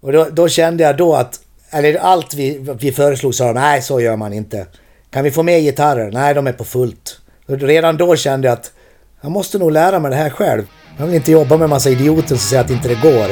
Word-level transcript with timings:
Och 0.00 0.12
då, 0.12 0.26
då 0.32 0.48
kände 0.48 0.82
jag 0.82 0.96
då 0.96 1.14
att, 1.14 1.40
eller 1.70 1.94
allt 1.94 2.34
vi, 2.34 2.58
vi 2.80 2.92
föreslog 2.92 3.34
sa 3.34 3.46
de, 3.46 3.52
nej 3.52 3.82
så 3.82 4.00
gör 4.00 4.16
man 4.16 4.32
inte. 4.32 4.66
Kan 5.10 5.24
vi 5.24 5.30
få 5.30 5.42
med 5.42 5.62
gitarrer? 5.62 6.10
Nej, 6.12 6.34
de 6.34 6.46
är 6.46 6.52
på 6.52 6.64
fullt. 6.64 7.20
Och 7.46 7.58
redan 7.58 7.96
då 7.96 8.16
kände 8.16 8.48
jag 8.48 8.52
att 8.52 8.72
jag 9.20 9.32
måste 9.32 9.58
nog 9.58 9.72
lära 9.72 9.98
mig 9.98 10.10
det 10.10 10.16
här 10.16 10.30
själv. 10.30 10.62
Jag 10.98 11.06
vill 11.06 11.14
inte 11.14 11.32
jobba 11.32 11.56
med 11.56 11.64
en 11.64 11.70
massa 11.70 11.90
idioter 11.90 12.28
som 12.28 12.38
säger 12.38 12.64
att 12.64 12.70
inte 12.70 12.88
det 12.88 13.02
går. 13.02 13.28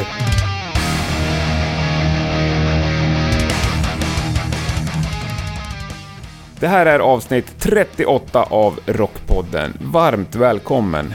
Det 6.61 6.69
här 6.69 6.87
är 6.87 6.99
avsnitt 6.99 7.47
38 7.59 8.43
av 8.43 8.81
Rockpodden. 8.87 9.73
Varmt 9.81 10.35
välkommen! 10.35 11.15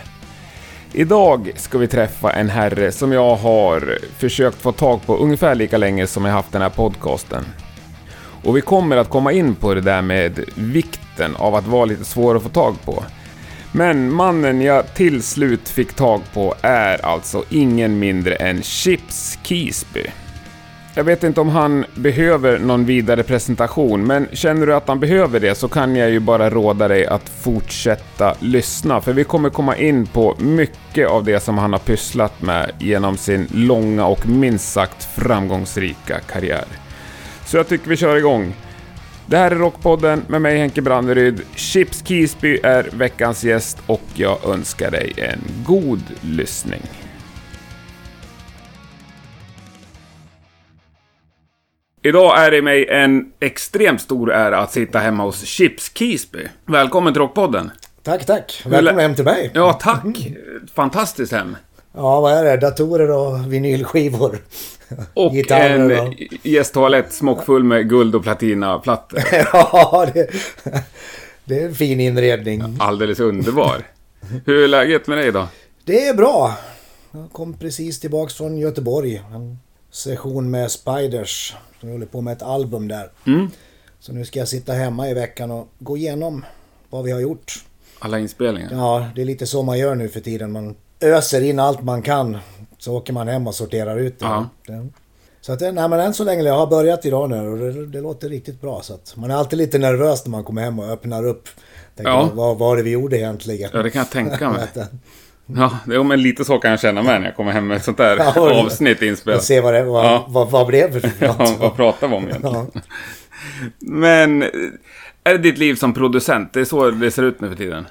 Idag 0.96 1.52
ska 1.56 1.78
vi 1.78 1.88
träffa 1.88 2.32
en 2.32 2.50
herre 2.50 2.92
som 2.92 3.12
jag 3.12 3.36
har 3.36 4.00
försökt 4.18 4.62
få 4.62 4.72
tag 4.72 5.06
på 5.06 5.18
ungefär 5.18 5.56
lika 5.56 5.78
länge 5.78 6.08
som 6.08 6.26
jag 6.26 6.32
haft 6.32 6.52
den 6.52 6.62
här 6.62 6.70
podcasten. 6.70 7.46
Och 8.44 8.58
vi 8.58 8.62
kommer 8.62 8.98
att 8.98 9.10
komma 9.10 9.32
in 9.32 9.56
på 9.56 9.74
det 9.74 9.82
där 9.82 10.02
med 10.02 10.40
vikten 10.56 11.36
av 11.36 11.56
att 11.56 11.68
vara 11.68 11.86
lite 11.86 12.06
svår 12.06 12.36
att 12.36 12.44
få 12.44 12.50
tag 12.50 12.76
på. 12.86 13.04
Men 13.72 14.14
mannen 14.14 14.62
jag 14.62 14.94
till 14.94 15.24
slut 15.24 15.70
fick 15.70 15.94
tag 15.94 16.22
på 16.34 16.56
är 16.62 17.06
alltså 17.06 17.44
ingen 17.50 18.00
mindre 18.00 18.36
än 18.36 18.62
Chips 18.62 19.40
Kisby. 19.44 20.08
Jag 20.96 21.04
vet 21.04 21.24
inte 21.24 21.42
om 21.42 21.50
han 21.50 21.86
behöver 21.96 22.60
någon 22.60 22.86
vidare 22.86 23.24
presentation, 23.24 24.08
men 24.08 24.28
känner 24.32 24.66
du 24.66 24.76
att 24.76 24.88
han 24.88 25.00
behöver 25.00 25.40
det 25.40 25.56
så 25.56 25.68
kan 25.68 25.96
jag 25.96 26.10
ju 26.10 26.20
bara 26.20 26.50
råda 26.50 26.88
dig 26.88 27.06
att 27.06 27.30
fortsätta 27.30 28.36
lyssna, 28.40 29.02
för 29.02 29.14
vi 29.14 29.24
kommer 29.24 29.50
komma 29.50 29.78
in 29.78 30.08
på 30.08 30.36
mycket 30.40 31.08
av 31.08 31.24
det 31.24 31.40
som 31.40 31.58
han 31.58 31.74
har 31.74 31.80
pysslat 31.80 32.42
med 32.42 32.72
genom 32.80 33.18
sin 33.18 33.48
långa 33.54 34.06
och 34.06 34.28
minst 34.28 34.74
sagt 34.74 35.04
framgångsrika 35.04 36.20
karriär. 36.20 36.66
Så 37.46 37.58
jag 37.58 37.68
tycker 37.68 37.90
vi 37.90 37.98
kör 37.98 38.16
igång. 38.16 38.56
Det 39.26 39.38
här 39.38 39.52
är 39.52 39.56
Rockpodden 39.56 40.26
med 40.28 40.42
mig 40.42 40.58
Henke 40.58 40.82
Branderyd. 40.82 41.42
Chips 41.56 42.04
Kisby 42.08 42.60
är 42.64 42.90
veckans 42.94 43.44
gäst 43.44 43.78
och 43.86 44.04
jag 44.14 44.38
önskar 44.46 44.92
dig 44.92 45.14
en 45.18 45.42
god 45.66 46.04
lyssning. 46.22 46.82
Idag 52.04 52.46
är 52.46 52.52
det 52.52 52.62
mig 52.62 52.88
en 52.90 53.32
extremt 53.40 54.02
stor 54.02 54.32
ära 54.34 54.60
att 54.60 54.72
sitta 54.72 55.00
hemma 55.00 55.24
hos 55.24 55.44
Chips 55.46 55.92
Keesby. 55.94 56.48
Välkommen 56.66 57.14
till 57.14 57.22
Rockpodden. 57.22 57.72
Tack, 58.04 58.26
tack. 58.26 58.62
Välkommen 58.66 59.00
hem 59.02 59.16
till 59.16 59.26
mig. 59.26 59.52
Ja, 59.54 59.74
tack. 59.74 60.28
Fantastiskt 60.74 61.32
hem. 61.32 61.56
Ja, 61.96 62.22
vad 62.22 62.34
är 62.34 62.44
det? 62.44 62.58
Datorer 62.58 63.12
och 63.12 63.54
vinylskivor. 63.54 64.38
Och 65.14 65.34
Gitarrer 65.34 65.90
en 65.90 66.08
och- 66.08 66.14
gästtoalett 66.44 67.14
smockfull 67.14 67.64
med 67.64 67.90
guld 67.90 68.16
och 68.16 68.24
platinaplattor. 68.24 69.20
ja, 69.54 70.08
det, 70.14 70.28
det 71.46 71.60
är 71.60 71.66
en 71.66 71.76
fin 71.76 72.00
inredning. 72.00 72.64
Alldeles 72.80 73.20
underbar. 73.20 73.82
Hur 74.46 74.64
är 74.64 74.68
läget 74.68 75.08
med 75.08 75.18
dig 75.18 75.32
då? 75.32 75.48
Det 75.86 76.08
är 76.08 76.14
bra. 76.14 76.54
Jag 77.12 77.30
kom 77.32 77.54
precis 77.54 78.00
tillbaks 78.00 78.34
från 78.34 78.58
Göteborg. 78.58 79.22
En 79.34 79.58
session 79.94 80.52
med 80.52 80.72
Spiders. 80.72 81.56
Jag 81.82 81.90
håller 81.92 82.06
på 82.06 82.22
med 82.22 82.32
ett 82.34 82.42
album 82.42 82.88
där. 82.88 83.12
Mm. 83.28 83.50
Så 84.00 84.14
nu 84.14 84.26
ska 84.26 84.40
jag 84.40 84.48
sitta 84.48 84.74
hemma 84.74 85.10
i 85.10 85.14
veckan 85.14 85.52
och 85.52 85.68
gå 85.80 85.98
igenom 85.98 86.46
vad 86.90 87.04
vi 87.04 87.12
har 87.12 87.20
gjort. 87.20 87.66
Alla 88.00 88.20
inspelningar? 88.20 88.70
Ja, 88.72 89.08
det 89.16 89.22
är 89.22 89.26
lite 89.26 89.48
så 89.48 89.64
man 89.64 89.78
gör 89.80 89.96
nu 89.96 90.10
för 90.10 90.20
tiden. 90.20 90.52
Man 90.52 90.76
öser 91.02 91.42
in 91.42 91.60
allt 91.60 91.84
man 91.84 92.02
kan. 92.02 92.38
Så 92.78 92.94
åker 92.98 93.14
man 93.14 93.28
hem 93.28 93.48
och 93.48 93.56
sorterar 93.56 93.98
ut 93.98 94.20
det. 94.20 94.26
Ja. 94.26 94.46
Så 95.42 95.54
att, 95.54 95.62
nej 95.62 95.74
men 95.74 95.94
än 95.94 96.14
så 96.14 96.24
länge, 96.24 96.44
jag 96.44 96.58
har 96.58 96.68
börjat 96.68 97.06
idag 97.06 97.30
nu 97.30 97.50
och 97.50 97.58
det, 97.58 97.86
det 97.86 98.02
låter 98.02 98.30
riktigt 98.30 98.62
bra. 98.62 98.82
Så 98.82 98.94
att 98.94 99.14
man 99.16 99.32
är 99.32 99.36
alltid 99.36 99.58
lite 99.60 99.78
nervös 99.78 100.26
när 100.26 100.32
man 100.32 100.44
kommer 100.44 100.62
hem 100.62 100.80
och 100.80 100.90
öppnar 100.90 101.26
upp. 101.26 101.50
Tänker, 101.96 102.12
Ja. 102.12 102.22
vad, 102.24 102.36
vad 102.36 102.58
var 102.58 102.78
det 102.78 102.84
vi 102.84 102.90
gjorde 102.90 103.18
egentligen? 103.18 103.70
Ja, 103.74 103.84
det 103.84 103.90
kan 103.90 104.00
jag 104.00 104.10
tänka 104.12 104.50
mig. 104.50 104.68
Eh, 105.50 105.56
Ja, 105.58 105.78
det 105.88 105.96
är 105.96 106.04
men 106.04 106.22
lite 106.22 106.46
så 106.46 106.58
kan 106.58 106.72
jag 106.72 106.80
känna 106.80 107.04
mig 107.04 107.20
när 107.20 107.26
jag 107.26 107.36
kommer 107.36 107.52
hem 107.52 107.68
med 107.68 107.78
ett 107.78 107.84
sånt 107.84 107.98
där 107.98 108.18
Ja, 108.18 108.42
och- 108.42 108.52
avsnitt 108.66 108.98
och 108.98 109.04
inspelat. 109.04 109.44
se 109.44 109.62
vad 109.62 109.74
det 109.74 109.84
vad, 109.84 110.06
Ja. 110.06 110.26
vad, 110.30 110.52
vad 110.52 110.68
blev 110.68 110.94
det 110.94 111.00
för 111.02 111.12
Ja, 111.26 111.36
något. 111.38 111.60
vad 111.60 111.76
pratar 111.76 112.08
vi 112.08 112.16
om 112.16 112.24
egentligen? 112.28 112.68
Ja. 112.74 112.82
Men, 113.80 114.44
är 115.24 115.32
det 115.32 115.38
ditt 115.38 115.58
liv 115.58 115.76
som 115.76 115.94
producent? 115.94 116.54
Det 116.54 116.60
är 116.62 116.66
så 116.66 116.92
det 116.92 117.12
ser 117.12 117.24
ut 117.24 117.42
nu 117.42 117.50
för 117.50 117.56
tiden? 117.56 117.88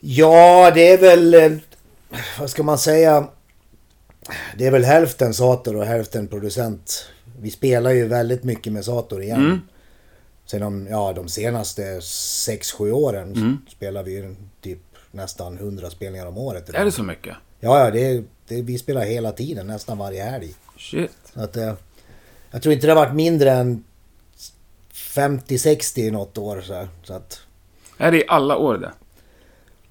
Ja, 0.00 0.70
det 0.74 0.92
är 0.92 0.98
väl... 0.98 1.34
eh, 1.34 1.52
Vad 2.40 2.50
ska 2.50 2.62
man 2.62 2.78
säga? 2.78 3.28
Det 4.56 4.66
är 4.66 4.70
väl 4.70 4.84
hälften 4.84 5.34
Sator 5.34 5.76
och 5.76 5.84
hälften 5.84 6.28
producent. 6.28 7.08
Vi 7.40 7.50
spelar 7.50 7.90
ju 7.90 8.06
väldigt 8.08 8.44
mycket 8.44 8.72
med 8.72 8.84
Sator 8.84 9.22
igen. 9.22 9.40
Mm. 9.44 9.60
Sen 10.46 10.60
de, 10.60 10.86
ja, 10.90 11.12
de 11.16 11.28
senaste 11.28 11.82
6-7 12.00 12.90
åren 12.92 13.32
Mm. 13.32 13.58
spelar 13.68 14.02
vi 14.02 14.12
ju 14.16 14.34
typ 14.62 14.78
nästan 15.10 15.58
100 15.58 15.90
spelningar 15.90 16.26
om 16.26 16.38
året. 16.38 16.68
Är 16.74 16.84
det 16.84 16.92
så 16.92 17.02
mycket? 17.02 17.36
Ja, 17.60 17.84
ja, 17.84 17.90
det, 17.90 18.24
det, 18.48 18.62
vi 18.62 18.78
spelar 18.78 19.04
hela 19.04 19.32
tiden, 19.32 19.66
nästan 19.66 19.98
varje 19.98 20.22
helg. 20.22 20.54
Shit. 20.78 21.10
Så 21.34 21.40
att, 21.40 21.56
eh, 21.56 21.72
jag 22.50 22.62
tror 22.62 22.72
inte 22.74 22.86
det 22.86 22.92
har 22.92 23.04
varit 23.06 23.14
mindre 23.14 23.50
än 23.50 23.84
50-60 24.92 25.98
i 25.98 26.10
något 26.10 26.38
år. 26.38 26.60
Så, 26.60 26.86
så 27.02 27.14
att, 27.14 27.40
Är 27.98 28.10
det 28.12 28.18
i 28.18 28.24
alla 28.28 28.56
år 28.56 28.78
det? 28.78 28.92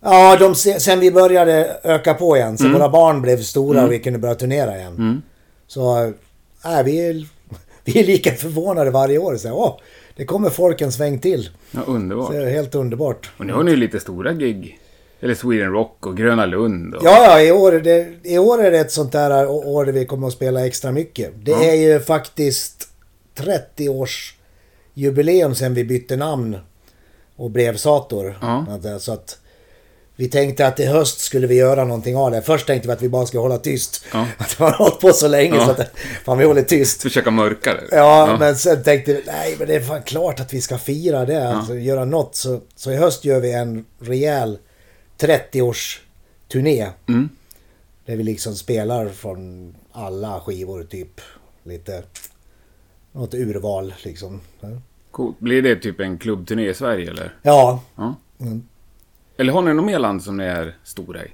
Ja, 0.02 0.38
de, 0.40 0.56
se- 0.56 0.80
sen 0.80 1.00
vi 1.00 1.12
började 1.12 1.80
öka 1.84 2.14
på 2.14 2.38
igen, 2.38 2.58
så 2.58 2.70
våra 2.70 2.90
barn 2.90 3.22
blev 3.22 3.38
stora 3.42 3.86
och 3.86 3.92
vi 3.92 4.00
kunde 4.00 4.20
börja 4.20 4.36
turnera 4.36 4.78
igen. 4.78 4.96
Mm. 4.96 5.22
Så 5.68 6.04
äh, 6.66 6.84
vi, 6.86 7.08
är, 7.10 7.28
vi 7.84 8.00
är 8.00 8.04
lika 8.06 8.32
förvånade 8.32 8.92
varje 8.92 9.18
år. 9.18 9.38
Så, 9.38 9.52
åh, 9.52 9.80
det 10.16 10.26
kommer 10.26 10.50
folk 10.50 10.82
en 10.82 10.92
sväng 10.92 11.20
till. 11.20 11.50
Ja, 11.72 11.80
Så 11.86 11.92
underbart. 11.92 12.34
är 12.34 12.50
helt 12.50 12.76
underbart. 12.76 13.32
Och 13.38 13.46
nu 13.46 13.54
har 13.54 13.64
ni 13.64 13.72
ju 13.72 13.78
lite 13.78 14.00
stora 14.00 14.34
gig. 14.34 14.80
Eller 15.20 15.36
Sweden 15.36 15.72
Rock 15.72 16.06
och 16.06 16.18
Gröna 16.18 16.46
Lund. 16.46 16.96
Och... 16.96 17.02
Ja, 17.06 17.24
ja, 17.24 17.42
i 17.42 17.52
år, 17.52 17.72
det, 17.72 18.08
i 18.24 18.38
år 18.38 18.64
är 18.64 18.72
det 18.72 18.80
ett 18.80 18.92
sånt 18.92 19.12
där 19.12 19.48
år 19.50 19.86
där 19.86 19.94
vi 19.94 20.06
kommer 20.06 20.28
att 20.28 20.34
spela 20.34 20.66
extra 20.66 20.92
mycket. 20.92 21.32
Det 21.46 21.52
Ja. 21.52 21.64
är 21.64 21.76
ju 21.76 22.00
faktiskt 22.00 22.88
30 23.36 23.90
års 23.90 24.36
jubileum 24.94 25.56
sedan 25.56 25.74
vi 25.74 25.84
bytte 25.84 26.16
namn 26.16 26.58
och 27.36 27.52
blev 27.52 27.78
Sator. 27.78 28.38
Ja. 28.42 28.66
Att, 28.70 29.02
Så 29.02 29.14
att 29.14 29.38
vi 30.16 30.30
tänkte 30.30 30.68
att 30.68 30.80
i 30.80 30.86
höst 30.86 31.20
skulle 31.20 31.48
vi 31.48 31.56
göra 31.56 31.84
någonting 31.86 32.16
av 32.18 32.32
det. 32.32 32.42
Först 32.42 32.68
tänkte 32.68 32.88
vi 32.88 32.94
att 32.94 33.02
vi 33.02 33.10
bara 33.10 33.26
skulle 33.26 33.42
hålla 33.42 33.58
tyst. 33.58 34.06
Ja. 34.14 34.28
Att 34.38 34.60
vi 34.60 34.64
har 34.64 34.72
hållit 34.72 35.00
på 35.00 35.12
så 35.14 35.28
länge 35.28 35.56
Ja. 35.56 35.66
så 35.66 35.72
att 35.72 35.92
fan 36.26 36.38
vi 36.38 36.46
håller 36.46 36.62
tyst. 36.62 37.02
Försöka 37.02 37.32
mörka 37.32 37.74
det. 37.74 37.96
Ja, 37.96 38.36
men 38.40 38.56
sen 38.56 38.84
tänkte 38.84 39.14
vi, 39.14 39.24
nej 39.28 39.56
men 39.60 39.68
det 39.68 39.76
är 39.76 39.80
fan 39.82 40.04
klart 40.04 40.40
att 40.40 40.54
vi 40.54 40.62
ska 40.62 40.78
fira 40.78 41.26
det, 41.26 41.48
alltså 41.50 41.76
göra 41.76 42.06
något. 42.06 42.36
Så, 42.36 42.60
så 42.76 42.92
i 42.92 42.96
höst 42.96 43.26
gör 43.26 43.40
vi 43.40 43.52
en 43.54 43.86
rejäl 44.02 44.58
30-års 45.18 46.02
turné. 46.48 46.88
Mm. 47.08 47.30
Där 48.06 48.16
vi 48.16 48.24
liksom 48.24 48.56
spelar 48.56 49.10
från 49.10 49.76
alla 49.92 50.40
skivor 50.40 50.84
typ. 50.84 51.22
Lite, 51.64 52.04
något 53.12 53.34
urval 53.34 53.94
liksom. 54.04 54.42
Coolt. 55.12 55.40
Blir 55.40 55.62
det 55.62 55.76
typ 55.76 56.00
en 56.00 56.18
klubbturné 56.18 56.70
i 56.70 56.74
Sverige 56.74 57.10
eller? 57.10 57.36
Ja, 57.42 57.84
Ja. 57.96 58.16
Mm. 58.40 58.64
Eller 59.38 59.54
har 59.54 59.62
ni 59.62 59.74
något 59.74 59.86
mer 59.86 60.00
land 60.00 60.24
som 60.24 60.38
ni 60.38 60.44
är 60.44 60.76
stora 60.84 61.26
i? 61.26 61.30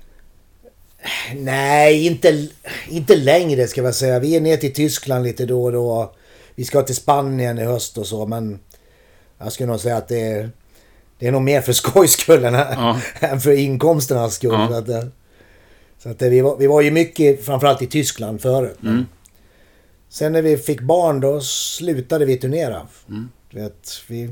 nej 1.36 2.06
inte, 2.06 2.48
inte 2.90 3.16
längre 3.16 3.68
ska 3.68 3.82
jag 3.82 3.96
säga. 3.96 4.20
Vi 4.20 4.36
är 4.36 4.42
ner 4.42 4.58
till 4.58 4.74
Tyskland 4.74 5.24
lite 5.24 5.46
då 5.46 5.64
och 5.64 5.72
då. 5.72 6.14
Vi 6.56 6.64
ska 6.64 6.82
till 6.82 6.96
Spanien 6.96 7.60
i 7.60 7.64
höst 7.64 7.98
och 7.98 8.08
så 8.08 8.26
men 8.26 8.60
jag 9.38 9.52
skulle 9.52 9.68
nog 9.68 9.80
säga 9.80 9.98
att 9.98 10.08
det 10.08 10.22
är, 10.22 10.50
det 11.20 11.28
är 11.28 11.32
nog 11.32 11.42
mer 11.42 11.62
för 11.62 11.74
skojs 11.74 12.12
skull 12.12 12.46
än, 12.46 12.54
Ja. 12.54 13.02
än 13.20 13.42
för 13.42 13.52
inkomsternas 13.52 14.36
skull. 14.36 14.52
Ja. 14.54 14.68
Så 14.68 14.74
att, 14.74 14.90
eh, 14.90 15.04
så 16.00 16.10
att 16.10 16.22
eh, 16.22 16.30
vi, 16.30 16.42
var, 16.42 16.58
vi 16.58 16.68
var 16.68 16.82
ju 16.82 16.92
mycket 16.92 17.46
framförallt 17.46 17.82
i 17.82 17.88
Tyskland 17.88 18.42
förut. 18.42 18.78
men 18.80 18.92
Mm. 18.94 19.06
Sen 20.10 20.32
när 20.32 20.42
vi 20.42 20.58
fick 20.58 20.82
barn 20.82 21.20
då 21.20 21.42
slutade 21.42 22.26
vi 22.26 22.38
turnera. 22.38 22.88
Mm. 23.10 23.30
Vet, 23.54 23.90
vi... 24.08 24.30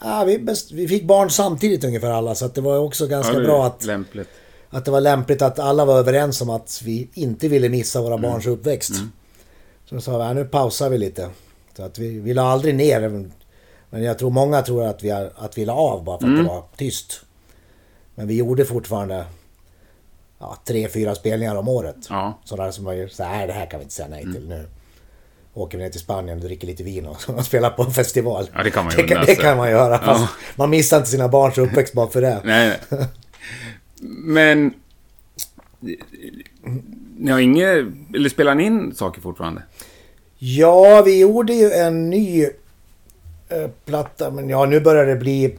Ja, 0.00 0.24
vi, 0.24 0.38
best, 0.38 0.72
vi 0.72 0.88
fick 0.88 1.04
barn 1.04 1.30
samtidigt 1.30 1.84
ungefär 1.84 2.10
alla 2.10 2.34
så 2.34 2.44
att 2.44 2.54
det 2.54 2.60
var 2.60 2.78
också 2.78 3.06
ganska 3.06 3.32
Ja, 3.34 3.40
bra 3.40 3.66
att, 3.66 3.84
Lämpligt. 3.84 4.28
att 4.70 4.84
det 4.84 4.90
var 4.90 5.00
lämpligt 5.00 5.42
att 5.42 5.58
alla 5.58 5.84
var 5.84 5.98
överens 5.98 6.40
om 6.40 6.50
att 6.50 6.80
vi 6.84 7.08
inte 7.14 7.48
ville 7.48 7.68
missa 7.68 7.98
Mm. 7.98 8.10
våra 8.10 8.20
barns 8.22 8.46
uppväxt. 8.46 8.92
Så 9.88 9.94
då 9.94 10.00
sa 10.00 10.18
vi, 10.18 10.24
ja, 10.24 10.32
nu 10.32 10.44
pausar 10.44 10.90
vi 10.90 10.98
lite. 10.98 11.28
Så 11.76 11.82
att 11.82 11.98
vi, 11.98 12.18
vi 12.18 12.34
la 12.34 12.42
aldrig 12.42 12.74
ner. 12.74 13.30
Men 13.90 14.02
jag 14.02 14.18
tror 14.18 14.30
många 14.30 14.62
tror 14.62 14.86
att 14.86 15.02
vi, 15.04 15.10
har- 15.10 15.32
att 15.36 15.58
vi 15.58 15.64
la 15.64 15.72
av 15.72 16.04
bara 16.04 16.18
för 16.18 16.26
att 16.26 16.32
Mm. 16.32 16.44
det 16.44 16.50
var 16.50 16.62
tyst. 16.76 17.20
Men 18.14 18.26
vi 18.28 18.36
gjorde 18.36 18.64
fortfarande 18.64 19.24
ja, 20.38 20.56
tre, 20.64 20.88
fyra 20.88 21.14
spelningar 21.14 21.56
om 21.56 21.68
året. 21.68 21.96
Ja. 22.10 22.38
Sådär 22.44 22.70
som 22.70 22.84
var 22.84 23.08
så 23.08 23.22
här, 23.22 23.46
det 23.46 23.52
här 23.52 23.66
kan 23.66 23.80
vi 23.80 23.82
inte 23.84 23.94
säga 23.94 24.08
nej 24.08 24.22
till 24.22 24.48
nu. 24.48 24.66
Åker 25.54 25.78
vi 25.78 25.84
ner 25.84 25.90
till 25.90 26.00
Spanien 26.00 26.38
och 26.38 26.44
dricker 26.44 26.66
lite 26.66 26.82
vin 26.82 27.06
och, 27.06 27.16
och 27.36 27.44
spelar 27.44 27.70
på 27.70 27.82
en 27.82 27.90
festival. 27.92 28.50
Ja, 28.54 28.62
det 28.62 28.70
kan 28.70 28.84
man 28.84 28.94
ju 28.96 29.02
det, 29.02 29.08
kan, 29.08 29.24
det 29.26 29.34
kan 29.34 29.56
man 29.56 29.70
göra. 29.70 30.00
Ja. 30.06 30.28
man 30.56 30.70
missar 30.70 30.96
inte 30.96 31.08
sina 31.10 31.28
barns 31.28 31.58
uppväxt 31.58 31.94
bara 31.94 32.06
för 32.08 32.20
det. 32.22 32.40
Nej, 32.44 32.78
nej. 32.90 33.06
Men 34.24 34.74
Ni 37.18 37.30
har 37.30 37.38
inget... 37.38 37.84
Eller 38.14 38.28
spelar 38.28 38.54
ni 38.54 38.64
in 38.64 38.94
saker 38.94 39.20
fortfarande? 39.20 39.62
Ja, 40.38 41.02
vi 41.06 41.20
gjorde 41.20 41.52
ju 41.54 41.70
en 41.72 42.10
ny 42.10 42.46
platta, 43.84 44.30
men 44.30 44.48
ja, 44.48 44.64
nu 44.64 44.80
börjar 44.80 45.06
det 45.06 45.16
bli... 45.16 45.58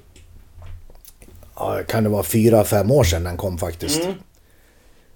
Ja, 1.55 1.83
kan 1.87 2.03
det 2.03 2.09
vara 2.09 2.23
fyra, 2.23 2.63
fem 2.63 2.91
år 2.91 3.03
sedan 3.03 3.23
den 3.23 3.37
kom 3.37 3.57
faktiskt. 3.57 4.01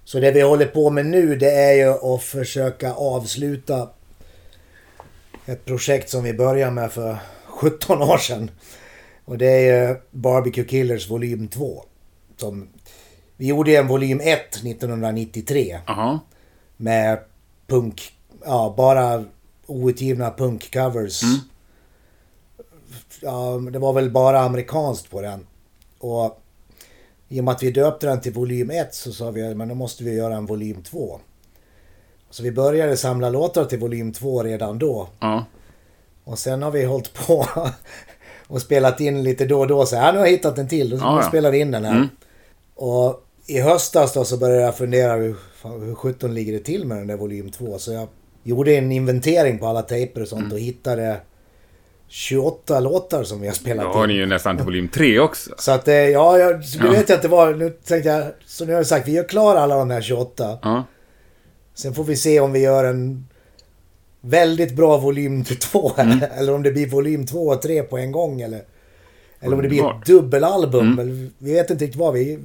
Så 0.04 0.20
det 0.20 0.32
vi 0.32 0.42
håller 0.42 0.66
på 0.66 0.90
med 0.90 1.06
nu, 1.06 1.36
det 1.36 1.52
är 1.52 1.74
ju 1.74 2.14
att 2.16 2.24
försöka 2.24 2.94
avsluta 2.94 3.90
ett 5.46 5.66
projekt 5.66 6.10
som 6.10 6.24
vi 6.24 6.34
började 6.34 6.72
med 6.72 6.92
för 6.92 7.18
17 7.46 8.02
år 8.02 8.18
sedan. 8.18 8.52
Och 9.26 9.38
det 9.38 9.48
är 9.48 9.88
ju 9.88 9.96
Barbecue 10.12 10.66
Killers 10.66 11.10
volym 11.10 11.48
2. 11.48 11.84
Som, 12.38 12.68
vi 13.38 13.48
gjorde 13.48 13.76
en 13.76 13.88
volym 13.88 14.20
1 14.20 14.56
1993 14.56 15.80
Jaha. 15.88 16.20
med 16.78 17.20
punk, 17.68 18.14
ja 18.46 18.74
bara 18.78 19.26
outgivna 19.66 20.32
punkcovers. 20.32 21.22
Ja, 23.24 23.60
det 23.72 23.80
var 23.80 23.94
väl 23.94 24.10
bara 24.12 24.40
amerikanskt 24.40 25.10
på 25.12 25.22
den. 25.22 25.48
Och 26.00 26.40
i 27.30 27.40
och 27.40 27.44
med 27.44 27.52
att 27.52 27.64
vi 27.64 27.72
döpte 27.72 28.08
den 28.08 28.22
till 28.22 28.34
volym 28.34 28.70
1 28.70 28.94
så 28.96 29.12
sa 29.12 29.32
vi 29.32 29.56
men 29.56 29.68
då 29.68 29.76
måste 29.76 30.04
vi 30.04 30.14
göra 30.16 30.36
en 30.36 30.46
volym 30.46 30.84
2. 30.84 31.20
Så 32.30 32.44
vi 32.44 32.52
började 32.52 32.98
samla 32.98 33.30
låtar 33.30 33.66
till 33.66 33.80
volym 33.80 34.14
2 34.14 34.44
redan 34.44 34.80
då. 34.80 35.08
Ja. 35.20 35.46
Och 36.24 36.40
sen 36.40 36.62
har 36.64 36.72
vi 36.72 36.84
hållit 36.86 37.14
på 37.28 37.46
och 38.48 38.62
spelat 38.62 39.00
in 39.00 39.24
lite 39.24 39.46
då 39.46 39.60
och 39.60 39.68
då. 39.68 39.86
Så 39.86 39.96
här, 39.96 40.14
nu 40.14 40.20
har 40.20 40.26
jag 40.26 40.32
hittat 40.32 40.58
en 40.58 40.68
till. 40.68 40.90
Då 40.90 40.98
Ja, 40.98 41.22
ja. 41.22 41.28
spelar 41.28 41.52
vi 41.52 41.60
in 41.60 41.72
den 41.72 41.86
här. 41.86 41.96
Mm. 41.96 42.08
Och 42.76 43.24
i 43.48 43.60
höstas 43.60 44.14
då 44.14 44.26
så 44.26 44.38
började 44.38 44.62
jag 44.62 44.78
fundera 44.78 45.14
hur, 45.16 45.36
hur 45.86 45.96
17 45.96 46.34
ligger 46.34 46.54
det 46.54 46.60
till 46.60 46.86
med 46.86 46.98
den 46.98 47.08
där 47.08 47.18
volym 47.18 47.52
2. 47.52 47.78
Så 47.80 47.92
jag 47.94 48.08
gjorde 48.44 48.76
en 48.78 48.92
inventering 48.92 49.60
på 49.60 49.68
alla 49.68 49.82
tejper 49.82 50.22
och 50.22 50.28
sånt 50.28 50.42
Mm. 50.42 50.54
och 50.54 50.60
hittade 50.60 51.18
28 52.08 52.80
låtar 52.80 53.24
som 53.24 53.42
vi 53.42 53.48
har 53.48 53.54
spelat 53.54 53.86
Då 53.86 53.92
in. 53.92 53.98
har 53.98 54.08
ni 54.08 54.14
ju 54.14 54.26
nästan 54.26 54.56
till 54.58 54.66
volym 54.66 54.88
3 54.88 55.20
också. 55.20 55.52
Så 55.58 55.72
att 55.72 55.88
eh, 55.88 55.94
ja, 55.96 56.38
jag, 56.38 56.56
nu 56.58 56.64
Ja. 56.86 56.92
vet 56.92 57.10
jag 57.10 57.16
att 57.16 57.22
det 57.22 57.28
var, 57.28 57.54
nu 57.54 57.70
tänkte 57.70 58.10
jag, 58.10 58.26
så 58.46 58.66
nu 58.66 58.72
har 58.72 58.80
jag 58.80 58.88
sagt, 58.88 59.08
vi 59.08 59.12
gör 59.12 59.24
klara 59.24 59.60
alla 59.60 59.76
de 59.78 59.90
här 59.90 60.02
28. 60.02 60.58
Ja. 60.62 60.84
Sen 61.76 61.94
får 61.94 62.04
vi 62.04 62.16
se 62.16 62.40
om 62.40 62.52
vi 62.52 62.60
gör 62.60 62.84
en 62.84 63.28
väldigt 64.22 64.74
bra 64.76 64.98
volym 64.98 65.44
till 65.44 65.60
två. 65.60 65.92
Mm. 65.98 66.20
Eller 66.38 66.54
om 66.54 66.64
det 66.64 66.72
blir 66.72 66.88
volym 66.90 67.26
två 67.26 67.48
och 67.48 67.62
tre 67.62 67.84
på 67.84 67.98
en 67.98 68.12
gång. 68.12 68.42
Eller, 68.42 68.62
eller 69.40 69.56
om 69.56 69.62
det 69.62 69.68
blir 69.70 69.90
ett 70.00 70.06
dubbelalbum. 70.06 71.00
Eller, 71.00 71.30
vi 71.38 71.54
vet 71.54 71.70
inte 71.70 71.84
riktigt 71.86 72.00
vad. 72.00 72.14
Vi, 72.14 72.40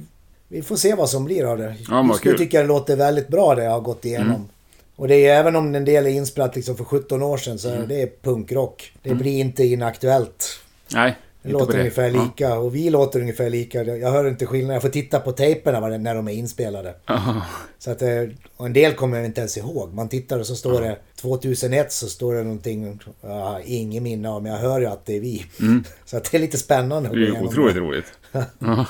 vi 0.47 0.61
får 0.61 0.75
se 0.75 0.95
vad 0.95 1.09
som 1.09 1.25
blir 1.25 1.45
av 1.51 1.57
det. 1.57 1.75
Ja, 1.89 2.05
Just 2.07 2.23
nu 2.25 2.31
kul. 2.31 2.37
tycker 2.39 2.57
jag 2.57 2.65
det 2.65 2.67
låter 2.67 2.95
väldigt 2.95 3.27
bra 3.27 3.55
det 3.55 3.63
jag 3.63 3.71
har 3.71 3.79
gått 3.81 4.05
igenom. 4.05 4.49
Och 4.99 5.07
det 5.07 5.27
är 5.27 5.39
även 5.39 5.55
om 5.55 5.75
en 5.75 5.85
del 5.85 6.05
är 6.05 6.09
inspelat 6.09 6.55
liksom 6.55 6.77
för 6.77 6.83
17 6.83 7.23
år 7.23 7.37
sedan 7.37 7.59
så 7.59 7.69
är 7.69 7.85
det 7.87 8.21
punkrock. 8.23 8.93
Det 9.03 9.15
blir 9.15 9.39
inte 9.39 9.63
inaktuellt. 9.63 10.59
Nej, 10.93 11.17
Det 11.41 11.49
låter 11.51 11.73
det. 11.73 11.79
ungefär 11.79 12.09
Ja. 12.09 12.23
lika 12.23 12.53
och 12.59 12.75
vi 12.75 12.89
låter 12.89 13.19
ungefär 13.21 13.49
lika. 13.49 13.83
Jag 13.83 14.11
hör 14.11 14.27
inte 14.27 14.45
skillnad. 14.45 14.75
Jag 14.75 14.81
får 14.81 14.89
titta 14.89 15.19
på 15.19 15.31
tejperna 15.31 15.89
det- 15.89 15.97
när 15.97 16.15
de 16.15 16.27
är 16.27 16.31
inspelade. 16.31 16.93
Ja. 17.05 17.41
Så 17.79 17.91
att, 17.91 18.01
eh, 18.01 18.09
och 18.57 18.65
en 18.65 18.73
del 18.73 18.93
kommer 18.93 19.17
jag 19.17 19.25
inte 19.25 19.41
ens 19.41 19.57
ihåg. 19.57 19.93
Man 19.93 20.09
tittar 20.09 20.39
och 20.39 20.45
så 20.47 20.55
står 20.55 20.81
det 20.81 20.97
2001 21.21 21.91
så 21.91 22.07
står 22.07 22.33
det 22.33 22.43
någonting. 22.43 22.99
Jag 23.21 23.29
har 23.29 23.61
ingen 23.65 24.03
minne 24.03 24.29
av 24.29 24.43
men 24.43 24.51
jag 24.51 24.59
hör 24.59 24.79
ju 24.79 24.85
att 24.85 25.05
det 25.05 25.15
är 25.15 25.19
vi. 25.19 25.45
Så 26.05 26.17
att 26.17 26.31
det 26.31 26.37
är 26.37 26.41
lite 26.41 26.57
spännande. 26.57 27.09
Mm. 27.09 27.21
Det 27.21 27.27
är 27.39 27.43
otroligt 27.43 27.75
roligt. 27.75 28.05
Ja. 28.59 28.85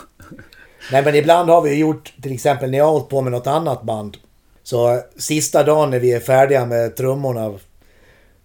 Nej 0.92 1.04
men 1.04 1.16
ibland 1.16 1.50
har 1.50 1.62
vi 1.62 1.76
gjort, 1.76 2.14
till 2.22 2.34
exempel 2.34 2.72
när 2.72 2.78
jag 2.78 2.86
har 2.86 2.92
hållit 2.92 3.10
på 3.10 3.22
med 3.22 3.32
något 3.32 3.48
annat 3.48 3.84
band. 3.84 4.18
Så 4.70 5.02
sista 5.18 5.64
dagen 5.64 5.90
när 5.90 6.00
vi 6.00 6.12
är 6.14 6.20
färdiga 6.20 6.66
med 6.66 6.96
trummorna. 6.96 7.54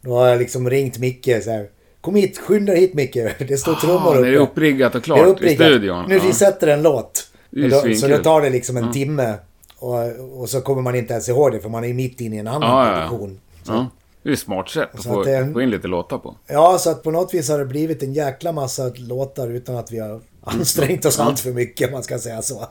Då 0.01 0.15
har 0.19 0.29
jag 0.29 0.39
liksom 0.39 0.71
ringt 0.71 0.99
Micke 0.99 1.29
så 1.45 1.51
här. 1.51 1.69
Kom 2.01 2.15
hit, 2.15 2.39
skynda 2.39 2.73
dig 2.73 2.81
hit 2.81 2.95
Micke. 2.95 3.15
Det 3.49 3.57
står 3.61 3.75
trummor 3.75 4.07
Ah, 4.07 4.11
uppe. 4.11 4.21
när 4.21 4.31
det 4.31 4.37
är 4.37 4.41
uppriggat 4.41 4.95
och 4.95 5.01
Det 5.01 5.05
är 5.05 5.05
klart 5.05 5.27
i 5.27 5.31
uppriggat. 5.31 5.67
studion. 5.67 6.05
Nu 6.09 6.19
vi 6.19 6.27
Ja. 6.27 6.33
sätter 6.35 6.67
en 6.67 6.83
låt. 6.83 7.29
Då, 7.51 7.95
så 7.97 8.09
då 8.09 8.19
tar 8.19 8.41
det 8.43 8.51
liksom 8.51 8.77
en 8.77 8.93
timme. 8.93 9.35
Och, 9.79 10.41
och 10.41 10.49
så 10.49 10.61
kommer 10.61 10.83
man 10.83 10.95
inte 10.95 11.13
ens 11.13 11.29
ihåg 11.29 11.53
det 11.53 11.61
för 11.61 11.69
man 11.69 11.85
är 11.85 11.93
mitt 11.95 12.21
inne 12.21 12.37
i 12.37 12.39
en 12.39 12.47
annan 12.49 12.71
Ja, 12.71 12.87
ja, 12.87 13.01
ja. 13.03 13.09
produktion. 13.09 13.41
Ja. 13.67 13.87
Det 14.23 14.29
är 14.29 14.33
ett 14.33 14.39
smart 14.39 14.69
sätt 14.71 14.89
att 14.95 15.05
få, 15.05 15.21
att 15.21 15.27
det- 15.27 15.51
få 15.53 15.63
in 15.63 15.71
lite 15.71 15.89
låtar 15.89 16.19
på. 16.19 16.37
ja, 16.47 16.79
så 16.79 16.91
att 16.91 17.03
på 17.03 17.11
något 17.11 17.35
vis 17.35 17.49
har 17.49 17.59
det 17.59 17.65
blivit 17.65 18.03
en 18.03 18.13
jäkla 18.15 18.53
massa 18.53 18.91
låtar 18.97 19.51
utan 19.51 19.77
att 19.77 19.93
vi 19.93 19.99
har 19.99 20.21
ansträngt 20.45 21.05
oss 21.05 21.19
allt 21.21 21.41
för 21.41 21.51
mycket 21.53 21.87
om 21.87 21.93
man 21.93 22.03
ska 22.03 22.19
säga 22.19 22.43
så. 22.43 22.67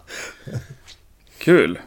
Kul. 1.38 1.80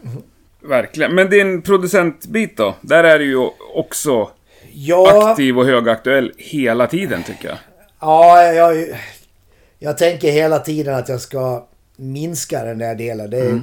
Verkligen. 0.68 1.14
Men 1.14 1.30
din 1.30 1.62
producentbit 1.62 2.56
då? 2.56 2.74
Där 2.80 3.04
är 3.04 3.18
du 3.18 3.24
ju 3.24 3.48
också 3.74 4.30
Ja, 4.72 5.30
aktiv 5.30 5.58
och 5.58 5.64
högaktuell 5.66 6.32
hela 6.36 6.86
tiden 6.86 7.22
tycker 7.22 7.48
jag. 7.48 7.58
ja 8.00 8.42
jag, 8.42 8.86
jag 9.78 9.98
tänker 9.98 10.30
hela 10.32 10.58
tiden 10.58 10.94
att 10.94 11.08
jag 11.08 11.20
ska 11.20 11.66
minska 11.96 12.64
den 12.64 12.78
där 12.78 12.94
delen. 12.94 13.30
Det 13.30 13.38
är, 13.38 13.46
Mm. 13.50 13.62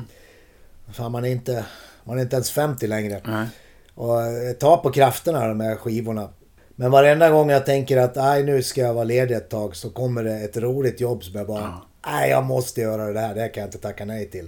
fan, 0.94 1.12
man, 1.12 1.26
är 1.26 1.30
inte, 1.30 1.66
man 2.04 2.18
är 2.18 2.22
inte 2.22 2.36
ens 2.36 2.52
50 2.52 2.88
längre. 2.88 3.22
Nej. 3.26 3.48
Och 3.96 4.22
jag 4.22 4.60
tar 4.60 4.78
på 4.78 4.92
krafterna 4.92 5.48
de 5.48 5.60
här 5.60 5.76
skivorna. 5.76 6.30
Men 6.76 6.92
varenda 6.92 7.30
gång 7.30 7.50
jag 7.50 7.66
tänker 7.66 7.98
att 7.98 8.16
nej 8.16 8.44
nu 8.44 8.64
ska 8.64 8.82
jag 8.82 8.94
vara 8.94 9.04
ledig 9.04 9.36
ett 9.36 9.50
tag 9.50 9.76
så 9.76 9.90
kommer 9.90 10.24
det 10.24 10.34
ett 10.40 10.58
roligt 10.58 11.02
jobb 11.02 11.24
som 11.24 11.36
jag 11.38 11.48
bara... 11.48 11.74
Nej 12.08 12.30
jag 12.30 12.44
måste 12.44 12.82
göra 12.82 13.14
det 13.14 13.20
här, 13.20 13.36
det 13.36 13.48
kan 13.50 13.62
jag 13.62 13.68
inte 13.68 13.78
tacka 13.78 14.06
nej 14.06 14.30
till. 14.30 14.48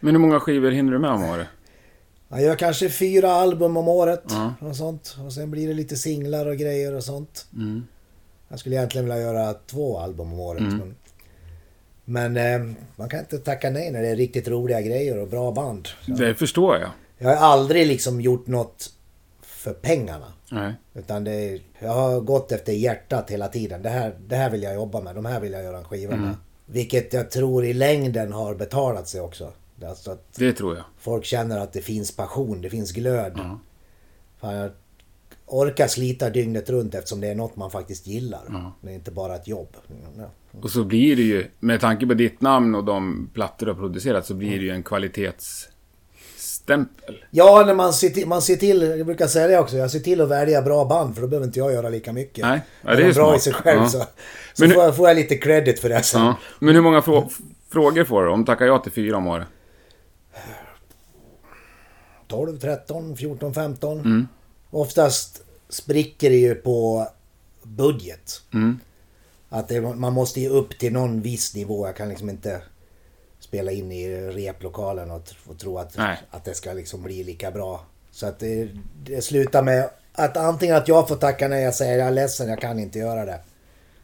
Men 0.00 0.14
hur 0.14 0.20
många 0.20 0.40
skivor 0.40 0.70
hinner 0.70 0.92
du 0.92 0.98
med 0.98 1.10
om 1.10 1.24
året? 1.30 1.46
Jag 2.32 2.42
gör 2.42 2.56
kanske 2.56 2.88
fyra 2.90 3.32
album 3.32 3.76
om 3.76 3.88
året 3.88 4.22
Ja. 4.28 4.54
och 4.60 4.76
sånt. 4.76 5.16
Och 5.26 5.32
sen 5.32 5.50
blir 5.50 5.68
det 5.68 5.74
lite 5.74 5.96
singlar 5.96 6.46
och 6.46 6.56
grejer 6.56 6.94
och 6.94 7.04
sånt. 7.04 7.46
Mm. 7.54 7.86
Jag 8.48 8.58
skulle 8.58 8.76
egentligen 8.76 9.04
vilja 9.04 9.20
göra 9.20 9.54
två 9.54 9.98
album 9.98 10.32
om 10.32 10.40
året. 10.40 10.62
Men, 10.62 10.94
men 12.04 12.36
eh, 12.36 12.74
man 12.96 13.08
kan 13.08 13.20
inte 13.20 13.38
tacka 13.38 13.70
nej 13.70 13.90
när 13.90 14.02
det 14.02 14.08
är 14.08 14.16
riktigt 14.16 14.48
roliga 14.48 14.80
grejer 14.80 15.18
och 15.18 15.28
bra 15.28 15.52
band. 15.52 15.88
Så 16.06 16.12
Det 16.12 16.34
förstår 16.34 16.76
jag. 16.76 16.90
Jag 17.18 17.28
har 17.28 17.36
aldrig 17.36 17.86
liksom 17.86 18.20
gjort 18.20 18.46
något 18.46 18.90
för 19.42 19.72
pengarna. 19.72 20.32
Nej. 20.50 20.72
Utan 20.94 21.24
det 21.24 21.32
är, 21.32 21.60
jag 21.78 21.92
har 21.92 22.20
gått 22.20 22.52
efter 22.52 22.72
hjärtat 22.72 23.30
hela 23.30 23.48
tiden. 23.48 23.82
Det 23.82 23.88
här, 23.88 24.14
det 24.26 24.36
här 24.36 24.50
vill 24.50 24.62
jag 24.62 24.74
jobba 24.74 25.00
med. 25.00 25.14
De 25.14 25.24
här 25.24 25.40
vill 25.40 25.52
jag 25.52 25.62
göra 25.62 25.78
en 25.78 25.84
skiva 25.84 26.16
med. 26.16 26.34
Vilket 26.66 27.12
jag 27.12 27.30
tror 27.30 27.64
i 27.64 27.72
längden 27.72 28.32
har 28.32 28.54
betalat 28.54 29.08
sig 29.08 29.20
också. 29.20 29.52
Alltså 29.88 30.10
att 30.10 30.26
Det 30.34 30.52
tror 30.52 30.76
jag. 30.76 30.84
folk 30.98 31.24
känner 31.24 31.60
att 31.60 31.72
det 31.72 31.80
finns 31.80 32.16
passion, 32.16 32.60
det 32.60 32.70
finns 32.70 32.92
glöd. 32.92 33.40
Fan, 34.40 34.54
jag 34.54 34.70
orkar 35.46 35.86
slita 35.86 36.30
dygnet 36.30 36.70
runt 36.70 36.94
eftersom 36.94 37.20
det 37.20 37.28
är 37.28 37.34
något 37.34 37.56
man 37.56 37.70
faktiskt 37.70 38.06
gillar. 38.06 38.72
Det 38.80 38.90
är 38.90 38.94
inte 38.94 39.10
bara 39.10 39.36
ett 39.36 39.48
jobb. 39.48 39.76
Ja. 40.18 40.30
Och 40.60 40.70
så 40.70 40.84
blir 40.84 41.16
det 41.16 41.22
ju, 41.22 41.46
med 41.60 41.80
tanke 41.80 42.06
på 42.06 42.14
ditt 42.14 42.40
namn 42.40 42.74
och 42.74 42.84
de 42.84 43.30
plattor 43.34 43.66
du 43.66 43.72
har 43.72 43.78
producerat, 43.78 44.26
så 44.26 44.34
blir 44.34 44.58
det 44.58 44.64
ju 44.64 44.70
en 44.70 44.82
kvalitetsstämpel. 44.82 47.24
Ja, 47.30 47.62
när 47.66 47.74
man 47.74 47.92
ser, 47.92 48.08
till, 48.10 48.28
man 48.28 48.42
ser 48.42 48.56
till, 48.56 48.82
jag 48.82 49.06
brukar 49.06 49.26
säga 49.26 49.46
det 49.46 49.58
också, 49.58 49.76
jag 49.76 49.90
ser 49.90 50.00
till 50.00 50.20
att 50.20 50.28
välja 50.28 50.62
bra 50.62 50.84
band 50.84 51.14
för 51.14 51.22
då 51.22 51.28
behöver 51.28 51.46
inte 51.46 51.58
jag 51.58 51.72
göra 51.72 51.88
lika 51.88 52.12
mycket. 52.12 52.44
Nej, 52.44 52.60
ja, 52.82 52.90
Är 52.90 52.96
det 52.96 53.02
är 53.02 53.06
de 53.08 53.14
bra 53.14 53.24
smart. 53.26 53.36
i 53.38 53.40
sig 53.40 53.52
själv 53.52 53.80
Ja. 53.82 53.88
så, 53.88 54.04
så 54.54 54.66
nu- 54.66 54.74
får, 54.74 54.82
jag, 54.84 54.96
får 54.96 55.08
jag 55.08 55.16
lite 55.16 55.36
credit 55.36 55.80
för 55.80 55.88
det 55.88 56.02
sen. 56.02 56.20
Ja. 56.20 56.36
Men 56.58 56.74
hur 56.74 56.82
många 56.82 57.00
frå- 57.00 57.30
frågor 57.68 58.04
får 58.04 58.22
du 58.24 58.30
om 58.30 58.44
tackar 58.44 58.66
jag 58.66 58.82
till 58.82 58.92
fyra 58.92 59.16
om 59.16 59.26
året? 59.26 59.46
12, 62.28 62.58
13, 62.58 63.16
14, 63.16 63.54
15. 63.54 63.98
Mm. 63.98 64.28
Oftast 64.70 65.42
spricker 65.68 66.30
det 66.30 66.36
ju 66.36 66.54
på 66.54 67.08
budget. 67.62 68.42
Mm. 68.54 68.80
Att 69.48 69.68
det, 69.68 69.80
man 69.80 70.12
måste 70.12 70.40
ge 70.40 70.48
upp 70.48 70.78
till 70.78 70.92
någon 70.92 71.20
viss 71.20 71.54
nivå. 71.54 71.86
Jag 71.86 71.96
kan 71.96 72.08
liksom 72.08 72.30
inte 72.30 72.62
spela 73.40 73.72
in 73.72 73.92
i 73.92 74.16
replokalen 74.30 75.10
och, 75.10 75.22
och 75.46 75.58
tro 75.58 75.78
att, 75.78 75.96
Nej. 75.96 76.18
att 76.30 76.44
det 76.44 76.54
ska 76.54 76.72
liksom 76.72 77.02
bli 77.02 77.24
lika 77.24 77.50
bra. 77.50 77.86
Så 78.10 78.26
att 78.26 78.38
det, 78.38 78.68
det 79.02 79.22
slutar 79.22 79.62
med 79.62 79.90
att 80.12 80.36
antingen 80.36 80.76
att 80.76 80.88
jag 80.88 81.08
får 81.08 81.16
tacka 81.16 81.48
nej, 81.48 81.62
jag 81.62 81.74
säger 81.74 81.98
jag 81.98 82.06
är 82.08 82.12
ledsen, 82.12 82.48
jag 82.48 82.60
kan 82.60 82.78
inte 82.78 82.98
göra 82.98 83.24
det. 83.24 83.40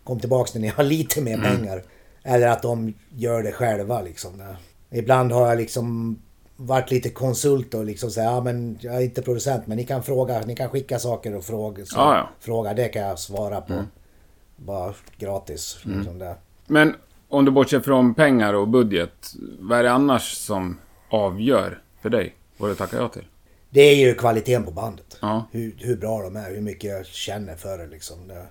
Kom 0.04 0.20
tillbaks 0.20 0.54
när 0.54 0.60
ni 0.60 0.68
har 0.68 0.84
lite 0.84 1.20
mer 1.20 1.34
Mm. 1.34 1.56
pengar. 1.56 1.82
Eller 2.22 2.48
att 2.48 2.62
de 2.62 2.94
gör 3.10 3.42
det 3.42 3.52
själva 3.52 4.02
liksom. 4.02 4.42
Ibland 4.90 5.32
har 5.32 5.48
jag 5.48 5.58
liksom 5.58 6.18
varit 6.56 6.90
lite 6.90 7.10
konsult 7.10 7.74
och 7.74 7.84
liksom 7.84 8.10
säga, 8.10 8.26
ja 8.26 8.40
men 8.40 8.78
jag 8.80 8.94
är 8.94 9.00
inte 9.00 9.22
producent 9.22 9.66
men 9.66 9.76
ni 9.76 9.84
kan 9.84 10.02
fråga, 10.02 10.40
ni 10.40 10.56
kan 10.56 10.68
skicka 10.68 10.98
saker 10.98 11.34
och 11.36 11.44
fråga. 11.44 11.84
Så, 11.84 11.98
Ja, 11.98 12.16
ja. 12.16 12.30
fråga, 12.40 12.74
det 12.74 12.88
kan 12.88 13.02
jag 13.02 13.18
svara 13.18 13.60
på. 13.60 13.72
Mm. 13.72 13.84
Bara 14.56 14.94
gratis. 15.18 15.78
Liksom 15.82 16.18
det. 16.18 16.36
Men 16.66 16.94
om 17.28 17.44
du 17.44 17.50
bortser 17.50 17.80
från 17.80 18.14
pengar 18.14 18.54
och 18.54 18.68
budget, 18.68 19.32
vad 19.58 19.78
är 19.78 19.82
det 19.82 19.92
annars 19.92 20.32
som 20.36 20.78
avgör 21.08 21.82
för 22.02 22.10
dig 22.10 22.34
vad 22.56 22.70
du 22.70 22.74
tackar 22.74 22.98
ja 22.98 23.08
till? 23.08 23.24
det 23.70 23.80
är 23.80 23.94
ju 23.94 24.14
kvaliteten 24.14 24.64
på 24.64 24.70
bandet. 24.70 25.18
Ja. 25.20 25.48
Hur, 25.50 25.74
hur 25.78 25.96
bra 25.96 26.22
de 26.22 26.36
är, 26.36 26.50
hur 26.54 26.60
mycket 26.60 26.90
jag 26.90 27.06
känner 27.06 27.56
för 27.56 27.78
det 27.78 27.86
liksom. 27.86 28.28
Det. 28.28 28.46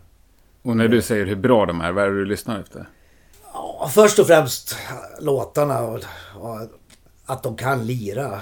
Och 0.62 0.78
när 0.78 0.88
du 0.88 1.02
säger 1.02 1.26
hur 1.26 1.36
bra 1.36 1.66
de 1.66 1.82
är, 1.82 1.92
vad 1.92 2.04
är 2.04 2.10
det 2.10 2.16
du 2.16 2.26
lyssnar 2.26 2.60
efter? 2.60 2.90
Ja, 3.58 3.90
först 3.94 4.20
och 4.20 4.28
främst 4.28 4.76
låtarna 5.20 5.82
och, 5.82 6.00
och 6.36 6.60
att 7.26 7.44
de 7.44 7.56
kan 7.56 7.86
lira. 7.86 8.42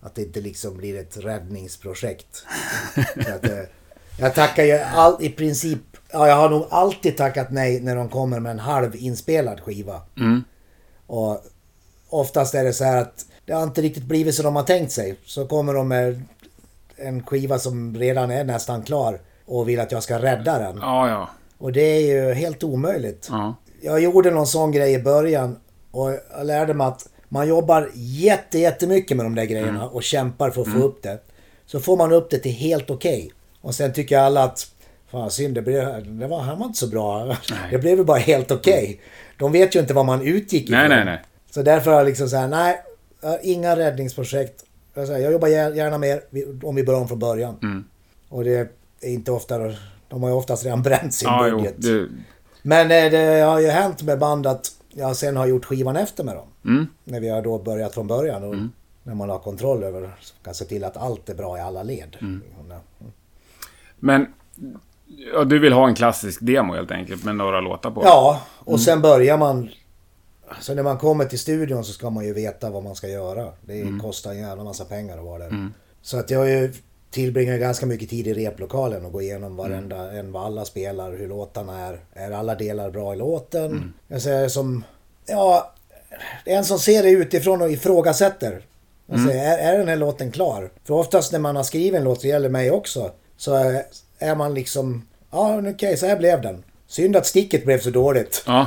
Att 0.00 0.14
det 0.14 0.22
inte 0.22 0.40
liksom 0.40 0.76
blir 0.76 1.00
ett 1.00 1.16
räddningsprojekt. 1.16 2.44
Att, 3.16 3.44
eh, 3.44 3.62
jag 4.18 4.34
tackar 4.34 4.64
ju 4.64 4.78
all, 4.78 5.16
i 5.20 5.28
princip, 5.28 5.78
ja 6.12 6.28
jag 6.28 6.36
har 6.36 6.50
nog 6.50 6.66
alltid 6.70 7.16
tackat 7.16 7.50
nej 7.50 7.80
när 7.80 7.96
de 7.96 8.08
kommer 8.08 8.40
med 8.40 8.52
en 8.52 8.58
halv 8.58 8.96
inspelad 8.96 9.60
skiva. 9.60 10.00
Mm. 10.16 10.44
Och 11.06 11.44
oftast 12.08 12.54
är 12.54 12.64
det 12.64 12.72
så 12.72 12.84
här 12.84 12.96
att 12.96 13.26
det 13.44 13.52
har 13.52 13.62
inte 13.62 13.82
riktigt 13.82 14.04
blivit 14.04 14.34
som 14.34 14.44
de 14.44 14.56
har 14.56 14.62
tänkt 14.62 14.92
sig. 14.92 15.18
Så 15.24 15.46
kommer 15.46 15.74
de 15.74 15.88
med 15.88 16.22
en 16.96 17.26
skiva 17.26 17.58
som 17.58 17.96
redan 17.96 18.30
är 18.30 18.44
nästan 18.44 18.82
klar 18.82 19.20
och 19.46 19.68
vill 19.68 19.80
att 19.80 19.92
jag 19.92 20.02
ska 20.02 20.22
rädda 20.22 20.58
den. 20.58 20.78
Ja, 20.80 21.08
ja. 21.08 21.28
Och 21.58 21.72
det 21.72 21.80
är 21.80 22.00
ju 22.00 22.34
helt 22.34 22.64
omöjligt. 22.64 23.28
Ja. 23.30 23.54
Jag 23.80 24.00
gjorde 24.00 24.30
någon 24.30 24.46
sån 24.46 24.72
grej 24.72 24.92
i 24.92 24.98
början 25.02 25.56
och 25.90 26.10
jag 26.36 26.46
lärde 26.46 26.74
mig 26.74 26.86
att 26.86 27.08
man 27.28 27.48
jobbar 27.48 27.90
jätte, 27.94 28.58
jättemycket 28.58 29.16
med 29.16 29.26
de 29.26 29.34
där 29.34 29.44
grejerna 29.44 29.88
och 29.88 30.02
kämpar 30.02 30.50
för 30.50 30.62
att 30.62 30.72
få 30.72 30.78
upp 30.78 31.02
det. 31.02 31.18
Så 31.66 31.80
får 31.80 31.96
man 31.96 32.12
upp 32.12 32.30
det 32.30 32.38
till 32.38 32.52
helt 32.52 32.90
okej. 32.90 33.30
Och 33.60 33.74
sen 33.74 33.92
tycker 33.92 34.18
alla 34.18 34.44
att 34.44 34.66
Fan 35.10 35.30
synd, 35.30 35.54
det, 35.54 35.62
blev, 35.62 36.18
det 36.18 36.26
var, 36.26 36.40
han 36.40 36.58
var 36.58 36.66
inte 36.66 36.78
så 36.78 36.86
bra. 36.86 37.36
Det 37.70 37.78
blev 37.78 37.98
ju 37.98 38.04
bara 38.04 38.18
helt 38.18 38.50
okej. 38.50 39.00
De 39.38 39.52
vet 39.52 39.74
ju 39.76 39.80
inte 39.80 39.94
vad 39.94 40.06
man 40.06 40.22
utgick 40.22 40.62
ifrån. 40.64 40.78
Nej, 40.78 40.88
nej, 40.88 41.04
nej. 41.04 41.22
Så 41.50 41.62
därför 41.62 41.90
har 41.90 41.98
jag 41.98 42.06
liksom 42.06 42.28
såhär, 42.28 42.48
nej, 42.48 42.76
inga 43.42 43.76
räddningsprojekt. 43.76 44.64
Jag, 44.94 45.06
säger, 45.06 45.20
jag 45.20 45.32
jobbar 45.32 45.48
gär- 45.48 45.74
gärna 45.74 45.98
mer 45.98 46.20
om 46.62 46.74
vi 46.76 46.84
börjar 46.84 47.00
om 47.00 47.08
från 47.08 47.18
början. 47.18 47.56
Mm. 47.62 47.84
Och 48.28 48.44
det 48.44 48.56
är 49.00 49.08
inte 49.08 49.32
ofta, 49.32 49.58
de 50.08 50.22
har 50.22 50.30
ju 50.30 50.34
oftast 50.36 50.64
redan 50.64 50.82
bränt 50.82 51.14
sin 51.14 51.28
Ja, 51.28 51.48
jo. 51.48 51.56
budget. 51.56 51.74
Det, 51.82 52.06
Men 52.68 52.90
eh, 52.90 53.10
det 53.10 53.40
har 53.40 53.60
ju 53.60 53.68
hänt 53.68 54.02
med 54.02 54.18
band 54.18 54.46
att 54.46 54.66
jag 54.88 55.16
sen 55.16 55.36
har 55.36 55.46
gjort 55.46 55.64
skivan 55.64 55.96
efter 55.96 56.24
med 56.24 56.36
dem. 56.36 56.48
mm. 56.64 56.86
När 57.04 57.20
vi 57.20 57.28
har 57.28 57.42
då 57.42 57.58
börjat 57.58 57.94
från 57.94 58.06
början. 58.06 58.44
Och 58.44 58.54
När 59.02 59.14
man 59.14 59.30
har 59.30 59.38
kontroll 59.38 59.82
över, 59.82 60.10
kan 60.44 60.54
se 60.54 60.64
till 60.64 60.84
att 60.84 60.96
allt 60.96 61.28
är 61.28 61.34
bra 61.34 61.58
i 61.58 61.60
alla 61.60 61.82
led. 61.82 62.16
Mm. 62.20 62.42
Ja. 62.68 62.80
Men... 63.98 64.26
Ja, 65.34 65.44
du 65.44 65.58
vill 65.58 65.72
ha 65.72 65.88
en 65.88 65.94
klassisk 65.94 66.38
demo 66.42 66.74
helt 66.74 66.90
enkelt 66.90 67.24
med 67.24 67.36
några 67.36 67.60
låtar 67.60 67.90
på? 67.90 68.02
Ja, 68.04 68.42
och 68.58 68.80
sen 68.80 69.02
börjar 69.02 69.38
man... 69.38 69.68
Så 70.60 70.74
när 70.74 70.82
man 70.82 70.98
kommer 70.98 71.24
till 71.24 71.38
studion 71.38 71.84
så 71.84 71.92
ska 71.92 72.10
man 72.10 72.24
ju 72.24 72.32
veta 72.32 72.70
vad 72.70 72.84
man 72.84 72.94
ska 72.94 73.08
göra. 73.08 73.52
Det 73.60 74.00
kostar 74.02 74.30
en 74.30 74.38
jävla 74.38 74.64
massa 74.64 74.84
pengar 74.84 75.18
att 75.18 75.24
vara 75.24 75.38
där. 75.38 75.68
Så 76.02 76.18
att 76.18 76.30
jag 76.30 76.38
har 76.38 76.46
ju 76.46 76.72
tillbringat 77.10 77.60
ganska 77.60 77.86
mycket 77.86 78.10
tid 78.10 78.26
i 78.26 78.34
replokalen 78.34 79.04
och 79.04 79.12
gå 79.12 79.22
igenom 79.22 79.56
varenda 79.56 80.12
en 80.12 80.32
vad 80.32 80.44
alla 80.44 80.64
spelar, 80.64 81.12
hur 81.12 81.28
låtarna 81.28 81.86
är. 81.86 82.00
Är 82.12 82.30
alla 82.30 82.54
delar 82.54 82.90
bra 82.90 83.14
i 83.14 83.16
låten? 83.16 83.94
Jag 84.08 84.22
säger 84.22 84.48
som... 84.48 84.84
Ja, 85.26 85.74
en 86.44 86.64
som 86.64 86.78
ser 86.78 87.02
det 87.02 87.10
utifrån 87.10 87.62
och 87.62 87.70
ifrågasätter. 87.70 88.62
Jag 89.06 89.20
säger, 89.20 89.58
är, 89.58 89.72
är 89.72 89.78
den 89.78 89.88
här 89.88 89.96
låten 89.96 90.32
klar? 90.32 90.70
För 90.84 90.94
oftast 90.94 91.32
när 91.32 91.38
man 91.38 91.56
har 91.56 91.62
skrivit 91.62 91.94
en 91.94 92.04
låt, 92.04 92.22
det 92.22 92.28
gäller 92.28 92.48
mig 92.48 92.70
också, 92.70 93.10
så 93.36 93.54
är, 93.54 93.82
är 94.18 94.34
man 94.34 94.54
liksom... 94.54 95.08
Ja, 95.30 95.62
okej, 95.70 95.96
så 95.96 96.06
här 96.06 96.16
blev 96.16 96.42
den. 96.42 96.64
Synd 96.86 97.16
att 97.16 97.26
sticket 97.26 97.64
blev 97.64 97.80
så 97.80 97.90
dåligt. 97.90 98.42
Ja. 98.46 98.66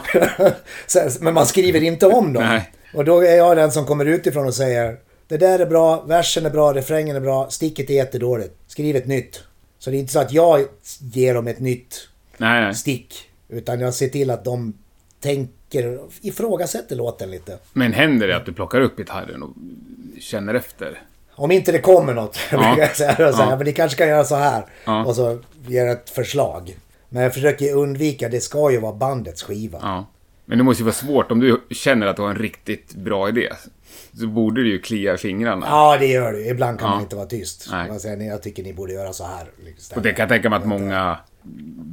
Men 1.19 1.33
man 1.33 1.45
skriver 1.45 1.83
inte 1.83 2.07
om 2.07 2.33
dem. 2.33 2.43
Nej. 2.43 2.71
Och 2.93 3.05
då 3.05 3.19
är 3.19 3.37
jag 3.37 3.57
den 3.57 3.71
som 3.71 3.85
kommer 3.85 4.05
utifrån 4.05 4.47
och 4.47 4.55
säger 4.55 4.97
Det 5.31 5.37
där 5.37 5.59
är 5.59 5.65
bra, 5.65 6.01
versen 6.01 6.45
är 6.45 6.49
bra, 6.49 6.73
refrängen 6.73 7.15
är 7.15 7.19
bra, 7.19 7.49
sticket 7.49 7.89
är 7.89 7.93
jättedåligt. 7.93 8.53
Skriv 8.67 8.95
ett 8.95 9.07
nytt. 9.07 9.43
Så 9.79 9.89
det 9.89 9.97
är 9.97 9.99
inte 9.99 10.13
så 10.13 10.19
att 10.19 10.31
jag 10.31 10.65
ger 10.99 11.33
dem 11.33 11.47
ett 11.47 11.59
nytt 11.59 12.07
Nej, 12.37 12.61
nej. 12.61 12.75
stick. 12.75 13.29
Utan 13.49 13.79
jag 13.79 13.93
ser 13.93 14.07
till 14.07 14.29
att 14.29 14.45
de 14.45 14.73
tänker, 15.19 15.99
ifrågasätter 16.21 16.95
låten 16.95 17.31
lite. 17.31 17.57
Men 17.73 17.93
händer 17.93 18.27
det 18.27 18.35
att 18.35 18.45
du 18.45 18.53
plockar 18.53 18.81
upp 18.81 18.97
gitarren 18.97 19.43
och 19.43 19.49
känner 20.19 20.53
efter? 20.53 21.01
Om 21.35 21.51
inte 21.51 21.71
det 21.71 21.79
kommer 21.79 22.13
något, 22.13 22.37
Ja. 22.51 22.89
Så 22.93 23.03
här, 23.03 23.15
Ja. 23.19 23.55
Men 23.57 23.65
ni 23.65 23.73
kanske 23.73 23.97
kan 23.97 24.07
göra 24.07 24.23
så 24.23 24.35
här. 24.35 24.65
Ja. 24.85 25.05
Och 25.05 25.15
så 25.15 25.39
ger 25.67 25.87
ett 25.87 26.09
förslag. 26.09 26.77
Men 27.09 27.23
jag 27.23 27.33
försöker 27.33 27.75
undvika, 27.75 28.29
det 28.29 28.41
ska 28.41 28.71
ju 28.71 28.79
vara 28.79 28.93
bandets 28.93 29.43
skiva. 29.43 29.79
Ja. 29.81 30.05
Men 30.45 30.57
det 30.57 30.63
måste 30.63 30.81
ju 30.81 30.85
vara 30.85 30.95
svårt 30.95 31.31
om 31.31 31.39
du 31.39 31.61
känner 31.69 32.07
att 32.07 32.15
du 32.15 32.21
har 32.21 32.29
en 32.29 32.35
riktigt 32.35 32.93
bra 32.95 33.29
idé. 33.29 33.49
Så 34.19 34.27
borde 34.27 34.61
du 34.63 34.69
ju 34.71 34.79
klia 34.79 35.13
i 35.13 35.17
fingrarna. 35.17 35.65
Ja, 35.69 35.97
det 35.99 36.07
gör 36.07 36.33
det. 36.33 36.45
Ibland 36.47 36.79
kan 36.79 36.87
Ja. 36.89 36.93
man 36.95 37.03
inte 37.03 37.15
vara 37.15 37.25
tyst. 37.25 37.67
Nej. 37.71 37.87
Man 37.89 37.99
säger, 37.99 38.17
"Nej, 38.17 38.27
jag 38.27 38.41
tycker 38.43 38.63
ni 38.63 38.73
borde 38.73 38.93
göra 38.93 39.13
så 39.13 39.23
här. 39.23 39.47
Liksom. 39.65 39.97
Och 39.97 40.03
det 40.03 40.11
kan 40.13 40.23
jag 40.23 40.29
tänka 40.29 40.49
mig 40.49 40.57
att 40.59 40.65
många 40.65 41.17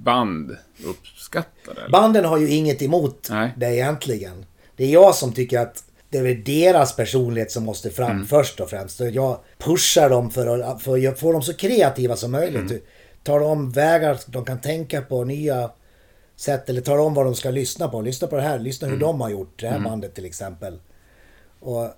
band 0.05 0.57
uppskattar 0.85 1.75
det. 1.75 1.91
Banden 1.93 2.25
har 2.25 2.39
ju 2.39 2.49
inget 2.51 2.83
emot 2.83 3.29
Nej. 3.31 3.53
det 3.57 3.75
egentligen. 3.75 4.47
Det 4.77 4.85
är 4.85 4.89
jag 4.89 5.15
som 5.15 5.33
tycker 5.33 5.59
att 5.61 5.85
det 6.11 6.19
är 6.19 6.23
väl 6.23 6.45
deras 6.45 6.97
personlighet 6.97 7.51
som 7.51 7.65
måste 7.65 7.91
fram 7.91 8.11
Mm. 8.11 8.27
först 8.27 8.61
och 8.61 8.71
främst. 8.71 8.97
Så 8.97 9.07
jag 9.09 9.39
pushar 9.59 10.11
dem 10.11 10.31
för 10.31 10.59
att, 10.59 10.83
för 10.83 11.09
att 11.09 11.21
få 11.21 11.33
dem 11.33 11.43
så 11.43 11.55
kreativa 11.55 12.17
som 12.17 12.31
möjligt. 12.33 12.71
Mm. 12.71 12.83
Tar 13.23 13.41
om 13.41 13.71
vägar 13.71 14.19
de 14.27 14.45
kan 14.45 14.61
tänka 14.61 15.01
på, 15.03 15.25
nya 15.25 15.71
sätt. 16.37 16.69
Eller 16.69 16.81
tar 16.81 16.99
om 16.99 17.15
vad 17.15 17.27
de 17.27 17.35
ska 17.35 17.51
lyssna 17.51 17.89
på. 17.89 18.01
Lyssna 18.03 18.29
på 18.29 18.37
det 18.37 18.43
här, 18.43 18.59
lyssna 18.59 18.89
hur 18.89 18.95
Mm. 18.97 19.07
de 19.09 19.21
har 19.21 19.31
gjort. 19.31 19.61
Det 19.61 19.69
här 19.69 19.81
bandet 19.81 20.15
till 20.15 20.25
exempel. 20.25 20.79
Och 21.61 21.89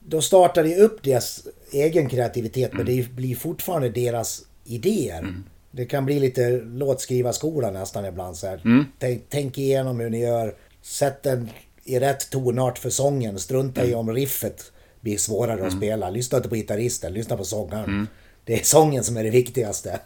då 0.00 0.20
startar 0.20 0.64
det 0.64 0.76
upp 0.76 1.02
deras 1.02 1.46
egen 1.72 2.08
kreativitet 2.08 2.72
men 2.72 2.86
det 2.86 3.08
blir 3.10 3.36
fortfarande 3.36 3.88
deras 3.88 4.42
idéer. 4.64 5.34
Det 5.70 5.84
kan 5.84 6.04
bli 6.04 6.20
lite 6.20 6.50
låtskrivarskola 6.60 7.70
nästan 7.70 8.04
ibland. 8.04 8.36
Så 8.36 8.46
här. 8.46 8.84
Tänk, 8.98 9.22
tänk 9.28 9.58
igenom 9.58 10.00
hur 10.00 10.10
ni 10.10 10.20
gör. 10.20 10.54
Sätt 10.82 11.22
den 11.22 11.50
i 11.84 11.98
rätt 11.98 12.30
tonart 12.30 12.78
för 12.78 12.90
sången. 12.90 13.38
Strunta 13.38 13.84
i 13.84 13.94
om 13.94 14.12
riffet 14.14 14.72
blir 15.00 15.16
svårare 15.16 15.66
att 15.66 15.72
spela. 15.72 16.10
Lyssna 16.10 16.38
inte 16.38 16.48
på 16.48 16.54
gitarristen, 16.54 17.12
lyssna 17.12 17.36
på 17.36 17.44
sångaren. 17.44 18.08
Det 18.44 18.60
är 18.60 18.64
sången 18.64 19.04
som 19.04 19.16
är 19.16 19.24
det 19.24 19.30
viktigaste. 19.30 20.00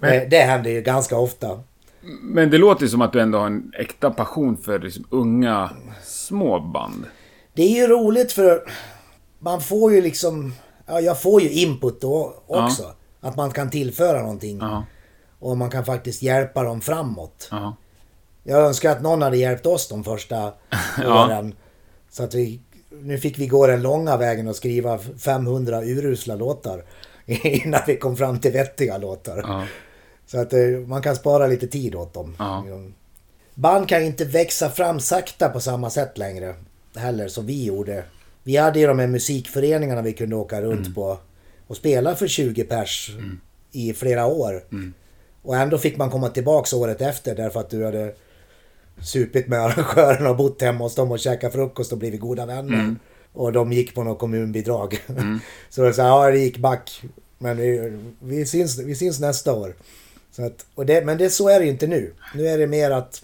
Det, 0.00 0.26
det 0.30 0.38
händer 0.38 0.70
ju 0.70 0.80
ganska 0.80 1.16
ofta. 1.16 1.60
Men 2.22 2.50
det 2.50 2.58
låter 2.58 2.86
som 2.86 3.00
att 3.00 3.12
du 3.12 3.20
ändå 3.20 3.38
har 3.38 3.46
en 3.46 3.72
äkta 3.78 4.10
passion 4.10 4.56
för 4.56 4.78
liksom 4.78 5.04
unga, 5.10 5.70
små 6.04 6.60
band. 6.60 7.04
Det 7.54 7.62
är 7.62 7.68
ju 7.68 7.86
roligt 7.86 8.32
för 8.32 8.62
man 9.38 9.60
får 9.60 9.92
ju 9.92 10.00
liksom... 10.00 10.54
Ja, 10.86 11.00
jag 11.00 11.22
får 11.22 11.42
ju 11.42 11.50
input 11.50 12.00
då 12.00 12.34
också. 12.46 12.92
Att 13.20 13.36
man 13.36 13.50
kan 13.50 13.70
tillföra 13.70 14.20
någonting. 14.22 14.58
Ja. 14.60 14.84
Och 15.38 15.56
man 15.56 15.70
kan 15.70 15.84
faktiskt 15.84 16.22
hjälpa 16.22 16.62
dem 16.62 16.80
framåt. 16.80 17.48
Ja. 17.50 17.76
Jag 18.42 18.60
önskar 18.60 18.90
att 18.92 19.02
någon 19.02 19.22
hade 19.22 19.36
hjälpt 19.36 19.66
oss 19.66 19.88
de 19.88 20.04
första 20.04 20.52
Ja. 21.02 21.24
åren. 21.24 21.54
Så 22.10 22.22
att 22.22 22.34
vi... 22.34 22.60
Nu 22.90 23.18
fick 23.18 23.38
vi 23.38 23.46
gå 23.46 23.66
den 23.66 23.82
långa 23.82 24.16
vägen 24.16 24.48
och 24.48 24.56
skriva 24.56 24.98
500 24.98 25.82
urusla 25.82 26.34
låtar. 26.34 26.84
Innan 27.26 27.80
vi 27.86 27.96
kom 27.96 28.16
fram 28.16 28.40
till 28.40 28.52
vettiga 28.52 28.98
låtar. 28.98 29.44
Ja. 29.46 29.66
Så 30.26 30.40
att 30.40 30.52
eh, 30.52 30.60
man 30.86 31.02
kan 31.02 31.16
spara 31.16 31.46
lite 31.46 31.66
tid 31.66 31.94
åt 31.94 32.14
dem. 32.14 32.36
Ja. 32.38 32.64
Band 33.54 33.88
kan 33.88 34.02
inte 34.02 34.24
växa 34.24 34.70
fram 34.70 35.00
sakta 35.00 35.48
på 35.48 35.60
samma 35.60 35.90
sätt 35.90 36.18
längre. 36.18 36.54
Heller 36.96 37.28
som 37.28 37.46
vi 37.46 37.64
gjorde. 37.64 38.04
Vi 38.42 38.56
hade 38.56 38.80
ju 38.80 38.86
de 38.86 38.98
här 38.98 39.06
musikföreningarna 39.06 40.02
vi 40.02 40.12
kunde 40.12 40.36
åka 40.36 40.62
runt 40.62 40.80
Mm. 40.80 40.94
på. 40.94 41.18
Och 41.66 41.76
spela 41.76 42.14
för 42.16 42.28
20 42.28 42.64
pers 42.64 43.10
i 43.72 43.92
flera 43.92 44.26
år. 44.26 44.64
Mm. 44.72 44.94
Och 45.42 45.56
ändå 45.56 45.78
fick 45.78 45.96
man 45.96 46.10
komma 46.10 46.28
tillbaks 46.28 46.72
året 46.72 47.00
efter 47.00 47.34
därför 47.34 47.60
att 47.60 47.70
du 47.70 47.84
hade 47.84 48.14
supit 49.02 49.48
med 49.48 49.60
arrangörerna 49.64 50.30
och 50.30 50.36
bott 50.36 50.62
hemma 50.62 50.84
hos 50.84 50.94
dem 50.94 51.10
och 51.12 51.18
käkat 51.20 51.52
frukost 51.52 51.92
och 51.92 51.98
blivit 51.98 52.20
goda 52.20 52.46
vänner. 52.46 52.74
Mm. 52.80 52.98
Och 53.32 53.52
de 53.52 53.72
gick 53.72 53.94
på 53.94 54.04
något 54.04 54.18
kommunbidrag. 54.18 55.00
så 55.70 55.82
det 55.82 55.92
så 55.92 56.02
här, 56.02 56.08
ja 56.08 56.30
det 56.30 56.38
gick 56.38 56.58
back. 56.58 57.02
Men 57.38 57.56
vi, 57.56 57.98
vi, 58.20 58.46
syns, 58.46 58.78
vi 58.78 58.94
syns 58.94 59.20
nästa 59.20 59.52
år. 59.54 59.74
Så 60.30 60.44
att, 60.46 60.66
och 60.74 60.86
det, 60.86 61.04
men 61.04 61.18
det, 61.18 61.30
så 61.30 61.48
är 61.48 61.58
det 61.58 61.64
ju 61.64 61.70
inte 61.70 61.86
nu. 61.86 62.12
Nu 62.34 62.46
är 62.46 62.58
det 62.58 62.66
mer 62.66 62.90
att 62.90 63.22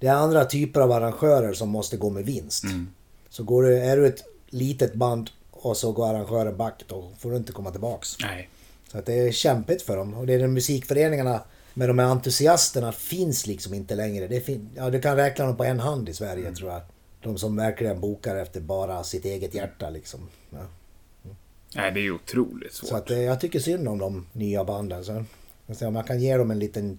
det 0.00 0.06
är 0.06 0.14
andra 0.14 0.44
typer 0.44 0.80
av 0.80 0.92
arrangörer 0.92 1.52
som 1.52 1.68
måste 1.68 1.96
gå 1.96 2.10
med 2.10 2.24
vinst. 2.24 2.64
Så 3.36 3.42
går 3.42 3.62
du, 3.62 3.78
är 3.78 3.96
du 3.96 4.06
ett 4.06 4.24
litet 4.46 4.94
band 4.94 5.30
och 5.50 5.76
så 5.76 5.92
går 5.92 6.08
arrangören 6.08 6.56
back, 6.56 6.84
då 6.88 7.10
får 7.18 7.30
du 7.30 7.36
inte 7.36 7.52
komma 7.52 7.70
tillbaks. 7.70 8.16
Nej. 8.20 8.48
Så 8.92 8.98
att 8.98 9.06
det 9.06 9.14
är 9.14 9.32
kämpigt 9.32 9.82
för 9.82 9.96
dem. 9.96 10.14
Och 10.14 10.26
det 10.26 10.34
är 10.34 10.38
de 10.38 10.48
musikföreningarna 10.48 11.42
med 11.74 11.88
de 11.88 11.98
här 11.98 12.06
entusiasterna 12.06 12.92
finns 12.92 13.46
liksom 13.46 13.74
inte 13.74 13.94
längre. 13.94 14.26
Det 14.26 14.40
fin- 14.40 14.70
ja, 14.76 14.90
du 14.90 15.00
kan 15.00 15.16
räkna 15.16 15.44
dem 15.46 15.56
på 15.56 15.64
en 15.64 15.80
hand 15.80 16.08
i 16.08 16.14
Sverige 16.14 16.52
tror 16.54 16.70
jag. 16.72 16.82
De 17.22 17.38
som 17.38 17.56
verkligen 17.56 18.00
bokar 18.00 18.36
efter 18.36 18.60
bara 18.60 19.04
sitt 19.04 19.24
eget 19.24 19.54
hjärta 19.54 19.90
liksom. 19.90 20.20
Ja. 20.50 20.58
Nej, 21.74 21.92
det 21.92 22.00
är 22.00 22.10
otroligt 22.10 22.72
svårt. 22.72 22.88
Så 22.88 22.96
att, 22.96 23.10
eh, 23.10 23.20
jag 23.22 23.40
tycker 23.40 23.58
synd 23.60 23.88
om 23.88 23.98
de 23.98 24.26
nya 24.32 24.64
banden. 24.64 25.04
Så 25.04 25.24
om 25.86 25.92
man 25.94 26.04
kan 26.04 26.20
ge 26.20 26.36
dem 26.36 26.50
en 26.50 26.58
liten 26.58 26.98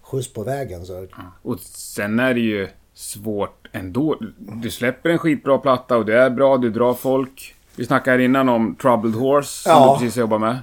skjuts 0.00 0.32
på 0.32 0.42
vägen 0.42 0.86
så... 0.86 1.06
Ja. 1.10 1.32
Och 1.42 1.60
sen 1.60 2.18
är 2.18 2.34
det 2.34 2.40
ju 2.40 2.68
svårt 2.94 3.66
ändå. 3.72 4.16
Du 4.38 4.70
släpper 4.70 5.10
en 5.10 5.18
skitbra 5.18 5.58
platta 5.58 5.96
och 5.96 6.06
det 6.06 6.18
är 6.18 6.30
bra, 6.30 6.56
du 6.56 6.70
drar 6.70 6.94
folk. 6.94 7.54
Vi 7.76 7.86
snackade 7.86 8.16
här 8.16 8.24
innan 8.24 8.48
om 8.48 8.74
Troubled 8.74 9.14
Horse, 9.14 9.62
som 9.62 9.72
Ja. 9.72 9.92
du 9.98 10.04
precis 10.04 10.16
jobbar 10.18 10.38
med. 10.38 10.58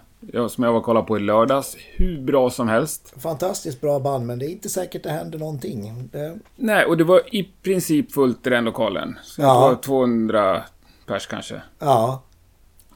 Som 0.49 0.63
jag 0.63 0.71
var 0.71 0.79
och 0.79 0.85
kollade 0.85 1.05
på 1.07 1.17
i 1.17 1.19
lördags. 1.19 1.77
Hur 1.95 2.21
bra 2.21 2.49
som 2.49 2.67
helst. 2.67 3.13
Fantastiskt 3.17 3.81
bra 3.81 3.99
band 3.99 4.25
men 4.25 4.39
det 4.39 4.45
är 4.45 4.49
inte 4.49 4.69
säkert 4.69 5.03
det 5.03 5.09
händer 5.09 5.39
någonting. 5.39 6.09
Det, 6.11 6.39
Nej, 6.55 6.85
och 6.85 6.97
det 6.97 7.03
var 7.03 7.35
i 7.35 7.49
princip 7.63 8.11
fullt 8.11 8.47
i 8.47 8.49
den 8.49 8.63
lokalen. 8.65 9.17
Så 9.23 9.41
Ja. 9.41 9.53
Det 9.53 9.59
var 9.59 9.75
200 9.75 10.61
pers 11.07 11.27
kanske. 11.27 11.61
ja. 11.79 12.23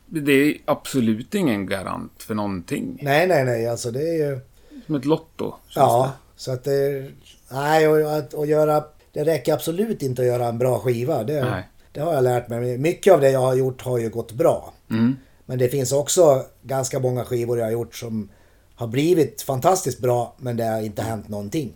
Det 0.07 0.31
är 0.31 0.57
absolut 0.65 1.35
ingen 1.35 1.65
garant 1.67 2.23
för 2.23 2.35
någonting. 2.35 2.99
Nej, 3.01 3.27
nej, 3.27 3.45
nej. 3.45 3.67
Alltså 3.67 3.91
det 3.91 3.99
är 4.09 4.13
ju... 4.29 4.39
Som 4.85 4.95
ett 4.95 5.05
lotto. 5.05 5.53
Ja, 5.75 6.11
så 6.35 6.51
att 6.51 6.63
det... 6.63 7.11
Nej, 7.51 7.87
och 7.87 8.17
att 8.17 8.33
och 8.33 8.45
göra... 8.45 8.83
Det 9.15 9.23
räcker 9.23 9.53
absolut 9.53 10.03
inte 10.03 10.21
att 10.21 10.27
göra 10.27 10.47
en 10.47 10.57
bra 10.57 10.79
skiva. 10.79 11.23
Det, 11.23 11.45
Nej. 11.45 11.63
det 11.91 11.99
har 11.99 12.13
jag 12.13 12.23
lärt 12.23 12.49
mig. 12.49 12.77
Mycket 12.77 13.13
av 13.13 13.21
det 13.21 13.31
jag 13.31 13.39
har 13.39 13.55
gjort 13.55 13.81
har 13.81 13.97
ju 13.97 14.09
gått 14.09 14.31
bra. 14.31 14.73
Mm. 14.89 15.15
Men 15.45 15.57
det 15.57 15.69
finns 15.69 15.91
också 15.91 16.43
ganska 16.61 16.99
många 16.99 17.23
skivor 17.23 17.57
jag 17.57 17.65
har 17.65 17.71
gjort 17.71 17.95
som 17.95 18.29
har 18.75 18.87
blivit 18.87 19.41
fantastiskt 19.41 19.99
bra, 19.99 20.35
men 20.37 20.57
det 20.57 20.63
har 20.63 20.81
inte 20.81 21.01
hänt 21.01 21.29
någonting. 21.29 21.73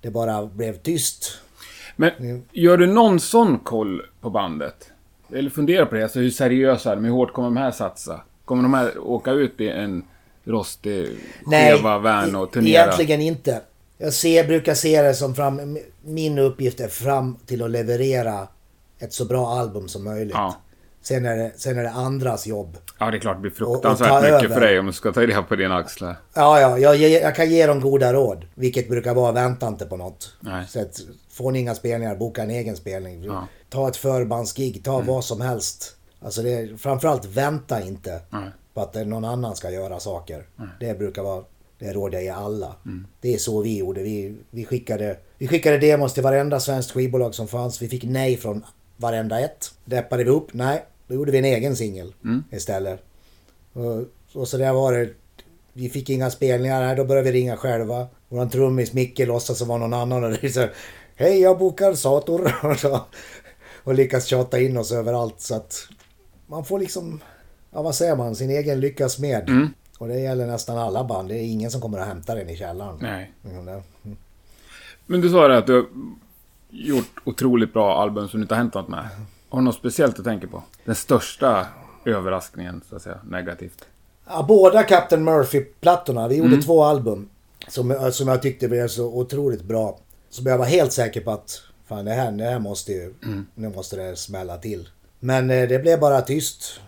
Det 0.00 0.10
bara 0.10 0.46
blev 0.46 0.72
tyst. 0.72 1.38
Men 1.96 2.42
gör 2.52 2.76
du 2.76 2.86
någon 2.86 3.20
sån 3.20 3.58
koll 3.58 4.02
på 4.20 4.30
bandet? 4.30 4.90
Eller 5.32 5.50
fundera 5.50 5.86
på 5.86 5.94
det. 5.94 6.02
Alltså 6.02 6.18
hur 6.18 6.30
seriösa 6.30 6.92
är 6.92 6.96
de? 6.96 7.04
Hur 7.04 7.12
hårt 7.12 7.32
kommer 7.32 7.48
de 7.48 7.56
här 7.56 7.70
satsa? 7.70 8.20
Kommer 8.44 8.62
de 8.62 8.74
här 8.74 8.98
åka 8.98 9.30
ut 9.30 9.60
i 9.60 9.68
en 9.68 10.04
rostig 10.44 11.08
skeva 11.44 11.98
van 11.98 12.36
och 12.36 12.52
turnera? 12.52 12.82
egentligen 12.82 13.20
inte. 13.20 13.60
Jag 13.98 14.12
ser, 14.12 14.44
brukar 14.46 14.74
se 14.74 15.02
det 15.02 15.14
som 15.14 15.34
fram, 15.34 15.78
min 16.02 16.38
uppgift 16.38 16.80
är 16.80 16.88
fram 16.88 17.36
till 17.46 17.62
att 17.62 17.70
leverera 17.70 18.48
ett 18.98 19.12
så 19.12 19.24
bra 19.24 19.48
album 19.48 19.88
som 19.88 20.04
möjligt. 20.04 20.34
Ja. 20.34 20.56
Sen, 21.02 21.26
är 21.26 21.36
det, 21.36 21.52
sen 21.56 21.78
är 21.78 21.82
det 21.82 21.90
andras 21.90 22.46
jobb. 22.46 22.76
Ja, 22.98 23.10
det 23.10 23.16
är 23.16 23.20
klart 23.20 23.36
det 23.36 23.40
blir 23.40 23.62
Och- 23.62 23.68
och 23.68 23.74
fruktansvärt 23.74 24.08
ta 24.08 24.20
mycket 24.20 24.34
över. 24.44 24.54
för 24.54 24.60
dig 24.60 24.78
om 24.78 24.86
du 24.86 24.92
ska 24.92 25.12
ta 25.12 25.20
det 25.20 25.42
på 25.42 25.56
dina 25.56 25.76
axlar. 25.76 26.16
Ja, 26.34 26.60
ja, 26.60 26.78
jag, 26.78 26.96
jag 26.96 27.34
kan 27.34 27.50
ge 27.50 27.66
dem 27.66 27.80
goda 27.80 28.12
råd. 28.12 28.46
Vilket 28.54 28.88
brukar 28.88 29.14
vara 29.14 29.32
vänta 29.32 29.68
inte 29.68 29.86
på 29.86 29.96
något. 29.96 30.36
Nej. 30.40 30.66
Så 30.68 30.80
att, 30.80 31.00
får 31.30 31.50
ni 31.50 31.58
inga 31.58 31.74
spelningar, 31.74 32.16
boka 32.16 32.42
en 32.42 32.50
egen 32.50 32.76
spelning. 32.76 33.24
Ja. 33.24 33.48
Ta 33.70 33.88
ett 33.88 33.96
förbandsgig, 33.96 34.84
ta 34.84 35.00
vad 35.00 35.24
som 35.24 35.40
helst. 35.40 35.96
Alltså 36.20 36.42
det 36.42 36.50
är, 36.52 36.76
framförallt 36.76 37.24
vänta 37.24 37.82
inte 37.82 38.20
Nej. 38.30 38.50
på 38.74 38.80
att 38.80 38.94
någon 39.06 39.24
annan 39.24 39.56
ska 39.56 39.70
göra 39.70 40.00
saker. 40.00 40.46
Det 40.80 40.98
brukar 40.98 41.22
vara 41.22 41.44
det 41.78 41.92
råd 41.92 42.14
jag 42.14 42.36
alla. 42.36 42.76
Mm. 42.84 43.06
Det 43.20 43.34
är 43.34 43.38
så 43.38 43.60
vi 43.60 43.78
gjorde. 43.78 44.02
Vi, 44.02 44.36
vi, 44.50 44.64
skickade, 44.64 45.16
vi 45.38 45.48
skickade 45.48 45.78
demos 45.78 46.14
till 46.14 46.22
varenda 46.22 46.60
svenskt 46.60 46.90
skivbolag 46.90 47.34
som 47.34 47.48
fanns. 47.48 47.82
Vi 47.82 47.88
fick 47.88 48.04
nej 48.04 48.36
från 48.36 48.64
varenda 48.96 49.40
ett. 49.40 49.72
Deppade 49.84 50.24
vi 50.24 50.30
upp? 50.30 50.46
Nej. 50.52 50.84
Då 51.06 51.14
gjorde 51.14 51.32
vi 51.32 51.38
en 51.38 51.44
egen 51.44 51.76
singel 51.76 52.14
Mm. 52.24 52.44
istället. 52.50 53.00
Och, 53.72 54.04
och 54.32 54.48
så 54.48 54.56
där 54.56 54.72
var 54.72 54.92
det. 54.92 55.08
Vi 55.72 55.88
fick 55.88 56.10
inga 56.10 56.30
spelningar, 56.30 56.80
nej, 56.80 56.96
då 56.96 57.04
började 57.04 57.30
vi 57.30 57.38
ringa 57.38 57.56
själva. 57.56 58.06
Våran 58.28 58.50
trummis 58.50 58.92
Micke 58.92 59.18
låtsas 59.18 59.58
som 59.58 59.68
var 59.68 59.78
någon 59.78 59.94
annan 59.94 60.24
och 60.24 60.30
det 60.30 60.50
så 60.50 60.66
Hej 61.16 61.40
jag 61.40 61.58
bokar 61.58 61.94
Sator. 61.94 62.54
Och, 62.70 62.78
så, 62.78 63.00
och 63.84 63.94
lyckas 63.94 64.26
tjata 64.26 64.60
in 64.60 64.76
oss 64.76 64.92
överallt 64.92 65.40
så 65.40 65.54
att 65.54 65.88
man 66.46 66.64
får 66.64 66.78
liksom, 66.78 67.20
ja 67.70 67.82
vad 67.82 67.94
säger 67.94 68.16
man, 68.16 68.34
sin 68.36 68.50
egen 68.50 68.80
lyckas 68.80 69.18
med. 69.18 69.48
Mm. 69.48 69.68
Och 69.98 70.08
det 70.08 70.20
gäller 70.20 70.46
nästan 70.46 70.78
alla 70.78 71.04
band. 71.04 71.28
Det 71.28 71.34
är 71.34 71.42
ingen 71.42 71.70
som 71.70 71.80
kommer 71.80 71.98
att 71.98 72.06
hämta 72.06 72.34
den 72.34 72.48
i 72.48 72.56
källaren. 72.56 72.98
Nej. 73.00 73.32
Mm, 73.44 73.68
mm. 73.68 73.82
Men 75.06 75.20
du 75.20 75.30
sa 75.30 75.48
det 75.48 75.58
att 75.58 75.66
du 75.66 75.74
har 75.74 75.86
gjort 76.70 77.20
otroligt 77.24 77.72
bra 77.72 78.02
album 78.02 78.28
som 78.28 78.40
du 78.40 78.44
inte 78.44 78.54
har 78.54 78.58
hänt 78.62 78.74
något 78.74 78.88
med. 78.88 79.08
Har 79.48 79.58
du 79.58 79.64
något 79.64 79.74
speciellt 79.74 80.18
att 80.18 80.24
tänka 80.24 80.46
på? 80.46 80.62
Den 80.84 80.94
största 80.94 81.66
överraskningen, 82.04 82.80
så 82.88 82.96
att 82.96 83.02
säga, 83.02 83.18
negativt. 83.24 83.84
Ja, 84.28 84.44
båda 84.48 84.82
Captain 84.82 85.24
Murphy-plattorna. 85.24 86.28
Vi 86.28 86.36
gjorde 86.36 86.48
Mm. 86.50 86.60
två 86.62 86.84
album. 86.84 87.28
Som, 87.68 88.10
som 88.12 88.28
jag 88.28 88.42
tyckte 88.42 88.68
blev 88.68 88.88
så 88.88 89.06
otroligt 89.06 89.62
bra. 89.62 89.98
Som 90.30 90.46
jag 90.46 90.58
var 90.58 90.64
helt 90.66 90.92
säker 90.92 91.20
på 91.20 91.30
att 91.30 91.62
fan 91.88 92.04
det 92.04 92.12
här, 92.12 92.32
det 92.32 92.44
här 92.44 92.58
måste 92.58 92.92
ju, 92.92 93.14
Mm. 93.24 93.46
nu 93.54 93.68
måste 93.68 93.96
det 93.96 94.16
smälla 94.16 94.56
till. 94.56 94.88
Men 95.20 95.50
eh, 95.50 95.68
det 95.68 95.78
blev 95.82 96.00
bara 96.00 96.20
tyst. 96.20 96.80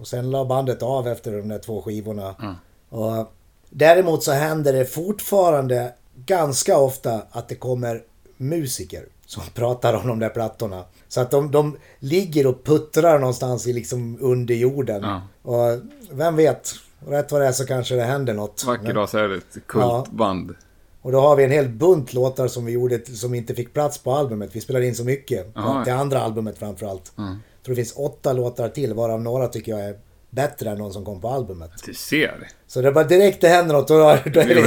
Och 0.00 0.06
sen 0.06 0.30
la 0.30 0.44
bandet 0.44 0.82
av 0.82 1.08
efter 1.08 1.32
de 1.32 1.48
där 1.48 1.58
två 1.58 1.82
skivorna. 1.82 2.34
Mm. 2.42 2.54
Och 2.88 3.32
däremot 3.70 4.22
så 4.22 4.32
händer 4.32 4.72
det 4.72 4.84
fortfarande 4.84 5.92
ganska 6.14 6.78
ofta 6.78 7.22
att 7.30 7.48
det 7.48 7.54
kommer 7.54 8.02
musiker 8.36 9.04
som 9.26 9.42
pratar 9.54 9.94
om 9.94 10.06
de 10.06 10.18
där 10.18 10.28
plattorna. 10.28 10.84
Så 11.08 11.20
att 11.20 11.30
de, 11.30 11.50
de 11.50 11.76
ligger 11.98 12.46
och 12.46 12.64
puttrar 12.64 13.18
någonstans 13.18 13.66
i 13.66 13.72
liksom 13.72 14.18
under 14.20 14.54
jorden. 14.54 15.02
Ja. 15.02 15.22
Och 15.42 15.80
vem 16.10 16.36
vet, 16.36 16.74
rätt 17.06 17.32
vad 17.32 17.40
det 17.40 17.46
är 17.46 17.52
så 17.52 17.66
kanske 17.66 17.94
det 17.94 18.02
händer 18.02 18.34
något. 18.34 18.64
Vacker 18.66 18.94
dag 18.94 19.08
så 19.08 19.18
är 19.18 19.28
det 19.28 19.36
ett 19.36 19.66
kultband. 19.66 20.54
Och 21.02 21.12
då 21.12 21.20
har 21.20 21.36
vi 21.36 21.44
en 21.44 21.50
hel 21.50 21.68
bunt 21.68 22.12
låtar 22.12 22.48
som 22.48 22.64
vi 22.64 22.72
gjorde 22.72 23.06
som 23.06 23.34
inte 23.34 23.54
fick 23.54 23.72
plats 23.72 23.98
på 23.98 24.12
albumet. 24.12 24.50
Vi 24.52 24.60
spelade 24.60 24.86
in 24.86 24.94
så 24.94 25.04
mycket. 25.04 25.52
Jaha. 25.54 25.84
Till 25.84 25.92
andra 25.92 26.20
albumet 26.20 26.58
framförallt. 26.58 27.12
Mm. 27.18 27.36
Jag 27.60 27.64
tror 27.64 27.74
det 27.74 27.82
finns 27.82 27.96
åtta 27.96 28.32
låtar 28.32 28.68
till 28.68 28.94
varav 28.94 29.22
några 29.22 29.48
tycker 29.48 29.72
jag 29.72 29.80
är 29.80 29.96
bättre 30.30 30.70
än 30.70 30.78
de 30.78 30.92
som 30.92 31.04
kom 31.04 31.20
på 31.20 31.28
albumet. 31.28 31.70
Du 31.86 31.94
ser. 31.94 32.48
Så 32.66 32.80
det 32.82 32.88
är 32.88 32.92
bara 32.92 33.04
direkt 33.04 33.40
det 33.40 33.48
händer 33.48 33.74
något 33.74 33.88
då, 33.88 33.94
är 34.08 34.20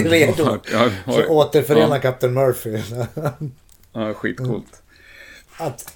vi 0.03 0.09
redo. 0.09 0.57
Ja, 0.71 0.89
har- 1.05 1.13
Så 1.13 1.27
återförena 1.27 1.95
ja. 1.95 2.01
Captain 2.01 2.33
Murphy. 2.33 2.81
Ja, 3.93 4.13
skitcoolt. 4.13 4.81
att, 5.57 5.93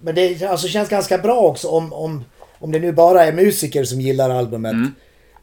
men 0.00 0.14
det 0.14 0.42
alltså, 0.42 0.68
känns 0.68 0.88
ganska 0.88 1.18
bra 1.18 1.40
också 1.40 1.68
om, 1.68 1.92
om, 1.92 2.24
om 2.58 2.72
det 2.72 2.78
nu 2.78 2.92
bara 2.92 3.24
är 3.24 3.32
musiker 3.32 3.84
som 3.84 4.00
gillar 4.00 4.30
albumet. 4.30 4.76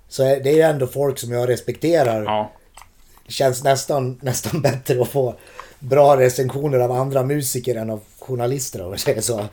Så 0.09 0.23
är 0.23 0.39
det 0.39 0.49
är 0.49 0.55
ju 0.55 0.61
ändå 0.61 0.87
folk 0.87 1.19
som 1.19 1.31
jag 1.31 1.49
respekterar. 1.49 2.23
Ja. 2.23 2.51
känns 3.27 3.63
nästan, 3.63 4.19
nästan 4.21 4.61
bättre 4.61 5.01
att 5.01 5.07
få 5.09 5.35
bra 5.79 6.17
recensioner 6.19 6.79
av 6.79 6.91
andra 6.91 7.23
musiker 7.23 7.75
än 7.75 7.89
av 7.89 8.01
journalister 8.25 8.85
om 8.85 8.91
jag 8.91 8.99
säger 8.99 9.21
så. 9.21 9.45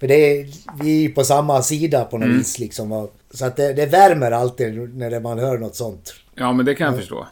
För 0.00 0.08
det 0.08 0.14
är, 0.14 0.46
vi 0.82 0.96
är 0.96 1.00
ju 1.00 1.08
på 1.08 1.24
samma 1.24 1.62
sida 1.62 2.04
på 2.04 2.18
något 2.18 2.28
vis 2.28 2.58
liksom. 2.58 3.08
Så 3.30 3.44
att 3.44 3.56
det, 3.56 3.72
det 3.72 3.86
värmer 3.86 4.30
alltid 4.30 4.94
när 4.94 5.20
man 5.20 5.38
hör 5.38 5.58
något 5.58 5.76
sånt. 5.76 6.14
ja, 6.34 6.52
men 6.52 6.66
det 6.66 6.74
kan 6.74 6.86
jag 6.86 6.96
förstå. 6.96 7.26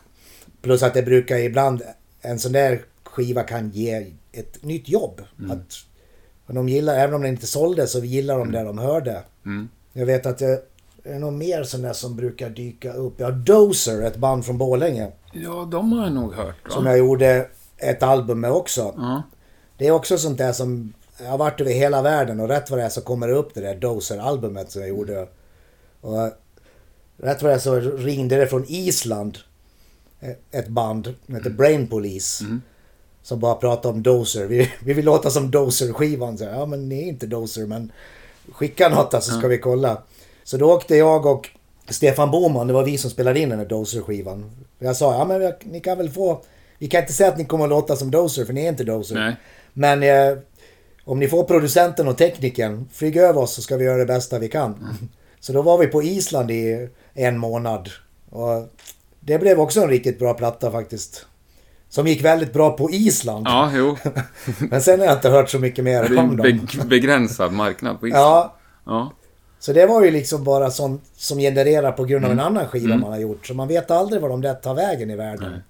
Plus 0.62 0.82
att 0.82 0.94
det 0.94 1.02
brukar 1.02 1.37
ibland, 1.37 1.82
en 2.20 2.38
sån 2.38 2.52
där 2.52 2.80
skiva 3.04 3.42
kan 3.42 3.70
ge 3.70 4.06
ett 4.32 4.62
nytt 4.64 4.88
jobb. 4.88 5.20
Att, 5.50 5.72
och 6.46 6.54
de 6.54 6.68
gillar, 6.68 6.94
även 6.94 7.14
om 7.14 7.22
den 7.22 7.30
inte 7.30 7.46
sålde 7.46 7.87
så 7.87 7.98
gillar 7.98 8.38
de 8.38 8.52
det 8.52 8.62
de 8.62 8.78
hörde. 8.78 9.22
Mm. 9.46 9.68
Jag 9.92 10.06
vet 10.06 10.26
att 10.26 10.38
det 10.38 10.62
är 11.04 11.18
någon 11.18 11.38
mer 11.38 11.62
sån 11.62 11.82
där 11.82 11.92
som 11.92 12.16
brukar 12.16 12.50
dyka 12.50 12.92
upp. 12.92 13.14
Ja, 13.16 13.30
Dozer, 13.30 14.02
ett 14.02 14.16
band 14.16 14.44
från 14.44 14.59
Borlänge. 14.59 15.09
Ja, 15.32 15.68
de 15.70 15.92
har 15.92 16.02
jag 16.04 16.12
nog 16.12 16.35
hört. 16.35 16.54
Va? 16.64 16.70
Som 16.70 16.87
jag 16.87 16.98
gjorde 16.98 17.48
ett 17.76 18.02
album 18.02 18.40
med 18.40 18.50
också. 18.50 18.94
Ja. 18.96 19.22
Det 19.78 19.86
är 19.86 19.90
också 19.90 20.18
sånt 20.18 20.38
där 20.38 20.52
som 20.52 20.92
jag 21.18 21.30
har 21.30 21.38
varit 21.38 21.60
över 21.60 21.70
hela 21.70 22.02
världen 22.02 22.40
och 22.40 22.48
rätt 22.48 22.70
vad 22.70 22.78
det 22.78 22.84
är 22.84 22.88
så 22.88 23.00
kommer 23.00 23.28
det 23.28 23.34
upp 23.34 23.54
det 23.54 23.60
där 23.60 23.74
Dozer-albumet 23.74 24.70
som 24.70 24.80
jag 24.80 24.88
gjorde. 24.88 25.28
Och 26.00 26.30
rätt 27.16 27.42
vad 27.42 27.50
det 27.50 27.54
är 27.54 27.58
så 27.58 27.80
ringde 27.80 28.36
det 28.36 28.46
från 28.46 28.64
Island 28.68 29.38
ett 30.50 30.68
band 30.68 31.14
som 31.26 31.34
heter 31.34 31.50
Brain 31.50 31.86
Police. 31.86 32.44
Som 33.22 33.40
bara 33.40 33.54
pratade 33.54 33.94
om 33.94 34.02
Dozer. 34.02 34.46
Vi, 34.46 34.72
vi 34.84 34.92
vill 34.92 35.04
låta 35.04 35.30
som 35.30 35.50
Dozer-skivan. 35.50 36.38
Så, 36.38 36.44
Ja 36.44 36.66
men 36.66 36.88
ni 36.88 37.02
är 37.02 37.08
inte 37.08 37.26
Dozer 37.26 37.66
men 37.66 37.92
skicka 38.52 38.88
något 38.88 39.24
så 39.24 39.38
ska 39.38 39.48
vi 39.48 39.58
kolla. 39.58 40.02
Så 40.44 40.56
då 40.56 40.72
åkte 40.72 40.96
jag 40.96 41.26
och 41.26 41.50
Stefan 41.88 42.30
Boman, 42.30 42.66
det 42.66 42.72
var 42.72 42.84
vi 42.84 42.98
som 42.98 43.10
spelade 43.10 43.40
in 43.40 43.48
den 43.48 43.58
här 43.58 43.66
Dozer-skivan. 43.66 44.50
Jag 44.78 44.96
sa, 44.96 45.18
ja 45.18 45.24
men 45.24 45.52
ni 45.64 45.80
kan 45.80 45.98
väl 45.98 46.10
få... 46.10 46.42
Vi 46.78 46.88
kan 46.88 47.00
inte 47.00 47.12
säga 47.12 47.28
att 47.28 47.38
ni 47.38 47.44
kommer 47.44 47.64
att 47.64 47.70
låta 47.70 47.96
som 47.96 48.10
Dozer 48.10 48.44
för 48.44 48.52
ni 48.52 48.64
är 48.64 48.68
inte 48.68 48.84
Dozer. 48.84 49.14
Nej. 49.14 49.36
Men 49.78 50.02
eh, 50.02 50.38
om 51.04 51.18
ni 51.18 51.28
får 51.28 51.44
producenten 51.44 52.08
och 52.08 52.18
teknikern, 52.18 52.88
flyg 52.92 53.16
över 53.16 53.40
oss 53.40 53.54
så 53.54 53.62
ska 53.62 53.76
vi 53.76 53.84
göra 53.84 53.98
det 53.98 54.06
bästa 54.06 54.38
vi 54.38 54.48
kan. 54.48 54.98
Så 55.40 55.52
då 55.52 55.62
var 55.62 55.78
vi 55.78 55.86
på 55.86 56.02
Island 56.02 56.50
i 56.50 56.88
en 57.14 57.38
månad. 57.38 57.90
Och 58.30 58.68
det 59.20 59.38
blev 59.38 59.60
också 59.60 59.80
en 59.80 59.88
riktigt 59.88 60.18
bra 60.18 60.34
platta 60.34 60.70
faktiskt. 60.70 61.26
Som 61.88 62.06
gick 62.06 62.24
väldigt 62.24 62.52
bra 62.52 62.70
på 62.76 62.90
Island. 62.90 63.46
Ja, 63.48 63.70
jo. 63.74 63.96
Men 64.70 64.82
sen 64.82 64.98
har 65.00 65.06
jag 65.06 65.16
inte 65.16 65.28
hört 65.30 65.50
så 65.50 65.58
mycket 65.58 65.84
mer 65.84 66.08
Det 66.08 66.16
om 66.16 66.36
dem. 66.36 66.66
be- 66.78 66.84
begränsad 66.84 67.52
marknad 67.52 68.00
på 68.00 68.08
Island. 68.08 68.24
Ja, 68.24 68.56
Ja. 68.86 69.12
så 69.58 69.72
det 69.72 69.86
var 69.86 70.04
ju 70.04 70.10
liksom 70.10 70.44
bara 70.44 70.70
sånt 70.70 71.02
som 71.16 71.38
genererar 71.38 71.92
på 71.92 72.04
grund 72.04 72.24
av 72.24 72.30
en 72.30 72.40
annan 72.40 72.66
skiva 72.68 72.96
man 72.96 73.12
har 73.12 73.18
gjort. 73.18 73.46
Så 73.46 73.54
man 73.54 73.68
vet 73.68 73.90
aldrig 73.90 74.22
var 74.22 74.28
de 74.28 74.40
där 74.40 74.54
tar 74.54 74.74
vägen 74.74 75.10
i 75.10 75.16
världen. 75.16 75.62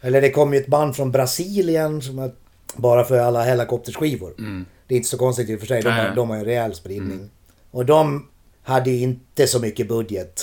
Eller 0.00 0.20
det 0.20 0.30
kom 0.30 0.54
ju 0.54 0.60
ett 0.60 0.66
band 0.66 0.96
från 0.96 1.12
Brasilien 1.12 2.02
som 2.02 2.18
är 2.18 2.30
bara 2.76 3.04
för 3.04 3.18
alla 3.18 3.42
helikopterskivor. 3.44 4.34
Det 4.86 4.94
är 4.94 4.96
inte 4.96 5.08
så 5.08 5.18
konstigt 5.18 5.50
i 5.50 5.56
och 5.56 5.60
för 5.60 5.66
sig. 5.66 5.82
De, 5.82 5.90
har, 5.90 6.14
de 6.16 6.30
har 6.30 6.36
ju 6.36 6.44
rejäl 6.44 6.74
spridning. 6.74 7.30
Och 7.70 7.86
de 7.86 8.28
hade 8.62 8.90
inte 8.90 9.46
så 9.46 9.58
mycket 9.58 9.88
budget. 9.88 10.42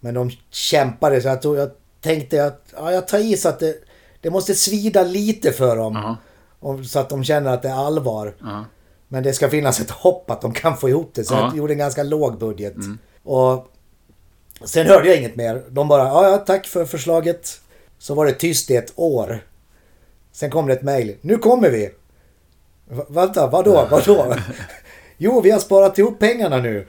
Men 0.00 0.14
de 0.14 0.30
kämpade 0.50 1.20
så 1.22 1.28
jag, 1.28 1.42
tror, 1.42 1.58
jag 1.58 1.70
tänkte 2.00 2.44
att 2.44 2.74
ja, 2.76 2.92
jag 2.92 3.08
tar 3.08 3.18
i 3.18 3.36
så 3.36 3.48
att 3.48 3.58
det, 3.60 3.76
det 4.20 4.30
måste 4.30 4.54
svida 4.54 5.02
lite 5.04 5.52
för 5.52 5.76
dem. 5.76 5.94
Ja. 5.94 6.16
Och, 6.60 6.84
så 6.86 6.98
att 6.98 7.08
de 7.08 7.24
känner 7.24 7.50
att 7.54 7.62
det 7.62 7.68
är 7.68 7.86
allvar. 7.86 8.34
Ja. 8.40 8.64
Men 9.08 9.22
det 9.22 9.32
ska 9.32 9.50
finnas 9.50 9.80
ett 9.80 9.90
hopp 9.90 10.30
att 10.30 10.40
de 10.40 10.52
kan 10.52 10.76
få 10.76 10.88
ihop 10.88 11.10
det. 11.14 11.24
Så 11.24 11.34
Ja. 11.34 11.40
jag 11.40 11.56
gjorde 11.56 11.72
en 11.72 11.78
ganska 11.78 12.02
låg 12.02 12.38
budget. 12.38 12.74
Och 13.22 13.68
sen 14.64 14.86
hörde 14.86 15.08
jag 15.08 15.16
inget 15.16 15.36
mer. 15.36 15.64
De 15.70 15.88
bara, 15.88 16.02
ja, 16.02 16.30
ja 16.30 16.38
tack 16.38 16.66
för 16.66 16.84
förslaget. 16.84 17.60
Så 17.98 18.14
var 18.14 18.26
det 18.26 18.32
tyst 18.32 18.70
i 18.70 18.76
ett 18.76 18.92
år. 18.96 19.44
Sen 20.34 20.50
kom 20.50 20.66
det 20.66 20.72
ett 20.72 20.82
mejl. 20.82 21.16
Nu 21.20 21.38
kommer 21.38 21.70
vi! 21.70 21.90
Va- 22.90 23.06
vänta, 23.08 23.46
vadå, 23.46 23.88
vadå? 23.90 24.34
jo, 25.16 25.40
vi 25.40 25.50
har 25.50 25.58
sparat 25.58 25.98
ihop 25.98 26.18
pengarna 26.18 26.58
nu. 26.58 26.86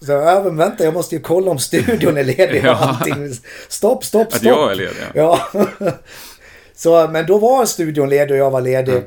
Så 0.00 0.12
ja, 0.12 0.42
men 0.44 0.56
vänta, 0.56 0.84
jag 0.84 0.94
måste 0.94 1.14
ju 1.14 1.20
kolla 1.22 1.50
om 1.50 1.58
studion 1.58 2.16
är 2.16 2.24
ledig 2.24 2.60
och 2.64 2.68
Ja. 2.70 2.74
allting. 3.00 3.28
Stopp, 3.68 4.04
stopp, 4.04 4.04
stopp. 4.32 4.34
Att 4.34 4.42
jag 4.42 4.70
är 4.72 4.74
ledig, 4.74 4.94
Ja. 5.14 5.40
Så, 6.74 7.08
men 7.08 7.26
då 7.26 7.38
var 7.38 7.64
studion 7.64 8.08
ledig 8.08 8.30
och 8.32 8.38
jag 8.38 8.50
var 8.50 8.60
ledig. 8.60 8.92
Mm. 8.94 9.04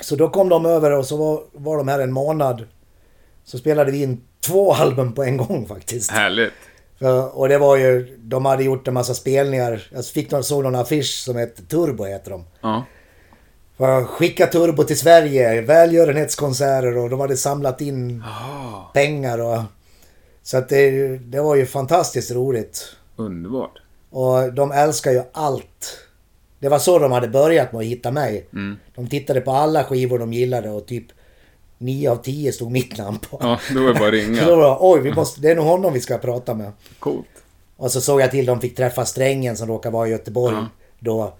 Så 0.00 0.16
då 0.16 0.28
kom 0.28 0.48
de 0.48 0.66
över 0.66 0.90
och 0.90 1.06
så 1.06 1.16
var, 1.16 1.42
var 1.52 1.76
de 1.76 1.88
här 1.88 1.98
en 1.98 2.12
månad. 2.12 2.64
Så 3.44 3.58
spelade 3.58 3.92
vi 3.92 4.02
in 4.02 4.20
två 4.46 4.72
album 4.72 5.12
på 5.14 5.22
en 5.24 5.36
gång 5.36 5.66
faktiskt. 5.68 6.10
Härligt. 6.10 6.52
För, 6.98 7.38
och 7.38 7.48
det 7.48 7.58
var 7.58 7.76
ju, 7.76 8.16
de 8.18 8.44
hade 8.44 8.64
gjort 8.64 8.88
en 8.88 8.94
massa 8.94 9.14
spelningar. 9.14 9.88
Jag 9.92 10.06
fick 10.06 10.30
någon, 10.30 10.44
såg 10.44 10.62
någon 10.62 10.74
affisch 10.74 11.22
som 11.24 11.36
hette 11.36 11.62
Turbo 11.62 12.04
heter 12.04 12.30
de. 12.30 12.44
Ja. 12.60 12.84
För 13.76 14.04
skicka 14.04 14.46
Turbo 14.46 14.84
till 14.84 14.98
Sverige, 14.98 15.60
välgörenhetskonserter 15.60 16.96
och 16.98 17.10
de 17.10 17.20
hade 17.20 17.36
samlat 17.36 17.80
in 17.80 18.22
Ah, 18.26 18.90
pengar 18.94 19.38
och... 19.38 19.62
Så 20.42 20.56
att 20.56 20.68
det, 20.68 21.18
det 21.18 21.40
var 21.40 21.54
ju 21.56 21.66
fantastiskt 21.66 22.30
roligt. 22.30 22.96
underbart. 23.16 23.78
Och 24.10 24.52
de 24.52 24.72
älskar 24.72 25.10
ju 25.12 25.22
allt. 25.32 25.98
Det 26.58 26.68
var 26.68 26.78
så 26.78 26.98
de 26.98 27.12
hade 27.12 27.28
börjat 27.28 27.72
med 27.72 27.78
att 27.78 27.84
hitta 27.86 28.10
mig. 28.10 28.46
Mm. 28.52 28.76
De 28.94 29.08
tittade 29.08 29.40
på 29.40 29.50
alla 29.50 29.84
skivor 29.84 30.18
de 30.18 30.32
gillade 30.32 30.70
och 30.70 30.86
typ 30.86 31.06
9 31.78 32.10
av 32.10 32.16
10 32.16 32.52
stod 32.52 32.70
mitt 32.72 32.98
namn 32.98 33.18
på. 33.18 33.38
Ja, 33.40 33.60
då 33.74 33.80
är 33.88 33.92
det 33.94 33.94
bara 33.94 33.94
att 33.94 33.98
Så 33.98 34.04
då 34.10 34.10
ringa. 34.10 34.56
var 34.56 34.68
det, 34.70 34.76
oj, 34.80 35.00
vi 35.00 35.12
måste, 35.14 35.40
det 35.40 35.50
är 35.50 35.56
nog 35.56 35.64
honom 35.64 35.92
vi 35.92 36.00
ska 36.00 36.18
prata 36.18 36.54
med. 36.54 36.72
Coolt. 36.98 37.26
Och 37.76 37.92
så 37.92 38.00
såg 38.00 38.20
jag 38.20 38.30
till 38.30 38.46
de 38.46 38.60
fick 38.60 38.76
träffa 38.76 39.04
Strängen 39.04 39.56
som 39.56 39.68
råkar 39.68 39.90
vara 39.90 40.08
i 40.08 40.10
Göteborg 40.10 40.56
Ja. 40.56 40.66
då. 40.98 41.34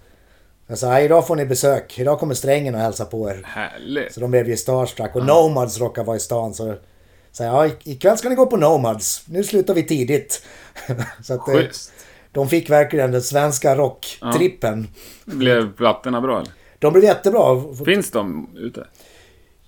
Jag 0.67 0.77
sa, 0.77 0.89
"Nej, 0.89 1.05
idag 1.05 1.27
får 1.27 1.35
ni 1.35 1.45
besök. 1.45 1.99
Idag 1.99 2.19
kommer 2.19 2.33
Strängen 2.35 2.75
och 2.75 2.81
hälsa 2.81 3.05
på 3.05 3.29
er. 3.29 3.41
Härligt. 3.45 4.13
Så 4.13 4.19
de 4.19 4.31
blev 4.31 4.49
ju 4.49 4.57
starstruck. 4.57 5.15
Och 5.15 5.25
Nomads 5.25 5.79
råkar 5.79 6.03
vara 6.03 6.17
i 6.17 6.19
stan. 6.19 6.53
Så 6.53 6.67
jag, 6.67 7.67
ja, 7.67 7.69
ikväll 7.83 8.17
ska 8.17 8.29
ni 8.29 8.35
gå 8.35 8.45
på 8.45 8.57
Nomads. 8.57 9.23
Nu 9.27 9.43
slutar 9.43 9.73
vi 9.73 9.83
tidigt. 9.83 10.41
så 11.23 11.33
att, 11.33 11.47
eh, 11.49 11.55
Schysst. 11.55 11.91
de 12.31 12.49
fick 12.49 12.69
verkligen 12.69 13.11
den 13.11 13.21
svenska 13.21 13.75
rocktrippen. 13.75 14.87
Blev 15.25 15.73
plattorna 15.75 16.21
bra 16.21 16.39
eller? 16.39 16.51
De 16.79 16.93
blev 16.93 17.03
jättebra. 17.05 17.63
Finns 17.85 18.11
de 18.11 18.49
ute? 18.55 18.87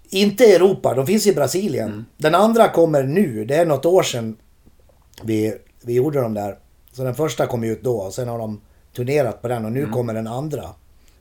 Inte 0.10 0.44
i 0.44 0.56
Europa, 0.56 0.94
de 0.94 1.06
finns 1.08 1.28
i 1.28 1.34
Brasilien. 1.34 1.90
Mm. 1.90 2.06
Den 2.18 2.36
andra 2.36 2.70
kommer 2.70 3.04
nu. 3.04 3.46
Det 3.46 3.56
är 3.56 3.66
något 3.66 3.86
år 3.86 4.04
sedan 4.04 4.36
vi, 5.24 5.54
vi 5.82 5.94
gjorde 5.94 6.22
dem 6.22 6.34
där. 6.34 6.58
Så 6.92 7.04
den 7.04 7.16
första 7.16 7.46
kom 7.48 7.64
ut 7.64 7.84
då 7.84 7.98
och 7.98 8.14
sen 8.14 8.28
har 8.28 8.38
de 8.40 8.62
turnerat 8.96 9.42
på 9.42 9.48
den 9.48 9.66
och 9.66 9.72
nu 9.72 9.80
Mm. 9.80 9.92
kommer 9.92 10.14
den 10.14 10.28
andra. 10.28 10.64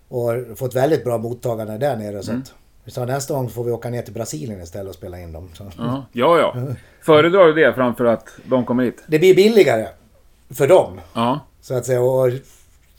Och 0.08 0.32
fått 0.56 0.74
väldigt 0.74 1.04
bra 1.04 1.18
mottagande 1.18 1.78
där 1.78 1.96
nere. 1.96 2.08
Mm. 2.08 2.22
Så 2.22 2.32
vi 2.84 2.90
sa 2.92 3.04
nästa 3.04 3.34
gång 3.34 3.50
får 3.50 3.64
vi 3.64 3.70
åka 3.70 3.90
ner 3.90 4.02
till 4.02 4.14
Brasilien 4.14 4.62
istället 4.62 4.88
och 4.88 4.94
spela 4.94 5.20
in 5.20 5.32
dem. 5.32 5.48
Så. 5.54 5.70
Ja, 6.12 6.38
ja. 6.38 6.56
Föredrar 7.02 7.46
du 7.46 7.52
det 7.54 7.74
framför 7.74 8.04
att 8.04 8.28
de 8.44 8.64
kommer 8.64 8.84
hit? 8.84 9.02
Det 9.06 9.18
blir 9.18 9.34
billigare 9.34 9.88
för 10.50 10.68
dem. 10.68 11.00
Ja. 11.14 11.40
Så 11.60 11.74
att 11.74 11.86
säga. 11.86 12.00
Och 12.00 12.30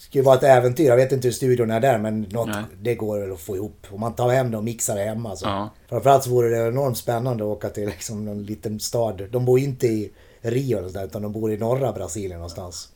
ska 0.10 0.18
ju 0.20 0.24
vara 0.24 0.36
ett 0.36 0.44
äventyr. 0.44 0.88
Jag 0.88 0.96
vet 0.96 1.12
inte 1.12 1.28
hur 1.28 1.34
studion 1.34 1.72
är 1.72 1.80
där 1.80 1.98
men 1.98 2.22
något, 2.22 2.48
Nej. 2.48 2.64
det 2.82 2.96
går 2.96 3.20
väl 3.20 3.32
att 3.32 3.40
få 3.42 3.56
ihop. 3.56 3.88
Om 3.92 4.00
man 4.00 4.16
tar 4.16 4.30
hem 4.30 4.52
det 4.52 4.58
och 4.58 4.64
mixar 4.64 4.96
det 4.96 5.04
hemma. 5.04 5.36
Så. 5.36 5.46
Ja. 5.46 5.70
Framförallt 5.90 6.24
så 6.24 6.30
vore 6.30 6.50
det 6.50 6.68
enormt 6.68 6.98
spännande 6.98 7.44
att 7.44 7.48
åka 7.48 7.70
till 7.70 7.86
liksom 7.86 8.26
någon 8.26 8.44
liten 8.44 8.80
stad. 8.80 9.22
De 9.32 9.46
bor 9.46 9.60
ju 9.60 9.66
inte 9.66 9.88
i 9.88 10.12
Rio 10.42 10.78
eller 10.78 10.90
där, 10.90 11.06
utan 11.06 11.22
de 11.22 11.32
bor 11.32 11.52
i 11.52 11.58
norra 11.58 11.92
Brasilien 11.94 12.38
någonstans. 12.40 12.90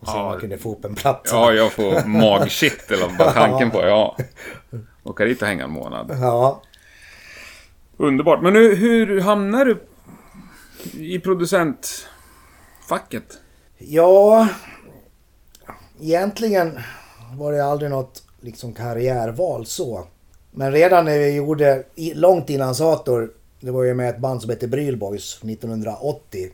Och 0.00 0.08
så 0.08 0.16
Ja. 0.16 0.28
man 0.28 0.40
kunde 0.40 0.58
få 0.58 0.72
upp 0.72 0.84
en 0.84 0.94
plats. 0.94 1.32
Ja, 1.32 1.52
jag 1.52 1.72
får 1.72 2.06
magkittel 2.08 3.02
av 3.02 3.16
bara 3.16 3.30
tanken 3.32 3.70
på 3.70 3.80
ja. 3.82 4.16
Åka 5.04 5.24
dit 5.24 5.42
och 5.42 5.48
hänga 5.48 5.64
en 5.64 5.70
månad. 5.70 6.16
Ja. 6.20 6.62
Underbart. 7.96 8.42
Men 8.42 8.52
nu, 8.52 8.74
hur 8.74 9.20
hamnar 9.20 9.64
du 9.64 9.82
i 10.92 11.18
producentfacket? 11.18 13.38
Ja, 13.78 14.48
egentligen 16.02 16.78
var 17.36 17.52
det 17.52 17.64
aldrig 17.64 17.90
något 17.90 18.22
liksom 18.40 18.72
karriärval 18.72 19.66
så. 19.66 20.04
Men 20.50 20.72
redan 20.72 21.04
när 21.04 21.18
vi 21.18 21.30
gjorde, 21.30 21.82
långt 21.96 22.50
innan 22.50 22.74
Sator, 22.74 23.30
det 23.60 23.70
var 23.70 23.82
ju 23.82 23.94
med 23.94 24.10
ett 24.10 24.18
band 24.18 24.40
som 24.40 24.50
hette 24.50 24.68
Brylboys 24.68 25.40
1980. 25.44 26.50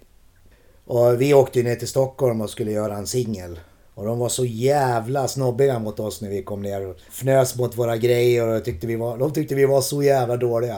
Och 0.84 1.20
vi 1.20 1.34
åkte 1.34 1.62
ner 1.62 1.76
till 1.76 1.88
Stockholm 1.88 2.40
och 2.40 2.50
skulle 2.50 2.70
göra 2.70 2.96
en 2.96 3.06
singel. 3.06 3.58
Och 3.94 4.04
de 4.04 4.18
var 4.18 4.28
så 4.28 4.44
jävla 4.44 5.28
snobbiga 5.28 5.78
mot 5.78 6.00
oss 6.00 6.20
när 6.20 6.28
vi 6.28 6.42
kom 6.42 6.62
ner 6.62 6.86
och 6.86 6.96
fnös 7.10 7.56
mot 7.56 7.78
våra 7.78 7.96
grejer 7.96 8.48
och 8.48 8.64
tyckte 8.64 8.86
vi 8.86 8.96
var, 8.96 9.18
de 9.18 9.32
tyckte 9.32 9.54
vi 9.54 9.66
var 9.66 9.80
så 9.80 10.02
jävla 10.02 10.36
dåliga. 10.36 10.76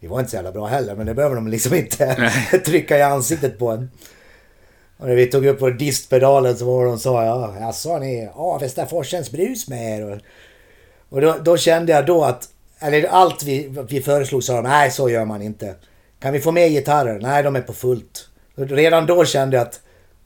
Vi 0.00 0.08
var 0.08 0.18
inte 0.18 0.30
så 0.30 0.36
jävla 0.36 0.52
bra 0.52 0.66
heller 0.66 0.96
men 0.96 1.06
det 1.06 1.14
behöver 1.14 1.34
de 1.34 1.48
liksom 1.48 1.74
inte 1.74 2.32
trycka 2.66 2.98
i 2.98 3.02
ansiktet 3.02 3.58
på 3.58 3.70
en. 3.70 3.90
Och 5.02 5.08
när 5.08 5.14
vi 5.14 5.26
tog 5.26 5.46
upp 5.46 5.62
vår 5.62 5.70
distpedalen 5.70 6.56
så 6.56 6.64
var 6.64 6.84
de 6.86 6.98
sa 6.98 7.24
ja, 7.24 7.54
jag 7.60 7.74
sa 7.74 7.98
ni 7.98 8.28
Avesta 8.34 8.86
Forsens 8.86 9.30
brus 9.30 9.68
med 9.68 9.98
er? 9.98 10.10
Och, 10.10 10.18
och 11.08 11.20
då, 11.20 11.36
då 11.44 11.56
kände 11.56 11.92
jag 11.92 12.06
då 12.06 12.24
att, 12.24 12.48
eller 12.78 13.04
allt 13.04 13.42
vi, 13.42 13.74
vi 13.88 14.02
föreslog 14.02 14.44
sa 14.44 14.54
de, 14.56 14.62
nej 14.62 14.90
så 14.90 15.10
gör 15.10 15.24
man 15.24 15.42
inte. 15.42 15.74
Kan 16.20 16.32
vi 16.32 16.40
få 16.40 16.52
med 16.52 16.70
gitarrer? 16.70 17.18
Nej, 17.20 17.42
de 17.42 17.56
är 17.56 17.60
på 17.60 17.72
fullt. 17.72 18.28
Och 18.56 18.68
redan 18.68 19.06
då 19.06 19.24
kände 19.24 19.56
jag 19.56 19.66
att 19.66 19.80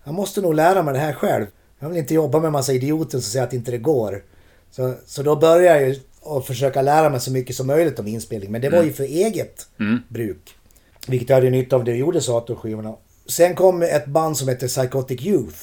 jag 0.05 0.15
måste 0.15 0.41
nog 0.41 0.55
lära 0.55 0.83
mig 0.83 0.95
det 0.95 1.01
här 1.01 1.13
själv. 1.13 1.47
Jag 1.79 1.89
vill 1.89 1.99
inte 1.99 2.15
jobba 2.15 2.41
med 2.41 2.53
massa 2.53 2.73
idioter 2.73 3.11
som 3.11 3.23
säger 3.23 3.47
att 3.47 3.53
inte 3.53 3.71
det 3.71 3.79
går. 3.79 4.23
Så, 4.71 4.95
så 5.07 5.23
då 5.23 5.37
började 5.37 5.81
jag 5.81 5.89
ju 5.89 6.01
att 6.25 6.47
försöka 6.47 6.83
lära 6.83 7.11
mig 7.11 7.21
så 7.21 7.33
mycket 7.33 7.57
som 7.57 7.67
möjligt 7.67 7.99
om 7.99 8.07
inspelning. 8.07 8.53
Men 8.53 8.61
det 8.61 8.71
var 8.71 8.83
ju 8.83 8.93
för 8.93 9.05
eget 9.05 9.67
Mm. 9.81 9.99
bruk. 10.09 10.55
Vilket 11.09 11.29
jag 11.29 11.37
hade 11.37 11.51
nytta 11.51 11.77
av 11.77 11.85
det 11.85 11.93
vi 11.93 11.99
gjorde 11.99 12.21
Sator-skivorna. 12.21 12.95
Sen 13.29 13.55
kom 13.55 13.83
ett 13.83 14.07
band 14.07 14.37
som 14.39 14.49
heter 14.49 14.69
Psychotic 14.69 15.23
Youth. 15.27 15.59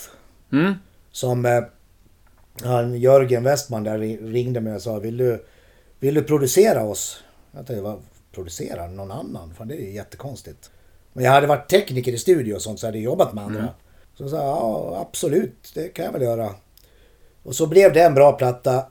Mm? 0.52 0.74
Som 1.12 1.46
eh, 1.46 1.62
han, 2.64 2.96
Jörgen 3.00 3.44
Westman 3.44 3.84
där 3.84 3.98
ri- 3.98 4.32
ringde 4.32 4.62
mig 4.62 4.76
och 4.76 4.82
sa 4.82 5.00
vill 5.00 5.18
du, 5.18 5.46
vill 6.00 6.14
du 6.14 6.24
producera 6.24 6.84
oss? 6.84 7.24
Jag 7.52 7.68
tänkte, 7.68 7.82
vad 7.82 8.02
producera? 8.32 8.88
Någon 8.88 9.12
annan? 9.12 9.54
Fan 9.58 9.68
det 9.68 9.76
är 9.76 9.82
ju 9.86 9.92
jättekonstigt. 9.92 10.72
Men 11.14 11.24
jag 11.26 11.32
hade 11.32 11.48
varit 11.48 11.70
tekniker 11.70 12.12
i 12.14 12.18
studio 12.18 12.54
och 12.56 12.62
sånt 12.62 12.80
så 12.80 12.86
jag 12.86 12.88
hade 12.92 13.00
jobbat 13.00 13.34
med 13.34 13.44
andra. 13.44 13.68
Så 14.18 14.24
jag 14.24 14.30
sa 14.30 14.38
ja 14.38 14.98
absolut, 15.10 15.72
det 15.74 15.88
kan 15.88 16.06
jag 16.06 16.12
väl 16.12 16.22
göra. 16.22 16.50
Och 17.44 17.56
så 17.56 17.68
blev 17.68 17.94
det 17.94 18.02
en 18.02 18.14
bra 18.14 18.32
platta. 18.32 18.86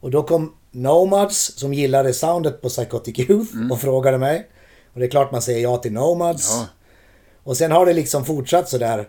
Och 0.00 0.10
då 0.10 0.22
kom 0.22 0.54
Nomads 0.70 1.52
som 1.58 1.74
gillade 1.74 2.12
soundet 2.12 2.62
på 2.62 2.68
Psychotic 2.68 3.18
Youth 3.18 3.52
och 3.72 3.80
frågade 3.80 4.18
mig. 4.18 4.48
Och 4.92 5.00
det 5.00 5.06
är 5.06 5.10
klart 5.10 5.32
man 5.32 5.42
säger 5.42 5.60
ja 5.62 5.76
till 5.76 5.92
Nomads. 5.92 6.50
Ja. 6.50 6.66
Och 7.44 7.56
sen 7.56 7.72
har 7.72 7.86
det 7.86 7.92
liksom 7.92 8.24
fortsatt 8.24 8.68
sådär. 8.68 9.08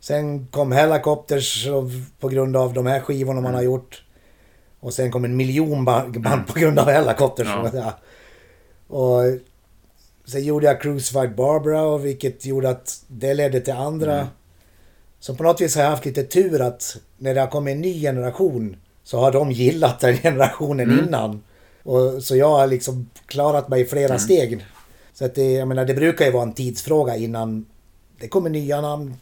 Sen 0.00 0.46
kom 0.46 0.72
Helicopters 0.72 1.66
och- 1.66 1.90
på 2.20 2.28
grund 2.28 2.56
av 2.56 2.72
de 2.72 2.86
här 2.86 3.00
skivorna 3.00 3.40
man 3.40 3.54
har 3.54 3.62
gjort. 3.62 4.02
Och 4.80 4.94
sen 4.94 5.10
kom 5.10 5.24
en 5.24 5.36
miljon 5.36 5.84
ba- 5.84 6.08
band 6.08 6.46
på 6.46 6.58
grund 6.58 6.78
av 6.78 6.88
Helicopters. 6.90 7.48
Ja. 7.74 7.92
Och 8.96 9.22
sen 10.24 10.44
gjorde 10.44 10.66
jag 10.66 10.80
Crucified 10.80 11.34
Barbara 11.34 11.82
och 11.82 12.04
vilket 12.06 12.46
gjorde 12.46 12.70
att 12.70 13.04
det 13.08 13.34
ledde 13.34 13.60
till 13.60 13.72
andra. 13.74 14.28
Så 15.20 15.34
på 15.34 15.42
något 15.42 15.60
vis 15.60 15.76
har 15.76 15.82
jag 15.82 15.90
haft 15.90 16.04
lite 16.04 16.22
tur 16.22 16.60
att 16.60 16.96
när 17.18 17.34
det 17.34 17.40
har 17.40 17.46
kommit 17.48 17.72
en 17.74 17.80
ny 17.80 18.00
generation 18.00 18.76
så 19.04 19.18
har 19.18 19.32
de 19.32 19.52
gillat 19.52 20.00
den 20.00 20.16
generationen 20.22 20.98
innan. 21.06 21.42
Och, 21.82 22.22
så 22.22 22.36
jag 22.36 22.48
har 22.48 22.66
liksom 22.66 23.10
klarat 23.26 23.68
mig 23.68 23.80
i 23.80 23.84
flera 23.84 24.18
steg. 24.18 24.64
Så 25.22 25.26
att 25.26 25.34
det, 25.34 25.52
jag 25.52 25.68
menar, 25.68 25.84
det 25.84 25.94
brukar 25.94 26.24
ju 26.24 26.30
vara 26.30 26.42
en 26.42 26.52
tidsfråga 26.52 27.16
innan 27.16 27.66
det 28.20 28.28
kommer 28.28 28.50
nya 28.50 28.80
namn. 28.80 29.14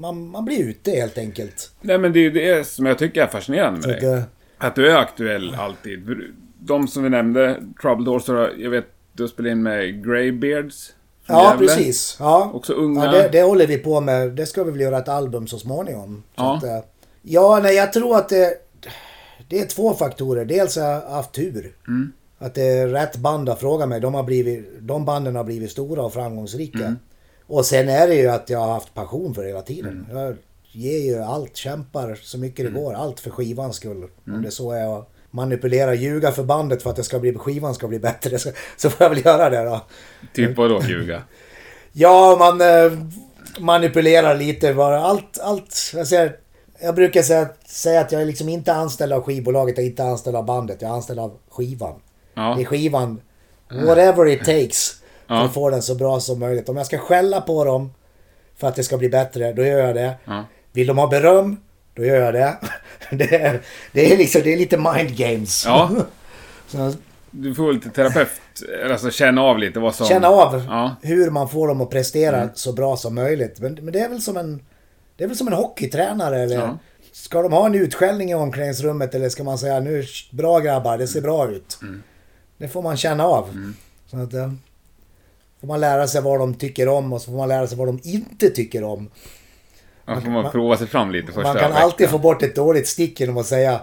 Man, 0.00 0.28
man 0.28 0.44
blir 0.44 0.58
ute 0.58 0.90
helt 0.90 1.18
enkelt. 1.18 1.70
Nej, 1.80 1.98
men 1.98 2.12
det 2.12 2.18
är 2.18 2.22
ju 2.22 2.30
det 2.30 2.66
som 2.66 2.86
jag 2.86 2.98
tycker 2.98 3.22
är 3.22 3.26
fascinerande 3.26 3.86
med 3.88 3.96
att, 3.96 4.02
dig. 4.02 4.22
Att 4.58 4.74
du 4.74 4.90
är 4.90 4.96
aktuell 4.96 5.54
alltid. 5.54 6.16
De 6.58 6.88
som 6.88 7.02
vi 7.02 7.10
nämnde, 7.10 7.62
Troubled 7.82 8.08
Horse, 8.08 8.50
jag 8.58 8.70
vet 8.70 8.84
du 9.12 9.22
har 9.22 9.28
spelat 9.28 9.50
in 9.50 9.62
med 9.62 10.06
Greybeards. 10.06 10.92
ja, 11.26 11.50
Gävle. 11.50 11.66
precis. 11.66 12.16
Ja. 12.18 12.50
Också 12.54 12.72
unga. 12.72 13.04
Ja, 13.04 13.12
det, 13.12 13.28
det 13.32 13.42
håller 13.42 13.66
vi 13.66 13.78
på 13.78 14.00
med. 14.00 14.30
Det 14.30 14.46
ska 14.46 14.64
vi 14.64 14.70
väl 14.70 14.80
göra 14.80 14.98
ett 14.98 15.08
album 15.08 15.46
så 15.46 15.58
småningom. 15.58 16.22
Så 16.36 16.42
Ja. 16.42 16.56
Att, 16.56 16.64
eh, 16.64 16.78
ja, 17.22 17.60
nej, 17.62 17.74
jag 17.74 17.92
tror 17.92 18.16
att 18.16 18.28
det, 18.28 18.54
det 19.48 19.60
är 19.60 19.66
två 19.66 19.94
faktorer. 19.94 20.44
Dels 20.44 20.76
har 20.76 20.84
jag 20.84 21.00
haft 21.00 21.32
tur. 21.32 21.74
Mm. 21.88 22.12
Att 22.42 22.54
det 22.54 22.62
är 22.62 22.88
rätt 22.88 23.16
band 23.16 23.48
har 23.48 23.56
frågat 23.56 23.88
mig. 23.88 24.00
De, 24.00 24.14
har 24.14 24.22
blivit, 24.22 24.68
de 24.80 25.04
banden 25.04 25.36
har 25.36 25.44
blivit 25.44 25.70
stora 25.70 26.02
och 26.02 26.12
framgångsrika. 26.12 26.78
Mm. 26.78 26.98
Och 27.46 27.66
sen 27.66 27.88
är 27.88 28.08
det 28.08 28.14
ju 28.14 28.28
att 28.28 28.50
jag 28.50 28.58
har 28.58 28.72
haft 28.72 28.94
passion 28.94 29.34
för 29.34 29.42
det 29.42 29.48
hela 29.48 29.62
tiden. 29.62 30.06
Mm. 30.10 30.16
Jag 30.18 30.36
ger 30.72 30.98
ju 30.98 31.18
allt, 31.22 31.56
kämpar 31.56 32.18
så 32.22 32.38
mycket 32.38 32.66
det 32.66 32.80
går. 32.80 32.94
Allt 32.94 33.20
för 33.20 33.30
skivans 33.30 33.76
skull. 33.76 33.96
Mm. 33.96 34.10
Om 34.26 34.42
det 34.42 34.50
så 34.50 34.72
är 34.72 34.98
att 34.98 35.12
manipulera, 35.30 35.94
ljuga 35.94 36.32
för 36.32 36.44
bandet 36.44 36.82
för 36.82 36.90
att 36.90 36.96
det 36.96 37.04
ska 37.04 37.18
bli, 37.18 37.34
skivan 37.34 37.74
ska 37.74 37.88
bli 37.88 37.98
bättre. 37.98 38.38
Så, 38.38 38.50
så 38.76 38.90
får 38.90 39.04
jag 39.04 39.10
väl 39.10 39.24
göra 39.24 39.50
det 39.50 39.64
då. 39.64 39.80
Typ 40.34 40.56
vadå, 40.56 40.82
ljuga? 40.88 41.22
Ja, 41.94 42.36
man 42.38 42.60
eh, 42.60 42.98
manipulerar 43.58 44.34
lite 44.34 44.74
bara. 44.74 45.00
Allt, 45.00 45.38
allt. 45.42 45.92
Jag, 45.94 46.06
säger, 46.06 46.36
jag 46.80 46.94
brukar 46.94 47.22
säga, 47.22 47.48
säga 47.66 48.00
att 48.00 48.12
jag 48.12 48.22
är 48.22 48.26
liksom 48.26 48.48
inte 48.48 48.72
anställd 48.72 49.12
av 49.12 49.22
skivbolaget, 49.22 49.76
jag 49.76 49.84
är 49.84 49.90
inte 49.90 50.04
anställd 50.04 50.36
av 50.36 50.44
bandet, 50.44 50.82
jag 50.82 50.90
är 50.90 50.94
anställd 50.94 51.18
av 51.18 51.38
skivan. 51.50 52.00
Ja. 52.34 52.54
Det 52.56 52.62
är 52.62 52.64
skivan. 52.64 53.20
Whatever 53.86 54.26
it 54.28 54.38
takes. 54.44 54.96
För 55.26 55.34
Ja. 55.34 55.44
att 55.44 55.54
få 55.54 55.70
den 55.70 55.82
så 55.82 55.94
bra 55.94 56.20
som 56.20 56.38
möjligt. 56.40 56.68
Om 56.68 56.76
jag 56.76 56.86
ska 56.86 56.98
skälla 56.98 57.40
på 57.40 57.64
dem 57.64 57.92
för 58.56 58.68
att 58.68 58.74
det 58.76 58.82
ska 58.82 58.98
bli 58.98 59.08
bättre, 59.08 59.52
då 59.52 59.64
gör 59.64 59.78
jag 59.86 59.94
det. 59.94 60.14
Ja. 60.24 60.44
Vill 60.72 60.86
de 60.86 60.98
ha 60.98 61.06
beröm, 61.06 61.56
då 61.94 62.04
gör 62.04 62.20
jag 62.24 62.34
det. 62.34 62.56
Det 63.10 63.34
är, 63.34 63.60
det 63.92 64.12
är, 64.12 64.16
liksom, 64.18 64.40
det 64.44 64.52
är 64.52 64.56
lite 64.56 64.76
mind 64.76 65.16
games. 65.16 65.64
Ja. 65.66 65.90
Så 66.66 66.92
Du 67.30 67.54
får 67.54 67.72
lite 67.72 67.90
terapeut, 67.90 68.28
alltså 68.90 69.10
känna 69.10 69.42
av 69.42 69.58
lite 69.58 69.80
vad 69.80 69.94
som... 69.94 70.06
känna 70.06 70.28
av 70.28 70.62
Ja. 70.68 70.96
hur 71.02 71.30
man 71.30 71.48
får 71.48 71.68
dem 71.68 71.80
att 71.80 71.90
prestera 71.90 72.36
Mm. 72.36 72.48
så 72.54 72.72
bra 72.72 72.96
som 72.96 73.14
möjligt. 73.14 73.60
Men, 73.60 73.74
men 73.74 73.92
det 73.92 74.00
är 74.00 74.08
väl 74.08 74.22
som 74.22 74.36
en, 74.36 74.60
det 75.16 75.24
är 75.24 75.28
väl 75.28 75.36
som 75.36 75.46
en 75.46 75.52
hockeytränare 75.52 76.40
eller... 76.42 76.56
Ja. 76.56 76.78
Ska 77.12 77.42
de 77.42 77.52
ha 77.52 77.66
en 77.66 77.74
utskällning 77.74 78.30
i 78.30 78.34
omklädningsrummet 78.34 79.14
eller 79.14 79.28
ska 79.28 79.44
man 79.44 79.58
säga 79.58 79.80
nu, 79.80 80.04
bra 80.30 80.58
grabbar, 80.58 80.98
det 80.98 81.06
ser 81.06 81.20
bra 81.20 81.48
ut. 81.50 81.78
Mm. 81.82 82.02
Det 82.62 82.68
får 82.68 82.82
man 82.82 82.96
känna 82.96 83.24
av. 83.26 83.72
Så 84.10 84.16
att, 84.16 84.34
eh, 84.34 84.52
får 85.60 85.66
man 85.66 85.80
lära 85.80 86.06
sig 86.06 86.22
vad 86.22 86.38
de 86.38 86.54
tycker 86.54 86.88
om 86.88 87.12
och 87.12 87.20
så 87.22 87.30
får 87.30 87.38
man 87.38 87.48
lära 87.48 87.66
sig 87.66 87.78
vad 87.78 87.88
de 87.88 88.00
inte 88.04 88.48
tycker 88.50 88.84
om. 88.84 89.10
Ja, 90.06 90.20
får 90.20 90.30
man 90.30 90.50
prova 90.50 90.76
sig 90.76 90.86
fram 90.86 91.10
lite 91.10 91.26
första 91.26 91.42
Man 91.42 91.56
kan 91.56 91.70
veckan. 91.70 91.82
alltid 91.82 92.08
få 92.08 92.18
bort 92.18 92.42
ett 92.42 92.54
dåligt 92.56 92.88
stick 92.88 93.20
genom 93.20 93.36
att 93.38 93.46
säga 93.46 93.80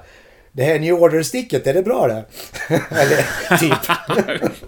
det 0.51 0.63
här 0.63 0.79
New 0.79 0.93
Order-sticket, 0.93 1.67
är 1.67 1.73
det 1.73 1.83
bra 1.83 2.07
det? 2.07 2.23
Eller 2.89 3.57
typ. 3.57 3.77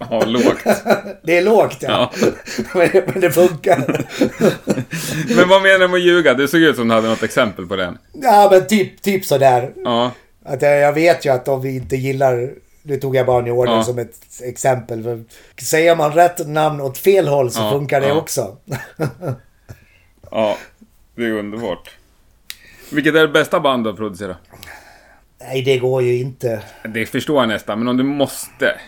Ja, 0.10 0.24
lågt. 0.26 0.64
Det 1.24 1.36
är 1.38 1.42
lågt 1.42 1.76
ja. 1.80 2.12
men, 2.74 2.88
det- 2.92 3.06
men 3.12 3.20
det 3.20 3.30
funkar. 3.30 4.06
Men 5.36 5.48
vad 5.48 5.62
menar 5.62 5.78
du 5.78 5.88
med 5.88 5.94
att 5.94 6.02
ljuga? 6.02 6.34
Det 6.34 6.48
såg 6.48 6.60
ut 6.60 6.76
som 6.76 6.88
du 6.88 6.94
hade 6.94 7.08
något 7.08 7.22
exempel 7.22 7.66
på 7.66 7.76
den. 7.76 7.98
ja 8.12 8.48
men 8.52 8.66
typ, 8.66 9.02
typ 9.02 9.24
sådär. 9.24 9.72
Ja. 9.84 10.10
Att 10.44 10.62
jag, 10.62 10.78
jag 10.78 10.92
vet 10.92 11.24
ju 11.26 11.30
att 11.32 11.48
om 11.48 11.62
vi 11.62 11.76
inte 11.76 11.96
gillar... 11.96 12.50
Nu 12.82 12.96
tog 12.96 13.16
jag 13.16 13.26
bara 13.26 13.40
New 13.40 13.52
Order 13.54 13.72
Ja. 13.72 13.84
som 13.84 13.98
ett 13.98 14.16
exempel. 14.42 15.02
För 15.02 15.24
säger 15.62 15.96
man 15.96 16.12
rätt 16.12 16.48
namn 16.48 16.80
åt 16.80 16.98
fel 16.98 17.28
håll 17.28 17.50
så 17.50 17.60
Ja, 17.60 17.70
funkar 17.70 18.00
det 18.00 18.06
ja. 18.08 18.14
också. 18.14 18.56
Ja, 20.30 20.56
det 21.14 21.24
är 21.24 21.30
underbart. 21.32 21.90
Vilket 22.92 23.14
är 23.14 23.20
det 23.20 23.28
bästa 23.28 23.60
band 23.60 23.84
du 23.84 23.90
har 23.90 23.96
producerat? 23.96 24.36
Nej, 25.40 25.62
det 25.62 25.78
går 25.78 26.02
ju 26.02 26.18
inte. 26.18 26.62
Det 26.94 27.06
förstår 27.06 27.40
jag 27.42 27.48
nästan, 27.48 27.78
men 27.78 27.88
om 27.88 27.96
du 27.96 28.02
måste. 28.04 28.80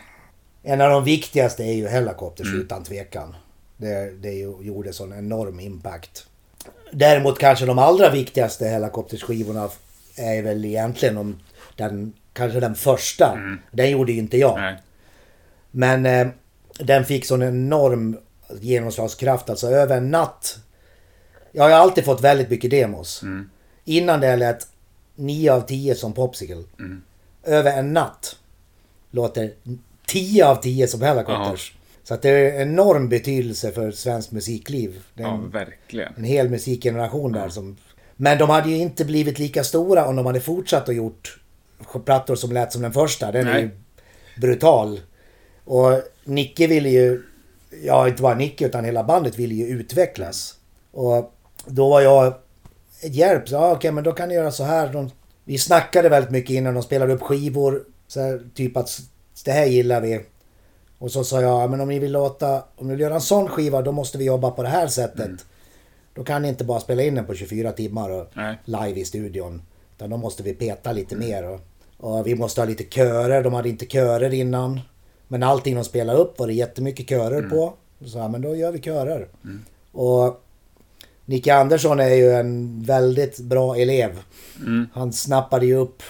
En 0.62 0.80
av 0.80 0.90
de 0.90 1.04
viktigaste 1.04 1.62
är 1.64 1.72
ju 1.72 1.88
Hellacopters 1.88 2.46
Mm. 2.46 2.61
utan 2.61 2.85
tvekan. 2.85 3.35
Det, 3.76 4.11
det 4.22 4.30
ju- 4.33 4.57
gjorde 4.62 4.92
sån 4.92 5.12
enorm 5.12 5.61
impact. 5.61 6.26
Däremot 6.92 7.38
kanske 7.38 7.66
de 7.66 7.78
allra 7.78 8.11
viktigaste 8.11 8.66
Hellacopters 8.66 9.22
skivorna 9.22 9.68
är 10.16 10.42
väl 10.42 10.64
egentligen 10.64 11.16
om 11.16 11.38
den, 11.76 12.12
kanske 12.35 12.61
den 12.61 12.75
första. 12.75 13.38
Den 13.70 13.90
gjorde 13.90 14.12
ju 14.12 14.18
inte 14.18 14.38
jag. 14.38 14.59
Mm. 14.59 14.64
Nej. 14.75 14.83
Men 15.70 16.07
eh, 16.07 16.33
den 16.79 17.05
fick 17.05 17.25
sån 17.25 17.42
enorm 17.42 18.18
genomslagskraft. 18.61 19.51
Alltså 19.51 19.66
över 19.68 19.97
en 19.97 20.11
natt. 20.11 20.59
Jag 21.53 21.64
har 21.64 21.70
alltid 21.70 22.05
fått 22.05 22.20
väldigt 22.20 22.51
mycket 22.51 22.70
demos. 22.70 23.23
Mm. 23.23 23.51
Innan 23.85 24.20
det 24.20 24.37
lät 24.37 24.66
9 25.14 25.53
av 25.53 25.61
10 25.61 25.94
som 25.94 26.12
Popsicle. 26.12 26.62
Över 27.44 27.79
en 27.79 27.92
natt 27.92 28.37
låter 29.11 29.53
10 30.07 30.47
av 30.47 30.57
10 30.57 30.88
som 30.88 31.03
Hellacopters. 31.03 31.75
Så 32.05 32.14
att 32.14 32.23
det 32.23 32.31
är 32.31 32.61
enorm 32.62 33.09
betydelse 33.09 33.73
för 33.73 33.90
svenskt 33.90 34.33
musikliv. 34.33 35.03
Är 35.16 35.23
Ja, 35.23 35.35
en, 35.35 35.51
verkligen. 35.51 36.12
en 36.16 36.25
hel 36.25 36.49
musikgeneration 36.49 37.33
där 37.33 37.49
som... 37.49 37.77
Men 38.16 38.38
de 38.38 38.51
hade 38.51 38.68
ju 38.70 38.77
inte 38.77 39.05
blivit 39.05 39.38
lika 39.38 39.64
stora 39.64 40.07
om 40.07 40.16
de 40.16 40.27
hade 40.27 40.40
fortsatt 40.40 40.88
och 40.88 40.94
gjort 40.94 41.38
plattor 42.04 42.34
som 42.34 42.52
lät 42.52 42.72
som 42.72 42.82
den 42.82 42.92
första. 42.92 43.32
Den 43.32 43.46
är 43.46 43.52
Nej. 43.52 43.62
ju 43.62 43.70
brutal. 44.40 45.00
Och 45.64 46.02
Nicke 46.24 46.66
ville 46.66 46.88
ju... 46.88 47.22
Ja, 47.82 48.08
inte 48.08 48.22
bara 48.22 48.34
Nicke 48.34 48.66
utan 48.66 48.84
hela 48.84 49.04
bandet 49.04 49.38
ville 49.38 49.54
ju 49.54 49.66
utvecklas. 49.66 50.54
Och 50.92 51.34
då 51.66 51.88
var 51.88 52.00
jag 52.00 52.34
ett 53.00 53.14
hjälp. 53.14 53.48
Så, 53.48 53.54
ja, 53.54 53.72
okej, 53.72 53.92
men 53.92 54.04
då 54.04 54.12
kan 54.12 54.28
ni 54.28 54.34
göra 54.34 54.50
så 54.50 54.64
här. 54.64 54.92
De, 54.92 55.10
vi 55.44 55.58
snackade 55.58 56.08
väldigt 56.08 56.30
mycket 56.30 56.50
innan 56.50 56.74
de 56.74 56.82
spelade 56.82 57.12
upp 57.12 57.22
skivor. 57.22 57.84
Så 58.06 58.20
här, 58.20 58.40
typ 58.54 58.76
att 58.76 59.00
det 59.44 59.52
här 59.52 59.66
gillar 59.66 60.00
vi. 60.00 60.20
Och 60.98 61.10
så 61.10 61.24
sa 61.24 61.40
jag, 61.40 61.62
ja, 61.62 61.66
men 61.66 61.80
om 61.80 61.88
ni 61.88 61.98
vill 61.98 62.12
låta, 62.12 62.64
om 62.76 62.87
ni 62.87 62.92
vill 62.92 63.00
göra 63.00 63.14
en 63.14 63.20
sån 63.20 63.48
skiva 63.48 63.82
då 63.82 63.92
måste 63.92 64.18
vi 64.18 64.24
jobba 64.24 64.50
på 64.50 64.62
det 64.62 64.68
här 64.68 64.87
sättet. 64.87 65.30
Då 66.14 66.24
kan 66.24 66.42
ni 66.42 66.48
inte 66.48 66.64
bara 66.64 66.80
spela 66.80 67.02
in 67.02 67.14
den 67.14 67.26
på 67.26 67.34
24 67.34 67.72
timmar 67.72 68.10
och 68.10 68.30
Nej. 68.34 68.58
live 68.64 69.00
i 69.00 69.04
studion. 69.04 69.62
Utan 69.96 70.11
då 70.11 70.16
måste 70.16 70.42
vi 70.42 70.54
peta 70.54 70.92
lite 70.92 71.16
mer. 71.16 71.48
Och, 71.48 71.61
och 71.96 72.26
vi 72.26 72.35
måste 72.35 72.61
ha 72.61 72.66
lite 72.66 72.85
körer. 72.85 73.42
De 73.42 73.52
hade 73.54 73.68
inte 73.68 73.87
körer 73.87 74.35
innan. 74.35 74.80
Men 75.28 75.42
allting 75.42 75.74
de 75.74 75.85
spelade 75.85 76.18
upp 76.18 76.38
var 76.38 76.46
det 76.46 76.52
jättemycket 76.52 77.09
körer 77.09 77.42
på. 77.48 77.74
Så 78.04 78.18
ja, 78.18 78.28
men 78.28 78.42
då 78.42 78.57
gör 78.57 78.72
vi 78.72 78.80
körer. 78.80 79.28
Och 79.92 80.40
Nicke 81.24 81.54
Andersson 81.54 82.00
är 82.00 82.14
ju 82.14 82.30
en 82.30 82.83
väldigt 82.83 83.38
bra 83.38 83.76
elev. 83.76 84.11
Han 84.92 85.12
snappade 85.12 85.66
ju 85.66 85.76
upp 85.76 86.02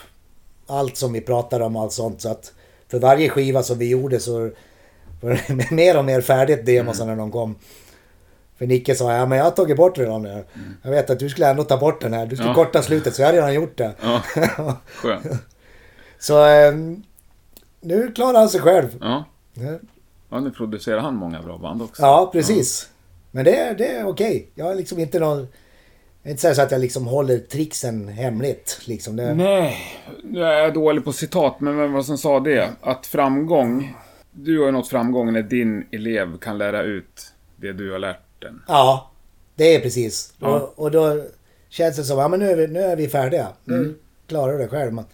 allt 0.66 0.97
som 0.97 1.12
vi 1.12 1.20
pratade 1.20 1.64
om 1.64 1.77
och 1.77 1.83
allt 1.83 1.92
sånt. 1.92 2.20
Så 2.20 2.29
att 2.29 2.53
för 2.88 2.99
varje 2.99 3.29
skiva 3.29 3.62
som 3.62 3.79
vi 3.79 3.88
gjorde 3.88 4.20
så 4.20 4.51
var 5.20 5.40
det 5.47 5.70
mer 5.70 5.99
och 5.99 6.05
mer 6.05 6.20
färdigt 6.20 6.66
demosarna 6.66 7.11
när 7.11 7.18
de 7.18 7.31
kom. 7.31 7.55
För 8.59 8.67
Nicke 8.67 8.95
sa, 8.95 9.12
ja 9.17 9.27
men 9.27 9.38
jag 9.38 9.45
har 9.45 9.51
tagit 9.51 9.77
bort 9.77 9.99
redan 9.99 10.23
nu. 10.23 10.45
Jag 10.83 10.90
vet 10.90 11.11
att 11.11 11.19
du 11.19 11.29
skulle 11.29 11.51
ändå 11.51 11.64
ta 11.64 11.77
bort 11.77 12.01
den 12.01 12.12
här. 12.12 12.27
Du 12.27 12.37
skulle 12.37 12.51
Ja. 12.51 12.55
korta 12.55 12.83
slutet 12.83 13.14
så 13.14 13.23
jag 13.23 13.27
har 13.29 13.33
redan 13.33 13.55
gjort 13.55 13.77
det. 13.79 13.93
Ja, 14.03 14.23
skönt. 14.87 15.27
så 16.19 16.45
ehm, 16.45 17.03
nu 17.81 18.12
klarar 18.12 18.38
han 18.38 18.49
sig 18.49 18.61
själv. 18.61 18.88
Ja. 19.01 19.25
Ja, 19.55 19.79
ja, 20.31 20.40
nu 20.40 20.51
producerar 20.51 20.99
han 21.01 21.14
många 21.17 21.43
bra 21.43 21.59
band 21.59 21.83
också. 21.83 22.03
Ja, 22.03 22.31
precis. 22.33 22.88
Men 23.31 23.45
det, 23.45 23.57
är- 23.57 23.75
det 23.75 23.88
är 23.88 24.07
okej. 24.07 24.49
Jag 24.55 24.64
har 24.64 24.75
liksom 24.75 24.99
inte 24.99 25.19
någon... 25.19 25.38
Jag 26.23 26.29
är 26.29 26.31
inte 26.31 26.55
så 26.55 26.62
att 26.62 26.71
jag 26.73 26.81
liksom 26.81 27.07
håller 27.07 27.38
tricksen 27.38 28.09
hemligt. 28.09 28.81
Liksom 28.85 29.17
det, 29.17 29.35
Nej, 29.35 29.77
nu 30.25 30.45
är 30.45 30.53
jag 30.53 30.75
dålig 30.75 31.05
på 31.05 31.12
citat, 31.12 31.61
men 31.61 31.77
vem 31.77 31.93
var 31.93 32.03
som 32.03 32.19
sa 32.19 32.40
det? 32.40 32.69
Att 32.81 33.07
framgång... 33.07 33.97
Du 34.31 34.59
har 34.59 34.67
ju 34.67 34.73
nått 34.73 34.88
framgång 34.88 35.33
när 35.33 35.43
din 35.43 35.87
elev 35.93 36.38
kan 36.38 36.59
lära 36.59 36.83
ut 36.83 37.33
det 37.57 37.73
du 37.73 37.93
har 37.93 37.99
lärt 37.99 38.24
den. 38.45 38.63
Ja, 38.69 39.11
det 39.55 39.75
är 39.75 39.81
precis. 39.81 40.33
Ja. 40.39 40.49
Och, 40.49 40.79
och 40.79 40.91
då 40.91 41.25
känns 41.69 41.97
det 41.97 42.05
som, 42.05 42.19
ja 42.19 42.29
men 42.29 42.41
nu 42.41 42.51
är 42.51 42.57
vi, 42.57 42.67
nu 42.67 42.81
är 42.81 42.97
vi 42.97 43.09
färdiga. 43.09 43.49
Nu 43.65 43.75
Mm. 43.77 43.95
klarar 44.27 44.53
du 44.53 44.59
det 44.59 44.69
själv. 44.69 44.93
Man, 44.93 45.05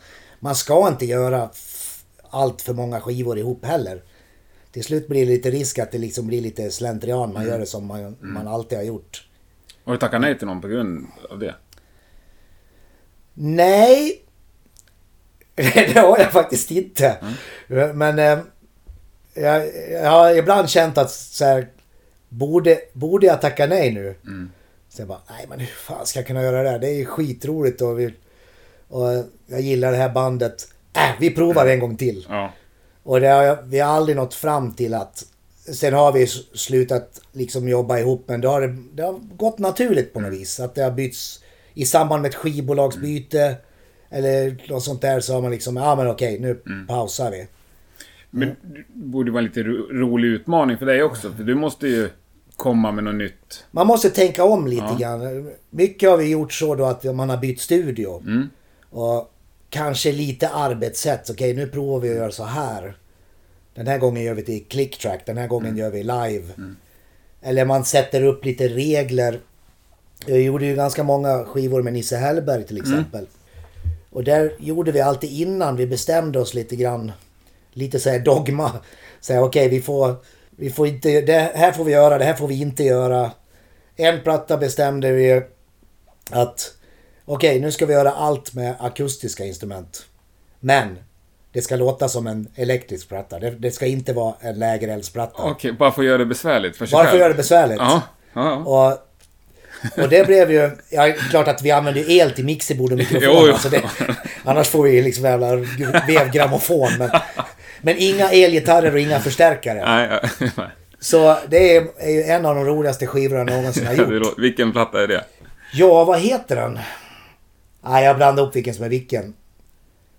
man 0.41 0.55
ska 0.55 0.89
inte 0.89 1.07
göra 1.07 1.51
allt 2.31 2.63
för 2.63 2.73
många 2.75 3.01
skivor 3.01 3.39
ihop 3.39 3.65
heller. 3.65 4.03
Till 4.73 4.85
slut 4.85 5.09
blir 5.09 5.27
det 5.27 5.33
lite 5.33 5.51
risk 5.51 5.79
att 5.79 5.93
det 5.93 5.99
liksom 5.99 6.27
blir 6.27 6.41
lite 6.41 6.71
slentrian. 6.71 7.23
Mm. 7.23 7.35
Man 7.35 7.47
gör 7.47 7.59
det 7.59 7.67
som 7.67 7.87
man, 7.87 8.17
man 8.21 8.49
alltid 8.49 8.79
har 8.79 8.85
gjort. 8.85 9.27
Har 9.85 9.93
du 9.93 9.99
tackat 9.99 10.21
nej 10.21 10.39
till 10.39 10.47
någon 10.47 10.61
på 10.61 10.69
grund 10.69 11.07
av 11.31 11.39
det? 11.39 11.55
Nej. 13.35 14.23
det 15.55 15.97
har 15.99 16.19
jag 16.19 16.33
faktiskt 16.33 16.71
inte. 16.71 17.17
Men 17.95 18.19
eh, 18.19 18.39
jag, 19.35 19.67
jag 19.91 20.11
har 20.11 20.35
ibland 20.35 20.69
känt 20.69 20.99
att 20.99 21.11
så 21.11 21.45
här, 21.45 21.69
borde, 22.31 22.79
borde 22.93 23.27
jag 23.27 23.41
tacka 23.41 23.67
nej 23.67 23.93
nu? 23.93 24.15
Så 24.89 25.01
jag 25.03 25.09
bara, 25.09 25.21
nej 25.31 25.47
men 25.49 25.59
hur 25.61 25.67
fan 25.67 26.07
ska 26.07 26.19
jag 26.19 26.27
kunna 26.27 26.43
göra 26.43 26.63
det 26.63 26.69
här? 26.71 26.79
Det 26.79 26.89
är 26.89 26.95
ju 26.95 27.05
skitroligt 27.05 27.81
och, 27.83 27.99
vi, 28.01 28.15
och 28.89 29.09
jag 29.47 29.61
gillar 29.61 29.91
det 29.91 29.97
här 29.97 30.09
bandet. 30.13 30.69
Äh, 30.97 31.11
vi 31.21 31.31
provar 31.31 31.67
en 31.67 31.79
gång 31.81 31.97
till. 31.97 32.27
Ja. 32.29 32.53
Och 33.03 33.21
det 33.21 33.29
har, 33.29 33.63
vi 33.63 33.79
har 33.79 33.91
aldrig 33.93 34.17
nått 34.17 34.35
fram 34.35 34.73
till 34.75 34.95
att... 34.95 35.25
Sen 35.73 35.95
har 35.95 36.13
vi 36.13 36.27
slutat 36.55 37.21
liksom 37.33 37.69
jobba 37.69 37.99
ihop 37.99 38.25
men 38.27 38.41
det 38.41 38.49
har, 38.49 38.77
det 38.95 39.03
har 39.03 39.21
gått 39.37 39.59
naturligt 39.59 40.13
på 40.13 40.21
något 40.21 40.33
vis. 40.33 40.61
Att 40.61 40.75
det 40.75 40.83
har 40.83 40.91
bytts 40.91 41.45
i 41.75 41.85
samband 41.87 42.23
med 42.23 42.29
ett 42.29 42.35
skivbolagsbyte. 42.35 43.57
Eller 44.11 44.57
något 44.69 44.83
sånt 44.83 45.01
där 45.01 45.21
så 45.21 45.35
har 45.35 45.43
man 45.43 45.51
liksom, 45.51 45.77
ja 45.77 45.97
men 45.97 46.07
okej 46.09 46.39
nu 46.39 46.61
pausar 46.89 47.31
vi. 47.31 47.47
Men 48.31 48.49
det 48.63 48.85
borde 48.95 49.31
vara 49.31 49.39
en 49.41 49.45
lite 49.45 49.63
ro- 49.63 49.89
rolig 49.93 50.29
utmaning 50.29 50.79
för 50.79 50.87
dig 50.87 51.03
också, 51.03 51.33
för 51.33 51.43
du 51.45 51.55
måste 51.55 51.89
ju 51.89 52.11
komma 52.61 52.93
med 52.93 53.05
något 53.05 53.15
nytt. 53.15 53.65
Man 53.71 53.87
måste 53.87 54.11
tänka 54.11 54.45
om 54.45 54.67
lite 54.67 54.83
Ja. 54.83 54.97
grann. 55.01 55.51
Mycket 55.71 56.11
har 56.11 56.17
vi 56.17 56.29
gjort 56.29 56.53
så 56.53 56.75
då 56.75 56.85
att 56.85 57.05
man 57.05 57.31
har 57.31 57.37
bytt 57.37 57.61
studio. 57.61 58.23
Mm. 58.27 58.51
Och 58.91 59.33
kanske 59.71 60.13
lite 60.13 60.49
arbetssätt. 60.49 61.31
Okej, 61.31 61.55
nu 61.55 61.67
provar 61.67 62.01
vi 62.01 62.11
att 62.11 62.17
göra 62.17 62.31
så 62.31 62.45
här. 62.45 62.97
Den 63.75 63.87
här 63.87 63.99
gången 63.99 64.23
gör 64.23 64.35
vi 64.35 64.43
till 64.43 64.65
click 64.65 64.99
track. 64.99 65.27
Den 65.27 65.39
här 65.39 65.49
gången 65.49 65.77
gör 65.77 65.91
vi 65.91 66.03
live. 66.03 66.45
Eller 67.43 67.65
man 67.65 67.85
sätter 67.85 68.25
upp 68.25 68.45
lite 68.45 68.69
regler. 68.69 69.41
Jag 70.27 70.41
gjorde 70.41 70.67
ju 70.67 70.75
ganska 70.75 71.03
många 71.03 71.45
skivor 71.45 71.83
med 71.83 71.93
Nisse 71.93 72.17
Hellberg 72.17 72.65
till 72.67 72.79
exempel. 72.81 73.27
Och 74.11 74.25
där 74.25 74.53
gjorde 74.59 74.93
vi 74.93 75.01
alltid 75.01 75.31
innan 75.31 75.77
vi 75.77 75.87
bestämde 75.87 76.41
oss 76.41 76.55
lite 76.55 76.77
grann. 76.77 77.13
Lite 77.73 78.01
så 78.01 78.11
här 78.11 78.19
dogma. 78.19 78.73
Här, 79.29 79.43
okej 79.43 79.69
vi 79.69 79.81
får... 79.81 80.17
Vi 80.61 80.71
får 80.71 80.87
inte... 80.87 81.21
Det 81.21 81.53
här 81.55 81.73
får 81.73 81.85
vi 81.85 81.93
göra, 81.93 82.19
det 82.19 82.25
här 82.25 82.35
får 82.35 82.49
vi 82.49 82.61
inte 82.61 82.85
göra. 82.85 83.31
En 83.97 84.21
platta 84.21 84.57
bestämde 84.57 85.13
vi 85.13 85.43
att... 86.31 86.75
Okej, 87.25 87.61
nu 87.61 87.73
ska 87.73 87.87
vi 87.87 87.93
göra 87.93 88.11
allt 88.11 88.55
med 88.55 88.75
akustiska 88.81 89.45
instrument. 89.45 90.07
Men 90.61 90.99
det 91.53 91.63
ska 91.63 91.77
låta 91.77 92.09
som 92.09 92.27
en 92.27 92.49
elektrisk 92.55 93.09
platta. 93.09 93.39
Det, 93.39 93.51
det 93.51 93.71
ska 93.71 93.87
inte 93.87 94.13
vara 94.13 94.35
en 94.41 94.59
lägereldsplatta. 94.59 95.43
Okej, 95.43 95.73
bara 95.73 95.93
för 95.93 96.03
att 96.03 96.07
göra 96.07 96.19
det 96.19 96.27
besvärligt 96.27 96.77
för 96.77 96.87
sig 96.87 96.97
Bara 96.97 97.05
för 97.05 97.13
att 97.13 97.19
göra 97.19 97.29
det 97.29 97.35
besvärligt. 97.35 97.79
Ja, 97.79 98.03
ja. 98.33 98.57
Och, 98.57 98.93
och 100.03 100.09
det 100.09 100.27
blev 100.27 100.53
ju... 100.53 100.71
Ja, 100.91 101.13
klart 101.31 101.49
att 101.49 101.63
vi 101.63 101.71
använder 101.71 102.11
el 102.11 102.31
till 102.31 102.45
mixerbord 102.45 102.93
och 102.93 102.99
mikrofon. 102.99 103.29
Jo, 103.33 103.47
jo. 103.47 103.53
Alltså 103.53 103.69
det, 103.69 103.83
annars 104.45 104.69
får 104.69 104.83
vi 104.83 105.03
liksom 105.03 105.25
jävla 105.25 105.57
vevgrammofon. 106.07 106.91
Men, 106.99 107.11
men 107.83 107.95
inga 107.99 108.29
elgitarrer 108.31 108.93
och 108.93 108.99
inga 109.01 109.21
förstärkare. 109.21 109.85
Nej, 109.85 110.21
nej. 110.57 110.67
Så 111.01 111.37
det 111.49 111.77
är, 111.77 111.87
är 111.99 112.11
ju 112.11 112.23
en 112.23 112.47
av 112.47 112.55
de 112.55 112.65
roligaste 112.65 113.07
skivorna 113.07 113.39
jag 113.41 113.51
någonsin 113.59 113.87
har 113.87 113.95
Ja, 113.99 114.13
gjort. 114.13 114.39
Vilken 114.39 114.73
platta 114.73 115.03
är 115.03 115.07
det? 115.09 115.25
Ja, 115.73 116.05
vad 116.05 116.19
heter 116.21 116.57
den? 116.57 116.79
Nej, 117.85 118.05
jag 118.05 118.17
blandar 118.17 118.43
upp 118.43 118.57
vilken 118.57 118.75
som 118.75 118.85
är 118.85 118.89
vilken. 118.89 119.35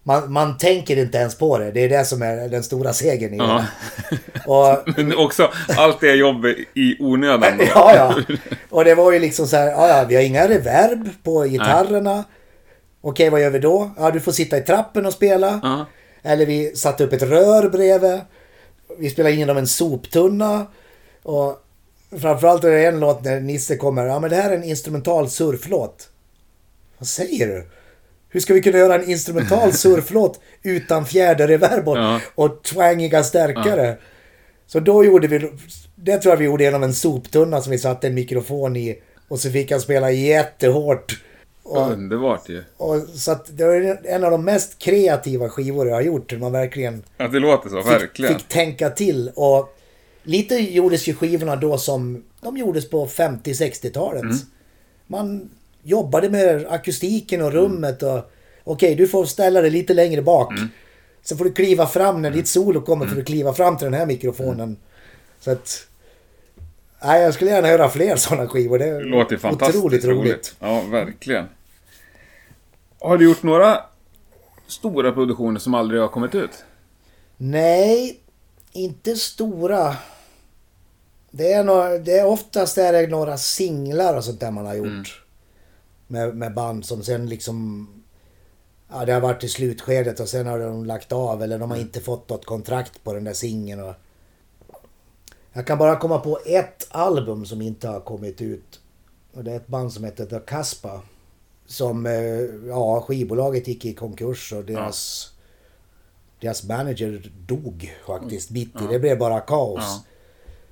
Man, 0.04 0.32
man 0.32 0.58
tänker 0.58 0.98
inte 0.98 1.18
ens 1.18 1.38
på 1.38 1.58
det. 1.58 1.72
Det 1.72 1.80
är 1.84 1.90
det 1.90 2.06
som 2.06 2.22
är 2.22 2.50
den 2.50 2.64
stora 2.64 2.94
segern 2.94 3.34
i 3.34 3.38
Ja. 3.38 3.66
det. 4.10 4.18
Och, 4.46 4.84
Men 4.98 5.18
också 5.18 5.52
allt 5.78 6.00
det 6.00 6.14
jobb 6.16 6.46
i 6.74 6.96
onödan. 7.00 7.60
ja, 7.76 7.96
ja. 7.96 8.36
Och 8.70 8.86
det 8.86 8.96
var 8.96 9.12
ju 9.12 9.20
liksom 9.20 9.48
så 9.48 9.56
här, 9.58 9.68
ja, 9.68 9.88
ja, 9.88 10.06
vi 10.10 10.16
har 10.16 10.22
inga 10.22 10.48
reverb 10.48 11.10
på 11.24 11.44
gitarrerna. 11.44 12.24
Okej, 13.02 13.30
vad 13.30 13.42
gör 13.42 13.50
vi 13.50 13.60
då? 13.60 13.92
Ja, 13.98 14.12
du 14.12 14.20
får 14.20 14.32
sitta 14.32 14.58
i 14.58 14.62
trappen 14.62 15.06
och 15.06 15.14
spela. 15.14 15.60
Ja. 15.64 15.86
Eller 16.24 16.46
vi 16.46 16.76
satte 16.76 17.04
upp 17.04 17.14
ett 17.14 17.22
rör 17.24 17.70
bredvid. 17.70 18.20
Vi 18.98 19.10
spelade 19.10 19.34
in 19.34 19.40
genom 19.40 19.58
en 19.58 19.68
soptunna. 19.68 20.68
Och 21.24 21.58
framförallt 22.22 22.64
är 22.64 22.72
det 22.72 22.86
en 22.86 23.00
låt 23.00 23.24
när 23.24 23.40
Nisse 23.40 23.78
kommer. 23.78 24.06
Ja, 24.06 24.20
men 24.20 24.30
det 24.30 24.36
här 24.36 24.52
är 24.52 24.56
en 24.58 24.64
instrumental 24.64 25.30
surflåt. 25.30 26.10
Vad 26.98 27.08
säger 27.08 27.48
du? 27.48 27.68
Hur 28.30 28.40
ska 28.40 28.54
vi 28.54 28.62
kunna 28.62 28.78
göra 28.78 28.96
en 28.96 29.10
instrumental 29.10 29.74
surflåt 29.78 30.40
utan 30.64 31.06
fjäderreverb 31.06 31.88
Ja. 31.88 32.20
och 32.36 32.64
twangiga 32.64 33.24
stärkare? 33.24 33.98
Så 34.68 34.80
då 34.80 35.06
gjorde 35.06 35.28
vi, 35.28 35.52
det 35.96 36.18
tror 36.18 36.32
jag 36.34 36.38
vi 36.38 36.46
gjorde 36.46 36.64
genom 36.64 36.84
en 36.84 36.94
soptunna 36.94 37.62
som 37.62 37.72
vi 37.72 37.78
satte 37.78 38.08
en 38.08 38.14
mikrofon 38.14 38.76
i. 38.76 39.02
Och 39.28 39.40
så 39.40 39.50
fick 39.52 39.72
han 39.72 39.82
spela 39.82 40.12
jättehårt. 40.12 41.22
Och, 41.64 41.92
Underbart 41.92 42.50
ju. 42.50 42.64
och, 42.78 43.02
så 43.02 43.32
att 43.32 43.58
det 43.58 43.66
var 43.66 43.98
en 44.06 44.24
av 44.24 44.32
de 44.32 44.46
mest 44.46 44.80
kreativa 44.80 45.50
skivor 45.50 45.88
jag 45.88 45.96
har 45.96 46.02
gjort. 46.02 46.40
Man 46.40 46.52
verkligen 46.52 47.04
Att 47.18 47.32
det 47.32 47.40
låter 47.40 47.70
så, 47.70 47.82
fick, 47.82 47.92
verkligen. 47.92 48.34
fick 48.34 48.48
tänka 48.48 48.90
till. 48.90 49.32
Och 49.36 49.78
lite 50.24 50.56
gjordes 50.56 51.08
ju 51.08 51.14
skivorna 51.14 51.56
då 51.56 51.78
som 51.78 52.24
de 52.42 52.58
gjordes 52.58 52.90
på 52.90 53.08
50-60-talet. 53.08 54.22
Mm. 54.22 54.36
Man 55.08 55.50
jobbade 55.84 56.30
med 56.30 56.66
akustiken 56.70 57.42
och 57.42 57.52
rummet 57.52 58.04
och 58.04 58.32
okej, 58.64 58.96
du 58.96 59.08
får 59.08 59.26
ställa 59.26 59.62
dig 59.62 59.72
lite 59.72 59.94
längre 59.94 60.22
bak. 60.22 60.52
Mm. 60.52 60.68
Så 61.24 61.38
får 61.38 61.46
du 61.46 61.54
kliva 61.54 61.88
fram 61.88 62.22
när 62.22 62.32
ditt 62.32 62.48
solo 62.48 62.82
kommer 62.82 63.06
för 63.06 63.20
att 63.20 63.28
kliva 63.28 63.54
fram 63.54 63.78
till 63.78 63.86
den 63.86 63.94
här 63.94 64.06
mikrofonen. 64.06 64.60
Mm. 64.60 64.78
Så 65.40 65.52
att... 65.52 65.88
Nej, 67.04 67.22
jag 67.22 67.34
skulle 67.34 67.52
gärna 67.52 67.68
höra 67.68 67.90
fler 67.90 68.16
sådana 68.16 68.48
skivor. 68.48 68.80
Det 68.80 68.86
Det 68.86 69.04
låter 69.04 69.38
fantastiskt 69.38 69.78
otroligt 69.78 70.06
roligt. 70.06 70.56
Ja, 70.60 70.82
verkligen. 70.82 71.46
Har 73.00 73.18
du 73.18 73.26
gjort 73.26 73.44
några 73.44 73.86
stora 74.68 75.12
produktioner 75.12 75.60
som 75.60 75.74
aldrig 75.74 76.02
har 76.02 76.08
kommit 76.08 76.36
ut? 76.36 76.64
Nej, 77.38 78.20
inte 78.72 79.16
stora. 79.16 79.96
Det 81.32 81.54
är, 81.54 81.64
några, 81.64 81.98
det 81.98 82.20
är 82.20 82.26
oftast 82.26 82.78
är 82.78 82.94
det 82.94 83.08
några 83.08 83.38
singlar 83.38 84.18
och 84.18 84.24
sånt 84.24 84.40
där 84.40 84.52
man 84.52 84.66
har 84.66 84.76
gjort. 84.76 85.24
Med, 86.08 86.36
med 86.36 86.54
band 86.54 86.86
som 86.86 87.04
sen 87.04 87.30
liksom... 87.30 87.88
Ja, 88.94 89.06
det 89.06 89.14
har 89.14 89.22
varit 89.22 89.44
i 89.44 89.50
slutskedet 89.50 90.20
och 90.20 90.30
sen 90.30 90.48
har 90.48 90.60
de 90.60 90.86
lagt 90.86 91.12
av 91.12 91.44
eller 91.44 91.60
de 91.60 91.72
har 91.72 91.78
inte 91.78 92.00
fått 92.00 92.30
något 92.30 92.46
kontrakt 92.46 93.04
på 93.04 93.14
den 93.14 93.24
där 93.24 93.34
singeln. 93.34 93.82
Och... 93.82 93.94
Jag 95.54 95.68
kan 95.68 95.78
bara 95.78 95.96
komma 95.96 96.20
på 96.20 96.40
ett 96.46 96.88
album 96.90 97.46
som 97.46 97.62
inte 97.62 97.88
har 97.88 98.00
kommit 98.00 98.42
ut. 98.42 98.80
Och 99.34 99.44
det 99.44 99.52
är 99.52 99.56
ett 99.56 99.68
band 99.68 99.94
som 99.94 100.04
heter 100.04 100.26
The 100.26 100.40
Caspa. 100.40 101.02
Som, 101.66 102.06
eh, 102.06 102.14
ja, 102.68 103.02
skivbolaget 103.02 103.68
gick 103.68 103.86
i 103.86 103.94
konkurs 103.94 104.54
och 104.54 104.66
deras... 104.66 105.28
Deras 106.40 106.64
manager 106.64 107.32
dog 107.48 107.94
faktiskt 108.08 108.50
mitt 108.50 108.82
i. 108.82 108.88
Det 108.90 109.00
blev 109.00 109.18
bara 109.18 109.40
kaos. 109.40 109.80
Ja. 109.80 110.04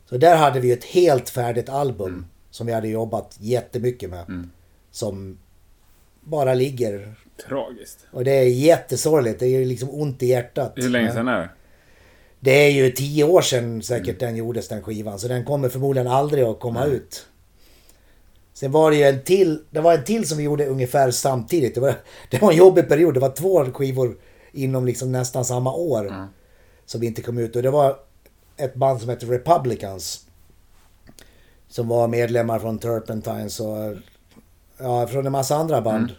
Så 0.06 0.18
där 0.18 0.38
hade 0.38 0.60
vi 0.60 0.72
ett 0.72 0.84
helt 0.84 1.30
färdigt 1.30 1.70
album 1.70 2.26
som 2.50 2.68
vi 2.68 2.74
hade 2.74 2.88
jobbat 2.88 3.38
jättemycket 3.40 4.10
med. 4.10 4.50
Som 4.92 5.38
bara 6.22 6.54
ligger. 6.54 7.16
Tragiskt. 7.48 8.00
Och 8.12 8.24
det 8.24 8.32
är 8.32 8.44
jättesorgligt. 8.44 9.40
Det 9.40 9.48
är 9.48 9.66
liksom 9.66 9.90
ont 9.90 10.24
i 10.24 10.26
hjärtat. 10.26 10.74
Hur 10.76 10.90
länge 10.90 11.14
sedan 11.14 11.28
är 11.28 11.40
det? 11.40 11.50
Det 12.40 12.52
är 12.52 12.70
ju 12.72 12.92
tio 12.92 13.24
år 13.24 13.42
sedan 13.42 13.82
säkert 13.82 14.20
den 14.20 14.36
gjordes 14.36 14.68
den 14.68 14.82
skivan. 14.82 15.20
Så 15.20 15.28
den 15.28 15.46
kommer 15.46 15.70
förmodligen 15.70 16.08
aldrig 16.08 16.44
att 16.44 16.60
komma 16.60 16.86
ut. 16.86 17.26
Sen 18.54 18.72
var 18.72 18.92
det 18.92 18.98
ju 18.98 19.04
en 19.04 19.24
till. 19.24 19.64
Det 19.70 19.82
var 19.82 19.94
en 19.94 20.04
till 20.04 20.28
som 20.28 20.38
vi 20.38 20.44
gjorde 20.44 20.66
ungefär 20.66 21.12
samtidigt. 21.12 21.76
Det 21.76 21.82
var, 21.82 21.94
det 22.30 22.42
var 22.42 22.52
en 22.52 22.58
jobbig 22.58 22.90
period. 22.90 23.14
Det 23.14 23.20
var 23.20 23.32
två 23.32 23.66
skivor 23.66 24.18
inom 24.52 24.86
liksom 24.86 25.12
nästan 25.12 25.46
samma 25.46 25.74
år. 25.74 26.28
Som 26.86 27.04
inte 27.04 27.22
kom 27.22 27.38
ut. 27.38 27.56
Och 27.56 27.62
det 27.62 27.72
var 27.72 28.00
ett 28.58 28.76
band 28.76 29.00
som 29.00 29.10
hette 29.10 29.26
Republicans. 29.26 30.26
Som 31.68 31.88
var 31.88 32.08
medlemmar 32.08 32.60
från 32.60 32.80
Turpentines 32.80 33.60
och 33.60 33.96
ja, 34.78 35.08
från 35.08 35.26
en 35.26 35.32
massa 35.32 35.56
andra 35.56 35.82
band. 35.82 36.12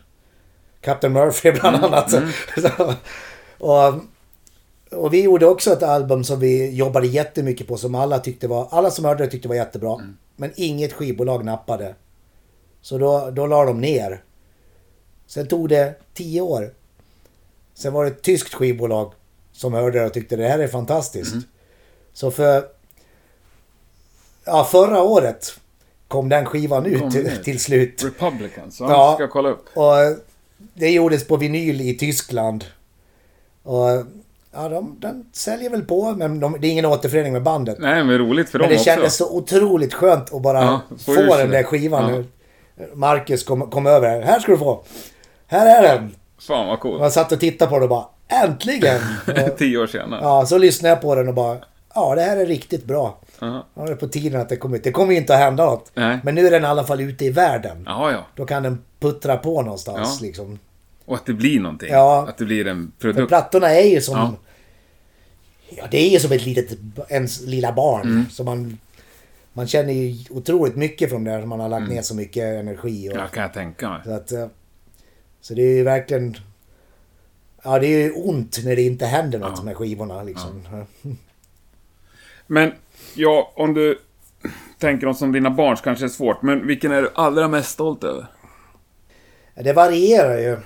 Captain 0.81 1.13
Murphy 1.13 1.53
bland 1.61 1.85
annat. 1.85 2.11
Så, 2.57 2.95
och, 3.59 3.95
och 4.91 5.15
vi 5.15 5.23
gjorde 5.23 5.47
också 5.47 5.73
ett 5.73 5.83
album 5.83 6.25
som 6.25 6.41
vi 6.41 6.71
jobbade 6.71 7.07
jättemycket 7.07 7.67
på 7.69 7.77
som 7.77 7.95
alla 7.95 8.19
tyckte 8.19 8.49
var, 8.49 8.69
alla 8.71 8.91
som 8.91 9.05
hörde 9.05 9.25
det 9.25 9.31
tyckte 9.31 9.49
var 9.49 9.55
jättebra. 9.55 10.01
Men 10.37 10.53
inget 10.57 10.93
skivbolag 10.93 11.45
nappade. 11.45 11.95
Så 12.81 12.99
då, 12.99 13.31
då 13.31 13.47
la 13.47 13.65
de 13.65 13.81
ner. 13.81 14.23
Sen 15.27 15.47
tog 15.47 15.69
det 15.69 15.95
tio 16.15 16.41
år. 16.41 16.75
Sen 17.75 17.93
var 17.93 18.05
det 18.05 18.11
ett 18.11 18.23
tyskt 18.23 18.55
skivbolag 18.55 19.13
som 19.53 19.73
hörde 19.73 19.99
det 19.99 20.07
och 20.07 20.13
tyckte 20.13 20.37
det 20.37 20.49
här 20.49 20.59
är 20.59 20.69
fantastiskt. 20.69 21.35
Så 22.13 22.31
för... 22.31 22.65
Ja, 24.45 24.65
förra 24.65 25.03
året 25.03 25.61
kom 26.09 26.29
den 26.29 26.47
skivan 26.47 26.87
ut 26.87 27.13
till, 27.13 27.31
till 27.45 27.61
slut. 27.61 28.05
Republicans, 28.05 28.81
ja. 28.81 28.91
Ja. 28.91 29.15
Ska 29.15 29.29
kolla 29.29 29.49
upp. 29.49 29.77
Och 29.77 29.95
det 30.75 30.91
gjordes 30.91 31.27
på 31.27 31.37
vinyl 31.37 31.81
i 31.81 31.95
Tyskland. 31.95 32.65
Och 33.63 33.89
ja, 34.55 34.69
de, 34.69 34.97
den 35.01 35.25
säljer 35.33 35.71
väl 35.71 35.83
på, 35.83 36.11
men 36.13 36.41
de, 36.41 36.57
det 36.61 36.67
är 36.67 36.71
ingen 36.71 36.85
återförening 36.87 37.33
med 37.33 37.43
bandet. 37.43 37.77
Nej, 37.81 38.05
men 38.05 38.19
roligt 38.19 38.49
för 38.51 38.59
men 38.59 38.69
dem 38.69 38.71
det 38.71 38.75
också. 38.81 38.85
kändes 38.85 39.17
så 39.17 39.37
otroligt 39.37 39.95
skönt 39.95 40.35
att 40.35 40.43
bara 40.43 40.63
Ja, 40.63 40.81
få 41.07 41.13
den 41.15 41.51
där 41.51 41.59
det. 41.59 41.65
skivan. 41.65 42.25
Marcus 42.95 43.45
kom, 43.45 43.71
kom 43.71 43.87
över. 43.87 44.23
Här 44.23 44.41
ska 44.41 44.53
du 44.53 44.59
få. 44.59 44.85
Här 45.47 45.83
är 45.85 45.95
den. 45.95 46.15
Fan 46.41 46.67
vad 46.67 46.81
coolt. 46.81 47.01
Man 47.01 47.11
satt 47.11 47.33
och 47.33 47.41
tittade 47.41 47.69
på 47.69 47.75
den 47.75 47.83
och 47.83 47.89
bara 47.89 48.05
äntligen. 48.45 49.01
Tio 49.59 49.79
år 49.79 49.87
senare. 49.87 50.21
ja, 50.23 50.47
så 50.47 50.59
lyssnade 50.59 50.89
jag 50.95 51.01
på 51.03 51.15
den 51.15 51.29
och 51.29 51.35
bara 51.35 51.57
ja, 51.95 52.15
det 52.15 52.23
här 52.23 52.37
är 52.37 52.47
riktigt 52.47 52.85
bra. 52.85 53.19
Ja. 53.41 53.67
Ja, 53.75 53.83
det 53.83 53.91
är 53.93 53.97
på 53.97 54.09
tiden 54.09 54.41
att 54.41 54.49
det 54.49 54.57
kommer 54.57 54.77
ut. 54.77 54.85
Det 54.85 54.93
kommer 54.93 55.13
ju 55.13 55.19
inte 55.19 55.35
att 55.35 55.41
hända 55.41 55.65
något. 55.65 55.91
Nej. 55.95 56.19
Men 56.25 56.35
nu 56.35 56.47
är 56.47 56.51
den 56.51 56.63
i 56.63 56.67
alla 56.67 56.85
fall 56.85 57.01
ute 57.01 57.25
i 57.25 57.31
världen. 57.31 57.83
Jaha, 57.87 58.13
ja. 58.13 58.19
Då 58.37 58.47
kan 58.47 58.63
den 58.63 58.83
puttra 59.01 59.37
på 59.37 59.63
någonstans 59.63 60.19
Ja. 60.21 60.27
liksom. 60.27 60.59
Och 61.11 61.17
att 61.17 61.27
det 61.27 61.33
blir 61.33 61.61
någonting. 61.61 61.89
Ja. 61.93 62.27
Att 62.29 62.39
det 62.39 62.45
blir 62.45 62.67
en 62.67 62.93
För 62.99 63.13
produkt. 63.13 63.29
plattorna 63.29 63.71
är 63.71 63.89
ju 63.89 64.01
som... 64.01 64.17
Ja. 64.17 64.35
Ja, 65.77 65.85
det 65.91 65.99
är 65.99 66.09
ju 66.11 66.19
som 66.19 66.33
ett 66.33 66.47
litet, 66.47 66.79
ens 67.09 67.41
lilla 67.47 67.73
barn. 67.73 68.03
Mm. 68.09 68.25
Så 68.31 68.45
man, 68.45 68.79
man 69.53 69.67
känner 69.67 69.93
ju 69.93 70.15
otroligt 70.31 70.77
mycket 70.77 71.11
från 71.11 71.25
det 71.25 71.31
här. 71.31 71.47
Man 71.47 71.61
har 71.61 71.69
lagt 71.69 71.89
ner 71.89 72.03
så 72.03 72.15
mycket 72.15 72.45
energi. 72.45 73.09
Och, 73.09 73.13
Mm. 73.13 73.23
Ja, 73.25 73.29
kan 73.29 73.43
jag 73.43 73.53
tänka 73.53 73.89
mig. 73.91 74.01
så, 74.05 74.13
att, 74.13 74.33
eh, 74.33 74.47
så 75.41 75.55
det 75.55 75.63
är 75.63 75.77
ju 75.77 75.83
verkligen... 75.83 76.37
Ja, 77.63 77.79
det 77.79 77.87
är 77.87 78.03
ju 78.05 78.13
ont 78.13 78.61
när 78.65 78.77
det 78.77 78.83
inte 78.83 79.07
händer 79.07 79.39
något 79.39 79.53
Ja. 79.57 79.63
med 79.63 79.77
skivorna 79.77 80.23
liksom. 80.23 80.63
Men, 82.47 82.73
ja, 83.15 83.53
om 83.57 83.75
du 83.75 83.99
tänker 84.79 85.07
dem 85.07 85.15
som 85.15 85.33
dina 85.33 85.51
barn 85.51 85.77
så 85.77 85.83
kanske 85.83 86.05
är 86.05 86.09
svårt. 86.09 86.43
Men 86.43 86.67
vilken 86.67 86.93
är 86.93 87.03
du 87.03 87.11
allra 87.15 87.49
mest 87.49 87.71
stolt 87.71 88.05
över? 88.05 88.27
Ja, 89.55 89.63
Det 89.63 89.73
varierar 89.73 90.39
ju. 90.39 90.57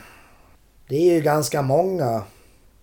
Det 0.89 0.97
är 1.11 1.14
ju 1.14 1.20
ganska 1.20 1.62
många. 1.62 2.22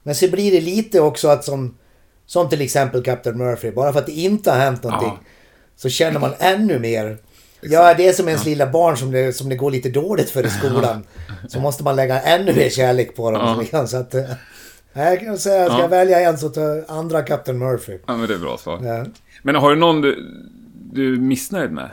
Men 0.04 0.16
så 0.16 0.28
blir 0.32 0.52
det 0.52 0.62
lite 0.62 1.00
också 1.02 1.28
att 1.28 1.46
som... 1.46 1.78
Som 2.26 2.50
till 2.50 2.62
exempel 2.62 3.04
Captain 3.04 3.38
Murphy. 3.38 3.72
Bara 3.72 3.94
för 3.94 4.00
att 4.00 4.06
det 4.06 4.12
inte 4.12 4.52
har 4.52 4.58
hänt 4.58 4.84
någonting. 4.84 5.14
Ja. 5.22 5.30
Så 5.76 5.90
känner 5.90 6.20
man 6.20 6.34
ännu 6.40 6.80
mer. 6.80 7.18
Ja, 7.62 7.94
det 7.94 8.08
är 8.08 8.14
som 8.14 8.28
ens 8.28 8.46
lilla 8.46 8.68
barn 8.72 8.98
som 8.98 9.12
det, 9.12 9.34
som 9.34 9.50
det 9.50 9.56
går 9.56 9.72
lite 9.72 9.90
dåligt 9.90 10.30
för 10.30 10.46
i 10.46 10.50
skolan. 10.50 11.04
Så 11.50 11.60
måste 11.60 11.84
man 11.84 11.96
lägga 11.96 12.22
ännu 12.22 12.54
mer 12.54 12.70
kärlek 12.70 13.16
på 13.16 13.32
dem. 13.32 13.66
Ja. 13.72 13.88
Så 13.88 13.98
att, 13.98 14.14
eh, 14.14 14.24
jag 14.94 15.20
kan 15.20 15.38
säga, 15.38 15.66
ska 15.66 15.74
Ja. 15.76 15.82
jag 15.82 15.90
välja 15.90 16.20
en 16.20 16.38
så 16.38 16.50
tar 16.50 16.86
andra 16.88 17.22
Captain 17.22 17.58
Murphy. 17.58 17.98
Ja, 18.06 18.18
men 18.18 18.28
det 18.28 18.34
är 18.34 18.38
bra 18.40 18.58
svar. 18.58 18.80
Ja. 18.84 19.06
Men 19.44 19.56
har 19.56 19.70
du 19.70 19.76
någon 19.76 20.02
du, 20.02 20.32
du 20.94 21.14
är 21.14 21.18
missnöjd 21.18 21.72
med? 21.72 21.90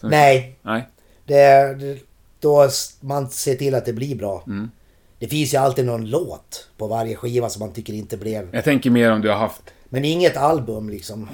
Nej, 0.00 0.58
Nej? 0.62 0.88
det 1.24 1.40
är 1.40 1.74
det, 1.74 1.98
då 2.40 2.68
man 3.00 3.30
ser 3.30 3.54
till 3.54 3.74
att 3.74 3.84
det 3.84 3.92
blir 3.92 4.16
bra. 4.16 4.44
Mm. 4.46 4.70
Det 5.18 5.28
finns 5.28 5.54
ju 5.54 5.58
alltid 5.58 5.84
någon 5.86 6.10
låt 6.10 6.68
på 6.76 6.86
varje 6.86 7.16
skiva 7.16 7.48
som 7.48 7.60
man 7.60 7.72
tycker 7.72 7.92
inte 7.92 8.16
blev... 8.16 8.48
Jag 8.52 8.64
tänker 8.64 8.90
mer 8.90 9.12
om 9.12 9.20
du 9.20 9.28
har 9.28 9.36
haft... 9.36 9.62
Men 9.88 10.04
inget 10.04 10.36
album 10.36 10.88
liksom. 10.88 11.28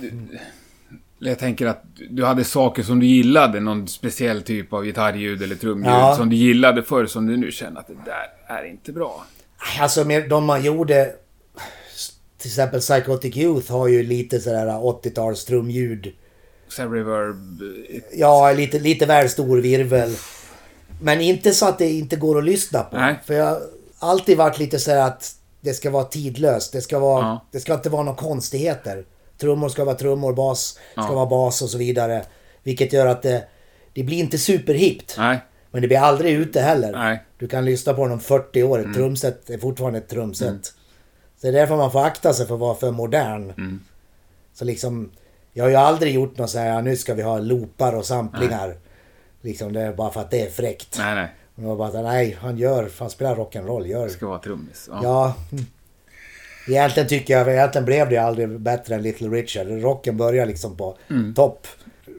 Jag 1.19 1.39
tänker 1.39 1.67
att 1.67 1.85
du 2.11 2.25
hade 2.25 2.45
saker 2.45 2.83
som 2.83 3.01
du 3.01 3.07
gillade, 3.07 3.61
någon 3.61 3.89
speciell 3.89 4.43
typ 4.43 4.73
av 4.73 4.85
gitarrljud 4.85 5.43
eller 5.43 5.57
trumljud 5.57 5.93
Ja. 5.93 6.15
som 6.17 6.31
du 6.31 6.37
gillade 6.37 6.83
förr 6.83 7.07
som 7.07 7.27
du 7.27 7.37
nu 7.37 7.53
känner 7.53 7.81
att 7.81 7.89
det 7.89 7.97
där 8.05 8.57
är 8.57 8.65
inte 8.65 8.93
bra. 8.93 9.27
Alltså 9.81 10.05
med 10.05 10.29
de 10.29 10.45
man 10.45 10.65
gjorde... 10.65 11.13
Till 12.39 12.49
exempel 12.49 12.81
Psychotic 12.81 13.37
Youth 13.37 13.73
har 13.73 13.89
ju 13.89 14.03
lite 14.03 14.41
sådär 14.41 14.67
80-tals 14.67 15.45
trumljud. 15.45 16.13
Så 16.69 16.83
reverb... 16.83 17.63
Ja, 18.13 18.53
lite, 18.53 18.79
lite 18.79 19.07
väl 19.07 19.29
stor 19.29 19.59
virvel. 19.59 20.11
Men 21.03 21.21
inte 21.21 21.53
så 21.53 21.67
att 21.69 21.79
det 21.79 21.91
inte 21.93 22.17
går 22.17 22.39
att 22.39 22.45
lyssna 22.45 22.83
på. 22.83 22.97
Nej. 22.97 23.21
För 23.25 23.35
jag 23.35 23.45
har 23.47 23.61
alltid 23.99 24.39
varit 24.39 24.59
lite 24.59 24.79
så 24.79 24.91
här 24.91 25.07
att 25.07 25.35
det 25.61 25.75
ska 25.75 25.91
vara 25.91 26.05
tidlöst. 26.05 26.73
Det 26.73 26.81
ska, 26.81 26.99
vara, 26.99 27.21
Ja. 27.23 27.47
det 27.53 27.61
ska 27.61 27.75
inte 27.75 27.91
vara 27.91 28.03
några 28.03 28.19
konstigheter. 28.19 29.05
Trummor 29.39 29.69
ska 29.69 29.85
vara 29.85 29.97
trummor, 29.97 30.33
bas 30.33 30.79
ska 30.93 31.03
Ja. 31.03 31.13
vara 31.13 31.27
bas 31.27 31.63
och 31.63 31.71
så 31.71 31.79
vidare. 31.79 32.25
Vilket 32.63 32.93
gör 32.93 33.07
att 33.07 33.23
det, 33.23 33.45
det 33.93 34.03
blir 34.03 34.19
inte 34.19 34.39
superhippt. 34.39 35.15
Nej, 35.19 35.39
Men 35.71 35.83
det 35.83 35.89
blir 35.89 35.99
aldrig 35.99 36.33
ute 36.35 36.61
heller. 36.61 36.93
Nej. 36.93 37.13
Mm. 37.13 37.19
Du 37.39 37.49
kan 37.49 37.65
lyssna 37.65 37.95
på 37.95 38.03
den 38.03 38.13
om 38.13 38.21
40 38.21 38.63
år. 38.63 38.79
Ett 38.89 38.95
trumset 38.95 39.51
är 39.51 39.59
fortfarande 39.59 39.99
ett 39.99 40.09
trumset. 40.09 40.65
Så 40.65 40.73
det 41.41 41.49
är 41.49 41.53
därför 41.53 41.77
man 41.77 41.93
får 41.93 42.05
akta 42.05 42.33
sig 42.33 42.47
för 42.47 42.55
att 42.55 42.61
vara 42.61 42.75
för 42.75 42.91
modern. 42.91 43.51
Mm. 43.51 43.81
Så 44.55 44.65
liksom... 44.65 45.11
Jag 45.53 45.65
har 45.65 45.69
ju 45.71 45.77
aldrig 45.77 46.15
gjort 46.15 46.39
något 46.39 46.51
så 46.51 46.59
här, 46.59 46.67
"Ja, 46.69 46.81
nu 46.81 46.97
ska 46.97 47.15
vi 47.15 47.23
ha 47.23 47.39
loopar 47.39 47.93
och 47.93 48.07
samplingar. 48.07 48.77
Liksom 49.43 49.73
det 49.73 49.81
är 49.81 49.93
bara 49.93 50.11
för 50.11 50.21
att 50.21 50.31
det 50.31 50.41
är 50.41 50.51
fräckt. 50.51 50.97
nej, 50.99 51.15
nej. 51.15 51.29
Och 51.55 51.63
jag 51.71 51.79
bara, 51.79 52.03
nej, 52.03 52.37
han 52.41 52.57
gör, 52.59 52.91
han 52.99 53.11
spelar 53.11 53.37
rock'n'roll, 53.37 53.87
gör. 53.87 54.05
Det 54.05 54.11
ska 54.11 54.27
vara 54.27 54.39
trummis. 54.39 54.89
Ja. 54.93 55.01
Ja. 55.03 55.35
Egentligen 56.69 57.09
tycker 57.09 57.39
jag, 57.39 57.49
egentligen 57.49 57.85
blev 57.85 58.09
det 58.11 58.17
aldrig 58.19 58.61
bättre 58.61 58.95
än 58.95 59.03
Little 59.03 59.29
Richard. 59.29 59.67
Rocken 59.67 60.17
börjar 60.17 60.47
liksom 60.47 60.77
på 60.77 60.97
Mm. 61.11 61.35
topp. 61.35 61.67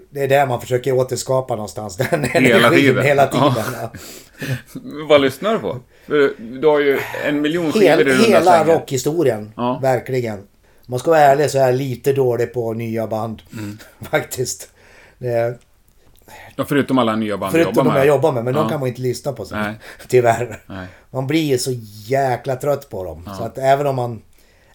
Det 0.10 0.24
är 0.24 0.28
där 0.28 0.46
man 0.48 0.62
försöker 0.62 0.92
återskapa 0.92 1.56
någonstans. 1.56 1.98
Den 2.12 2.24
Hela 2.24 2.58
energin 2.68 2.80
tiden. 2.86 3.04
Hela 3.04 3.28
tiden. 3.28 3.54
Ja. 3.82 3.92
Vad 5.10 5.22
lyssnar 5.22 5.54
du 5.54 5.60
på? 5.60 5.80
Du 6.38 6.68
har 6.68 6.80
ju 6.80 7.00
en 7.26 7.42
miljon 7.42 7.72
skivor 7.72 7.86
Hel, 7.88 8.00
i 8.02 8.04
runda 8.04 8.24
hela 8.28 8.64
rockhistorien. 8.66 9.54
Ja. 9.56 9.80
Verkligen. 9.82 10.38
Om 10.40 10.46
man 10.86 11.00
ska 11.00 11.12
vara 11.12 11.20
ärlig 11.22 11.52
så 11.52 11.58
är 11.58 11.66
jag 11.66 11.76
lite 11.76 12.14
dålig 12.14 12.54
på 12.54 12.74
nya 12.74 13.08
band. 13.08 13.42
Mm. 13.54 13.78
Faktiskt. 14.12 14.70
Det 15.18 15.60
Ja, 16.56 16.66
förutom 16.66 16.98
alla 16.98 17.16
nya 17.16 17.38
band 17.38 17.52
förutom 17.52 17.74
jobbar 17.76 17.92
de 17.92 17.98
jag 17.98 18.08
jobbar 18.08 18.32
med, 18.32 18.44
men 18.44 18.56
Ja. 18.56 18.62
de 18.62 18.70
kan 18.70 18.80
man 18.80 18.90
inte 18.90 19.02
lyssna 19.02 19.32
på. 19.34 19.46
Så. 19.46 19.56
Nej. 19.56 19.76
Tyvärr. 20.08 20.62
Nej. 20.68 20.88
Man 21.12 21.28
blir 21.28 21.42
ju 21.44 21.58
så 21.58 21.72
jäkla 22.08 22.56
trött 22.56 22.90
på 22.90 23.04
dem. 23.04 23.30
Så 23.38 23.44
att 23.44 23.58
även 23.58 23.88
om 23.88 23.96
man... 23.96 24.22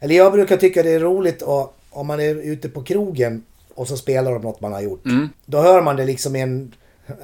Eller 0.01 0.15
jag 0.15 0.33
brukar 0.33 0.57
tycka 0.57 0.83
det 0.83 0.91
är 0.91 1.01
roligt 1.01 1.43
och, 1.43 1.77
om 1.91 2.07
man 2.07 2.21
är 2.21 2.35
ute 2.35 2.69
på 2.69 2.83
krogen 2.83 3.45
och 3.75 3.89
så 3.89 3.97
spelar 3.97 4.33
de 4.33 4.43
något 4.43 4.61
man 4.61 4.73
har 4.73 4.81
gjort. 4.81 5.07
Mm. 5.07 5.29
Då 5.47 5.61
hör 5.61 5.83
man 5.83 5.97
det 5.97 6.05
liksom 6.05 6.37
i 6.37 6.41
en 6.41 6.75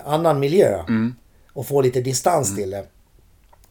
annan 0.04 0.40
miljö. 0.40 0.82
Och 1.52 1.66
får 1.66 1.82
lite 1.82 2.00
distans 2.00 2.48
Mm. 2.50 2.62
till 2.62 2.70
det. 2.70 2.84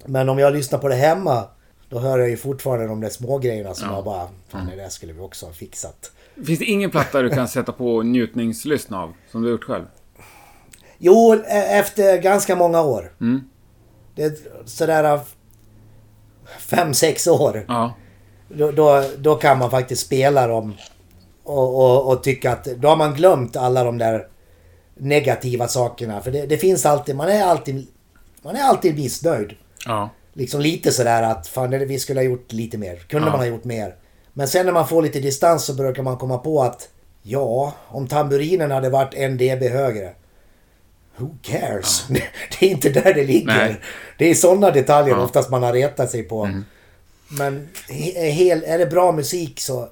Men 0.06 0.30
om 0.30 0.40
jag 0.40 0.54
lyssnar 0.54 0.80
på 0.80 0.88
det 0.88 0.96
hemma. 0.96 1.44
Då 1.90 2.00
hör 2.00 2.20
jag 2.20 2.30
ju 2.30 2.38
fortfarande 2.38 2.88
de 2.88 3.02
där 3.02 3.10
små 3.10 3.38
grejerna 3.38 3.74
som 3.74 3.90
jag 3.94 4.04
bara... 4.04 4.28
Fan 4.50 4.62
Mm. 4.62 4.78
det 4.78 4.84
där 4.84 4.90
skulle 4.90 5.14
vi 5.14 5.20
också 5.20 5.46
ha 5.46 5.54
fixat. 5.54 6.12
Finns 6.46 6.60
det 6.60 6.66
ingen 6.66 6.92
platta 6.92 7.22
du 7.22 7.30
kan 7.30 7.48
sätta 7.58 7.72
på 7.72 8.02
njutningslyssna 8.04 9.02
av? 9.04 9.14
Som 9.32 9.42
du 9.42 9.48
har 9.48 9.52
gjort 9.52 9.64
själv? 9.64 9.84
Jo, 10.98 11.34
e- 11.34 11.78
efter 11.80 12.18
ganska 12.18 12.56
många 12.56 12.82
år. 12.82 13.12
Mm. 13.22 13.42
Det 14.16 14.24
är 14.24 14.34
sådär... 14.66 15.04
av 15.04 15.20
Fem, 16.60 16.94
sex 16.94 17.28
år. 17.28 17.66
Ja. 17.68 17.94
Då, 18.50 18.72
då, 18.72 19.04
då 19.18 19.36
kan 19.36 19.58
man 19.60 19.72
faktiskt 19.72 20.06
spela 20.06 20.48
dem 20.48 20.74
och, 21.44 21.76
och, 21.76 22.12
och 22.12 22.24
tycka 22.24 22.52
att 22.52 22.64
då 22.66 22.88
har 22.88 22.96
man 22.96 23.14
glömt 23.14 23.56
alla 23.56 23.84
de 23.84 23.98
där 23.98 24.28
negativa 24.98 25.68
sakerna. 25.68 26.22
För 26.22 26.32
det, 26.32 26.46
det 26.46 26.58
finns 26.58 26.86
alltid, 26.86 27.16
man 27.16 27.30
är 27.30 27.44
alltid, 27.44 27.88
man 28.42 28.56
är 28.56 28.64
alltid 28.64 28.96
missnöjd. 28.96 29.54
Ja. 29.86 30.10
Liksom 30.34 30.62
lite 30.62 30.92
sådär 30.92 31.24
att 31.24 31.48
fan 31.48 31.70
vi 31.70 32.00
skulle 32.00 32.20
ha 32.20 32.26
gjort 32.26 32.52
lite 32.52 32.78
mer. 32.78 32.96
Kunde 32.96 33.28
Ja. 33.28 33.32
man 33.32 33.40
ha 33.40 33.48
gjort 33.48 33.64
mer? 33.64 33.96
Men 34.34 34.48
sen 34.48 34.66
när 34.66 34.74
man 34.74 34.88
får 34.88 35.02
lite 35.02 35.20
distans 35.20 35.66
så 35.66 35.74
brukar 35.74 36.04
man 36.04 36.18
komma 36.18 36.38
på 36.38 36.62
att 36.64 36.90
ja, 37.22 37.74
om 37.88 38.08
tamburinen 38.08 38.72
hade 38.72 38.90
varit 38.90 39.14
en 39.14 39.38
dB 39.38 39.64
högre. 39.64 40.14
Who 41.18 41.30
cares? 41.42 42.06
Det 42.60 42.66
är 42.66 42.70
inte 42.70 42.90
där 42.90 43.14
det 43.14 43.24
ligger. 43.24 43.48
Nej. 43.48 43.76
Det 44.18 44.30
är 44.30 44.36
sådana 44.36 44.72
detaljer 44.72 45.10
Ja. 45.10 45.14
Mm. 45.14 45.26
oftast 45.26 45.50
man 45.50 45.64
har 45.64 45.74
retat 45.74 46.10
sig 46.12 46.24
på. 46.24 46.50
Men 47.28 47.68
he- 47.90 48.18
är, 48.18 48.32
hel, 48.32 48.64
är 48.64 48.78
det 48.78 48.86
bra 48.86 49.12
musik 49.12 49.60
så 49.60 49.90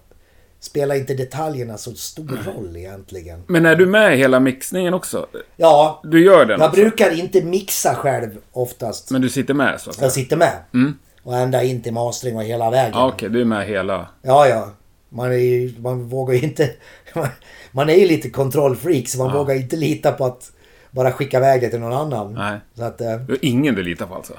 spelar 0.59 0.95
inte 0.95 1.13
detaljerna 1.13 1.77
så 1.77 1.93
stor 1.93 2.39
roll 2.45 2.77
egentligen. 2.77 3.43
Men 3.47 3.65
är 3.65 3.75
du 3.75 3.85
med 3.85 4.13
i 4.13 4.17
hela 4.17 4.39
mixningen 4.39 4.93
också? 4.93 5.27
Ja, 5.57 6.01
Du 6.03 6.23
gör 6.25 6.45
den 6.45 6.59
jag 6.59 6.69
också? 6.69 6.81
brukar 6.81 7.19
inte 7.19 7.41
mixa 7.41 7.95
själv 7.95 8.37
oftast. 8.51 9.11
Men 9.11 9.21
du 9.21 9.29
sitter 9.29 9.53
med 9.53 9.81
så? 9.81 9.91
Jag 10.01 10.11
sitter 10.11 10.37
med. 10.37 10.53
Mm. 10.73 10.97
Och 11.23 11.37
ända 11.37 11.63
in 11.63 11.81
till 11.81 11.93
mastering 11.93 12.35
och 12.37 12.43
hela 12.43 12.69
vägen. 12.69 12.91
Ja, 12.93 13.07
okej. 13.07 13.29
Du 13.29 13.41
är 13.41 13.45
med 13.45 13.67
hela... 13.67 14.09
Ja, 14.21 14.47
ja. 14.47 14.69
Man, 15.09 15.31
är 15.31 15.35
ju, 15.35 15.73
man 15.79 16.03
vågar 16.09 16.33
ju 16.35 16.41
inte... 16.41 16.69
Man 17.71 17.89
är 17.89 17.93
ju 17.95 18.07
lite 18.07 18.29
kontrollfreak 18.29 19.07
så 19.07 19.17
man 19.17 19.27
Ja. 19.27 19.37
vågar 19.37 19.55
inte 19.55 19.75
lita 19.75 20.11
på 20.11 20.25
att 20.25 20.51
bara 20.91 21.11
skicka 21.11 21.37
iväg 21.37 21.61
det 21.61 21.69
till 21.69 21.79
någon 21.79 21.93
annan. 21.93 22.33
Nej. 22.33 22.59
Så 22.77 22.83
att, 22.83 23.01
eh, 23.01 23.11
är 23.11 23.37
ingen 23.41 23.75
du 23.75 23.83
litar 23.83 24.05
på 24.05 24.15
alltså? 24.15 24.33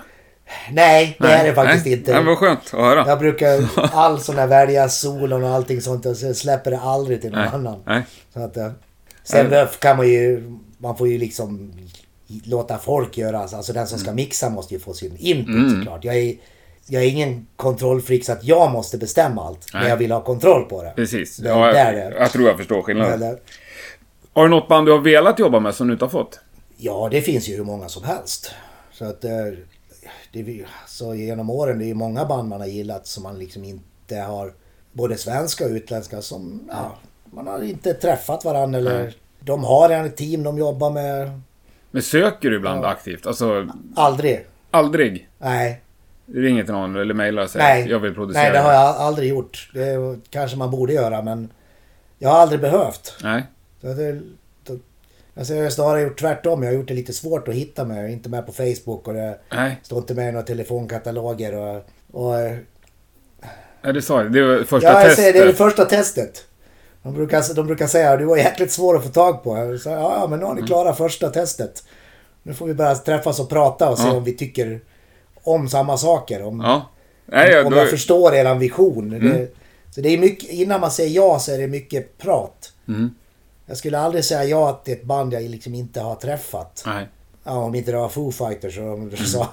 nej, 0.72 1.16
det 1.20 1.26
är 1.28 1.44
det 1.44 1.55
faktiskt 1.55 1.84
Nej. 1.86 1.94
inte. 1.94 2.12
Nej, 2.12 2.24
vad 2.24 2.38
skönt 2.38 2.61
att 2.64 2.70
höra. 2.70 3.05
Jag 3.07 3.18
brukar 3.18 3.64
all 3.92 4.20
sån 4.20 4.36
där 4.36 4.46
välja 4.46 4.88
solon 4.88 5.44
och 5.44 5.50
allting 5.50 5.80
sånt 5.80 6.07
och 6.07 6.16
så 6.16 6.34
släpper 6.34 6.70
det 6.70 6.78
aldrig 6.80 7.20
till 7.20 7.30
någon 7.30 7.40
Nej. 7.40 7.50
annan. 7.53 7.82
Nej. 7.86 8.03
Så 8.34 8.40
att, 8.40 8.57
eh, 8.57 8.70
sen 9.24 9.66
kan 9.80 9.96
man 9.96 10.09
ju... 10.09 10.53
Man 10.78 10.96
får 10.96 11.09
ju 11.09 11.18
liksom 11.18 11.72
låta 12.44 12.78
folk 12.78 13.18
göra. 13.18 13.38
Alltså 13.38 13.72
den 13.72 13.86
som 13.86 13.98
ska 13.98 14.12
mixa 14.12 14.50
måste 14.50 14.74
ju 14.74 14.80
få 14.80 14.92
sin 14.92 15.16
input 15.18 15.55
Mm. 15.55 15.78
såklart. 15.78 16.05
Jag 16.05 16.16
är, 16.16 16.34
jag 16.86 17.03
är 17.03 17.07
ingen 17.09 17.46
kontrollfreak 17.57 18.24
så 18.24 18.32
att 18.32 18.44
jag 18.44 18.70
måste 18.72 18.98
bestämma 18.98 19.46
allt. 19.46 19.66
Men 19.72 19.82
Nej. 19.82 19.90
jag 19.90 19.96
vill 19.96 20.12
ha 20.12 20.20
kontroll 20.20 20.64
på 20.64 20.82
det. 20.82 20.92
Precis. 20.96 21.36
Det- 21.36 21.48
Ja, 21.48 21.66
jag, 21.76 21.94
det. 21.94 22.14
jag 22.18 22.30
tror 22.30 22.48
jag 22.48 22.57
förstår 22.57 22.82
skillnaden. 22.82 23.36
Har 24.33 24.43
du 24.45 24.49
något 24.51 24.68
band 24.68 24.87
du 24.87 24.93
har 24.93 24.99
velat 24.99 25.39
jobba 25.39 25.61
med 25.61 25.74
som 25.74 25.87
du 25.87 25.93
inte 25.93 26.05
har 26.05 26.11
fått? 26.11 26.41
Ja, 26.76 27.09
det 27.11 27.20
finns 27.20 27.49
ju 27.49 27.57
hur 27.57 27.64
många 27.64 27.89
som 27.89 28.05
helst. 28.05 28.55
Så 28.93 29.05
att... 29.05 29.24
eh, 29.24 29.30
Det, 30.33 30.64
så 30.87 31.14
genom 31.14 31.51
åren, 31.51 31.78
det 31.78 31.85
är 31.85 31.87
ju 31.87 31.95
många 31.95 32.24
band 32.24 32.49
man 32.49 32.61
har 32.61 32.68
gillat 32.68 33.07
som 33.07 33.22
man 33.22 33.39
liksom 33.39 33.64
inte 33.64 34.16
har... 34.16 34.53
Både 34.93 35.16
svenska 35.16 35.64
och 35.64 35.70
utländska 35.70 36.22
som... 36.22 36.61
Ja, 36.70 36.97
man 37.30 37.47
har 37.47 37.62
inte 37.62 37.95
träffat 37.95 38.45
varandra 38.45 38.78
eller... 38.78 39.03
Nej. 39.03 39.14
De 39.41 39.64
har 39.64 39.91
en 39.91 40.11
team 40.12 40.43
de 40.43 40.59
jobbar 40.59 40.91
med. 40.91 41.41
Men 41.91 42.03
söker 42.03 42.51
du 42.51 42.57
ibland 42.57 42.85
aktivt? 42.85 43.26
Alltså, 43.26 43.68
Aldrig. 43.97 44.47
aldrig? 44.70 45.28
Nej. 45.39 45.83
Du 46.26 46.43
ringer 46.43 46.64
till 46.64 46.72
någon 46.72 46.97
eller 46.97 47.14
mejlar 47.14 47.43
och 47.43 47.51
säger 47.51 47.66
Nej. 47.66 47.91
jag 47.91 47.99
vill 47.99 48.14
producera? 48.14 48.43
Nej, 48.43 48.53
det 48.53 48.59
har 48.59 48.72
jag 48.72 48.97
aldrig 48.97 49.28
gjort. 49.28 49.70
Det 49.74 50.16
kanske 50.30 50.57
man 50.57 50.70
borde 50.70 50.93
göra 50.93 51.22
men... 51.22 51.49
Jag 52.18 52.28
har 52.30 52.39
aldrig 52.39 52.61
behövt. 52.61 53.14
Nej. 53.22 53.43
Så 53.83 53.87
det, 53.87 54.20
då, 54.64 54.78
alltså 55.37 55.55
jag 55.55 55.62
har 55.62 55.70
snarare 55.70 56.03
gjort 56.03 56.20
tvärtom. 56.20 56.62
Jag 56.62 56.70
har 56.70 56.74
gjort 56.76 56.89
det 56.89 56.95
lite 56.95 57.12
svårt 57.12 57.49
att 57.49 57.55
hitta 57.55 57.85
mig. 57.85 57.97
Jag 57.97 58.07
är 58.09 58.12
inte 58.12 58.28
med 58.28 58.47
på 58.47 58.53
Facebook 58.53 59.09
och 59.09 59.14
det 59.14 59.39
Nej. 59.53 59.80
står 59.83 59.99
inte 59.99 60.14
med 60.14 60.28
i 60.28 60.33
några 60.33 60.47
telefonkataloger. 60.47 61.55
Och, 61.55 61.76
och, 62.12 62.35
Ja, 63.85 63.93
du 63.93 64.03
sa 64.03 64.22
det. 64.22 64.28
Det 64.28 64.43
var 64.57 64.64
första 64.64 64.89
ja, 64.89 64.95
jag 64.95 65.03
testet. 65.03 65.16
säger 65.18 65.33
det 65.33 65.39
är 65.39 65.47
det 65.47 65.55
första 65.55 65.85
testet. 65.85 66.45
De 67.03 67.14
brukar, 67.14 67.55
de 67.55 67.66
brukar 67.66 67.87
säga 67.87 68.11
att 68.12 68.18
du 68.18 68.24
var 68.24 68.37
jäkligt 68.37 68.72
svår 68.72 68.97
att 68.97 69.03
få 69.05 69.09
tag 69.11 69.43
på. 69.43 69.78
Sa, 69.83 69.91
ja, 69.91 70.26
men 70.30 70.39
nu 70.39 70.45
har 70.45 70.53
Mm. 70.53 70.62
ni 70.64 70.68
klarat 70.68 70.97
första 70.97 71.30
testet. 71.30 71.85
Nu 72.43 72.55
får 72.55 72.66
vi 72.66 72.74
bara 72.74 72.95
träffas 72.95 73.41
och 73.41 73.49
prata 73.49 73.91
och 73.91 73.99
se 73.99 74.07
Ja. 74.09 74.12
om 74.16 74.24
vi 74.24 74.33
tycker 74.37 74.80
om 75.43 75.68
samma 75.68 75.97
saker. 75.99 76.43
Om, 76.43 76.61
Ja. 76.61 76.91
Nej, 77.26 77.51
ja, 77.51 77.64
om 77.64 77.72
då... 77.72 77.78
jag 77.78 77.91
förstår 77.91 78.35
eran 78.35 78.59
vision. 78.59 79.12
Mm. 79.12 79.28
Det, 79.33 79.49
så 79.91 80.01
det 80.01 80.09
är 80.09 80.18
mycket, 80.18 80.51
innan 80.51 80.80
man 80.80 80.91
säger 80.91 81.11
ja 81.11 81.39
så 81.39 81.53
är 81.53 81.59
det 81.59 81.66
mycket 81.66 82.18
prat. 82.18 82.72
Mm. 82.89 83.14
Jag 83.73 83.79
skulle 83.79 83.99
aldrig 83.99 84.25
säga 84.25 84.45
ja 84.45 84.81
till 84.85 84.95
ett 84.95 85.05
band 85.05 85.33
jag 85.33 85.43
liksom 85.43 85.75
inte 85.75 86.01
har 86.01 86.14
träffat. 86.14 86.83
Nej. 86.87 87.09
Ja, 87.45 87.53
om 87.53 87.75
inte 87.75 87.91
det 87.91 87.97
var 87.97 88.09
Foo 88.09 88.33
Fighters 88.33 88.75
så 88.75 89.09
du 89.11 89.16
sa 89.27 89.49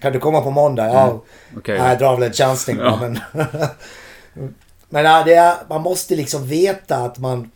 Kan 0.00 0.12
du 0.12 0.18
komma 0.20 0.40
på 0.40 0.50
måndag? 0.50 0.86
Ja, 0.86 1.04
Mm. 1.04 1.20
Okej. 1.56 1.78
nej, 1.78 1.88
jag 1.88 1.98
drar 1.98 2.14
väl 2.16 2.22
en 2.22 2.32
chansning 2.32 2.76
Ja. 2.78 2.98
men... 3.00 3.18
men 4.88 5.04
ja, 5.04 5.28
är, 5.28 5.54
man 5.68 5.80
måste 5.82 6.16
liksom 6.16 6.46
veta 6.46 6.96
att 6.96 7.18
man... 7.18 7.50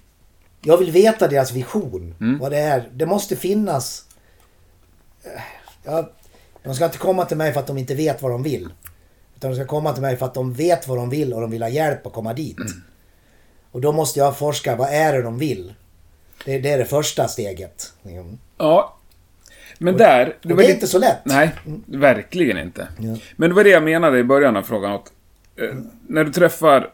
Jag 0.61 0.77
vill 0.77 0.91
veta 0.91 1.29
deras 1.29 1.53
vision. 1.53 2.15
Mm. 2.21 2.39
Vad 2.39 2.51
det 2.53 2.59
är. 2.59 2.89
Det 2.93 3.07
måste 3.07 3.37
finnas... 3.37 4.05
Ja, 5.85 6.11
de 6.63 6.75
ska 6.75 6.85
inte 6.85 6.99
komma 6.99 7.25
till 7.25 7.37
mig 7.37 7.53
för 7.53 7.61
att 7.61 7.67
de 7.67 7.79
inte 7.79 7.95
vet 7.95 8.23
vad 8.23 8.31
de 8.31 8.43
vill. 8.43 8.69
Utan 9.37 9.51
de 9.51 9.57
ska 9.57 9.67
komma 9.67 9.93
till 9.93 10.03
mig 10.03 10.17
för 10.17 10.27
att 10.27 10.35
de 10.35 10.53
vet 10.53 10.89
vad 10.89 10.99
de 10.99 11.11
vill 11.11 11.35
och 11.35 11.41
de 11.41 11.51
vill 11.51 11.63
ha 11.63 11.71
hjälp 11.71 12.07
att 12.07 12.13
komma 12.13 12.33
dit. 12.35 12.59
Mm. 12.59 12.83
Och 13.75 13.81
då 13.81 13.93
måste 13.93 14.19
jag 14.19 14.39
forska, 14.39 14.77
vad 14.77 14.89
är 14.89 15.13
det 15.13 15.23
de 15.23 15.39
vill? 15.39 15.75
Det, 16.45 16.59
det 16.59 16.71
är 16.71 16.79
det 16.79 16.85
första 16.85 17.29
steget. 17.29 17.93
Mm. 18.05 18.39
Ja. 18.59 18.97
Men 19.79 19.97
där... 19.97 20.37
Och 20.45 20.51
var 20.51 20.57
det 20.57 20.67
är 20.71 20.75
inte 20.75 20.87
så 20.87 20.99
lätt. 20.99 21.19
Nej, 21.25 21.51
verkligen 21.87 22.59
inte. 22.59 22.89
Ja. 22.99 23.17
Men 23.37 23.49
det 23.51 23.55
var 23.55 23.65
det 23.65 23.71
jag 23.71 23.83
menade 23.83 24.19
i 24.19 24.25
början 24.25 24.57
av 24.57 24.63
frågan. 24.63 24.93
Att, 24.93 25.13
eh, 25.57 25.75
när 26.09 26.25
du 26.25 26.33
träffar 26.33 26.91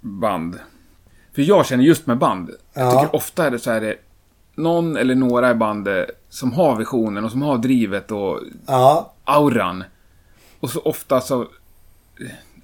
band. 0.00 0.58
För 1.34 1.42
jag 1.42 1.66
känner 1.66 1.84
just 1.84 2.06
med 2.06 2.18
band. 2.18 2.50
Jag 2.72 2.86
Ja. 2.86 2.90
tycker 3.02 3.16
ofta 3.16 3.46
är 3.46 3.50
det 3.50 3.58
så 3.58 3.70
här 3.70 3.80
det 3.80 3.96
någon 4.54 4.96
eller 4.96 5.14
några 5.14 5.50
i 5.50 5.54
bandet 5.54 6.10
som 6.28 6.52
har 6.52 6.76
visionen 6.76 7.24
och 7.24 7.30
som 7.30 7.42
har 7.42 7.58
drivet 7.58 8.10
och 8.10 8.40
Ja, 8.66 9.12
auran. 9.24 9.84
Och 10.60 10.70
så 10.70 10.80
ofta 10.80 11.20
så 11.20 11.40
eh, 11.42 11.46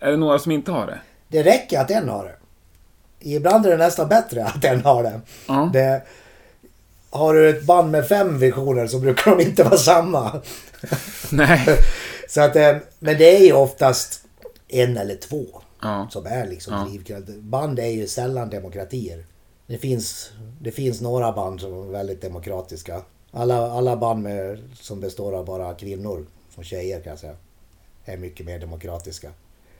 är 0.00 0.10
det 0.10 0.16
några 0.16 0.38
som 0.38 0.52
inte 0.52 0.72
har 0.72 0.86
det. 0.86 0.98
det 1.28 1.42
räcker 1.42 1.80
att 1.80 1.90
en 1.90 2.08
har 2.08 2.24
det. 2.24 2.34
Ibland 3.20 3.66
är 3.66 3.70
det 3.70 3.76
nästan 3.76 4.08
bättre 4.08 4.44
att 4.44 4.64
en 4.64 4.84
har 4.84 5.02
det. 5.02 5.20
Ja. 5.48 5.70
det 5.72 6.02
har 7.10 7.34
du 7.34 7.48
ett 7.50 7.64
band 7.66 7.90
med 7.90 8.08
fem 8.08 8.38
visioner 8.38 8.86
så 8.86 8.98
brukar 8.98 9.36
de 9.36 9.42
inte 9.42 9.62
vara 9.64 9.76
samma. 9.76 10.40
Nej. 11.30 11.66
Så 12.28 12.40
att, 12.40 12.56
eh, 12.56 12.76
men 12.98 13.18
det 13.18 13.36
är 13.36 13.40
ju 13.46 13.52
oftast 13.52 14.24
en 14.68 14.96
eller 14.96 15.16
två 15.16 15.44
Ja. 15.82 16.08
som 16.10 16.26
är 16.26 16.46
liksom 16.46 16.74
Ja. 16.74 16.84
drivkraft. 16.90 17.28
Band 17.28 17.78
är 17.78 17.86
ju 17.86 18.06
sällan 18.06 18.50
demokratier. 18.50 19.24
Det 19.66 19.78
finns, 19.78 20.30
det 20.60 20.70
finns 20.70 21.00
några 21.00 21.32
band 21.32 21.60
som 21.60 21.72
är 21.88 21.92
väldigt 21.92 22.22
demokratiska. 22.22 23.02
Alla, 23.32 23.70
alla 23.72 23.96
band 23.96 24.22
med, 24.22 24.58
som 24.80 25.00
består 25.00 25.32
av 25.32 25.44
bara 25.44 25.74
kvinnor, 25.74 26.26
som 26.54 26.64
tjejer 26.64 27.00
kan 27.00 27.10
jag 27.10 27.18
säga, 27.18 27.34
är 28.04 28.16
mycket 28.16 28.46
mer 28.46 28.58
demokratiska. 28.58 29.30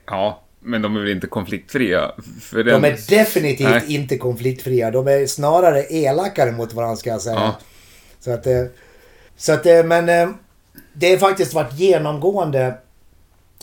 Ja, 0.07 0.41
men 0.61 0.83
de 0.83 0.97
är 0.97 1.01
väl 1.01 1.11
inte 1.11 1.27
konfliktfria? 1.27 2.13
För 2.41 2.65
De 2.65 2.71
den... 2.71 2.85
är 2.85 3.11
definitivt 3.11 3.69
Nej. 3.71 3.95
inte 3.95 4.19
konfliktfria. 4.19 4.91
De 4.91 5.07
är 5.09 5.27
snarare 5.27 5.83
elakare 5.91 6.53
mot 6.53 6.73
varandra 6.73 6.97
ska 6.97 7.11
jag 7.11 7.21
säga. 7.23 7.35
Ja. 7.37 7.57
Så 8.21 8.31
att, 8.31 8.47
eh, 8.47 8.65
så 9.37 9.53
att, 9.53 9.67
eh, 9.67 9.85
men 9.85 10.09
eh, 10.09 10.29
det 10.93 11.11
har 11.11 11.17
faktiskt 11.17 11.55
varit 11.55 11.73
genomgående. 11.79 12.75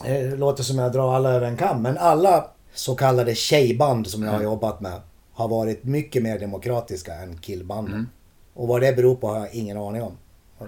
eh, 0.06 0.38
Låter 0.38 0.64
som 0.64 0.78
jag 0.78 0.92
drar 0.92 1.16
alla 1.16 1.30
över 1.34 1.48
en 1.48 1.58
kam. 1.58 1.82
Men 1.82 1.98
alla 1.98 2.48
så 2.74 2.96
kallade 2.96 3.36
tjejband 3.36 4.08
som 4.08 4.24
jag 4.24 4.32
har 4.32 4.42
jobbat 4.44 4.82
med 4.82 5.02
har 5.34 5.48
varit 5.48 5.84
mycket 5.84 6.24
mer 6.24 6.40
demokratiska 6.40 7.14
än 7.14 7.38
killbanden. 7.38 7.94
Mm. 7.94 8.08
Och 8.54 8.68
vad 8.68 8.82
det 8.82 8.96
beror 8.96 9.16
på 9.16 9.28
har 9.28 9.38
jag 9.40 9.54
ingen 9.56 9.78
aning 9.78 10.02
om. 10.04 10.18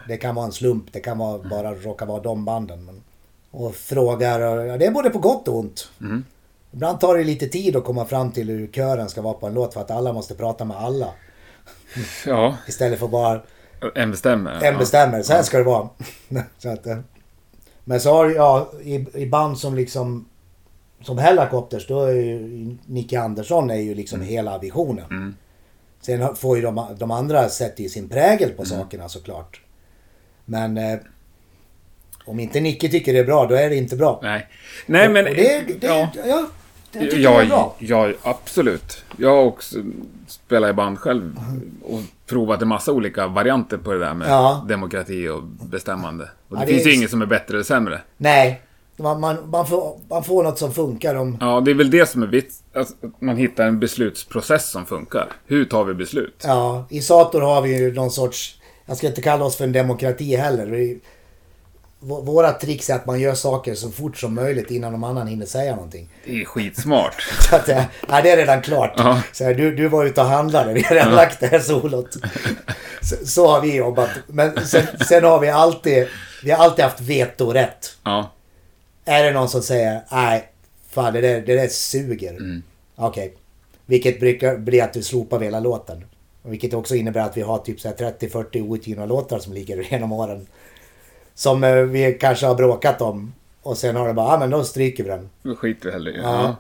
Det 0.08 0.18
kan 0.18 0.36
vara 0.36 0.46
en 0.46 0.52
slump, 0.52 0.86
det 0.94 1.00
kan 1.00 1.18
vara, 1.18 1.36
Mm. 1.36 1.50
bara 1.50 1.74
råka 1.76 2.06
vara 2.06 2.22
de 2.22 2.46
banden. 2.46 2.86
Men, 2.86 3.02
och 3.52 3.76
frågar, 3.76 4.40
och- 4.72 4.80
det 4.80 4.86
är 4.86 4.92
både 4.92 5.10
på 5.10 5.20
gott 5.20 5.48
och 5.48 5.58
ont. 5.60 5.90
Mm. 6.02 6.24
Ibland 6.72 7.00
tar 7.00 7.18
det 7.18 7.24
lite 7.24 7.48
tid 7.48 7.76
att 7.76 7.84
komma 7.84 8.06
fram 8.06 8.32
till 8.32 8.50
hur 8.50 8.68
kören 8.68 9.10
ska 9.10 9.22
vara 9.22 9.34
på 9.34 9.48
en 9.48 9.54
låt 9.54 9.74
för 9.74 9.82
att 9.82 9.92
alla 9.92 10.14
måste 10.14 10.36
prata 10.36 10.66
med 10.66 10.78
alla. 10.78 11.08
Ja, 12.26 12.58
Istället 12.68 13.00
för 13.00 13.08
bara 13.08 13.42
en 13.96 14.12
bestämmer. 14.12 14.64
en 14.64 14.78
bestämmer, 14.78 15.22
så 15.22 15.34
här 15.34 15.44
ska 15.44 15.58
det 15.58 15.64
vara. 15.64 15.90
så 16.58 16.70
att, 16.70 16.88
eh, 16.88 16.98
men 17.84 18.00
så 18.00 18.12
har 18.14 18.30
jag 18.30 18.68
i, 18.84 19.06
i 19.14 19.26
band 19.28 19.58
som 19.58 19.76
liksom 19.76 20.26
som 21.02 21.18
Hellacopters, 21.18 21.88
då 21.88 22.04
är 22.04 22.14
ju 22.14 22.78
Nicke 22.86 23.20
Andersson 23.20 23.70
är 23.70 23.76
ju 23.76 23.96
liksom 23.96 24.22
hela 24.22 24.58
visionen. 24.58 25.06
Mm. 25.10 25.36
Sen 26.02 26.36
får 26.36 26.58
ju 26.58 26.64
de, 26.64 26.86
de 27.00 27.12
andra 27.12 27.50
sätter 27.50 27.84
ju 27.84 27.90
sin 27.90 28.10
prägel 28.10 28.44
Mm. 28.50 28.58
på 28.58 28.66
sakerna 28.66 29.10
såklart. 29.10 29.62
Men 30.46 30.78
eh, 30.78 31.00
om 32.26 32.40
inte 32.40 32.60
Nicke 32.60 32.90
tycker 32.90 33.14
det 33.14 33.20
är 33.20 33.24
bra, 33.26 33.46
då 33.46 33.56
är 33.56 33.70
det 33.70 33.76
inte 33.76 33.96
bra. 33.96 34.20
Nej. 34.24 34.48
Nej, 34.86 35.10
men... 35.10 35.28
och 35.28 35.34
det, 35.36 35.64
det, 35.80 35.88
ja. 35.88 36.10
ja. 36.28 36.46
det 36.92 37.00
tycker 37.00 37.18
jag 37.18 37.36
är 37.42 37.44
Ja, 37.44 37.48
bra. 37.48 37.76
ja, 37.80 38.14
absolut. 38.24 39.04
Jag 39.18 39.30
har 39.30 39.44
också 39.44 39.76
spelat 40.28 40.70
i 40.70 40.74
band 40.74 41.00
själv 41.00 41.40
och 41.84 42.00
provat 42.28 42.62
en 42.62 42.68
massa 42.68 42.92
olika 42.92 43.28
varianter 43.28 43.78
på 43.78 43.94
det 43.94 44.00
där 44.00 44.14
med 44.14 44.30
Ja. 44.30 44.66
demokrati 44.70 45.28
och 45.30 45.44
bestämmande. 45.44 46.24
Och 46.50 46.56
det 46.56 46.62
Ja, 46.62 46.66
det 46.68 46.74
finns 46.74 46.86
är- 46.86 46.90
ju 46.90 46.96
inget 46.96 47.10
som 47.10 47.22
är 47.22 47.26
bättre 47.26 47.54
eller 47.54 47.64
sämre. 47.64 48.02
Nej, 48.18 48.62
man, 48.98 49.20
man, 49.20 49.50
man, 49.50 49.68
får, 49.68 50.00
man 50.10 50.24
får 50.24 50.44
något 50.44 50.60
som 50.60 50.74
funkar. 50.74 51.16
Om, 51.16 51.38
Ja, 51.42 51.62
det 51.66 51.72
är 51.72 51.76
väl 51.76 51.92
det 51.92 52.10
som 52.10 52.24
är 52.24 52.28
vits. 52.28 52.64
Alltså, 52.74 52.94
man 53.20 53.38
hittar 53.38 53.66
en 53.68 53.80
beslutsprocess 53.80 54.70
som 54.72 54.86
funkar. 54.86 55.28
Hur 55.46 55.66
tar 55.66 55.84
vi 55.84 55.94
beslut? 55.94 56.44
Ja, 56.48 56.86
i 56.90 57.02
Sator 57.02 57.42
har 57.42 57.62
vi 57.62 57.78
ju 57.78 57.94
någon 57.94 58.12
sorts... 58.12 58.56
Jag 58.86 58.98
ska 58.98 59.08
inte 59.08 59.22
kalla 59.22 59.46
oss 59.46 59.56
för 59.58 59.64
en 59.64 59.72
demokrati 59.72 60.36
heller. 60.36 60.66
Vi, 60.66 61.00
våra 62.00 62.52
tricks 62.52 62.90
är 62.90 62.96
att 62.96 63.06
man 63.06 63.20
gör 63.20 63.36
saker 63.36 63.76
så 63.76 63.92
fort 63.92 64.18
som 64.18 64.36
möjligt 64.36 64.72
innan 64.72 64.92
någon 64.92 65.04
annan 65.04 65.28
hinner 65.28 65.46
säga 65.46 65.76
någonting. 65.76 66.10
Det 66.26 66.42
är 66.42 66.46
skitsmart. 66.46 67.22
Så 67.50 67.56
att, 67.56 67.70
eh, 67.70 67.84
ja, 68.08 68.22
det 68.22 68.32
är 68.32 68.38
redan 68.38 68.62
klart. 68.62 68.94
Ja. 68.98 69.22
Så 69.34 69.44
här, 69.44 69.54
du, 69.54 69.76
du 69.76 69.88
var 69.88 70.06
ute 70.06 70.22
och 70.22 70.28
handlade, 70.28 70.74
vi 70.74 70.82
har 70.82 70.96
redan 70.96 71.16
lagt 71.16 71.40
det 71.40 71.48
här 71.48 71.60
solot. 71.60 72.18
Så, 73.02 73.16
så 73.26 73.48
har 73.48 73.62
vi 73.62 73.76
jobbat. 73.76 74.10
Men 74.28 74.68
sen, 74.68 74.88
sen 75.08 75.24
har 75.24 75.40
vi 75.40 75.50
alltid... 75.50 76.08
Vi 76.44 76.52
har 76.52 76.64
alltid 76.64 76.86
haft 76.86 77.02
vetorätt. 77.02 77.98
Ja. 78.04 78.32
Är 79.06 79.24
det 79.24 79.32
någon 79.32 79.50
som 79.50 79.62
säger 79.62 80.02
nej, 80.12 80.50
fan 80.90 81.14
det 81.14 81.22
där, 81.22 81.42
det 81.42 81.56
där 81.56 81.68
suger. 81.68 82.32
Mm. 82.32 82.64
Okej. 82.96 83.34
Vilket 83.86 84.20
brukar 84.20 84.58
bli 84.58 84.82
att 84.82 84.94
du 84.94 85.04
slopar 85.04 85.40
hela 85.40 85.60
låten. 85.60 86.06
Vilket 86.44 86.74
också 86.74 86.96
innebär 86.96 87.22
att 87.22 87.38
vi 87.38 87.42
har 87.42 87.58
typ 87.58 87.80
så 87.80 87.88
här 87.88 87.96
30-40 87.96 88.70
outgivna 88.70 89.06
låtar 89.06 89.40
som 89.40 89.54
ligger 89.54 89.88
genom 89.92 90.12
åren. 90.12 90.48
Som 91.40 91.64
eh, 91.64 91.76
vi 91.76 92.14
kanske 92.14 92.46
har 92.46 92.56
bråkat 92.56 93.02
om. 93.02 93.34
Och 93.62 93.78
sen 93.78 93.96
har 93.96 94.08
det 94.08 94.14
bara, 94.14 94.28
ja 94.28 94.34
ah, 94.34 94.40
men 94.40 94.50
då 94.50 94.64
stryker 94.64 95.04
vi 95.04 95.10
den. 95.10 95.30
Då 95.44 95.56
skiter 95.56 95.86
vi 95.86 95.92
hellre. 95.92 96.12
Ja. 96.12 96.56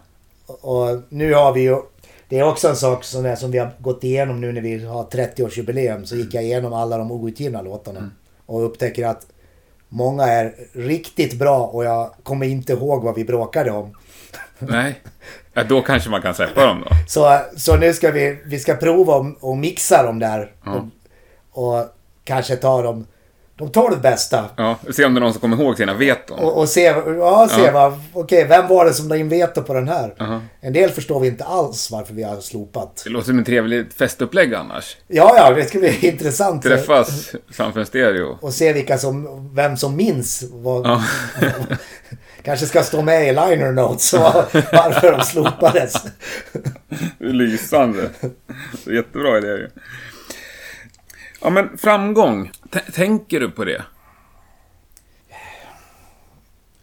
Och 0.47 1.01
nu 1.09 1.34
har 1.34 1.53
vi 1.53 1.61
ju... 1.61 1.77
Det 2.30 2.39
är 2.39 2.43
också 2.43 2.67
en 2.67 2.75
sak 2.75 3.03
som, 3.03 3.25
är, 3.25 3.36
som 3.36 3.51
vi 3.51 3.57
har 3.57 3.71
gått 3.80 4.03
igenom 4.03 4.41
nu 4.41 4.51
när 4.51 4.61
vi 4.61 4.86
har 4.86 5.03
30-årsjubileum. 5.03 6.05
Så 6.05 6.15
gick 6.15 6.34
jag 6.34 6.43
igenom 6.43 6.73
alla 6.73 6.97
de 6.97 7.11
outgivna 7.11 7.61
låtarna. 7.61 8.11
Och 8.45 8.65
upptäcker 8.65 9.07
att 9.07 9.27
många 9.89 10.23
är 10.23 10.55
riktigt 10.73 11.39
bra 11.39 11.65
och 11.65 11.86
jag 11.86 12.11
kommer 12.23 12.45
inte 12.45 12.73
ihåg 12.73 13.03
vad 13.03 13.15
vi 13.15 13.25
bråkade 13.25 13.71
om. 13.71 13.95
Nej. 14.59 15.01
Ja, 15.53 15.63
då 15.63 15.82
kanske 15.82 16.09
man 16.09 16.21
kan 16.21 16.36
släppa 16.36 16.65
dem 16.65 16.86
då. 16.89 16.95
Så, 17.07 17.39
så 17.57 17.75
nu 17.75 17.93
ska 17.93 18.11
vi, 18.11 18.39
vi 18.45 18.59
ska 18.59 18.75
prova 18.75 19.15
och, 19.15 19.25
och 19.39 19.57
mixa 19.57 20.03
dem 20.03 20.19
där. 20.19 20.51
Ja. 20.65 20.88
Och, 21.51 21.77
och 21.77 21.86
kanske 22.23 22.55
ta 22.55 22.82
de, 23.60 23.66
de 23.66 23.72
12 23.72 24.01
bästa. 24.01 24.45
Ja, 24.55 24.78
se 24.91 25.05
om 25.05 25.14
det 25.14 25.20
är 25.20 25.22
någon 25.22 25.32
som 25.34 25.41
kommer 25.41 25.57
ihåg 25.64 25.78
sina 25.78 25.93
veton. 25.93 26.39
Och, 26.39 26.57
och 26.57 26.70
se, 26.70 26.82
ja, 27.20 27.47
se 27.51 27.62
Ja. 27.66 27.72
vad, 27.72 27.99
okej, 28.14 28.45
vem 28.49 28.68
var 28.68 28.86
det 28.86 28.93
som 28.93 29.07
la 29.07 29.18
in 29.18 29.30
veto 29.30 29.62
på 29.64 29.74
den 29.74 29.88
här? 29.88 30.16
Aha. 30.20 30.41
En 30.62 30.74
del 30.74 30.89
förstår 30.89 31.20
vi 31.20 31.28
inte 31.28 31.43
alls 31.43 31.91
varför 31.91 32.14
vi 32.14 32.24
har 32.24 32.39
slopat. 32.41 33.01
Det 33.03 33.10
låter 33.10 33.26
som 33.28 33.38
en 33.38 33.43
trevlig 33.45 33.93
festupplägg 33.93 34.53
annars. 34.53 34.97
Ja, 35.07 35.34
ja, 35.38 35.53
det 35.53 35.66
ska 35.66 35.80
bli 35.80 35.97
intressant. 36.07 36.64
Träffas 36.64 37.32
framför 37.51 37.80
en 37.80 37.86
stereo. 37.86 38.38
Och 38.41 38.53
se 38.53 38.74
vilka 38.74 38.97
som, 38.97 39.49
vem 39.55 39.78
som 39.78 39.95
minns 39.95 40.43
vad, 40.51 40.86
Ja. 40.88 41.03
Kanske 42.43 42.66
ska 42.66 42.84
stå 42.84 43.01
med 43.01 43.24
i 43.24 43.28
liner 43.32 43.72
notes 43.72 44.14
varför 44.74 45.12
de 45.18 45.24
slopades. 45.24 45.93
Lysande. 47.20 48.10
Jättebra 48.86 49.38
idé 49.38 49.47
ju. 49.47 49.70
Ja, 51.41 51.49
men 51.49 51.77
framgång. 51.77 52.51
T- 52.73 52.91
tänker 52.93 53.39
du 53.39 53.51
på 53.51 53.65
det? 53.65 53.83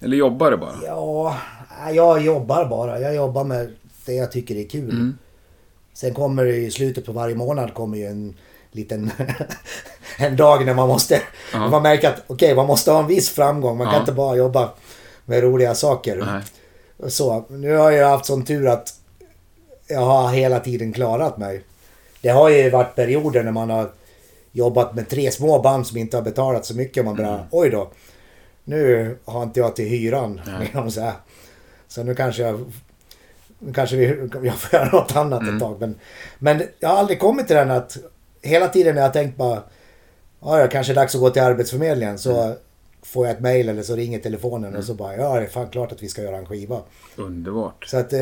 Eller 0.01 0.17
jobbar 0.17 0.51
du 0.51 0.57
bara? 0.57 0.75
Ja, 0.85 1.37
jag 1.93 2.23
jobbar 2.23 2.65
bara. 2.65 3.01
Jag 3.01 3.15
jobbar 3.15 3.45
med 3.45 3.73
det 4.07 4.13
jag 4.15 4.33
tycker 4.33 4.57
är 4.57 4.69
kul. 4.69 4.91
Mm. 4.91 5.19
Sen 5.93 6.15
kommer 6.15 6.45
det 6.45 6.57
i 6.57 6.71
slutet 6.71 7.07
på 7.07 7.13
varje 7.13 7.35
månad 7.35 7.75
kommer 7.75 7.97
ju 7.99 8.07
en 8.07 8.35
liten 8.73 9.11
en 10.19 10.37
dag 10.37 10.67
när 10.67 10.75
man 10.75 10.89
måste 10.89 11.21
Ja. 11.53 11.69
man 11.69 11.83
märker 11.83 12.09
att 12.09 12.23
okej, 12.27 12.55
man 12.57 12.67
måste 12.67 12.91
ha 12.91 13.01
en 13.01 13.07
viss 13.07 13.31
framgång. 13.31 13.77
Man 13.79 13.87
kan 13.87 13.95
Ja. 13.95 14.01
inte 14.01 14.13
bara 14.13 14.37
jobba 14.37 14.71
med 15.25 15.43
roliga 15.43 15.75
saker. 15.75 16.17
Nej. 16.27 16.43
Så, 17.11 17.45
nu 17.49 17.77
har 17.77 17.91
jag 17.91 18.09
haft 18.11 18.25
sån 18.27 18.45
tur 18.45 18.67
att 18.69 18.95
jag 19.89 20.01
har 20.01 20.33
hela 20.33 20.61
tiden 20.61 20.93
klarat 20.93 21.39
mig. 21.39 21.63
Det 22.21 22.29
har 22.29 22.49
ju 22.49 22.71
varit 22.71 22.95
perioder 22.95 23.43
när 23.43 23.53
man 23.53 23.71
har 23.71 23.91
jobbat 24.57 24.95
med 24.95 25.09
tre 25.09 25.31
små 25.31 25.59
band 25.63 25.87
som 25.87 25.97
inte 25.97 26.17
har 26.17 26.23
betalat 26.23 26.65
så 26.67 26.77
mycket. 26.77 27.05
Man 27.05 27.17
bara, 27.17 27.29
Mm. 27.35 27.47
oj 27.51 27.71
då. 27.71 27.91
Nu 28.65 29.17
har 29.25 29.43
inte 29.43 29.61
jag 29.61 29.77
till 29.77 29.89
hyran. 29.89 30.41
Kan 30.73 30.81
man 30.81 30.91
säga. 30.93 31.15
Så 31.89 32.03
nu 32.03 32.15
kanske 32.15 32.43
jag... 32.43 32.73
Nu 33.59 33.73
kanske 33.73 33.97
vi, 33.97 34.05
jag 34.47 34.55
får 34.55 34.79
göra 34.79 34.91
något 34.93 35.17
annat 35.17 35.41
Mm. 35.43 35.55
ett 35.57 35.63
tag. 35.63 35.81
Men, 35.81 35.95
men 36.39 36.63
jag 36.79 36.89
har 36.89 36.97
aldrig 36.97 37.21
kommit 37.21 37.47
till 37.47 37.57
den 37.57 37.71
att... 37.71 37.97
Hela 38.43 38.69
tiden 38.69 38.95
när 38.95 39.03
jag 39.03 39.13
tänkt 39.13 39.37
bara... 39.37 39.63
Ja, 40.41 40.57
det 40.57 40.69
kanske 40.69 40.93
är 40.93 40.95
dags 40.95 41.15
att 41.15 41.21
gå 41.21 41.31
till 41.31 41.43
Arbetsförmedlingen. 41.43 42.19
Så 42.19 42.43
Mm. 42.43 42.57
får 43.03 43.27
jag 43.27 43.35
ett 43.37 43.43
mail 43.43 43.69
eller 43.69 43.83
så 43.83 43.97
ringer 43.97 44.19
telefonen 44.19 44.77
och 44.77 44.85
så 44.85 44.95
bara... 44.95 45.17
Ja, 45.17 45.35
det 45.35 45.47
är 45.47 45.49
fan 45.49 45.69
klart 45.69 45.93
att 45.93 46.03
vi 46.03 46.09
ska 46.09 46.23
göra 46.23 46.37
en 46.37 46.47
skiva. 46.47 46.81
Underbart. 47.17 47.85
Så 47.87 47.97
att... 47.97 48.13
eh, 48.13 48.21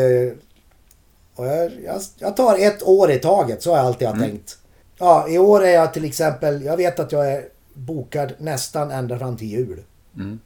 Och 1.36 1.46
jag, 1.46 1.72
jag, 1.84 2.00
jag 2.18 2.36
tar 2.36 2.58
ett 2.58 2.82
år 2.82 3.10
i 3.10 3.18
taget, 3.18 3.62
så 3.62 3.70
har 3.70 3.76
jag 3.76 3.86
alltid 3.86 4.08
har 4.08 4.14
Mm. 4.14 4.28
tänkt. 4.28 4.58
Ja, 4.98 5.28
i 5.28 5.38
år 5.38 5.64
är 5.64 5.74
jag 5.74 5.92
till 5.94 6.04
exempel... 6.04 6.62
Jag 6.62 6.76
vet 6.76 7.00
att 7.00 7.12
jag 7.12 7.32
är 7.32 7.44
bokad 7.74 8.32
nästan 8.38 8.90
ända 8.90 9.18
fram 9.18 9.36
till 9.36 9.48
jul. 9.48 9.82
Mm. 10.16 10.40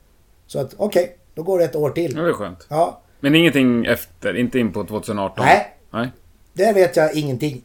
Så 0.47 0.61
att 0.61 0.75
okej, 0.77 1.17
då 1.35 1.43
går 1.43 1.59
det 1.59 1.65
ett 1.65 1.77
år 1.77 1.91
till. 1.91 2.17
Ja, 2.17 2.23
det 2.23 2.29
är 2.29 2.33
skönt. 2.33 2.67
Ja, 2.69 3.01
Men 3.21 3.35
ingenting 3.35 3.85
efter? 3.87 4.37
Inte 4.37 4.59
in 4.59 4.73
på 4.73 4.85
2018? 4.85 5.45
Nej. 5.45 5.75
Nej. 5.91 6.09
där 6.53 6.75
vet 6.75 6.97
jag 6.97 7.15
ingenting. 7.15 7.63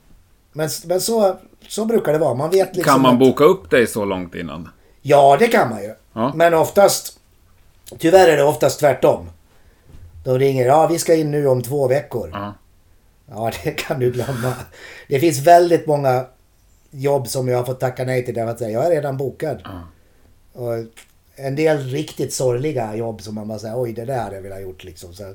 Men, 0.53 0.69
men 0.85 1.01
så, 1.01 1.37
så 1.67 1.85
brukar 1.85 2.13
det 2.13 2.19
vara. 2.19 2.33
Man 2.33 2.49
vet 2.49 2.75
liksom... 2.75 2.93
Kan 2.93 3.01
man 3.01 3.13
att- 3.13 3.19
boka 3.19 3.43
upp 3.43 3.69
dig 3.69 3.87
så 3.87 4.05
långt 4.05 4.35
innan? 4.35 4.69
Ja, 5.01 5.37
det 5.39 5.47
kan 5.47 5.69
man 5.69 5.81
ju. 5.83 5.93
Ja. 6.13 6.31
Men 6.35 6.53
oftast... 6.53 7.19
Tyvärr 7.97 8.27
är 8.27 8.37
det 8.37 8.43
oftast 8.43 8.79
tvärtom. 8.79 9.29
De 10.25 10.39
ringer, 10.39 10.65
ja 10.65 10.87
vi 10.87 10.99
ska 10.99 11.15
in 11.15 11.31
nu 11.31 11.47
om 11.47 11.61
två 11.63 11.87
veckor. 11.87 12.29
Ja. 12.33 12.53
Ja, 13.29 13.51
det 13.63 13.71
kan 13.71 13.99
du 13.99 14.11
glömma. 14.11 14.53
Det 15.07 15.19
finns 15.19 15.39
väldigt 15.47 15.87
många 15.87 16.25
jobb 16.93 17.27
som 17.27 17.47
jag 17.47 17.57
har 17.57 17.65
fått 17.65 17.79
tacka 17.79 18.05
nej 18.05 18.25
till 18.25 18.33
därför 18.33 18.51
att 18.51 18.59
säga, 18.59 18.69
jag 18.71 18.85
är 18.85 18.89
redan 18.89 19.17
bokad. 19.17 19.61
Ja. 19.63 19.81
Och 20.61 20.73
en 21.35 21.55
del 21.55 21.77
riktigt 21.77 22.33
sorgliga 22.33 22.95
jobb 22.95 23.21
som 23.21 23.35
man 23.35 23.47
bara 23.47 23.59
säger, 23.59 23.81
oj 23.81 23.93
det 23.93 24.05
där 24.05 24.23
hade 24.23 24.35
jag 24.35 24.43
velat 24.43 24.61
gjort 24.61 24.83
liksom. 24.83 25.13
Så, 25.13 25.33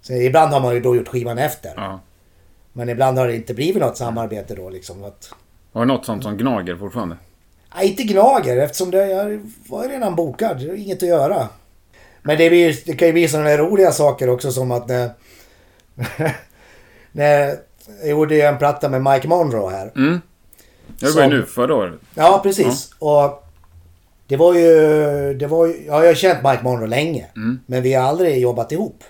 så 0.00 0.12
ibland 0.12 0.52
har 0.52 0.60
man 0.60 0.74
ju 0.74 0.80
då 0.80 0.96
gjort 0.96 1.08
skivan 1.08 1.38
efter. 1.38 1.72
ja. 1.76 2.00
Men 2.72 2.88
ibland 2.88 3.18
har 3.18 3.26
det 3.26 3.36
inte 3.36 3.54
blivit 3.54 3.82
något 3.82 3.96
samarbete 3.96 4.54
då 4.54 4.70
liksom. 4.70 5.04
Att, 5.04 5.34
Har 5.72 5.80
du 5.80 5.86
något 5.86 6.06
sånt 6.06 6.22
som 6.22 6.36
gnager 6.36 6.76
fortfarande? 6.76 7.16
nej, 7.74 7.88
inte 7.88 8.02
Gnager 8.02 8.56
eftersom 8.56 8.90
det, 8.90 9.06
jag 9.06 9.50
var 9.68 9.88
redan 9.88 10.16
bokad. 10.16 10.58
Det 10.58 10.64
är 10.64 10.74
inget 10.74 11.02
att 11.02 11.08
göra. 11.08 11.48
Men 12.22 12.38
det, 12.38 12.48
blir, 12.50 12.76
det 12.86 12.94
kan 12.94 13.08
ju 13.08 13.12
bli 13.12 13.28
sådana 13.28 13.56
roliga 13.56 13.92
saker 13.92 14.28
också 14.28 14.52
som 14.52 14.70
att 14.70 14.88
när... 14.88 15.10
när 17.12 17.56
jag 18.00 18.10
gjorde 18.10 18.42
en 18.42 18.58
platta 18.58 18.88
med 18.88 19.02
Mike 19.02 19.28
Monroe 19.28 19.70
här. 19.70 19.92
Mm. 19.96 20.20
Jag 21.02 21.12
var 21.12 21.22
ju 21.22 21.28
nu 21.28 21.42
förra 21.46 21.74
året. 21.74 21.94
Ja, 22.14 22.40
precis. 22.42 22.90
Och 22.98 23.44
det 24.26 24.36
var 24.36 24.54
ju... 24.54 25.34
Det 25.34 25.46
var 25.46 25.66
ju 25.66 25.84
ja, 25.86 26.00
jag 26.00 26.06
har 26.10 26.14
känt 26.14 26.42
Mike 26.44 26.62
Monroe 26.62 26.86
länge. 26.88 27.26
Mm. 27.36 27.60
Men 27.66 27.82
vi 27.82 27.94
har 27.94 28.08
aldrig 28.08 28.38
jobbat 28.38 28.72
ihop. 28.72 29.04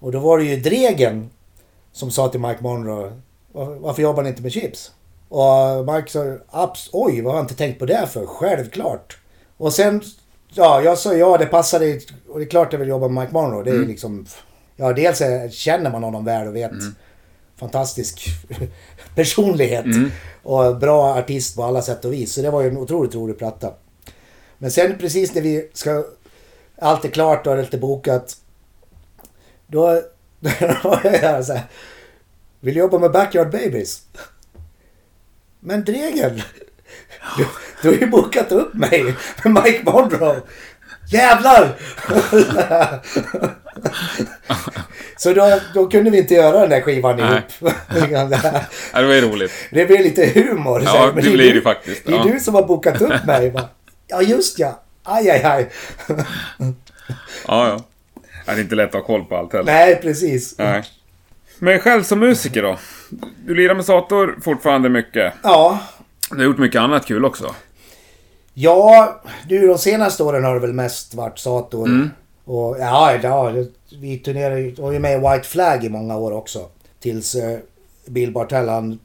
Och 0.00 0.12
då 0.12 0.18
var 0.18 0.38
det 0.38 0.44
ju 0.44 0.56
Dregen 0.56 1.30
som 1.92 2.10
sa 2.10 2.28
till 2.28 2.40
Mike 2.40 2.62
Monroe 2.62 3.12
"Var- 3.52 3.74
Varför 3.74 4.02
jobbar 4.02 4.22
ni 4.22 4.28
inte 4.28 4.42
med 4.42 4.52
Chips? 4.52 4.92
Och 5.28 5.94
Mike 5.94 6.10
sa 6.10 6.36
Abs 6.50 6.90
oj, 6.92 7.20
vad 7.22 7.32
har 7.32 7.38
jag 7.40 7.44
inte 7.44 7.54
tänkt 7.56 7.78
på 7.78 7.86
det 7.86 8.06
för? 8.12 8.26
Självklart. 8.26 9.18
Och 9.56 9.72
sen... 9.72 10.02
Ja, 10.54 10.82
jag 10.82 10.98
sa 10.98 11.14
ja, 11.14 11.36
det 11.38 11.46
passade. 11.46 12.00
Och 12.28 12.38
det 12.38 12.44
är 12.44 12.48
klart 12.48 12.72
jag 12.72 12.80
vill 12.80 12.88
jobba 12.88 13.08
med 13.08 13.22
Mike 13.24 13.34
Monroe. 13.34 13.64
Det 13.64 13.70
är 13.70 13.74
Mm. 13.74 13.88
liksom... 13.88 14.26
Ja, 14.76 14.92
dels 14.92 15.22
känner 15.54 15.90
man 15.90 16.02
honom 16.02 16.24
väl 16.24 16.48
och 16.48 16.56
vet. 16.56 16.70
Fantastisk 17.56 18.26
personlighet. 19.16 19.84
Mm. 19.84 20.10
Och 20.42 20.76
bra 20.76 21.14
artist 21.14 21.56
på 21.56 21.64
alla 21.64 21.82
sätt 21.82 22.04
och 22.04 22.12
vis. 22.12 22.32
Så 22.32 22.42
det 22.42 22.50
var 22.50 22.62
ju 22.62 22.68
en 22.68 22.76
otroligt 22.76 23.14
rolig 23.14 23.38
platta. 23.38 23.72
Men 24.58 24.70
sen 24.70 24.98
precis 24.98 25.34
när 25.34 25.42
vi 25.42 25.70
ska... 25.72 26.04
Allt 26.78 27.04
är 27.04 27.08
klart 27.08 27.46
och 27.46 27.56
det 27.56 27.74
är 27.74 27.78
bokat. 27.78 28.36
Då... 29.66 30.02
Då 30.40 30.88
var 30.88 31.00
jag 31.22 31.44
så 31.44 31.52
här. 31.52 31.62
Vill 32.60 32.76
jobba 32.76 32.98
med 32.98 33.12
Backyard 33.12 33.50
Babies? 33.50 34.02
Men 35.60 35.84
Dregen! 35.84 36.42
Du, 37.36 37.46
du 37.82 37.88
har 37.88 37.96
ju 37.96 38.06
bokat 38.06 38.52
upp 38.52 38.74
mig 38.74 39.14
med 39.44 39.64
Mike 39.64 39.82
Monroe. 39.84 40.40
Jävlar! 41.10 41.78
Så 45.16 45.32
då, 45.32 45.60
då 45.74 45.86
kunde 45.86 46.10
vi 46.10 46.18
inte 46.18 46.34
göra 46.34 46.60
den 46.60 46.70
där 46.70 46.80
skivan 46.80 47.16
Nej. 47.16 47.42
ihop. 47.60 47.72
Ja, 48.92 49.00
det 49.00 49.06
var 49.06 49.14
ju 49.14 49.20
roligt. 49.20 49.52
Det 49.70 49.86
blir 49.86 49.98
lite 49.98 50.26
humor. 50.40 50.82
Ja, 50.84 50.90
här, 50.90 51.12
det 51.12 51.28
är 51.28 51.32
blir 51.32 51.54
det 51.54 51.60
faktiskt, 51.60 52.06
Det 52.06 52.12
är 52.12 52.16
ja. 52.16 52.24
du 52.32 52.40
som 52.40 52.54
har 52.54 52.62
bokat 52.62 53.02
upp 53.02 53.24
mig. 53.26 53.50
Va? 53.50 53.68
Ja, 54.06 54.22
just 54.22 54.58
ja. 54.58 54.82
Aj, 55.02 55.30
aj, 55.30 55.42
aj. 55.44 55.70
Ja, 57.48 57.68
ja. 57.68 57.80
Det 58.44 58.52
är 58.52 58.60
inte 58.60 58.74
lätt 58.74 58.88
att 58.88 58.94
ha 58.94 59.02
koll 59.02 59.24
på 59.24 59.36
allt 59.36 59.52
heller. 59.52 59.72
Nej, 59.72 59.96
precis. 60.02 60.58
Nej. 60.58 60.82
Men 61.58 61.80
själv 61.80 62.02
som 62.02 62.18
musiker 62.18 62.62
då? 62.62 62.78
Du 63.46 63.54
lirar 63.54 63.74
med 63.74 63.84
Sator 63.84 64.38
fortfarande 64.44 64.88
mycket. 64.88 65.32
Ja. 65.42 65.78
Du 66.30 66.36
har 66.36 66.44
gjort 66.44 66.58
mycket 66.58 66.80
annat 66.80 67.06
kul 67.06 67.24
också. 67.24 67.54
Ja, 68.54 69.20
du 69.48 69.66
de 69.66 69.78
senaste 69.78 70.22
åren 70.22 70.44
har 70.44 70.54
det 70.54 70.60
väl 70.60 70.72
mest 70.72 71.14
varit 71.14 71.38
Sator. 71.38 71.86
Mm. 71.86 72.10
Och 72.46 72.76
ja, 72.80 73.18
ja, 73.22 73.52
vi 74.00 74.18
turnerade 74.18 74.60
ju, 74.60 74.74
var 74.74 74.92
ju 74.92 74.98
med 74.98 75.12
i 75.12 75.18
White 75.18 75.48
Flag 75.48 75.84
i 75.84 75.88
många 75.88 76.16
år 76.16 76.32
också. 76.32 76.68
Tills 77.00 77.34
eh, 77.34 77.58
Bill 78.06 78.32
Bartell, 78.32 78.68
han, 78.68 78.98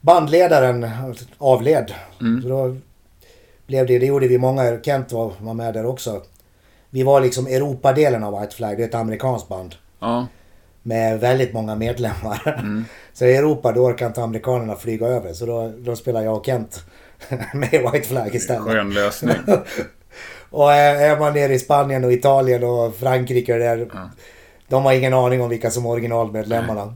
bandledaren, 0.00 0.90
avled. 1.38 1.94
Mm. 2.20 2.42
Så 2.42 2.48
då 2.48 2.76
blev 3.66 3.86
det, 3.86 3.98
det 3.98 4.06
gjorde 4.06 4.28
vi 4.28 4.38
många, 4.38 4.80
Kent 4.82 5.12
var, 5.12 5.32
var 5.40 5.54
med 5.54 5.74
där 5.74 5.86
också. 5.86 6.22
Vi 6.90 7.02
var 7.02 7.20
liksom 7.20 7.46
Europadelen 7.46 8.24
av 8.24 8.40
White 8.40 8.56
Flag, 8.56 8.76
det 8.76 8.82
är 8.82 8.88
ett 8.88 8.94
amerikanskt 8.94 9.48
band. 9.48 9.74
Ja. 10.00 10.26
Med 10.82 11.20
väldigt 11.20 11.52
många 11.52 11.74
medlemmar. 11.74 12.58
Mm. 12.58 12.84
Så 13.12 13.24
i 13.24 13.36
Europa 13.36 13.72
då 13.72 13.80
orkar 13.80 14.06
inte 14.06 14.22
amerikanerna 14.22 14.76
flyga 14.76 15.06
över. 15.06 15.32
Så 15.32 15.46
då, 15.46 15.72
då 15.78 15.96
spelar 15.96 16.22
jag 16.22 16.36
och 16.36 16.46
Kent 16.46 16.84
med 17.54 17.70
White 17.70 18.08
Flag 18.08 18.34
istället. 18.34 18.62
Skön 18.62 18.90
lösning. 18.90 19.36
Och 20.50 20.72
är 20.72 20.94
är 21.10 21.18
man 21.18 21.32
nere 21.34 21.54
i 21.54 21.58
Spanien 21.58 22.04
och 22.04 22.12
Italien 22.12 22.64
och 22.64 22.96
Frankrike 22.96 23.52
och 23.52 23.58
där. 23.58 23.88
Ja. 23.94 24.10
De 24.68 24.84
har 24.84 24.92
ingen 24.92 25.14
aning 25.14 25.42
om 25.42 25.48
vilka 25.48 25.70
som 25.70 25.84
är 25.86 25.90
originalmedlemmarna. 25.90 26.94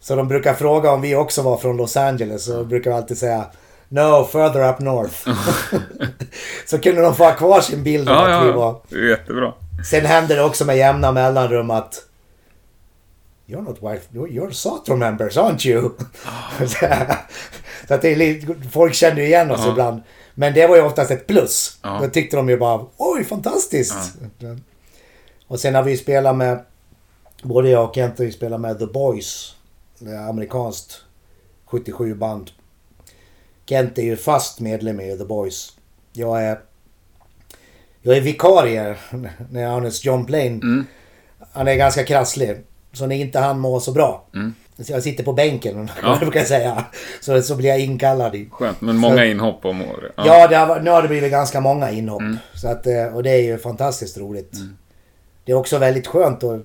Så 0.00 0.16
de 0.16 0.28
brukar 0.28 0.54
fråga 0.54 0.90
om 0.92 1.00
vi 1.00 1.14
också 1.14 1.42
var 1.42 1.56
från 1.56 1.76
Los 1.76 1.96
Angeles. 1.96 2.44
Så 2.44 2.64
brukar 2.64 2.90
alltid 2.92 3.18
säga 3.18 3.44
No, 3.88 4.24
further 4.24 4.68
up 4.70 4.78
north. 4.80 5.14
så 6.66 6.78
kunde 6.78 7.02
de 7.02 7.14
få 7.14 7.24
ha 7.24 7.32
kvar 7.32 7.60
sin 7.60 7.82
bild 7.82 8.08
av 8.08 8.28
Ja, 8.30 8.36
att 8.40 8.46
vi 8.46 8.50
var. 8.52 8.80
ja. 8.88 8.98
Jättebra. 8.98 9.52
Sen 9.90 10.06
händer 10.06 10.36
det 10.36 10.42
också 10.44 10.64
med 10.64 10.76
jämna 10.76 11.12
mellanrum 11.12 11.70
att 11.70 11.94
You're 13.46 13.62
not 13.62 13.78
wife, 13.82 14.02
you're, 14.12 14.50
Sator 14.50 14.96
members, 14.96 15.36
aren't 15.36 15.66
you? 15.66 15.90
så 17.88 17.94
att 17.94 18.02
det 18.02 18.12
är 18.12 18.16
lite, 18.16 18.54
folk 18.72 18.94
känner 18.94 19.16
ju 19.16 19.26
igen 19.26 19.50
oss 19.50 19.60
Ja. 19.64 19.70
ibland. 19.70 20.02
Men 20.34 20.54
det 20.54 20.66
var 20.66 20.76
ju 20.76 20.82
oftast 20.82 21.10
ett 21.10 21.26
plus. 21.26 21.78
Ja. 21.82 22.00
Då 22.02 22.08
tyckte 22.08 22.36
de 22.36 22.48
ju 22.48 22.58
bara, 22.58 22.86
oj 22.96 23.24
fantastiskt! 23.24 24.14
Och 25.46 25.60
sen 25.60 25.74
har 25.74 25.82
vi 25.82 25.96
spelat 25.96 26.36
med, 26.36 26.64
både 27.42 27.68
jag 27.68 27.88
och 27.88 27.94
Kent 27.94 28.18
har 28.18 28.24
ju 28.24 28.32
spelat 28.32 28.60
med 28.60 28.78
The 28.78 28.86
Boys. 28.86 29.54
Det 29.98 30.10
är 30.10 30.28
amerikanskt 30.28 31.04
77 31.66 32.14
band. 32.14 32.50
Kent 33.66 33.98
är 33.98 34.02
ju 34.02 34.16
fast 34.16 34.60
medlem 34.60 35.00
i 35.00 35.18
The 35.18 35.24
Boys. 35.24 35.76
Jag 36.12 36.42
är 36.42 36.60
jag 38.02 38.16
är 38.16 38.20
vikarie 38.20 38.96
när 39.50 39.76
Arnes 39.76 40.04
John 40.04 40.26
Plain. 40.26 40.62
Mm. 40.62 40.86
Han 41.52 41.68
är 41.68 41.74
ganska 41.74 42.04
krasslig. 42.04 42.56
Så 42.92 43.06
när 43.06 43.16
inte 43.16 43.38
han 43.38 43.58
mår 43.58 43.80
så 43.80 43.92
bra. 43.92 44.26
Mm. 44.34 44.54
Så 44.84 44.92
jag 44.92 45.02
sitter 45.02 45.24
på 45.24 45.32
bänken, 45.32 45.90
Ja. 46.02 46.16
brukar 46.20 46.40
jag 46.40 46.48
säga. 46.48 46.84
Så, 47.20 47.42
så 47.42 47.56
blir 47.56 47.68
jag 47.68 47.80
inkallad. 47.80 48.46
Skönt, 48.50 48.80
men 48.80 48.96
många 48.96 49.24
inhopp 49.24 49.64
om 49.64 49.82
året. 49.82 50.12
Ja, 50.16 50.48
det 50.48 50.56
har, 50.56 50.80
nu 50.80 50.90
har 50.90 51.02
det 51.02 51.08
blivit 51.08 51.30
ganska 51.30 51.60
många 51.60 51.90
inhopp. 51.90 52.20
Mm. 52.20 52.36
Så 52.54 52.68
att, 52.68 52.86
eh, 52.86 53.04
och 53.04 53.22
det 53.22 53.30
är 53.30 53.42
ju 53.42 53.58
fantastiskt 53.58 54.18
roligt. 54.18 54.52
Det 55.44 55.52
är 55.52 55.56
också 55.56 55.78
väldigt 55.78 56.06
skönt 56.06 56.44
att 56.44 56.60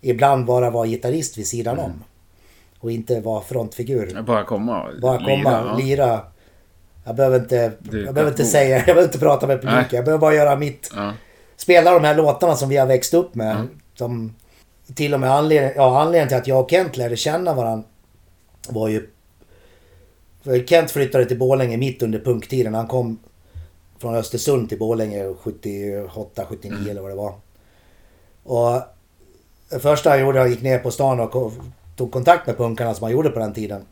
ibland 0.00 0.44
bara 0.46 0.70
vara 0.70 0.86
gitarrist 0.86 1.38
vid 1.38 1.46
sidan 1.46 1.74
Mm. 1.78 1.84
om. 1.90 2.04
Och 2.80 2.90
inte 2.90 3.20
vara 3.20 3.40
frontfigur. 3.42 4.22
Bara 4.26 4.44
komma 4.44 4.82
och 4.82 5.00
Bara 5.00 5.18
komma, 5.18 5.64
ja. 5.66 5.76
lira. 5.84 6.20
Jag 7.04 7.16
behöver 7.16 7.38
inte, 7.38 7.72
Du 7.78 8.04
jag 8.04 8.14
behöver 8.14 8.30
inte 8.32 8.44
säga, 8.44 8.76
jag 8.76 8.84
behöver 8.86 9.02
inte 9.02 9.18
prata 9.18 9.46
med 9.46 9.60
publiken. 9.62 9.96
Jag 9.96 10.04
behöver 10.04 10.20
bara 10.20 10.34
göra 10.34 10.56
mitt. 10.56 10.90
Ja. 10.96 11.12
Spela 11.56 11.90
de 11.92 12.04
här 12.04 12.14
låtarna 12.14 12.56
som 12.56 12.68
vi 12.68 12.76
har 12.76 12.86
växt 12.86 13.14
upp 13.14 13.34
med. 13.34 13.50
Mm. 13.56 13.68
Som, 13.94 14.34
till 14.94 15.14
och 15.14 15.20
med 15.20 15.30
anledningen, 15.32 15.72
ja, 15.76 16.00
anledningen 16.00 16.28
till 16.28 16.36
att 16.36 16.46
jag 16.46 16.60
och 16.60 16.70
Kent 16.70 16.96
lärde 16.96 17.16
känna 17.16 17.54
varandra 17.54 17.84
var 18.68 18.88
ju... 18.88 19.08
För 20.42 20.66
Kent 20.66 20.90
flyttade 20.90 21.24
till 21.24 21.38
Borlänge 21.38 21.76
mitt 21.76 22.02
under 22.02 22.18
punktiden. 22.18 22.74
Han 22.74 22.86
kom 22.86 23.18
från 23.98 24.14
Östersund 24.14 24.68
till 24.68 24.78
Borlänge 24.78 25.34
78, 25.42 26.44
79 26.48 26.72
Mm. 26.78 26.90
eller 26.90 27.00
vad 27.02 27.10
det 27.10 27.14
var. 27.14 27.34
Och 28.44 28.82
det 29.70 29.78
första 29.80 30.10
han 30.10 30.20
gjorde, 30.20 30.38
han 30.40 30.50
gick 30.50 30.62
ner 30.62 30.78
på 30.78 30.90
stan 30.90 31.20
och 31.20 31.52
tog 31.96 32.12
kontakt 32.12 32.46
med 32.46 32.56
punkarna 32.56 32.94
som 32.94 33.02
han 33.04 33.12
gjorde 33.12 33.30
på 33.30 33.38
den 33.38 33.54
tiden. 33.54 33.84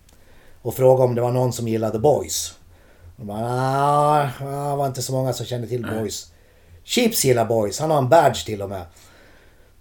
Och 0.62 0.74
frågade 0.74 1.04
om 1.08 1.14
det 1.14 1.20
var 1.20 1.32
någon 1.32 1.52
som 1.52 1.68
gillade 1.68 1.98
Boys. 1.98 2.54
Och 3.18 3.26
bara, 3.26 3.38
"Nja, 3.38 4.30
det 4.40 4.76
var 4.76 4.86
inte 4.86 5.02
så 5.02 5.12
många 5.12 5.32
som 5.32 5.46
kände 5.46 5.68
till 5.68 5.82
Boys. 5.86 6.32
Chips 6.84 7.24
gillar 7.24 7.44
Boys, 7.44 7.80
han 7.80 7.90
har 7.90 7.98
en 7.98 8.08
badge 8.08 8.46
till 8.46 8.62
och 8.62 8.68
med. 8.68 8.82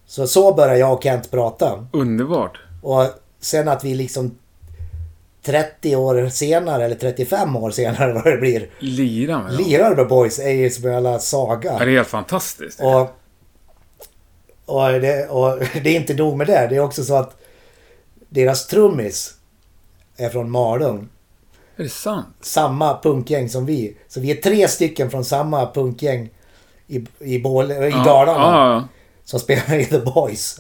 Så 0.09 0.27
så 0.27 0.53
började 0.53 0.79
jag 0.79 0.93
och 0.93 1.03
Kent 1.03 1.31
prata. 1.31 1.87
Underbart. 1.91 2.59
Och 2.81 3.05
sen 3.39 3.67
att 3.67 3.83
vi 3.83 3.95
liksom 3.95 4.37
30 5.43 5.95
år 5.95 6.29
senare, 6.29 6.85
eller 6.85 6.95
35 6.95 7.55
år 7.55 7.71
senare 7.71 8.13
vad 8.23 8.23
det 8.23 8.37
blir, 8.37 8.69
Lira 8.79 9.43
med 9.43 9.53
lirar 9.53 9.95
med 9.95 10.07
Boys 10.07 10.39
är 10.39 10.49
ju 10.49 10.69
som 10.69 10.85
en 10.85 10.93
jävla 10.93 11.19
saga. 11.19 11.73
Ja, 11.79 11.85
det 11.85 11.91
är 11.91 11.95
helt 11.95 12.07
fantastiskt. 12.07 12.79
Och, 12.81 13.01
och, 14.65 14.91
det, 14.91 15.29
och 15.29 15.59
det 15.83 15.89
är 15.89 15.95
inte 15.95 16.13
nog 16.13 16.37
med 16.37 16.47
det. 16.47 16.67
Det 16.69 16.75
är 16.75 16.79
också 16.79 17.03
så 17.03 17.15
att 17.15 17.37
deras 18.29 18.67
trummis 18.67 19.33
är 20.17 20.29
från 20.29 20.51
Malung. 20.51 21.09
Är 21.75 21.83
det 21.83 21.89
sant? 21.89 22.35
Samma 22.41 22.99
punkgäng 23.01 23.49
som 23.49 23.65
vi. 23.65 23.97
Så 24.07 24.19
vi 24.19 24.31
är 24.31 24.35
tre 24.35 24.67
stycken 24.67 25.11
från 25.11 25.25
samma 25.25 25.71
punkgäng 25.71 26.29
i, 26.87 27.05
i, 27.19 27.39
Bål, 27.39 27.71
i 27.71 27.75
Ja, 27.75 28.03
Dalarna. 28.03 28.39
Ja, 28.39 28.73
ja. 28.73 28.87
Som 29.29 29.39
spelar 29.39 29.75
i 29.79 29.85
The 29.85 29.97
Boys. 29.99 30.59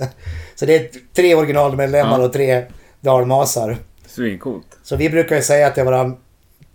Så 0.55 0.65
det 0.65 0.75
är 0.75 0.89
tre 1.15 1.35
originalmedlemmar 1.35 2.19
Ja. 2.19 2.25
och 2.25 2.33
tre 2.33 2.63
dalmasar. 3.01 3.77
Svincoolt. 4.07 4.77
Så 4.83 4.95
vi 4.95 5.09
brukar 5.09 5.35
ju 5.35 5.41
säga 5.41 5.69
till 5.69 5.83
varandra 5.83 6.17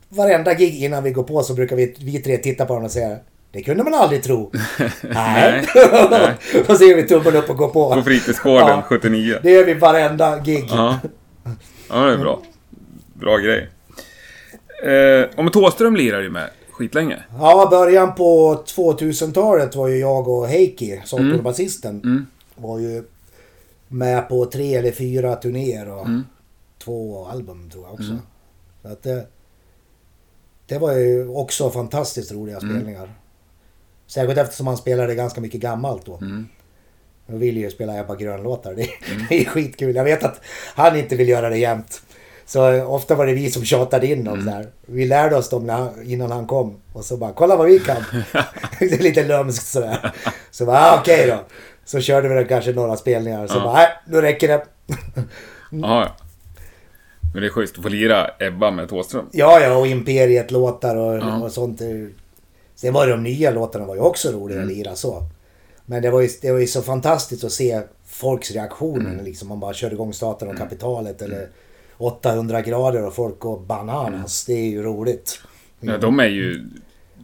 varenda 0.09 0.55
gig 0.55 0.83
innan 0.85 1.03
vi 1.05 1.11
går 1.11 1.23
på 1.23 1.43
så 1.43 1.55
brukar 1.55 1.77
vi, 1.77 1.95
vi 2.01 2.19
tre 2.23 2.37
titta 2.37 2.67
på 2.67 2.73
honom 2.73 2.85
och 2.85 2.91
säga 2.91 3.17
det 3.53 3.63
kunde 3.63 3.85
man 3.85 3.95
aldrig 3.95 4.23
tro. 4.23 4.51
Nej. 5.03 5.67
Nej. 6.11 6.35
och 6.69 6.77
så 6.77 6.85
gör 6.85 6.97
vi 6.97 7.03
tummen 7.03 7.37
upp 7.37 7.51
och 7.51 7.57
går 7.57 7.69
på. 7.69 7.95
På 7.95 8.03
fritidsgården 8.03 8.69
Ja. 8.69 8.83
79. 8.89 9.39
Det 9.43 9.51
gör 9.51 9.65
vi 9.65 9.75
varenda 9.75 10.39
gig. 10.39 10.65
Ja. 10.71 10.99
ja, 11.89 11.97
det 12.07 12.13
är 12.13 12.19
bra. 12.19 12.43
Bra 13.15 13.37
grej. 13.37 13.69
Eh, 14.83 15.43
med 15.45 15.53
Thåström 15.53 15.97
lirar 15.97 16.21
ju 16.23 16.31
med 16.31 16.51
skitlänge. 16.75 17.23
Ja, 17.39 17.69
början 17.71 18.15
på 18.15 18.63
2000-talet 18.67 19.75
var 19.77 19.89
ju 19.89 19.97
jag 19.99 20.29
och 20.29 20.49
Heikki, 20.49 21.01
sångaren 21.05 21.39
och 21.39 21.45
basisten, 21.45 22.01
Mm. 22.05 22.27
var 22.55 22.79
ju 22.79 23.05
med 23.89 24.29
på 24.29 24.47
tre 24.47 24.75
eller 24.75 24.93
fyra 24.93 25.37
turnéer 25.37 25.89
och 25.89 26.07
Mm. 26.07 26.25
två 26.85 27.27
album 27.27 27.71
tror 27.71 27.85
jag 27.85 27.93
också. 27.95 28.19
Så 28.83 28.89
att 28.89 29.03
det, 29.03 29.27
det 30.67 30.79
var 30.79 30.93
ju 30.93 31.29
också 31.29 31.71
fantastiskt 31.71 32.33
roliga 32.33 32.59
Mm. 32.59 32.71
spelningar. 32.75 33.13
Särskilt 34.07 34.39
eftersom 34.39 34.67
han 34.67 34.77
spelade 34.77 35.15
ganska 35.15 35.41
mycket 35.41 35.61
gammalt 35.61 36.07
då. 36.07 36.17
Mm. 36.17 36.47
Jag 37.27 37.37
vill 37.37 37.57
ju 37.57 37.71
spela 37.71 37.99
Ebba 38.01 38.15
Grön-låtar. 38.17 38.75
Det, 38.75 38.89
det 39.29 39.41
är 39.41 39.45
skitkul. 39.45 39.97
Jag 39.97 40.05
vet 40.05 40.25
att 40.25 40.41
han 40.75 40.97
inte 40.97 41.17
vill 41.17 41.29
göra 41.29 41.49
det 41.51 41.59
jämt. 41.59 42.03
Så 42.47 42.83
ofta 42.85 43.15
var 43.15 43.27
det 43.27 43.33
vi 43.35 43.51
som 43.51 43.65
tjatade 43.65 44.07
in 44.07 44.25
dem 44.25 44.45
där. 44.47 44.67
Vi 44.87 45.07
lärde 45.07 45.37
oss 45.37 45.49
dem 45.49 45.69
han- 45.69 46.03
innan 46.05 46.31
han 46.33 46.47
kom. 46.47 46.77
Och 46.93 47.05
så 47.05 47.17
bara, 47.17 47.33
kolla 47.33 47.57
vad 47.57 47.67
vi 47.67 47.79
kan. 47.81 48.03
det 48.79 48.93
är 48.93 48.99
lite 49.03 49.25
lömskt 49.25 49.67
sådär. 49.67 50.13
Så 50.51 50.67
bara, 50.67 50.79
ah, 50.79 50.99
okej 51.01 51.27
då. 51.27 51.39
Så 51.85 52.01
körde 52.01 52.29
vi 52.43 52.45
kanske 52.49 52.73
några 52.73 52.97
spelningar. 52.97 53.47
Så 53.47 53.55
Ja. 53.59 53.65
bara, 53.65 53.73
nej, 53.75 53.89
nu 54.07 54.21
räcker 54.21 54.49
det. 54.49 54.65
Ja, 55.71 56.01
ja. 56.01 56.17
Men 57.33 57.43
det 57.43 57.49
är 57.49 57.51
schysst 57.51 57.77
att 57.77 57.83
få 57.83 57.89
lira 57.89 58.31
Ebba 58.39 58.71
med 58.71 58.89
Thåström. 58.89 59.27
Ja, 59.33 59.61
ja, 59.61 59.77
och 59.77 59.87
Imperiet-låtar 59.87 60.97
och, 60.97 61.15
Ja. 61.17 61.43
och 61.43 61.53
sånt. 61.53 61.81
Sen 62.77 62.93
var 62.93 63.07
det 63.07 63.13
de 63.13 63.23
nya 63.23 63.51
låtarna 63.51 63.85
var 63.87 63.95
ju 63.95 64.01
också 64.01 64.31
roliga 64.33 64.61
att 64.61 64.67
lira 64.67 64.95
så. 64.95 65.23
Men 65.87 66.03
det 66.03 66.11
var, 66.11 66.21
ju, 66.21 66.29
det 66.43 66.53
var 66.53 66.59
ju 66.59 66.67
så 66.67 66.83
fantastiskt 66.83 67.45
att 67.45 67.53
se 67.53 67.81
folks 68.07 68.51
reaktioner. 68.51 69.23
Liksom 69.23 69.49
man 69.49 69.61
bara 69.61 69.75
körde 69.75 69.95
igång 69.95 70.13
Staten 70.13 70.49
och 70.49 70.57
Kapitalet 70.59 71.23
eller 71.23 71.49
800 71.99 72.63
grader 72.63 73.07
och 73.07 73.15
folk 73.15 73.39
går 73.39 73.61
bananas. 73.61 74.45
Det 74.45 74.53
är 74.53 74.69
ju 74.71 74.83
roligt. 74.83 75.41
Ja, 75.81 75.99
de 75.99 76.21
är 76.21 76.27
ju... 76.27 76.69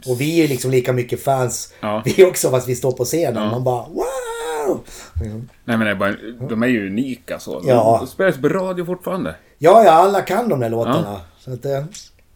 Och 0.06 0.20
vi 0.20 0.38
är 0.38 0.42
ju 0.42 0.48
liksom 0.48 0.70
lika 0.70 0.92
mycket 0.92 1.22
fans. 1.24 1.72
Ja. 1.80 2.02
Vi 2.04 2.24
också 2.24 2.50
fast 2.50 2.68
vi 2.68 2.76
står 2.76 2.92
på 2.92 3.04
scenen. 3.04 3.42
Ja. 3.44 3.50
Man 3.50 3.64
bara 3.64 3.86
wow! 3.88 4.80
Mm. 5.24 5.48
Nej 5.64 5.76
men 5.76 5.80
det 5.80 5.90
är 5.90 5.94
bara, 5.94 6.14
de 6.48 6.62
är 6.62 6.66
ju 6.66 6.86
unika 6.86 7.38
så. 7.38 7.60
De, 7.60 7.68
Ja. 7.68 7.96
de 8.00 8.06
spelas 8.06 8.38
på 8.40 8.48
radio 8.48 8.84
fortfarande. 8.84 9.34
Ja, 9.58 9.84
ja, 9.84 9.90
alla 9.90 10.22
kan 10.22 10.48
de 10.48 10.60
där 10.60 10.68
låtarna. 10.70 11.20
Så 11.38 11.52
att, 11.52 11.64
eh, 11.64 11.84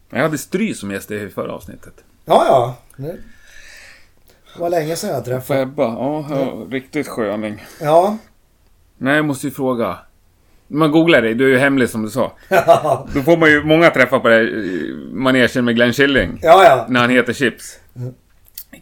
Jag 0.09 0.21
hade 0.21 0.37
Stry 0.37 0.73
som 0.73 0.91
gäst 0.91 1.11
i 1.11 1.29
förra 1.29 1.53
avsnittet. 1.53 1.93
ja, 2.25 2.45
ja. 2.47 2.75
Det 4.53 4.61
var 4.61 4.69
länge 4.69 4.95
sedan 4.95 5.09
jag 5.09 5.25
träffade. 5.25 5.61
Ebba, 5.61 5.83
ja, 5.83 6.25
ja 6.29 6.65
riktigt 6.71 7.07
sköning. 7.07 7.65
Ja. 7.81 8.17
Nej, 8.97 9.15
jag 9.15 9.25
måste 9.25 9.47
ju 9.47 9.51
fråga. 9.51 9.97
Man 10.67 10.91
googlar 10.91 11.21
dig, 11.21 11.33
du 11.33 11.45
är 11.45 11.49
ju 11.49 11.57
hemlig 11.57 11.89
som 11.89 12.01
du 12.03 12.09
sa. 12.09 12.31
Då 13.13 13.21
får 13.21 13.37
man 13.37 13.49
ju 13.49 13.63
många 13.63 13.89
träffar 13.89 14.19
på 14.19 14.27
det 14.27 14.35
här 14.35 15.13
manegen 15.13 15.65
med 15.65 15.75
Glenn 15.75 15.93
Killing. 15.93 16.39
Ja, 16.41 16.63
ja. 16.63 16.85
När 16.89 16.99
han 16.99 17.09
heter 17.09 17.33
Chips. 17.33 17.79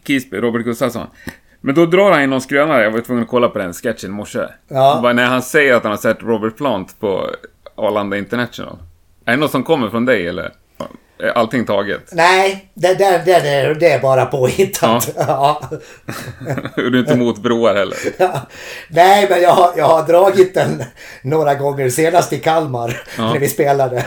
Kisby, 0.06 0.36
Robert 0.36 0.64
Gustafsson. 0.64 1.06
Men 1.60 1.74
då 1.74 1.86
drar 1.86 2.12
han 2.12 2.22
in 2.22 2.30
någon 2.30 2.40
skrönare, 2.40 2.82
jag 2.82 2.90
var 2.90 3.00
tvungen 3.00 3.24
att 3.24 3.30
kolla 3.30 3.48
på 3.48 3.58
den 3.58 3.72
sketchen 3.72 4.10
i 4.10 4.12
morse. 4.12 4.40
Ja. 4.68 5.12
När 5.14 5.26
han 5.26 5.42
säger 5.42 5.74
att 5.74 5.82
han 5.82 5.92
har 5.92 5.96
sett 5.96 6.22
Robert 6.22 6.56
Plant 6.56 7.00
på 7.00 7.30
Arlanda 7.74 8.16
International. 8.16 8.76
Är 9.24 9.32
det 9.32 9.36
något 9.36 9.50
som 9.50 9.62
kommer 9.62 9.88
från 9.88 10.04
dig 10.04 10.28
eller? 10.28 10.52
Är 11.18 11.28
allting 11.28 11.66
taget? 11.66 12.00
Nej, 12.12 12.70
det, 12.74 12.94
det, 12.94 13.22
det, 13.24 13.40
det, 13.40 13.74
det 13.74 13.92
är 13.92 14.00
bara 14.00 14.26
påhittat. 14.26 15.10
Ja. 15.16 15.62
du 16.76 16.86
är 16.86 17.00
inte 17.00 17.12
emot 17.12 17.38
broar 17.42 17.74
heller? 17.74 17.96
Ja. 18.18 18.40
Nej, 18.88 19.26
men 19.30 19.42
jag, 19.42 19.50
har- 19.50 19.72
jag 19.76 19.84
har 19.84 20.02
dragit 20.06 20.54
den 20.54 20.82
några 21.22 21.54
gånger. 21.54 21.88
Senast 21.90 22.32
i 22.32 22.38
Kalmar 22.38 23.02
Ja. 23.18 23.32
när 23.32 23.38
vi 23.40 23.48
spelade. 23.48 24.06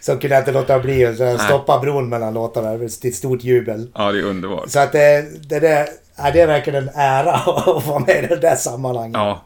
Så 0.00 0.12
kunde 0.18 0.36
jag 0.36 0.40
inte 0.40 0.52
låta 0.52 0.78
bli 0.78 1.06
att 1.06 1.40
stoppa 1.42 1.78
bron 1.78 2.08
mellan 2.08 2.34
låtarna. 2.34 2.70
Det 2.72 2.76
var 2.78 2.84
ett 2.84 3.14
stort 3.14 3.44
jubel. 3.44 3.90
Ja, 3.94 4.12
det 4.12 4.18
är 4.18 4.22
underbart. 4.24 4.70
Så 4.70 4.78
att 4.78 4.92
det, 4.92 5.26
det, 5.48 5.60
där, 5.60 5.88
ja, 6.16 6.30
det 6.32 6.40
är 6.40 6.46
verkligen 6.46 6.82
en 6.88 6.94
ära 6.94 7.32
att 7.34 7.86
vara 7.86 7.98
med 7.98 8.24
i 8.24 8.26
det 8.26 8.36
där 8.36 8.56
sammanhanget. 8.56 9.14
Ja, 9.14 9.44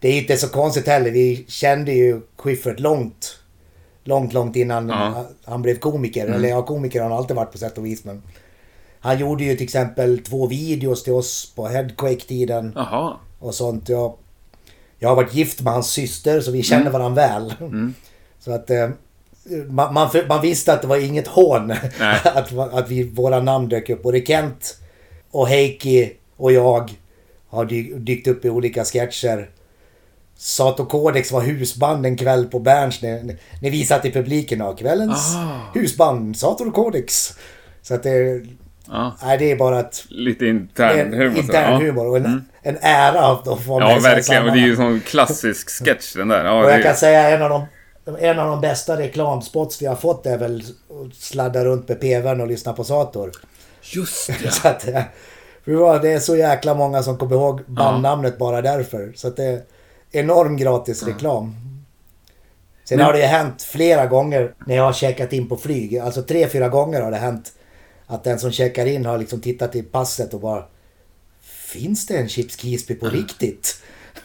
Det 0.00 0.08
är 0.08 0.18
inte 0.18 0.36
så 0.36 0.48
konstigt 0.48 0.86
heller. 0.86 1.10
Vi 1.10 1.44
kände 1.48 1.92
ju 1.92 2.20
Schyffert 2.38 2.80
långt. 2.80 3.38
Långt, 4.04 4.32
långt 4.32 4.56
innan 4.56 4.88
Ja. 4.88 5.06
Mm. 5.06 5.24
han- 5.44 5.62
blev 5.62 5.78
komiker. 5.78 6.26
Eller 6.26 6.48
ja, 6.48 6.62
komiker 6.62 7.00
har 7.02 7.08
han 7.08 7.18
alltid 7.18 7.36
varit 7.36 7.52
på 7.52 7.58
sätt 7.58 7.78
och 7.78 7.86
vis. 7.86 8.04
Men 8.04 8.22
han 9.00 9.18
gjorde 9.18 9.44
ju 9.44 9.54
till 9.56 9.64
exempel 9.64 10.18
två 10.18 10.46
videos 10.46 11.02
till 11.02 11.12
oss 11.12 11.52
på 11.56 11.68
Headquake-tiden. 11.68 12.72
Och 13.38 13.54
sånt. 13.54 13.88
Jag, 13.88 14.14
jag 14.98 15.08
har 15.08 15.16
varit 15.16 15.34
gift 15.34 15.60
med 15.60 15.72
hans 15.72 15.90
syster 15.90 16.40
så 16.40 16.50
vi 16.50 16.62
känner 16.62 16.90
varandra 16.90 17.22
väl. 17.28 17.54
Mm. 17.60 17.94
Så 18.38 18.52
att 18.52 18.70
eh, 18.70 18.88
man, 19.68 19.94
man, 19.94 20.08
man 20.28 20.42
visste 20.42 20.72
att 20.72 20.82
det 20.82 20.88
var 20.88 20.96
inget 20.96 21.26
hån 21.26 21.70
att, 22.24 22.52
att 22.58 22.88
vi, 22.90 23.02
våra 23.02 23.40
namn 23.40 23.68
dök 23.68 23.90
upp. 23.90 24.02
Både 24.02 24.26
Kent 24.26 24.78
och 25.30 25.48
Heikki 25.48 26.12
och 26.36 26.52
jag 26.52 26.92
har 27.48 27.64
dy, 27.64 27.94
dykt 27.94 28.26
upp 28.26 28.44
i 28.44 28.50
olika 28.50 28.84
sketcher. 28.84 29.50
Sato 30.42 30.84
Codex 30.84 31.32
var 31.32 31.40
husband 31.40 32.06
en 32.06 32.16
kväll 32.16 32.46
på 32.46 32.58
Berns 32.58 33.02
när, 33.02 33.22
när 33.62 33.70
vi 33.70 33.84
satt 33.84 34.04
i 34.04 34.12
publiken. 34.12 34.62
Och 34.62 34.78
kvällens 34.78 35.34
Ah. 35.36 35.78
husband, 35.78 36.36
Sato 36.36 36.70
Codex. 36.70 37.34
Så 37.82 37.94
att 37.94 38.02
det, 38.02 38.42
Ja, 38.88 39.16
nej, 39.22 39.38
det 39.38 39.50
är 39.50 39.56
bara 39.56 39.78
att 39.78 40.04
lite 40.08 40.44
det 40.44 40.50
intern 40.50 41.12
humor. 41.12 41.38
intern 41.38 41.72
ja. 41.72 41.78
humor 41.78 42.06
och 42.06 42.16
en, 42.16 42.44
en 42.62 42.78
ära 42.80 43.26
att 43.26 43.48
att 43.48 43.62
få 43.62 43.80
Ja, 43.80 43.98
verkligen. 44.02 44.48
Och 44.48 44.52
det 44.52 44.58
är 44.58 44.64
ju 44.64 44.70
en 44.70 44.76
sån 44.76 45.00
klassisk 45.00 45.70
sketch 45.84 46.14
den 46.14 46.28
där. 46.28 46.44
Ja, 46.44 46.60
Och 46.60 46.66
det 46.66 46.72
jag 46.72 46.82
kan 46.82 46.90
är, 46.92 46.96
säga 46.96 47.30
en 47.30 47.42
av 47.42 47.50
de 47.50 47.66
en 48.20 48.38
av 48.38 48.46
de 48.50 48.60
bästa 48.60 48.98
reklamspots 48.98 49.82
vi 49.82 49.86
har 49.86 49.96
fått 49.96 50.26
är 50.26 50.38
väl 50.38 50.62
att 50.90 51.14
sladda 51.16 51.64
runt 51.64 51.88
med 51.88 52.00
PVn 52.00 52.40
och 52.40 52.46
lyssna 52.46 52.72
på 52.72 52.84
Sator. 52.84 53.30
just 53.82 54.28
ja. 54.44 54.50
Så 54.50 54.68
att, 54.68 54.88
eh, 54.88 55.02
det 55.64 55.98
det 56.02 56.12
är 56.12 56.18
så 56.18 56.36
jäkla 56.36 56.74
många 56.74 57.02
som 57.02 57.18
kommer 57.18 57.36
ihåg 57.36 57.60
bandnamnet 57.66 58.38
bara 58.38 58.62
därför. 58.62 59.12
Så 59.14 59.28
att 59.28 59.36
det 59.36 59.62
enorm 60.12 60.56
gratis 60.56 61.02
reklam. 61.02 61.54
Sen 62.84 62.96
Men- 62.98 63.06
har 63.06 63.12
det 63.12 63.18
ju 63.18 63.24
hänt 63.26 63.62
flera 63.62 64.06
gånger 64.06 64.54
när 64.66 64.76
jag 64.76 64.82
har 64.84 64.92
checkat 64.92 65.32
in 65.32 65.48
på 65.48 65.56
flyg. 65.56 65.98
Alltså 65.98 66.22
tre, 66.22 66.48
fyra 66.48 66.68
gånger 66.68 67.00
har 67.00 67.10
det 67.10 67.16
hänt 67.16 67.52
att 68.06 68.24
den 68.24 68.38
som 68.38 68.52
checkar 68.52 68.86
in 68.86 69.06
har 69.06 69.18
liksom 69.18 69.40
tittat 69.40 69.76
i 69.76 69.82
passet 69.82 70.34
och 70.34 70.40
bara 70.40 70.64
Finns 71.44 72.06
det 72.06 72.16
en 72.16 72.28
Chips 72.28 72.56
Kisby 72.56 72.94
på 72.94 73.06
riktigt? 73.08 73.82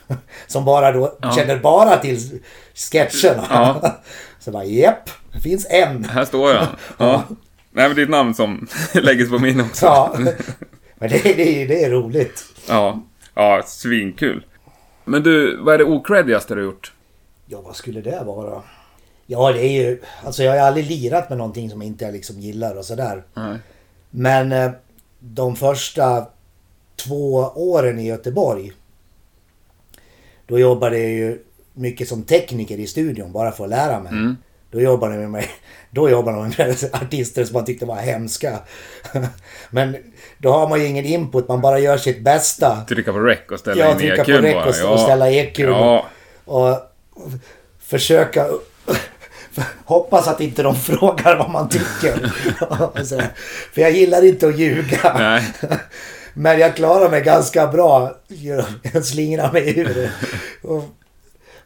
Som 0.47 0.65
bara 0.65 0.91
då 0.91 1.17
Ja. 1.21 1.31
känner 1.31 1.59
bara 1.59 1.97
till 1.97 2.39
sketcherna. 2.73 3.47
Ja. 3.49 3.95
Så 4.39 4.51
bara 4.51 4.63
japp, 4.65 5.09
det 5.33 5.39
finns 5.39 5.67
en. 5.69 6.03
Här 6.03 6.25
står 6.25 6.53
han. 6.53 6.67
Ja. 6.97 7.23
Nej, 7.71 7.87
men 7.87 7.95
det 7.95 8.01
är 8.01 8.03
ett 8.03 8.09
namn 8.09 8.33
som 8.33 8.67
läggs 8.93 9.29
på 9.29 9.39
min 9.39 9.61
också. 9.61 9.85
Ja. 9.85 10.15
Men 10.99 11.09
det, 11.09 11.21
det, 11.23 11.65
det 11.65 11.83
är 11.83 11.89
roligt. 11.89 12.43
Ja, 12.67 13.03
ja 13.33 13.63
svinkul. 13.65 14.45
Men 15.07 15.23
du, 15.23 15.57
vad 15.57 15.73
är 15.73 15.77
det 15.77 15.83
okreddigaste 15.83 16.55
du 16.55 16.61
har 16.61 16.65
gjort? 16.65 16.93
Ja, 17.45 17.61
vad 17.61 17.75
skulle 17.75 18.01
det 18.01 18.23
vara? 18.25 18.63
Ja, 19.25 19.51
det 19.51 19.65
är 19.65 19.71
ju... 19.71 20.01
Alltså 20.25 20.43
jag 20.43 20.51
har 20.51 20.59
aldrig 20.59 20.85
lirat 20.85 21.29
med 21.29 21.37
någonting 21.37 21.69
som 21.69 21.81
jag 21.81 21.87
inte 21.87 22.11
liksom 22.11 22.39
gillar 22.39 22.75
och 22.77 22.85
sådär. 22.85 23.23
Nej. 23.33 23.59
Men 24.09 24.51
eh, 24.51 24.71
de 25.19 25.55
första 25.55 26.27
två 26.95 27.33
åren 27.55 27.99
i 27.99 28.07
Göteborg. 28.07 28.71
Då 30.45 30.59
jobbade 30.59 30.97
jag 30.97 31.11
ju 31.11 31.43
mycket 31.73 32.07
som 32.07 32.23
tekniker 32.23 32.77
i 32.77 32.87
studion 32.87 33.31
bara 33.31 33.51
för 33.51 33.63
att 33.63 33.69
lära 33.69 33.99
mig. 33.99 34.11
Mm. 34.11 34.37
Då 34.71 34.81
jobbade 34.81 35.13
jag 35.13 35.21
med 35.21 35.31
mig. 35.31 35.49
Då 35.97 36.09
jobbade 36.09 36.37
man 36.37 36.53
med 36.57 36.69
artister 36.93 37.45
som 37.45 37.53
man 37.53 37.65
tyckte 37.65 37.85
var 37.85 37.95
hemska. 37.95 38.59
Men 39.69 39.97
då 40.37 40.51
har 40.51 40.69
man 40.69 40.79
ju 40.79 40.85
ingen 40.87 41.05
input, 41.05 41.47
man 41.47 41.61
bara 41.61 41.79
gör 41.79 41.97
sitt 41.97 42.23
bästa. 42.23 42.85
Trycka 42.89 43.13
på 43.13 43.19
rec 43.19 43.39
och 43.51 43.59
ställa 43.59 43.85
Ja, 43.85 43.91
in 43.91 43.97
trycka 43.97 44.23
på 44.23 44.31
EQn 44.31 44.41
rec 44.43 44.53
bara. 44.53 44.87
och, 44.87 44.93
och 44.93 44.99
ställa 44.99 45.29
EQ. 45.31 45.59
Ja, 45.59 46.05
Och 46.45 46.77
försöka 47.83 48.47
hoppas 49.85 50.27
att 50.27 50.41
inte 50.41 50.63
de 50.63 50.75
frågar 50.75 51.35
vad 51.37 51.49
man 51.49 51.69
tycker. 51.69 52.31
Och. 52.69 52.97
För 53.73 53.81
jag 53.81 53.91
gillar 53.91 54.25
inte 54.25 54.47
att 54.47 54.57
ljuga. 54.59 55.13
nej. 55.17 55.43
Men 56.33 56.59
jag 56.59 56.75
klarar 56.75 57.09
mig 57.09 57.21
ganska 57.21 57.67
bra. 57.67 58.15
Jag 58.93 59.05
slingrar 59.05 59.51
mig 59.51 59.79
ur 59.79 59.93
det. 59.93 60.11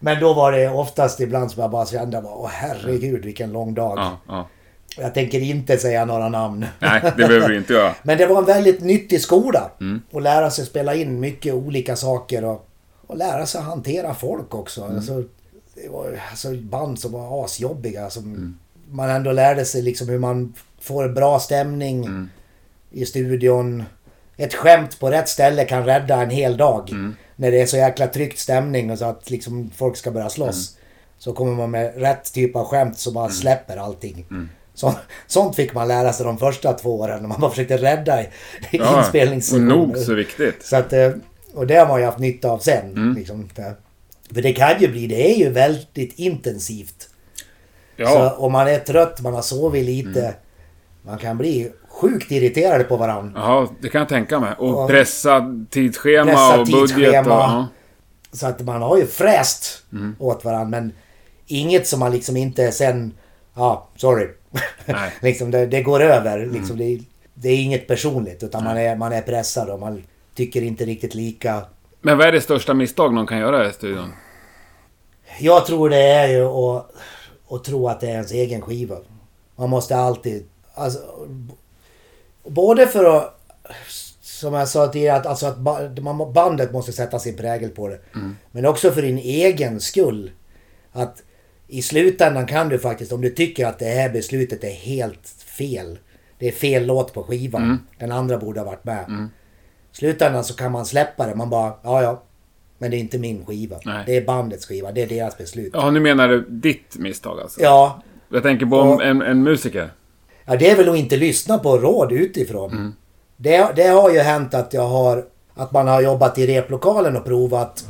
Men 0.03 0.19
då 0.19 0.33
var 0.33 0.51
det 0.51 0.69
oftast 0.69 1.19
ibland 1.19 1.51
som 1.51 1.61
jag 1.61 1.71
bara 1.71 1.85
kände, 1.85 2.21
åh 2.25 2.49
herregud 2.51 3.25
vilken 3.25 3.51
lång 3.51 3.73
dag. 3.73 3.97
Ja, 3.97 4.17
ja. 4.27 4.47
Jag 4.97 5.13
tänker 5.13 5.39
inte 5.39 5.77
säga 5.77 6.05
några 6.05 6.29
namn. 6.29 6.65
Nej, 6.79 7.01
det 7.03 7.11
behöver 7.15 7.49
du 7.49 7.57
inte 7.57 7.73
göra. 7.73 7.95
Men 8.03 8.17
det 8.17 8.25
var 8.27 8.37
en 8.37 8.45
väldigt 8.45 8.81
nyttig 8.81 9.21
skola. 9.21 9.71
Mm. 9.81 10.01
Att 10.13 10.23
lära 10.23 10.49
sig 10.51 10.65
spela 10.65 10.95
in 10.95 11.19
mycket 11.19 11.53
olika 11.53 11.95
saker 11.95 12.45
och, 12.45 12.67
och 13.07 13.17
lära 13.17 13.45
sig 13.45 13.61
hantera 13.61 14.13
folk 14.13 14.55
också. 14.55 14.81
Mm. 14.83 14.95
Alltså, 14.95 15.23
det 15.75 15.89
var 15.89 16.19
alltså, 16.29 16.51
band 16.53 16.99
som 16.99 17.11
var 17.11 17.45
asjobbiga. 17.45 18.09
Som 18.09 18.23
Mm. 18.23 18.57
man 18.91 19.09
ändå 19.09 19.31
lärde 19.31 19.65
sig 19.65 19.81
liksom 19.81 20.09
hur 20.09 20.19
man 20.19 20.53
får 20.81 21.09
bra 21.09 21.39
stämning 21.39 22.05
Mm. 22.05 22.29
i 22.91 23.05
studion. 23.05 23.83
Ett 24.41 24.53
skämt 24.53 24.99
på 24.99 25.11
rätt 25.11 25.29
ställe 25.29 25.65
kan 25.65 25.85
rädda 25.85 26.21
en 26.21 26.29
hel 26.29 26.57
dag. 26.57 26.89
Mm. 26.91 27.15
När 27.35 27.51
det 27.51 27.61
är 27.61 27.65
så 27.65 27.77
jäkla 27.77 28.07
tryckt 28.07 28.39
stämning 28.39 28.91
och 28.91 28.97
så 28.97 29.05
att 29.05 29.29
liksom 29.29 29.71
folk 29.75 29.97
ska 29.97 30.11
börja 30.11 30.29
slåss. 30.29 30.71
Mm. 30.71 30.81
Så 31.17 31.33
kommer 31.33 31.53
man 31.55 31.71
med 31.71 32.01
rätt 32.01 32.33
typ 32.33 32.55
av 32.55 32.65
skämt 32.65 32.97
så 32.97 33.11
bara 33.11 33.29
släpper 33.29 33.77
allting. 33.77 34.25
Så, 34.73 34.93
sånt 35.27 35.55
fick 35.55 35.73
man 35.73 35.87
lära 35.87 36.13
sig 36.13 36.25
de 36.25 36.37
första 36.37 36.73
två 36.73 36.99
åren 36.99 37.21
när 37.21 37.29
man 37.29 37.41
bara 37.41 37.51
försökte 37.51 37.77
rädda 37.77 38.23
Ja, 38.71 38.99
inspelningssessioner. 38.99 39.75
nog 39.75 39.97
så 39.97 40.13
viktigt. 40.13 40.65
Så 40.65 40.75
att, 40.75 40.93
eh, 40.93 41.11
och 41.53 41.67
det 41.67 41.75
har 41.75 41.87
man 41.87 41.99
ju 41.99 42.05
haft 42.05 42.19
nytta 42.19 42.49
av 42.49 42.59
sen. 42.59 42.91
Mm. 42.91 43.15
Liksom. 43.15 43.49
För 44.33 44.41
det 44.41 44.53
kan 44.53 44.81
ju 44.81 44.87
bli, 44.87 45.07
det 45.07 45.31
är 45.31 45.37
ju 45.37 45.49
väldigt 45.49 46.19
intensivt. 46.19 47.09
Ja, 47.95 48.07
Så 48.07 48.43
om 48.45 48.51
man 48.51 48.67
är 48.67 48.79
trött, 48.79 49.21
man 49.21 49.33
har 49.33 49.41
sovit 49.41 49.85
lite. 49.85 50.33
Man 51.01 51.17
kan 51.17 51.37
bli 51.37 51.71
sjukt 52.01 52.31
irriterade 52.31 52.83
på 52.83 52.97
varandra. 52.97 53.41
ja 53.41 53.67
det 53.81 53.89
kan 53.89 53.99
jag 53.99 54.09
tänka 54.09 54.39
mig. 54.39 54.53
Och 54.57 54.83
Och- 54.83 54.89
pressa 54.89 55.55
tidsschema 55.69 56.25
Pressa 56.31 56.59
och 56.59 56.65
budget 56.67 56.81
och... 56.81 56.87
tidsschema. 56.97 57.29
Ja. 57.29 57.67
Så 58.31 58.47
att 58.47 58.61
man 58.61 58.81
har 58.81 58.97
ju 58.97 59.05
fräst 59.05 59.83
Mm. 59.93 60.15
åt 60.19 60.45
varandra. 60.45 60.79
Men 60.79 60.91
inget 61.47 61.87
som 61.87 61.99
man 61.99 62.11
liksom 62.11 62.37
inte 62.37 62.71
sen... 62.71 63.13
Ja, 63.55 63.87
sorry. 63.95 64.27
Liksom 65.21 65.51
det, 65.51 65.65
det 65.65 65.81
går 65.81 65.99
över. 66.01 66.45
Liksom 66.45 66.77
det, 66.77 66.99
det 67.33 67.49
är 67.49 67.57
inget 67.63 67.87
personligt. 67.87 68.43
Utan 68.43 68.63
man 68.63 68.77
är, 68.77 68.95
man 68.95 69.13
är 69.13 69.21
pressad 69.21 69.69
och 69.69 69.79
man 69.79 70.03
tycker 70.35 70.61
inte 70.61 70.85
riktigt 70.85 71.15
lika. 71.15 71.61
Men 72.01 72.17
vad 72.17 72.27
är 72.27 72.31
det 72.31 72.41
största 72.41 72.73
misstag 72.73 73.13
någon 73.13 73.27
kan 73.27 73.37
göra 73.39 73.69
i 73.69 73.73
studion? 73.73 74.11
Jag 75.39 75.65
tror 75.65 75.89
det 75.89 76.01
är 76.03 76.27
ju 76.27 76.45
att, 76.45 76.91
att 77.49 77.63
tro 77.63 77.87
att 77.87 77.99
det 77.99 78.07
är 78.07 78.11
ens 78.11 78.31
egen 78.31 78.61
skiva. 78.61 78.95
Man 79.55 79.69
måste 79.69 79.95
alltid... 79.95 80.45
Alltså, 80.75 80.99
både 82.53 82.87
för 82.87 83.17
att... 83.17 83.37
Som 84.21 84.53
jag 84.53 84.67
sa 84.67 84.87
tidigare, 84.87 85.17
att, 85.17 85.25
alltså 85.25 85.45
att 85.45 85.57
bandet 86.33 86.71
måste 86.71 86.91
sätta 86.91 87.19
sin 87.19 87.37
prägel 87.37 87.69
på 87.69 87.87
det. 87.87 87.99
Men 88.51 88.65
också 88.65 88.91
för 88.91 89.01
din 89.01 89.17
egen 89.17 89.79
skull. 89.79 90.31
Att 90.91 91.23
i 91.67 91.81
slutändan 91.81 92.45
kan 92.47 92.69
du 92.69 92.79
faktiskt, 92.79 93.11
om 93.11 93.21
du 93.21 93.29
tycker 93.29 93.65
att 93.67 93.79
det 93.79 93.85
här 93.85 94.09
beslutet 94.09 94.63
är 94.63 94.69
helt 94.71 95.27
fel. 95.57 95.97
Det 96.39 96.47
är 96.47 96.51
fel 96.51 96.85
låt 96.85 97.13
på 97.13 97.23
skivan. 97.23 97.87
Den 97.99 98.11
andra 98.11 98.37
borde 98.37 98.59
ha 98.59 98.65
varit 98.65 98.83
med. 98.83 99.29
I 99.93 99.95
slutändan 99.97 100.43
så 100.43 100.55
kan 100.55 100.71
man 100.71 100.85
släppa 100.85 101.27
det. 101.27 101.35
Man 101.35 101.49
bara, 101.49 101.73
ja 101.83 102.01
ja. 102.03 102.23
Men 102.77 102.91
det 102.91 102.97
är 102.97 102.99
inte 102.99 103.19
min 103.19 103.45
skiva. 103.45 103.75
Nej. 103.85 104.03
Det 104.05 104.17
är 104.17 104.25
bandets 104.25 104.65
skiva. 104.65 104.91
Det 104.91 105.01
är 105.01 105.07
deras 105.07 105.37
beslut. 105.37 105.71
Ja, 105.73 105.91
nu 105.91 105.99
menar 105.99 106.27
du 106.27 106.45
ditt 106.49 106.97
misstag 106.97 107.39
alltså? 107.39 107.61
Ja, 107.61 108.01
Jag 108.29 108.43
tänker 108.43 108.65
på 108.65 108.75
Och- 108.77 109.03
en, 109.03 109.21
en 109.21 109.43
musiker. 109.43 109.89
Ja, 110.51 110.57
det 110.57 110.69
är 110.69 110.75
väl 110.75 110.89
att 110.89 110.97
inte 110.97 111.17
lyssna 111.17 111.57
på 111.57 111.77
råd 111.77 112.11
utifrån. 112.11 112.71
Det, 113.37 113.71
det 113.75 113.87
har 113.87 114.09
ju 114.09 114.19
hänt 114.19 114.53
att 114.53 114.73
jag 114.73 114.87
har... 114.87 115.25
Att 115.53 115.71
man 115.71 115.87
har 115.87 116.01
jobbat 116.01 116.37
i 116.37 116.47
replokalen 116.47 117.17
och 117.17 117.25
provat. 117.25 117.85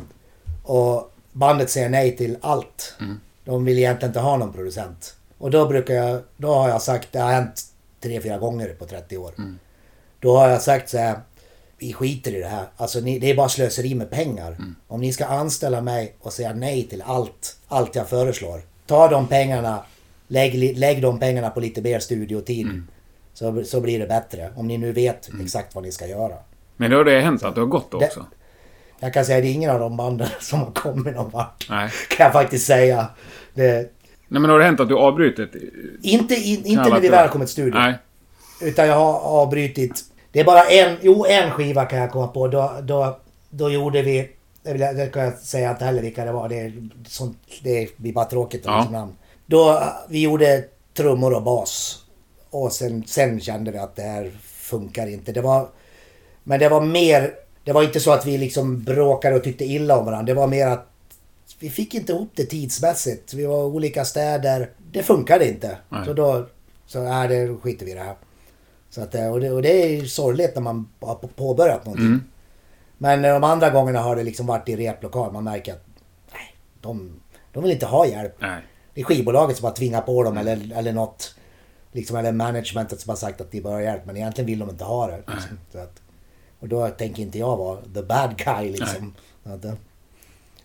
Och 0.64 1.12
bandet 1.32 1.70
säger 1.70 1.90
nej 1.90 2.18
till 2.18 2.38
allt. 2.42 2.96
De 3.46 3.66
vill 3.66 3.78
egentligen 3.78 4.10
inte 4.10 4.20
ha 4.20 4.38
någon 4.38 4.54
producent. 4.54 5.16
Och 5.38 5.52
då 5.52 5.68
brukar 5.68 5.94
jag... 5.94 6.22
Då 6.38 6.54
har 6.54 6.70
jag 6.70 6.82
sagt... 6.82 7.08
Det 7.12 7.20
har 7.20 7.32
hänt 7.32 7.62
tre, 8.02 8.22
fyra 8.22 8.38
gånger 8.38 8.68
på 8.80 8.86
30 8.86 9.18
år. 9.18 9.32
Då 10.20 10.38
har 10.38 10.50
jag 10.50 10.62
sagt 10.62 10.90
så 10.90 10.98
här. 10.98 11.20
Vi 11.78 11.94
skiter 11.94 12.36
i 12.36 12.40
det 12.40 12.48
här. 12.48 12.66
Alltså 12.78 13.00
ni, 13.00 13.20
det 13.20 13.30
är 13.30 13.36
bara 13.36 13.50
slöseri 13.50 13.96
med 13.96 14.10
pengar. 14.10 14.58
Om 14.88 15.02
ni 15.02 15.14
ska 15.14 15.26
anställa 15.26 15.82
mig 15.82 16.16
och 16.20 16.34
säga 16.34 16.54
nej 16.54 16.88
till 16.88 17.02
allt. 17.06 17.56
Allt 17.68 17.96
jag 17.96 18.10
föreslår. 18.10 18.62
Ta 18.86 19.08
de 19.08 19.28
pengarna. 19.28 19.84
Lägg, 20.32 20.78
lägg 20.78 21.02
de 21.02 21.20
pengarna 21.20 21.50
på 21.50 21.60
lite 21.60 21.82
mer 21.82 22.00
studiotid. 22.00 22.84
Så, 23.34 23.64
så 23.64 23.82
blir 23.82 24.00
det 24.00 24.08
bättre. 24.08 24.50
Om 24.56 24.68
ni 24.68 24.78
nu 24.78 24.92
vet 24.92 25.30
exakt 25.44 25.76
vad 25.76 25.84
ni 25.84 25.92
ska 25.92 26.08
göra. 26.08 26.36
Men 26.78 26.92
då 26.92 26.98
har 26.98 27.06
det 27.06 27.20
hänt 27.22 27.44
att 27.44 27.56
du 27.56 27.62
har 27.62 27.68
gått 27.68 27.92
då 27.92 28.00
Det- 28.00 28.06
också? 28.06 28.26
Jag 29.00 29.14
kan 29.14 29.26
säga 29.26 29.38
att 29.38 29.44
det 29.44 29.50
är 29.50 29.54
ingen 29.54 29.70
av 29.72 29.80
de 29.80 29.98
banden 29.98 30.28
som 30.40 30.60
har 30.60 30.72
kommit 30.72 31.16
någon 31.16 31.30
vart. 31.30 31.68
Nej. 31.70 31.90
Kan 32.10 32.24
jag 32.24 32.34
faktiskt 32.34 32.66
säga. 32.68 33.08
Det, 33.54 33.92
Nej, 34.28 34.42
men 34.42 34.50
har 34.50 34.60
det 34.60 34.66
hänt 34.66 34.80
att 34.80 34.88
du 34.90 34.96
avbrutit? 34.98 35.50
inte 36.02 36.36
in, 36.36 36.66
inte 36.66 36.90
när 36.90 37.00
vi 37.00 37.10
väl 37.10 37.30
kommit 37.30 37.48
till 37.48 37.54
studion. 37.54 37.82
Nej. 37.82 37.94
Utan 38.62 38.88
jag 38.88 38.96
har 38.96 39.20
avbrutit. 39.20 40.04
Det 40.32 40.40
är 40.40 40.44
bara 40.44 40.64
en, 40.66 40.98
jo 41.02 41.26
en 41.30 41.52
skiva 41.52 41.86
kan 41.86 42.00
jag 42.00 42.12
komma 42.12 42.28
på. 42.28 42.48
Då, 42.48 42.72
då, 42.84 43.20
då 43.50 43.70
gjorde 43.70 44.02
vi, 44.02 44.30
det, 44.64 44.74
det 44.74 45.14
kan 45.14 45.24
jag 45.24 45.34
säga 45.34 45.72
inte 45.72 45.86
heller 45.86 46.02
vilka 46.02 46.26
det 46.26 46.32
var. 46.32 46.50
Det, 46.50 46.60
är 46.60 46.74
sånt, 47.08 47.38
det 47.64 47.98
blir 47.98 48.14
bara 48.14 48.26
tråkigt 48.26 48.62
att 48.68 48.86
Ja. 48.86 48.90
namn. 48.92 49.12
Då, 49.52 49.84
vi 50.10 50.22
gjorde 50.22 50.64
trummor 50.94 51.34
och 51.34 51.44
bas. 51.44 52.04
Och 52.50 52.72
sen, 52.72 53.04
sen 53.08 53.40
kände 53.40 53.72
vi 53.72 53.78
att 53.78 53.96
det 53.96 54.02
här 54.02 54.32
funkar 54.44 55.08
inte. 55.08 55.32
Det 55.32 55.42
var, 55.42 55.68
men 56.44 56.60
det 56.60 56.70
var 56.70 56.82
mer, 56.82 57.34
det 57.64 57.72
var 57.72 57.84
inte 57.84 58.00
så 58.00 58.12
att 58.12 58.26
vi 58.26 58.38
liksom 58.38 58.84
bråkade 58.84 59.36
och 59.36 59.44
tyckte 59.44 59.66
illa 59.66 59.98
om 59.98 60.06
varandra. 60.06 60.26
Det 60.26 60.40
var 60.40 60.48
mer 60.48 60.68
att 60.68 60.88
vi 61.60 61.70
fick 61.70 61.94
inte 61.94 62.12
ihop 62.12 62.30
det 62.36 62.46
tidsmässigt. 62.46 63.34
Vi 63.34 63.46
var 63.46 63.66
olika 63.66 64.06
städer. 64.06 64.70
Det 64.92 65.04
funkade 65.04 65.48
inte. 65.50 65.78
Nej. 65.90 66.06
Så 66.06 66.14
då, 66.14 66.46
så 66.86 67.04
nej, 67.04 67.28
det 67.28 67.56
skiter 67.62 67.86
vi 67.86 67.92
i 67.92 67.96
det 67.96 68.02
här. 68.04 68.16
Så 68.90 69.02
att, 69.02 69.16
och, 69.16 69.40
det, 69.40 69.52
och 69.52 69.62
det 69.62 69.84
är 69.84 69.88
ju 69.90 70.08
sorgligt 70.08 70.56
när 70.56 70.62
man 70.62 70.90
har 71.00 71.16
på- 71.16 71.28
påbörjat 71.28 71.86
någonting. 71.86 72.06
Mm. 72.08 72.24
Men 72.98 73.26
eh, 73.26 73.34
de 73.34 73.44
andra 73.44 73.70
gångerna 73.70 74.00
har 74.00 74.16
det 74.16 74.24
liksom 74.24 74.46
varit 74.46 74.70
i 74.70 74.76
replokal. 74.76 75.32
Man 75.34 75.44
märker 75.44 75.74
att 75.74 75.86
nej, 76.34 76.56
de, 76.82 77.20
de 77.54 77.64
vill 77.64 77.72
inte 77.72 77.86
ha 77.86 78.06
hjälp. 78.08 78.36
Nej. 78.40 78.62
Är 79.02 79.06
skivbolaget 79.06 79.58
som 79.58 79.66
har 79.66 79.72
tvingat 79.74 80.06
på 80.06 80.24
dem 80.24 80.38
eller, 80.38 80.72
eller 80.78 80.94
något. 80.94 81.36
Liksom, 81.92 82.18
eller 82.18 82.32
managementet 82.32 83.02
som 83.02 83.10
har 83.10 83.16
sagt 83.16 83.42
att 83.42 83.52
de 83.52 83.60
ha 83.62 83.82
hjälp. 83.82 84.06
Men 84.06 84.18
egentligen 84.18 84.46
vill 84.46 84.60
de 84.60 84.70
inte 84.70 84.84
ha 84.84 85.08
det. 85.08 85.18
Liksom. 85.18 85.58
Att, 85.82 86.02
och 86.60 86.68
då 86.68 86.88
tänker 86.90 87.22
inte 87.24 87.40
jag 87.40 87.58
vara 87.58 87.78
the 87.94 88.02
bad 88.02 88.38
guy 88.38 88.72
liksom. 88.72 89.14
Att, 89.44 89.66
eh, 89.66 89.74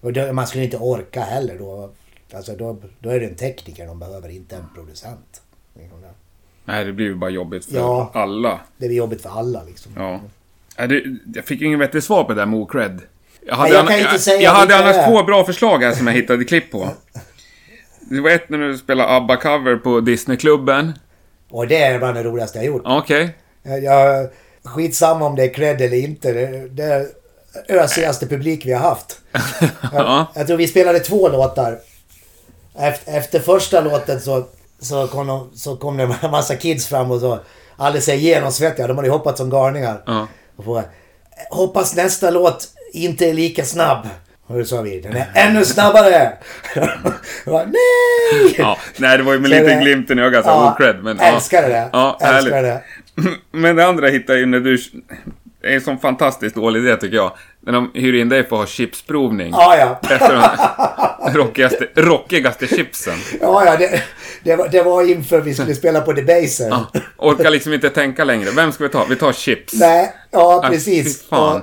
och 0.00 0.12
då, 0.12 0.32
man 0.32 0.46
skulle 0.46 0.64
inte 0.64 0.76
orka 0.78 1.20
heller 1.20 1.58
då. 1.58 1.90
Alltså 2.34 2.56
då, 2.56 2.76
då 3.00 3.10
är 3.10 3.20
det 3.20 3.26
en 3.26 3.34
tekniker 3.34 3.86
de 3.86 3.98
behöver, 3.98 4.28
inte 4.28 4.56
en 4.56 4.64
producent. 4.74 5.42
Liksom. 5.74 5.98
Nej, 6.64 6.84
det 6.84 6.92
blir 6.92 7.06
ju 7.06 7.14
bara 7.14 7.30
jobbigt 7.30 7.64
för 7.64 7.76
Ja. 7.76 8.10
alla. 8.14 8.60
Det 8.78 8.86
är 8.86 8.90
jobbigt 8.90 9.22
för 9.22 9.30
alla 9.30 9.62
liksom. 9.62 9.92
Ja. 9.96 10.20
Nej, 10.78 11.16
jag 11.34 11.44
fick 11.44 11.62
ingen 11.62 11.78
vettig 11.78 12.02
svar 12.02 12.24
på 12.24 12.32
det 12.34 12.40
där 12.40 12.46
med 12.46 12.58
Ocred. 12.60 13.00
Jag 13.46 13.54
hade, 13.56 13.70
jag 13.70 13.80
anna- 13.80 13.88
kan 13.88 13.98
inte 14.14 14.30
jag, 14.30 14.42
jag 14.42 14.50
hade 14.50 14.76
annars 14.76 15.06
två 15.06 15.22
bra 15.22 15.44
förslag 15.44 15.78
här 15.82 15.92
som 15.92 16.06
jag 16.06 16.14
hittade 16.14 16.44
klipp 16.44 16.70
på. 16.70 16.88
Det 18.10 18.20
var 18.20 18.30
ett 18.30 18.48
när 18.48 18.58
du 18.58 18.78
spelade 18.78 19.08
ABBA-cover 19.08 19.76
på 19.76 20.00
Disneyklubben. 20.00 20.92
Och 21.50 21.66
det 21.66 21.82
är 21.82 21.98
bland 21.98 22.14
det 22.14 22.22
roligaste 22.22 22.58
jag 22.58 22.66
gjort. 22.66 22.82
Okej. 22.84 23.36
Jag, 23.62 23.82
jag, 23.82 24.28
skitsamma 24.64 25.26
om 25.26 25.36
det 25.36 25.44
är 25.44 25.54
cred 25.54 25.80
eller 25.80 25.96
inte. 25.96 26.32
Det, 26.32 26.68
det 26.68 26.84
är 26.84 27.06
ösigaste 27.68 28.26
publik 28.26 28.66
vi 28.66 28.72
har 28.72 28.80
haft. 28.80 29.20
Ja. 29.92 30.26
Jag, 30.34 30.40
jag 30.40 30.46
tror 30.46 30.56
vi 30.56 30.66
spelade 30.66 31.00
två 31.00 31.28
låtar. 31.28 31.78
Efter, 32.78 33.12
efter 33.12 33.40
första 33.40 33.80
låten 33.80 34.20
så, 34.20 34.46
så, 34.80 35.06
kom 35.06 35.26
de, 35.26 35.50
så 35.54 35.76
kom 35.76 35.96
det 35.96 36.02
en 36.02 36.30
massa 36.30 36.56
kids 36.56 36.86
fram 36.86 37.10
och 37.10 37.20
så 37.20 37.38
alldeles 37.76 38.08
genomsvettiga. 38.08 38.86
De 38.86 38.96
hade 38.96 39.08
ju 39.08 39.12
hoppat 39.12 39.38
som 39.38 39.50
galningar. 39.50 40.02
Ja. 40.06 40.28
Och 40.56 40.64
frågade, 40.64 40.88
Hoppas 41.50 41.96
nästa 41.96 42.30
låt 42.30 42.68
inte 42.92 43.26
är 43.26 43.34
lika 43.34 43.64
snabb. 43.64 44.08
Och 44.46 44.58
då 44.58 44.64
sa 44.64 44.80
vi, 44.82 45.00
den 45.00 45.16
är 45.16 45.26
ännu 45.34 45.64
snabbare! 45.64 46.32
Bara, 47.46 47.64
Nej! 47.64 48.54
ja. 48.58 48.78
Nej, 48.96 49.18
det 49.18 49.24
var 49.24 49.32
ju 49.32 49.38
med 49.38 49.50
lite 49.50 49.74
glimten 49.82 50.18
i 50.18 50.22
ögat, 50.22 50.44
så 50.44 50.50
Ja, 50.50 50.72
Ocred. 50.74 50.96
Men, 51.04 51.20
älskade 51.20 51.68
det. 51.68 51.88
Ja, 51.92 52.18
älskade 52.20 52.62
det. 52.62 52.82
Men 53.58 53.76
det 53.76 53.86
andra 53.86 54.08
hittade 54.08 54.32
jag 54.32 54.40
ju 54.40 54.46
när 54.46 54.60
du... 54.60 54.78
Det 55.62 55.68
är 55.68 55.74
en 55.74 55.80
sån 55.80 55.98
fantastiskt 55.98 56.54
dålig 56.56 56.80
idé 56.80 56.96
tycker 56.96 57.16
jag. 57.16 57.32
När 57.60 57.72
de 57.72 57.90
hyr 57.94 58.14
in 58.14 58.28
dig 58.28 58.42
för 58.48 58.56
att 58.56 58.60
ha 58.60 58.66
chipsprovning. 58.66 59.50
Ja, 59.52 59.76
ja. 59.76 60.00
Efter 60.14 60.34
de 60.34 61.38
rockigaste, 61.38 61.88
rockigaste 61.94 62.66
chipsen. 62.66 63.14
Ja, 63.40 63.64
ja, 63.66 63.76
det, 63.76 64.02
det, 64.42 64.56
var, 64.56 64.68
det 64.68 64.82
var 64.82 65.10
inför 65.10 65.40
vi 65.40 65.54
skulle 65.54 65.74
spela 65.74 66.00
på 66.00 66.12
Debaser. 66.12 66.68
Ja. 66.68 66.86
Orkar 67.16 67.50
liksom 67.50 67.72
inte 67.72 67.90
tänka 67.90 68.24
längre. 68.24 68.50
Vem 68.50 68.72
ska 68.72 68.84
vi 68.84 68.90
ta? 68.90 69.04
Vi 69.08 69.16
tar 69.16 69.32
chips. 69.32 69.74
Nej, 69.74 70.12
ja 70.30 70.60
Ah, 70.64 70.68
precis. 70.68 71.24
Och 71.28 71.60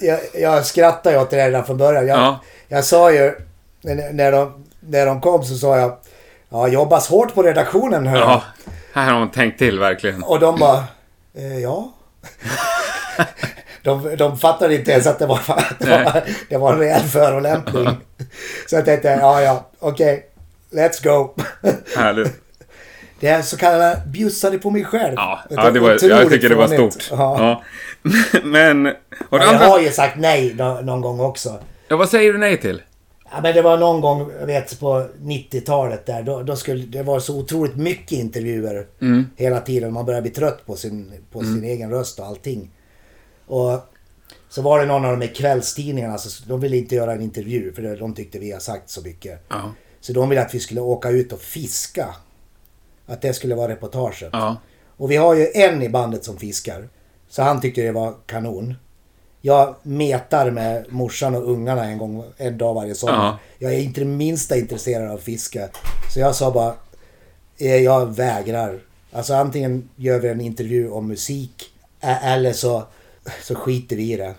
Jag, 0.00 0.18
jag 0.34 0.66
skrattade 0.66 1.16
ju 1.16 1.22
åt 1.22 1.30
det 1.30 1.46
redan 1.46 1.64
från 1.66 1.76
början. 1.76 2.06
Jag, 2.06 2.18
Ja. 2.18 2.40
jag 2.68 2.84
sa 2.84 3.12
ju, 3.12 3.34
när, 4.12 4.32
de, 4.32 4.64
när 4.80 5.06
de 5.06 5.20
kom 5.20 5.44
så 5.44 5.54
sa 5.54 5.78
jag, 5.78 5.96
ja, 6.48 6.68
jobbas 6.68 7.08
hårt 7.08 7.34
på 7.34 7.42
redaktionen 7.42 8.06
hör. 8.06 8.18
Ja, 8.18 8.42
här 8.92 9.12
har 9.12 9.20
de 9.20 9.30
tänkt 9.30 9.58
till 9.58 9.78
verkligen. 9.78 10.22
Och 10.22 10.40
de 10.40 10.58
bara, 10.58 10.84
eh, 11.34 11.58
ja. 11.58 11.92
De, 13.82 14.16
de 14.16 14.38
fattade 14.38 14.74
inte 14.74 14.90
ens 14.92 15.06
att 15.06 15.18
det 15.18 15.26
var, 15.26 15.40
det 15.78 16.04
var, 16.04 16.22
det 16.48 16.56
var 16.56 16.72
en 16.72 16.78
rejäl 16.78 17.02
förolämpning. 17.02 17.88
Så 18.66 18.76
jag 18.76 18.84
tänkte, 18.84 19.08
ja 19.08 19.40
ja, 19.42 19.66
okej, 19.78 20.26
let's 20.72 21.04
go. 21.04 21.34
Härligt. 21.96 22.32
Det 23.20 23.28
är 23.28 23.42
så 23.42 23.56
kallade 23.56 24.02
bjussade 24.06 24.58
på 24.58 24.70
mig 24.70 24.84
själv. 24.84 25.14
Ja, 25.16 25.40
ja 25.50 25.70
det 25.70 25.80
var, 25.80 25.90
jag 25.90 26.30
tycker 26.30 26.48
det 26.48 26.54
var 26.54 26.66
stort. 26.68 27.08
Ja. 27.10 27.16
Ja. 27.38 27.62
Men... 28.44 28.86
Och 28.86 28.92
det 28.92 28.96
Ja, 29.30 29.38
jag 29.44 29.54
andra, 29.54 29.66
har 29.66 29.80
ju 29.80 29.90
sagt 29.90 30.16
nej 30.18 30.54
nå- 30.58 30.80
någon 30.80 31.00
gång 31.00 31.20
också. 31.20 31.58
ja, 31.88 31.96
vad 31.96 32.08
säger 32.08 32.32
du 32.32 32.38
nej 32.38 32.60
till? 32.60 32.82
Ja, 33.32 33.40
men 33.42 33.54
det 33.54 33.62
var 33.62 33.78
någon 33.78 34.00
gång, 34.00 34.30
jag 34.40 34.46
vet 34.46 34.80
på 34.80 35.06
90-talet 35.22 36.06
där, 36.06 36.22
då, 36.22 36.42
då 36.42 36.56
skulle, 36.56 36.84
det 36.86 37.02
var 37.02 37.20
så 37.20 37.38
otroligt 37.38 37.76
mycket 37.76 38.12
intervjuer 38.12 38.86
Mm. 39.00 39.26
hela 39.36 39.60
tiden. 39.60 39.92
Man 39.92 40.04
började 40.06 40.22
bli 40.22 40.30
trött 40.30 40.66
på 40.66 40.76
sin, 40.76 41.12
på 41.32 41.40
sin 41.40 41.64
egen 41.64 41.90
röst 41.90 42.18
och 42.18 42.26
allting. 42.26 42.70
Och 43.46 43.80
så 44.48 44.62
var 44.62 44.80
det 44.80 44.86
någon 44.86 45.04
av 45.04 45.18
de 45.18 45.26
här 45.26 45.34
kvällstidningarna, 45.34 46.18
så 46.18 46.42
de 46.48 46.60
ville 46.60 46.76
inte 46.76 46.94
göra 46.94 47.12
en 47.12 47.20
intervju 47.20 47.72
för 47.72 47.96
de 47.96 48.14
tyckte 48.14 48.38
vi 48.38 48.52
har 48.52 48.60
sagt 48.60 48.90
så 48.90 49.00
mycket. 49.02 49.44
Ja. 49.48 49.74
Så 50.00 50.12
de 50.12 50.28
ville 50.28 50.42
att 50.42 50.54
vi 50.54 50.60
skulle 50.60 50.80
åka 50.80 51.10
ut 51.10 51.32
och 51.32 51.40
fiska. 51.40 52.06
Att 53.10 53.22
det 53.22 53.32
skulle 53.32 53.54
vara 53.54 53.72
reportaget. 53.72 54.30
Ja. 54.32 54.56
Och 54.96 55.10
vi 55.10 55.16
har 55.16 55.34
ju 55.34 55.46
en 55.54 55.82
i 55.82 55.88
bandet 55.88 56.24
som 56.24 56.36
fiskar. 56.36 56.88
Så 57.28 57.42
han 57.42 57.60
tyckte 57.60 57.82
det 57.82 57.92
var 57.92 58.14
kanon. 58.26 58.74
Jag 59.40 59.74
metar 59.82 60.50
med 60.50 60.84
morsan 60.88 61.34
och 61.34 61.50
ungarna 61.50 61.84
en 61.84 61.98
gång, 61.98 62.24
en 62.36 62.58
dag 62.58 62.74
varje 62.74 62.94
sommar. 62.94 63.14
Ja. 63.14 63.38
Jag 63.58 63.74
är 63.74 63.78
inte 63.78 64.00
det 64.00 64.06
minsta 64.06 64.56
intresserad 64.56 65.10
av 65.10 65.18
fiska. 65.18 65.68
Så 66.14 66.20
jag 66.20 66.34
sa 66.34 66.50
bara, 66.50 66.74
eh, 67.58 67.76
jag 67.76 68.16
vägrar. 68.16 68.80
Alltså 69.12 69.34
antingen 69.34 69.88
gör 69.96 70.18
vi 70.18 70.28
en 70.28 70.40
intervju 70.40 70.90
om 70.90 71.08
musik 71.08 71.66
eller 72.00 72.52
så, 72.52 72.84
så 73.42 73.54
skiter 73.54 73.96
vi 73.96 74.12
i 74.12 74.16
det. 74.16 74.34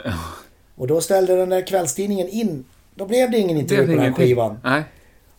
Och 0.75 0.87
då 0.87 1.01
ställde 1.01 1.35
den 1.35 1.49
där 1.49 1.67
kvällstidningen 1.67 2.29
in. 2.29 2.65
Då 2.95 3.05
blev 3.05 3.31
det 3.31 3.37
ingen 3.37 3.57
intervju 3.57 3.85
på 3.85 3.91
den 3.91 3.99
här 3.99 4.11
skivan. 4.11 4.59
Nej. 4.63 4.83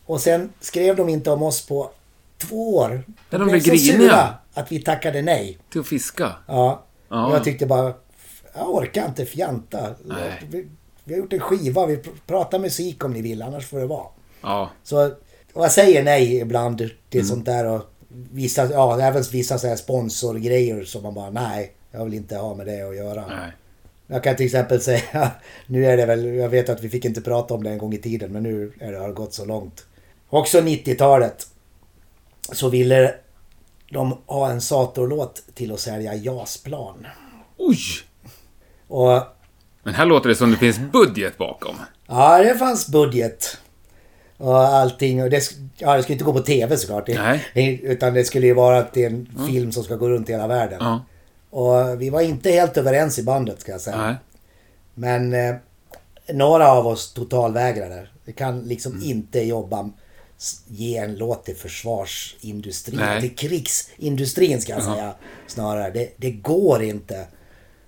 Och 0.05 0.21
sen 0.21 0.49
skrev 0.59 0.95
de 0.95 1.09
inte 1.09 1.31
om 1.31 1.43
oss 1.43 1.67
på 1.67 1.89
två 2.47 2.75
år. 2.75 3.03
Ja, 3.29 3.37
de 3.37 3.47
blev 3.47 3.63
griniga. 3.63 4.33
att 4.53 4.71
vi 4.71 4.79
tackade 4.79 5.21
nej. 5.21 5.57
Till 5.71 5.81
att 5.81 5.87
fiska. 5.87 6.31
Ja. 6.47 6.83
Ja. 7.09 7.33
Jag 7.33 7.43
tyckte 7.43 7.65
bara, 7.65 7.93
jag 8.55 8.69
orkar 8.75 9.05
inte 9.05 9.25
fjanta. 9.25 9.95
Vi, 10.49 10.67
vi 11.03 11.13
har 11.13 11.19
gjort 11.19 11.33
en 11.33 11.39
skiva, 11.39 11.85
vi 11.85 11.95
pr- 11.95 12.09
pratar 12.27 12.59
musik 12.59 13.03
om 13.05 13.13
ni 13.13 13.21
vill, 13.21 13.41
annars 13.41 13.65
får 13.67 13.79
det 13.79 13.85
vara. 13.87 14.07
Ja. 14.41 14.69
Så 14.83 15.05
och 15.53 15.63
jag 15.63 15.71
säger 15.71 16.03
nej 16.03 16.39
ibland 16.39 16.77
till 16.77 16.91
Mm. 17.19 17.25
sånt 17.25 17.45
där 17.45 17.65
och 17.65 17.81
vissa, 18.31 18.71
ja, 18.71 18.99
även 19.01 19.23
vissa 19.31 19.57
så 19.57 19.67
här 19.67 19.75
sponsorgrejer 19.75 20.83
som 20.83 21.03
man 21.03 21.13
bara, 21.13 21.29
nej, 21.29 21.73
jag 21.91 22.05
vill 22.05 22.13
inte 22.13 22.35
ha 22.37 22.55
med 22.55 22.65
det 22.67 22.81
att 22.89 22.95
göra. 22.95 23.27
Nej. 23.27 23.51
Jag 24.07 24.23
kan 24.23 24.35
till 24.35 24.45
exempel 24.45 24.81
säga, 24.91 25.31
nu 25.67 25.85
är 25.85 25.97
det 25.97 26.05
väl, 26.05 26.25
jag 26.25 26.49
vet 26.49 26.69
att 26.69 26.81
vi 26.83 26.89
fick 26.89 27.05
inte 27.05 27.21
prata 27.21 27.53
om 27.53 27.63
det 27.63 27.69
en 27.69 27.77
gång 27.77 27.93
i 27.93 27.97
tiden, 27.97 28.31
men 28.33 28.43
nu 28.43 28.71
är 28.79 28.91
det, 28.91 28.97
har 28.99 29.07
det 29.07 29.13
gått 29.13 29.33
så 29.33 29.45
långt. 29.45 29.85
Också 30.29 30.59
90-talet 30.59 31.47
så 32.51 32.69
ville 32.69 33.15
de 33.91 34.17
ha 34.25 34.49
en 34.49 34.61
Sator-låt 34.61 35.43
till 35.53 35.71
att 35.73 35.79
sälja 35.79 36.13
JAS-plan. 36.15 37.07
Oj! 37.57 37.77
Och 38.87 39.21
Men 39.83 39.93
här 39.93 40.05
låter 40.05 40.29
det 40.29 40.35
som 40.35 40.51
det 40.51 40.57
finns 40.57 40.79
budget 40.79 41.37
bakom. 41.37 41.75
ja, 42.07 42.37
det 42.43 42.55
fanns 42.57 42.87
budget. 42.87 43.57
Och 44.37 44.57
allting. 44.57 45.23
Och 45.23 45.29
det, 45.29 45.43
ja, 45.77 45.95
det 45.97 46.03
skulle 46.03 46.13
inte 46.13 46.25
gå 46.25 46.33
på 46.33 46.39
TV 46.41 46.77
såklart. 46.77 47.07
Nej. 47.07 47.45
det- 47.53 47.77
Utan 47.81 48.13
det 48.13 48.23
skulle 48.23 48.47
ju 48.47 48.53
vara 48.53 48.77
att 48.77 48.93
det 48.93 49.03
är 49.03 49.09
en 49.09 49.29
film 49.47 49.71
som 49.71 49.83
ska 49.83 49.95
gå 49.95 50.09
runt 50.09 50.29
i 50.29 50.31
hela 50.31 50.47
världen. 50.47 50.77
Ja. 50.81 51.05
Och 51.49 52.01
vi 52.01 52.09
var 52.09 52.21
inte 52.21 52.51
helt 52.51 52.77
överens 52.77 53.19
i 53.19 53.23
bandet 53.23 53.61
ska 53.61 53.71
jag 53.71 53.81
säga. 53.81 53.97
Nej. 53.97 54.15
Men 54.93 55.33
eh, 55.33 55.55
några 56.33 56.71
av 56.71 56.87
oss 56.87 57.13
totalvägrade. 57.13 58.07
Vi 58.25 58.33
kan 58.33 58.61
liksom 58.61 58.91
Mm. 58.91 59.03
inte 59.03 59.39
jobba, 59.41 59.89
ge 60.67 60.97
en 60.97 61.15
låt 61.15 61.45
till 61.45 61.55
försvarsindustrin. 61.55 62.99
Nej. 62.99 63.21
Till 63.21 63.35
krigsindustrin 63.35 64.61
ska 64.61 64.73
jag 64.73 64.83
säga 64.83 65.13
snarare. 65.47 65.91
Det, 65.91 66.13
det 66.17 66.31
går 66.31 66.83
inte. 66.83 67.27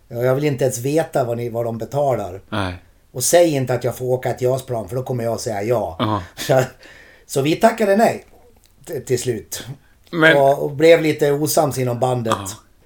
Jag 0.07 0.35
vill 0.35 0.43
inte 0.43 0.63
ens 0.63 0.77
veta 0.77 1.23
vad, 1.23 1.37
ni, 1.37 1.49
vad 1.49 1.65
de 1.65 1.77
betalar. 1.77 2.41
Nej. 2.49 2.73
Och 3.11 3.23
säg 3.23 3.49
inte 3.55 3.73
att 3.73 3.83
jag 3.83 3.97
får 3.97 4.05
åka 4.05 4.29
ett 4.29 4.41
JAS-plan 4.41 4.89
för 4.89 4.95
då 4.95 5.03
kommer 5.03 5.23
jag 5.23 5.39
säga 5.39 5.63
ja. 5.63 5.95
Ja. 5.99 6.23
Så, 6.35 6.63
så 7.25 7.41
vi 7.41 7.55
tackade 7.55 7.95
nej 7.95 8.25
till 9.05 9.19
slut. 9.19 9.65
Men, 10.11 10.37
Och, 10.37 10.63
och 10.63 10.71
blev 10.71 11.01
lite 11.01 11.31
osams 11.31 11.77
inom 11.77 11.99
bandet. 11.99 12.37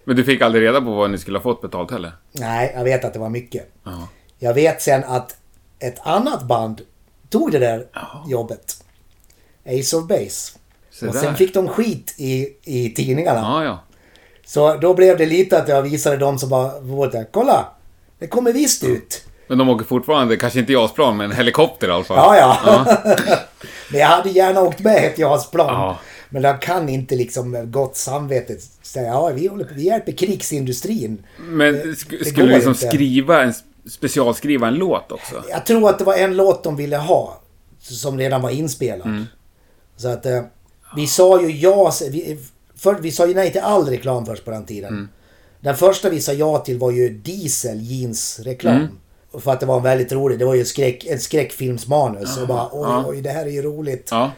men 0.03 0.16
du 0.16 0.24
fick 0.24 0.41
aldrig 0.41 0.64
reda 0.64 0.82
på 0.82 0.91
vad 0.91 1.12
ni 1.12 1.18
skulle 1.18 1.38
ha 1.38 1.43
fått 1.43 1.62
betalt 1.62 1.91
heller? 1.91 2.12
Nej, 2.32 2.72
jag 2.76 2.84
vet 2.84 3.05
att 3.05 3.14
det 3.14 3.20
var 3.20 3.30
mycket. 3.30 3.72
Ja. 3.84 4.07
Jag 4.38 4.53
vet 4.53 4.82
sen 4.82 5.03
att 5.03 5.36
ett 5.80 5.99
annat 5.99 6.43
band 6.43 6.82
tog 7.30 7.51
det 7.51 7.60
där 7.60 7.86
jobbet. 8.28 8.84
Ace 9.80 9.97
of 9.97 10.07
Base. 10.07 10.51
Se 10.91 11.07
och 11.07 11.13
där. 11.13 11.20
sen 11.22 11.36
fick 11.36 11.53
de 11.53 11.67
skit 11.67 12.13
i, 12.17 12.47
i 12.63 12.89
tidningarna. 12.89 13.39
Ja, 13.39 13.63
ja. 13.63 13.84
Så 14.45 14.76
då 14.76 14.93
blev 14.93 15.17
det 15.17 15.26
lite 15.26 15.57
att 15.61 15.67
jag 15.70 15.82
visade 15.82 16.17
dem 16.17 16.39
som 16.39 16.49
bara, 16.49 17.24
kolla! 17.32 17.67
Det 18.20 18.28
kommer 18.28 18.53
visst 18.53 18.84
ut. 18.84 19.26
Men 19.47 19.57
de 19.57 19.70
åker 19.70 19.86
fortfarande, 19.86 20.38
kanske 20.38 20.59
inte 20.59 20.74
JAS-plan, 20.74 21.17
men 21.17 21.32
helikopter 21.32 21.88
i 21.88 21.91
alla 21.91 22.03
fall. 22.03 22.17
Ja, 22.38 22.57
ja. 22.65 22.86
Men 23.91 23.99
jag 24.01 24.07
hade 24.07 24.30
gärna 24.30 24.61
åkt 24.61 24.80
med 24.80 25.05
ett 25.05 25.17
JAS-plan. 25.20 25.67
Ja. 25.74 25.97
Men 26.30 26.43
jag 26.43 26.61
kan 26.61 26.89
inte 26.89 27.15
liksom 27.15 27.51
med 27.51 27.72
gott 27.72 27.95
samvete 27.97 28.55
säga, 28.82 29.07
ja 29.07 29.28
vi, 29.36 29.47
håller 29.47 29.67
vi 29.76 29.84
hjälper 29.84 30.11
krigsindustrin. 30.11 31.24
Men 31.38 31.74
Det- 31.74 31.84
det 32.17 32.26
skulle 32.26 32.47
du 32.47 32.53
liksom 32.53 32.72
inte. 32.72 32.88
skriva 32.88 33.43
en, 33.43 33.53
specialskriva 33.89 34.67
en 34.67 34.76
låt 34.76 35.11
också? 35.11 35.43
Jag 35.49 35.65
tror 35.65 35.89
att 35.89 35.97
det 35.99 36.03
var 36.05 36.15
en 36.15 36.36
låt 36.38 36.63
de 36.63 36.76
ville 36.76 36.97
ha. 36.97 37.41
Som 37.80 38.17
redan 38.20 38.41
var 38.41 38.49
inspelad. 38.49 39.07
Mm. 39.07 39.26
Så 40.00 40.08
att 40.08 40.26
eh, 40.26 40.41
vi 40.95 41.08
sa 41.08 41.41
ju 41.41 41.52
ja. 41.52 41.91
Vi, 42.12 42.39
för, 42.76 42.95
vi 42.95 43.12
sa 43.12 43.28
ju 43.28 43.34
nej 43.34 43.52
till 43.52 43.62
all 43.62 43.89
reklam 43.89 44.26
först 44.26 44.45
på 44.45 44.52
den 44.52 44.66
tiden. 44.66 44.93
Mm. 44.93 45.10
Den 45.60 45.76
första 45.76 46.10
vi 46.10 46.22
sa 46.22 46.34
ja 46.34 46.58
till 46.58 46.80
var 46.80 46.91
ju 46.91 47.10
Diesel 47.10 47.82
jeans 47.82 48.39
reklam. 48.39 48.76
Mm. 48.76 48.88
För 49.41 49.52
att 49.52 49.60
det 49.60 49.66
var 49.66 49.80
väldigt 49.80 50.12
roligt. 50.12 50.39
Det 50.39 50.45
var 50.45 50.56
ju 50.56 50.66
skräck, 50.66 51.06
en 51.06 51.20
skräckfilmsmanus. 51.20 52.38
Och 52.38 52.47
bara 52.47 52.70
oj, 52.72 52.88
ja. 52.89 53.06
oj, 53.08 53.22
det 53.22 53.30
här 53.30 53.45
är 53.45 53.50
ju 53.50 53.62
roligt. 53.62 54.08
Ja. 54.12 54.32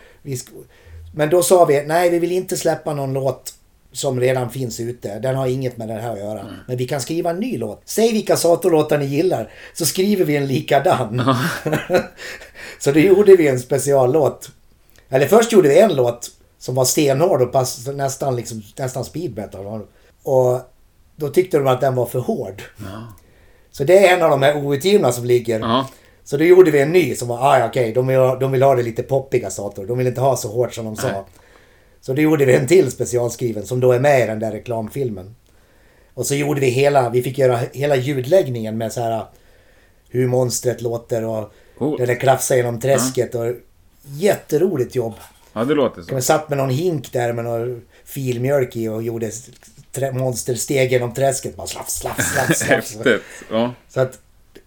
Men 1.13 1.29
då 1.29 1.43
sa 1.43 1.65
vi, 1.65 1.83
nej 1.83 2.09
vi 2.09 2.19
vill 2.19 2.31
inte 2.31 2.57
släppa 2.57 2.93
någon 2.93 3.13
låt 3.13 3.53
som 3.91 4.19
redan 4.19 4.49
finns 4.49 4.79
ute. 4.79 5.19
Den 5.19 5.35
har 5.35 5.47
inget 5.47 5.77
med 5.77 5.87
det 5.87 5.93
här 5.93 6.13
att 6.13 6.19
göra. 6.19 6.39
Mm. 6.39 6.53
Men 6.67 6.77
vi 6.77 6.87
kan 6.87 7.01
skriva 7.01 7.29
en 7.29 7.39
ny 7.39 7.57
låt. 7.57 7.81
Säg 7.85 8.13
vilka 8.13 8.35
Sator-låtar 8.35 8.97
ni 8.97 9.05
gillar. 9.05 9.51
Så 9.73 9.85
skriver 9.85 10.25
vi 10.25 10.35
en 10.35 10.47
likadan. 10.47 11.35
så 12.79 12.91
då 12.91 12.99
gjorde 12.99 13.35
vi 13.35 13.47
en 13.47 13.59
speciallåt. 13.59 14.49
Eller 15.11 15.27
först 15.27 15.51
gjorde 15.51 15.69
vi 15.69 15.79
en 15.79 15.95
låt 15.95 16.31
som 16.57 16.75
var 16.75 16.85
stenhård 16.85 17.41
och 17.41 17.51
pass, 17.51 17.87
nästan, 17.87 18.35
liksom, 18.35 18.61
nästan 18.77 19.05
speed 19.05 19.35
metal. 19.37 19.81
Och 20.23 20.59
då 21.15 21.27
tyckte 21.27 21.57
de 21.57 21.67
att 21.67 21.81
den 21.81 21.95
var 21.95 22.05
för 22.05 22.19
hård. 22.19 22.61
Så 23.71 23.83
det 23.83 24.07
är 24.07 24.17
en 24.17 24.23
av 24.23 24.29
de 24.29 24.41
här 24.41 24.65
outgivna 24.65 25.11
som 25.11 25.25
ligger. 25.25 25.59
Ja. 25.59 25.87
Så 26.23 26.37
då 26.37 26.43
gjorde 26.43 26.71
vi 26.71 26.81
en 26.81 26.91
ny 26.91 27.15
som 27.15 27.27
var, 27.27 27.37
ah, 27.39 27.59
ja, 27.59 27.67
okej, 27.67 27.91
de, 27.93 28.07
vill, 28.07 28.17
ha- 28.17 28.35
de 28.35 28.51
vill 28.51 28.63
ha 28.63 28.75
det 28.75 28.83
lite 28.83 29.03
poppiga 29.03 29.49
Sator. 29.49 29.85
De 29.85 29.97
vill 29.97 30.07
inte 30.07 30.21
ha 30.21 30.37
så 30.37 30.47
hårt 30.47 30.73
som 30.73 30.85
de 30.85 30.95
sa. 30.95 31.07
Nej. 31.07 31.21
Så 32.01 32.13
då 32.13 32.21
gjorde 32.21 32.45
vi 32.45 32.55
en 32.55 32.67
till 32.67 32.91
specialskriven 32.91 33.65
som 33.65 33.79
då 33.79 33.91
är 33.91 33.99
med 33.99 34.23
i 34.23 34.27
den 34.27 34.39
där 34.39 34.51
reklamfilmen. 34.51 35.35
Och 36.13 36.25
så 36.25 36.35
gjorde 36.35 36.61
vi 36.61 36.67
hela, 36.69 37.09
vi 37.09 37.21
fick 37.21 37.37
göra 37.37 37.59
hela 37.73 37.95
ljudläggningen 37.95 38.77
med 38.77 38.93
så 38.93 39.01
här 39.01 39.23
hur 40.09 40.27
monstret 40.27 40.81
låter 40.81 41.25
och 41.25 41.51
Coolt. 41.77 41.97
där 41.99 42.07
det 42.07 42.15
krafsar 42.15 42.55
genom 42.55 42.79
träsket. 42.79 43.35
Och 43.35 43.45
jätteroligt 44.01 44.95
jobb. 44.95 45.15
Ja, 45.53 45.65
det 45.65 45.75
låter 45.75 46.01
så. 46.01 46.15
Vi 46.15 46.21
satt 46.21 46.49
med 46.49 46.57
någon 46.57 46.69
hink 46.69 47.11
där 47.11 47.33
med 47.33 47.45
någon 47.45 47.81
filmjölk 48.05 48.75
i 48.75 48.87
och 48.87 49.03
gjorde 49.03 49.31
monstersteg 50.13 50.91
genom 50.91 51.13
träsket. 51.13 51.55
Bara 51.55 51.67
slafs, 51.67 51.93
slafs, 51.93 52.33
slafs, 52.33 52.59
slafs. 52.59 52.95
Häftigt. 52.95 53.23
Ja. 53.51 53.73
Så 53.89 53.99
att 53.99 54.19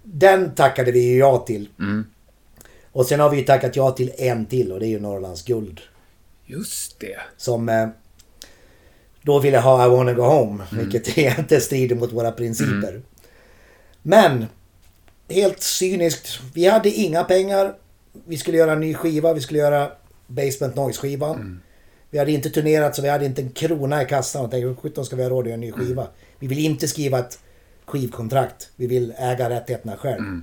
den 0.02 0.54
tackade 0.54 0.92
vi 0.92 1.00
ju 1.00 1.18
ja 1.18 1.38
till. 1.38 1.68
Mm. 1.78 2.06
Och 2.92 3.06
sen 3.06 3.20
har 3.20 3.30
vi 3.30 3.36
ju 3.36 3.44
tackat 3.44 3.76
ja 3.76 3.90
till 3.90 4.12
en 4.18 4.46
till 4.46 4.72
och 4.72 4.80
det 4.80 4.86
är 4.86 4.88
ju 4.88 5.00
Norrlands 5.00 5.44
guld. 5.44 5.80
Just 6.46 7.00
det. 7.00 7.18
Som 7.36 7.68
eh, 7.68 7.88
då 9.22 9.38
ville 9.38 9.58
ha 9.58 9.86
I 9.86 9.88
wanna 9.88 10.12
go 10.12 10.22
home. 10.22 10.64
Mm. 10.72 10.88
Vilket 10.88 11.16
inte 11.38 11.60
strider 11.60 11.96
mot 11.96 12.12
våra 12.12 12.32
principer. 12.32 13.02
Men 14.02 14.46
helt 15.28 15.62
cyniskt. 15.62 16.40
Vi 16.54 16.66
hade 16.66 16.90
inga 16.90 17.24
pengar. 17.24 17.74
Vi 18.26 18.36
skulle 18.36 18.58
göra 18.58 18.72
en 18.72 18.80
ny 18.80 18.94
skiva. 18.94 19.32
Vi 19.34 19.40
skulle 19.40 19.58
göra 19.58 19.90
Basement 20.26 20.74
Noise-skivan. 20.76 21.34
Mm. 21.36 21.60
Vi 22.10 22.18
hade 22.18 22.32
inte 22.32 22.50
turnerat 22.50 22.96
så 22.96 23.02
vi 23.02 23.08
hade 23.08 23.24
inte 23.26 23.42
en 23.42 23.50
krona 23.50 24.02
i 24.02 24.06
kassan 24.06 24.44
och 24.44 24.50
tänkte 24.50 24.68
hur 24.68 24.74
sjutton 24.74 25.04
ska 25.04 25.16
vi 25.16 25.22
ha 25.22 25.30
råd 25.30 25.38
att 25.40 25.46
göra 25.46 25.54
en 25.54 25.60
ny 25.60 25.68
Mm. 25.72 25.80
skiva. 25.80 26.06
Vi 26.38 26.46
vill 26.46 26.58
inte 26.58 26.88
skriva 26.88 27.18
ett 27.18 27.38
skivkontrakt. 27.86 28.68
Vi 28.76 28.86
vill 28.86 29.14
äga 29.18 29.50
rättigheterna 29.50 29.96
själv. 29.96 30.18
Mm. 30.18 30.42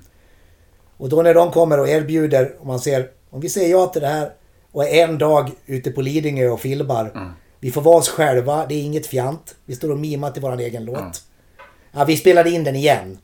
Och 0.97 1.09
då 1.09 1.21
när 1.21 1.33
de 1.33 1.51
kommer 1.51 1.79
och 1.79 1.89
erbjuder, 1.89 2.55
och 2.59 2.65
man 2.65 2.79
ser, 2.79 3.09
om 3.29 3.41
vi 3.41 3.49
säger 3.49 3.71
ja 3.71 3.85
till 3.87 4.01
det 4.01 4.07
här 4.07 4.31
och 4.71 4.87
är 4.87 5.03
en 5.07 5.17
dag 5.17 5.51
ute 5.65 5.91
på 5.91 6.01
Lidingö 6.01 6.49
och 6.49 6.59
filmar. 6.59 7.11
Mm. 7.15 7.29
Vi 7.59 7.71
får 7.71 7.81
vara 7.81 7.97
oss 7.97 8.09
själva, 8.09 8.65
det 8.69 8.75
är 8.75 8.81
inget 8.81 9.07
fjant. 9.07 9.55
Vi 9.65 9.75
står 9.75 9.91
och 9.91 9.99
mimar 9.99 10.31
till 10.31 10.41
våran 10.41 10.59
egen 10.59 10.85
låt. 10.85 11.23
Ja, 11.91 12.03
vi 12.05 12.17
spelade 12.17 12.49
in 12.49 12.63
den 12.63 12.75
igen. 12.75 13.17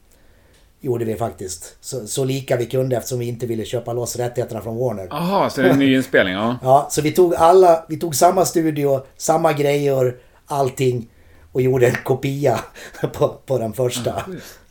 Gjorde 0.81 1.05
vi 1.05 1.15
faktiskt. 1.15 1.75
Så, 1.81 2.07
så 2.07 2.23
lika 2.25 2.57
vi 2.57 2.65
kunde 2.65 2.95
eftersom 2.97 3.19
vi 3.19 3.27
inte 3.27 3.45
ville 3.45 3.65
köpa 3.65 3.93
loss 3.93 4.15
rättigheterna 4.15 4.61
från 4.61 4.77
Warner. 4.77 5.07
Jaha, 5.09 5.49
så 5.49 5.61
det 5.61 5.67
är 5.67 5.71
en 5.73 5.79
ny 5.79 5.95
inspelning? 5.95 6.33
Ja. 6.33 6.55
Ja, 6.63 6.87
så 6.91 7.01
vi 7.01 7.11
tog 7.11 7.35
alla, 7.35 7.85
vi 7.89 7.97
tog 7.99 8.15
samma 8.15 8.45
studio, 8.45 9.01
samma 9.17 9.53
grejer, 9.53 10.15
allting 10.45 11.07
och 11.51 11.61
gjorde 11.61 11.87
en 11.87 11.95
kopia 12.03 12.59
på, 13.13 13.27
på 13.45 13.57
den 13.57 13.73
första. 13.73 14.23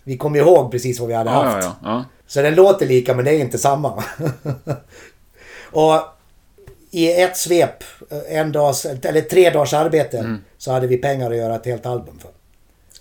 Vi 0.04 0.16
kom 0.18 0.36
ihåg 0.36 0.70
precis 0.70 1.00
vad 1.00 1.08
vi 1.08 1.14
hade 1.14 1.30
Ja, 1.30 1.42
haft. 1.42 1.64
ja, 1.66 1.76
ja. 1.82 1.88
ja. 1.90 2.04
Så 2.26 2.42
den 2.42 2.54
låter 2.54 2.86
lika 2.86 3.14
men 3.14 3.24
det 3.24 3.30
är 3.30 3.38
inte 3.40 3.58
samma. 3.58 4.04
Och 5.72 6.00
i 6.90 7.22
ett 7.22 7.36
svep, 7.36 7.84
eh, 8.10 8.38
en 8.38 8.52
dags, 8.52 8.84
eller 8.86 9.20
tre 9.20 9.50
dagars 9.50 9.74
arbete, 9.74 10.18
Mm. 10.18 10.38
så 10.58 10.72
hade 10.72 10.86
vi 10.86 10.96
pengar 10.96 11.30
att 11.30 11.36
göra 11.36 11.54
ett 11.54 11.66
helt 11.66 11.86
album 11.86 12.18
för. 12.18 12.30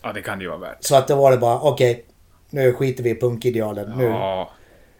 Ja, 0.03 0.13
det 0.13 0.21
kan 0.21 0.37
det 0.37 0.43
ju 0.43 0.49
vara 0.49 0.59
värt. 0.59 0.77
Så 0.79 0.95
att 0.95 1.07
det 1.07 1.15
var 1.15 1.31
det 1.31 1.37
bara, 1.37 1.59
okej, 1.59 2.05
nu 2.49 2.73
skiter 2.73 3.03
vi 3.03 3.09
i 3.09 3.15
punkidealen. 3.19 3.97
Nu. 3.97 4.03
Ja. 4.03 4.51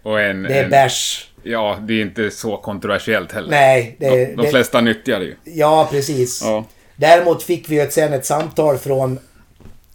Och 0.04 0.22
en... 0.22 0.44
Det 0.44 0.54
är 0.60 0.64
en, 0.64 0.70
bärs. 0.70 1.30
Ja, 1.44 1.78
det 1.82 1.94
är 1.94 2.02
inte 2.02 2.32
så 2.32 2.58
kontroversiellt 2.58 3.32
heller. 3.32 3.50
Nej, 3.50 3.96
det, 4.00 4.10
De, 4.10 4.26
de 4.26 4.42
det, 4.42 4.48
flesta 4.50 4.82
nyttjar 4.82 5.20
det 5.20 5.26
ju. 5.26 5.36
Ja, 5.44 5.88
precis. 5.92 6.42
Ja. 6.44 6.66
Däremot 6.96 7.44
fick 7.44 7.70
vi 7.70 7.76
ju 7.76 7.82
ett, 7.82 7.94
sen 7.94 8.14
ett 8.14 8.26
samtal 8.26 8.78
från 8.78 9.20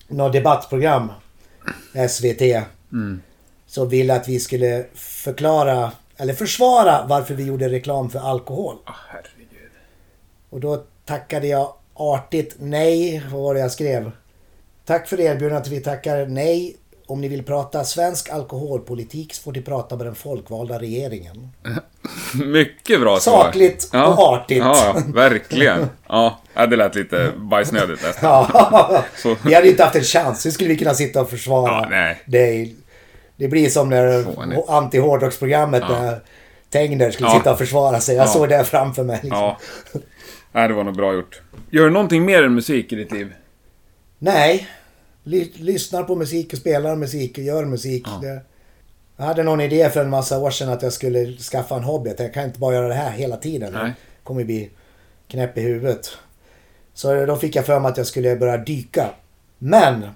något 0.09 0.33
debattprogram, 0.33 1.13
SVT, 2.09 2.41
Mm. 2.93 3.23
som 3.67 3.89
ville 3.89 4.15
att 4.15 4.29
vi 4.29 4.41
skulle 4.41 4.85
förklara, 4.95 5.93
eller 6.17 6.35
försvara 6.35 7.07
varför 7.09 7.35
vi 7.35 7.45
gjorde 7.45 7.69
reklam 7.69 8.11
för 8.11 8.19
alkohol. 8.19 8.77
Ah, 8.85 8.93
herregud. 9.09 9.71
Och 10.51 10.61
då 10.61 10.85
tackade 11.05 11.47
jag 11.47 11.73
artigt 11.95 12.57
nej. 12.59 13.23
Vad 13.33 13.43
var 13.43 13.55
det 13.55 13.61
jag 13.61 13.73
skrev? 13.73 14.11
Tack 14.85 15.09
för 15.09 15.21
erbjudandet. 15.21 15.69
Vi 15.69 15.81
tackar 15.81 16.27
nej. 16.27 16.77
Om 17.11 17.21
ni 17.21 17.29
vill 17.29 17.43
prata 17.43 17.85
svensk 17.85 18.31
alkoholpolitik 18.31 19.35
så 19.35 19.43
får 19.43 19.53
ni 19.53 19.63
prata 19.63 19.97
med 19.97 20.07
den 20.07 20.15
folkvalda 20.15 20.79
regeringen. 20.79 21.49
Mycket 22.45 23.01
bra 23.01 23.21
svar. 23.21 23.45
Sakligt 23.45 23.91
och 23.93 24.35
artigt. 24.35 24.59
Ja, 24.59 24.77
ja, 24.95 25.03
verkligen. 25.15 25.87
Ja, 26.09 26.41
ja, 26.55 26.67
det 26.67 26.77
lät 26.77 26.95
lite 26.95 27.33
bajsnödigt 27.37 28.03
nästan. 28.03 28.31
Ja, 28.53 29.05
Så- 29.17 29.37
vi 29.45 29.55
hade 29.55 29.69
inte 29.69 29.85
haft 29.85 29.97
en 29.97 30.03
chans. 30.05 30.47
Hur 30.47 30.51
skulle 30.51 30.69
vi 30.69 30.77
kunna 30.77 30.95
sitta 30.95 31.21
och 31.21 31.31
försvara 31.31 31.73
Ja, 31.73 31.87
nej. 31.91 32.23
det? 33.37 33.49
Blir 33.49 33.69
som 33.69 33.89
när 33.91 34.25
anti-hårdrocksprogrammet 34.71 35.83
där 35.89 36.21
Tengner 36.71 37.11
skulle 37.11 37.29
Ja. 37.29 37.35
sitta 37.39 37.53
och 37.53 37.59
försvara 37.59 38.01
sig. 38.01 38.17
Jag 38.17 38.25
Ja. 38.27 38.29
såg 38.31 38.49
det 38.49 38.65
framför 38.65 39.05
mig. 39.05 39.21
Liksom. 39.23 39.39
Ja. 39.39 39.59
Nej, 40.53 40.69
det 40.69 40.75
var 40.75 40.85
nog 40.85 40.97
bra 40.97 41.15
gjort. 41.15 41.41
Gör 41.71 41.85
du 41.85 41.91
någonting 41.91 42.25
mer 42.25 42.43
än 42.43 42.55
musik 42.55 42.93
i 42.93 42.97
ditt 42.97 43.13
liv? 43.13 43.33
Nej. 44.19 44.69
Ly- 45.25 45.53
lyssnar 45.55 46.03
på 46.03 46.17
musik 46.17 46.53
och 46.53 46.59
spelar 46.59 46.97
musik 46.97 47.39
och 47.39 47.45
gör 47.45 47.65
musik. 47.65 48.07
Det, 48.23 48.41
jag 49.17 49.25
hade 49.25 49.43
någon 49.43 49.61
idé 49.61 49.91
för 49.91 50.01
en 50.01 50.11
massa 50.11 50.39
år 50.39 50.51
sedan 50.51 50.69
att 50.69 50.83
jag 50.83 50.93
skulle 50.93 51.37
skaffa 51.37 51.77
en 51.77 51.83
hobby. 51.85 52.15
Jag 52.19 52.35
kan 52.35 52.45
inte 52.45 52.59
bara 52.59 52.75
göra 52.75 52.89
det 52.89 52.95
här 52.95 53.11
hela 53.11 53.37
tiden. 53.37 53.73
Nej. 53.73 53.83
Jag 53.83 54.25
kommer 54.25 54.45
bli 54.45 54.71
knäpp 55.29 55.59
i 55.59 55.61
huvudet. 55.61 56.11
Så 56.95 57.27
då 57.27 57.37
fick 57.37 57.57
jag 57.57 57.67
för 57.67 57.81
mig 57.81 57.91
att 57.91 57.97
jag 57.97 58.07
skulle 58.07 58.37
börja 58.37 58.57
dyka. 58.57 59.11
Men! 59.59 60.07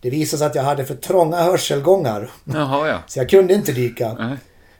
Det 0.00 0.10
visade 0.10 0.38
sig 0.38 0.46
att 0.46 0.54
jag 0.54 0.62
hade 0.62 0.84
för 0.84 0.94
trånga 0.94 1.36
hörselgångar. 1.36 2.30
Jaha, 2.44 2.88
ja. 2.88 2.98
Så 3.06 3.18
jag 3.18 3.28
kunde 3.28 3.54
inte 3.54 3.72
dyka. 3.72 4.12
Nej. 4.18 4.36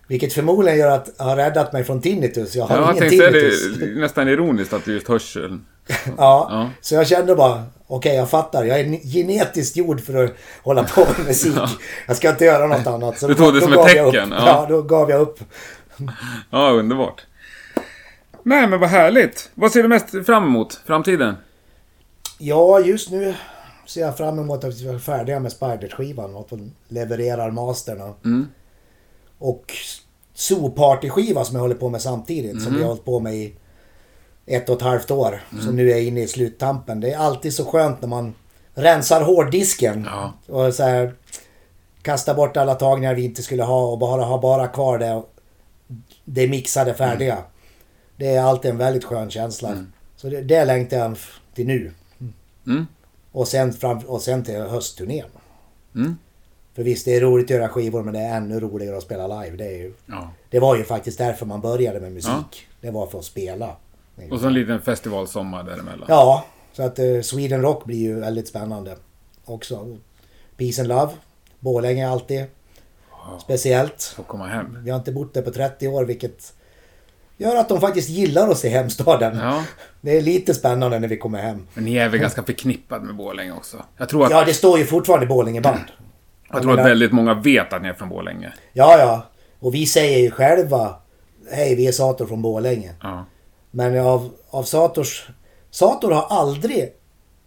Vilket 0.09 0.33
förmodligen 0.33 0.79
gör 0.79 0.91
att 0.91 1.11
jag 1.19 1.25
har 1.25 1.37
räddat 1.37 1.73
mig 1.73 1.85
från 1.85 2.01
tinnitus. 2.01 2.55
Jag 2.57 2.65
har 2.67 2.77
Ja, 2.77 2.83
jag 2.83 2.91
ingen 2.91 3.01
tänkte 3.01 3.17
säga 3.17 3.31
tinnitus. 3.31 3.79
det 3.79 3.85
är 3.85 4.01
nästan 4.01 4.29
ironiskt 4.29 4.73
att 4.73 4.85
det 4.85 4.91
är 4.91 4.95
just 4.95 5.09
hörseln. 5.09 5.67
Ja, 5.89 6.03
Ja. 6.17 6.71
så 6.81 6.95
jag 6.95 7.07
kände 7.07 7.35
bara, 7.35 7.65
okej 7.97 8.15
jag 8.17 8.31
fattar. 8.31 8.65
Jag 8.65 8.81
är 8.81 8.85
genetiskt 9.13 9.77
gjord 9.77 10.01
för 10.01 10.25
att 10.25 10.31
hålla 10.63 10.85
på 10.85 11.01
med 11.19 11.27
musik. 11.27 11.55
Jag 12.07 12.17
ska 12.17 12.31
inte 12.31 12.45
göra 12.45 12.67
något 12.67 12.87
annat. 12.87 13.19
Så 13.19 13.27
Du 13.29 13.35
då- 13.35 13.45
tog 13.45 13.55
det 13.55 13.61
då 13.61 13.67
som 13.67 13.73
ett 13.73 13.87
tecken, 13.87 14.31
ja. 14.31 14.47
Ja. 14.47 14.67
då 14.69 14.83
gav 14.83 15.11
jag 15.11 15.21
upp. 15.21 15.39
Ja, 16.51 16.71
underbart. 16.71 17.27
Nej, 18.43 18.67
men 18.67 18.81
vad 18.81 18.89
härligt. 18.89 19.51
Vad 19.55 19.73
ser 19.73 19.83
du 19.83 19.89
mest 19.89 20.11
fram 20.27 20.45
emot? 20.45 20.81
Framtiden? 20.87 21.35
Ja, 22.39 22.81
just 22.81 23.11
nu 23.11 23.35
ser 23.87 24.01
jag 24.01 24.17
fram 24.17 24.39
emot 24.39 24.65
att 24.65 24.81
vi 24.81 24.89
är 24.89 24.99
färdiga 24.99 25.41
med 25.41 25.53
Spiders-skivan 25.53 26.35
och 26.35 26.41
att 26.41 26.49
de 26.49 26.73
levererar 26.89 27.51
masterna. 27.51 28.15
Mm. 28.25 28.47
Och 29.39 29.73
Zoo-party-skiva 30.35 31.45
som 31.45 31.57
jag 31.57 31.61
håller 31.63 31.75
på 31.75 31.89
med 31.89 32.03
samtidigt. 32.03 32.63
Som 32.63 32.73
Mhm. 32.73 32.75
vi 32.77 32.81
har 32.83 32.89
hållit 32.89 33.05
på 33.05 33.21
med 33.21 33.35
i 33.35 33.55
ett 34.47 34.69
och 34.69 34.77
ett 34.77 34.83
halvt 34.83 35.11
år. 35.11 35.43
Mm. 35.53 35.65
Som 35.65 35.77
nu 35.77 35.91
är 35.91 36.01
inne 36.01 36.23
i 36.23 36.29
sluttampen. 36.29 37.01
Det 37.01 37.13
är 37.13 37.19
alltid 37.19 37.55
så 37.55 37.65
skönt 37.65 38.01
när 38.01 38.09
man 38.09 38.35
rensar 38.75 39.23
hårddisken. 39.23 40.09
Ja. 40.11 40.33
Och 40.55 40.75
så 40.75 40.83
här, 40.83 41.15
kastar 42.03 42.35
bort 42.35 42.57
alla 42.57 42.75
tagningar 42.75 43.15
vi 43.15 43.25
inte 43.25 43.43
skulle 43.43 43.63
ha 43.63 43.87
och 43.87 43.99
bara 43.99 44.23
ha 44.23 44.41
bara 44.41 44.69
kvar 44.69 44.99
det, 44.99 45.23
det 46.25 46.49
mixade 46.49 46.95
färdiga. 46.95 47.33
Mm. 47.33 47.45
Det 48.17 48.29
är 48.29 48.43
alltid 48.43 48.71
en 48.71 48.79
väldigt 48.79 49.05
skön 49.05 49.31
känsla. 49.31 49.85
Så 50.17 50.29
det, 50.29 50.41
det 50.43 50.65
längtar 50.65 50.97
jag 50.97 51.17
till 51.55 51.67
nu. 51.67 51.93
Mm. 52.67 52.87
Och 53.33 53.49
sen, 53.49 53.73
fram, 53.73 53.99
och 53.99 54.23
sen 54.23 54.45
till 54.45 54.57
höstturnén. 54.61 55.29
Mm. 55.95 56.17
För 56.75 56.83
visst, 56.83 57.05
det 57.05 57.17
är 57.17 57.21
roligt 57.21 57.47
att 57.47 57.51
göra 57.51 57.69
skivor 57.69 58.03
men 58.03 58.15
det 58.15 58.21
är 58.21 58.37
ännu 58.37 58.61
roligare 58.61 58.97
att 58.97 59.03
spela 59.03 59.43
live. 59.43 59.57
Det, 59.57 59.65
är 59.65 59.79
ju, 59.79 59.93
Ja. 60.07 60.31
det 60.51 60.61
var 60.61 60.77
ju 60.77 60.85
faktiskt 60.85 61.19
därför 61.19 61.47
man 61.47 61.61
började 61.61 62.01
med 62.01 62.13
musik. 62.13 62.31
Ja. 62.31 62.45
Det 62.81 62.91
var 62.91 63.07
för 63.07 63.19
att 63.19 63.25
spela. 63.25 63.77
Och 64.31 64.41
så 64.41 64.47
en 64.47 64.53
liten 64.55 64.81
festivalsommar 64.81 65.65
däremellan. 65.65 66.07
Ja, 66.09 66.45
så 66.73 66.83
att 66.83 66.99
eh, 66.99 67.21
Sweden 67.23 67.63
Rock 67.63 67.85
blir 67.85 67.99
ju 67.99 68.21
väldigt 68.21 68.49
spännande 68.49 68.97
också. 69.45 69.97
Peace 70.57 70.81
and 70.83 70.89
Love. 70.89 71.13
Borlänge 71.61 72.09
alltid. 72.09 72.45
Speciellt. 73.41 74.03
Få 74.17 74.23
komma 74.23 74.47
hem. 74.47 74.79
Vi 74.85 74.91
har 74.91 74.99
inte 74.99 75.13
bott 75.13 75.35
där 75.35 75.43
på 75.43 75.51
30 75.51 75.89
år 75.89 76.05
vilket 76.05 76.55
gör 77.37 77.57
att 77.57 77.69
de 77.69 77.81
faktiskt 77.81 78.09
gillar 78.09 78.49
oss 78.49 78.65
i 78.65 78.69
hemstaden. 78.69 79.37
Ja. 79.39 79.65
Det 80.01 80.17
är 80.17 80.23
lite 80.23 80.55
spännande 80.55 80.99
när 80.99 81.09
vi 81.09 81.17
kommer 81.17 81.43
hem. 81.43 81.67
Men 81.75 81.85
ni 81.85 81.97
är 81.97 82.09
väl 82.09 82.21
ganska 82.21 82.43
förknippad 82.43 83.03
med 83.03 83.15
Borlänge 83.17 83.53
också? 83.53 83.77
Jag 83.97 84.09
tror 84.09 84.25
att, 84.25 84.31
Ja, 84.31 84.45
det 84.45 84.55
står 84.55 84.79
ju 84.79 84.85
fortfarande 84.85 85.27
Borlänge 85.27 85.61
band. 85.61 85.85
jag 86.53 86.63
tror 86.63 86.81
att 86.81 86.87
väldigt 86.87 87.13
många 87.13 87.35
vet 87.35 87.73
att 87.73 87.83
ni 87.83 87.89
är 87.89 87.95
från 87.95 88.09
Borlänge. 88.09 88.53
Ja, 88.73 88.99
ja. 88.99 89.27
Och 89.59 89.75
vi 89.75 89.87
säger 89.87 90.19
ju 90.19 90.31
själva 90.31 90.97
Hej, 91.51 91.75
vi 91.75 91.87
är 91.87 91.93
Sator 91.93 92.27
från 92.27 92.43
Borlänge. 92.43 92.95
Ja. 93.03 93.25
Men 93.75 93.99
av, 93.99 94.31
av 94.51 94.63
Sators... 94.63 95.29
Sator 95.71 96.11
har 96.11 96.27
aldrig 96.31 96.93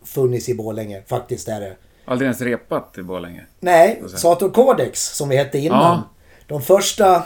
funnits 0.03 0.49
i 0.49 0.53
Borlänge, 0.53 1.03
faktiskt 1.07 1.47
är 1.47 1.61
det. 1.61 1.75
Aldrig 2.05 2.25
ens 2.25 2.41
repat 2.41 2.97
i 2.97 3.03
Borlänge. 3.03 3.45
Nej, 3.59 4.03
Sator 4.15 4.49
Codex 4.49 5.03
som 5.03 5.29
vi 5.29 5.37
hette 5.37 5.59
innan. 5.59 5.97
Ja. 5.97 6.03
De 6.47 6.61
första... 6.61 7.23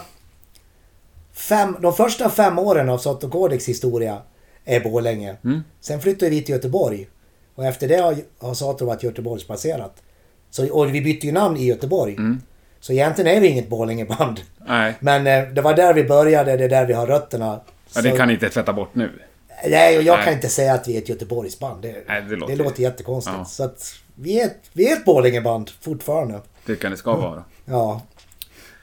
Fem, 1.32 1.76
de 1.80 1.92
första 1.92 2.30
fem 2.30 2.58
åren 2.58 2.88
av 2.88 2.98
Sator 2.98 3.30
Codex 3.30 3.68
historia 3.68 4.18
är 4.64 4.80
Borlänge. 4.80 5.36
Mm. 5.44 5.62
Sen 5.80 6.00
flyttade 6.00 6.30
vi 6.30 6.42
till 6.42 6.54
Göteborg. 6.54 7.08
Och 7.54 7.64
efter 7.64 7.88
det 7.88 7.96
har, 7.96 8.16
har 8.38 8.54
Sator 8.54 8.86
varit 8.86 9.02
Göteborgsbaserat. 9.02 10.02
Så, 10.50 10.72
och 10.72 10.94
vi 10.94 11.00
bytte 11.00 11.26
ju 11.26 11.32
namn 11.32 11.56
i 11.56 11.66
Göteborg. 11.66 12.14
Mm. 12.14 12.40
Så 12.80 12.92
egentligen 12.92 13.36
är 13.36 13.40
vi 13.40 13.48
inget 13.48 13.68
Borlängeband. 13.68 14.40
Nej, 14.66 14.94
Men 15.00 15.26
eh, 15.26 15.48
det 15.48 15.60
var 15.60 15.74
där 15.74 15.94
vi 15.94 16.04
började, 16.04 16.56
det 16.56 16.64
är 16.64 16.68
där 16.68 16.86
vi 16.86 16.92
har 16.92 17.06
rötterna. 17.06 17.60
Ja, 17.94 18.02
det 18.02 18.16
kan 18.16 18.28
ni 18.28 18.34
inte 18.34 18.48
tvätta 18.48 18.72
bort 18.72 18.94
nu. 18.94 19.22
Nej, 19.68 19.96
och 19.98 20.02
jag 20.02 20.16
Nej. 20.16 20.24
kan 20.24 20.34
inte 20.34 20.48
säga 20.48 20.74
att 20.74 20.88
vi 20.88 20.94
är 20.96 20.98
ett 21.02 21.08
Göteborgsband. 21.08 21.82
Det, 21.82 22.04
Nej, 22.08 22.22
det 22.28 22.36
låter- 22.36 22.56
det 22.56 22.62
låter 22.62 22.82
jättekonstigt. 22.82 23.36
Ja. 23.38 23.44
Så 23.44 23.64
att 23.64 23.94
vi 24.14 24.40
är, 24.40 24.50
vi 24.72 24.88
är 24.88 24.96
ett 24.96 25.04
Borlängeband 25.04 25.70
fortfarande. 25.80 26.40
Det 26.66 26.76
kan 26.76 26.90
det 26.90 26.96
ska 26.96 27.14
vara. 27.16 27.44
Ja, 27.64 28.02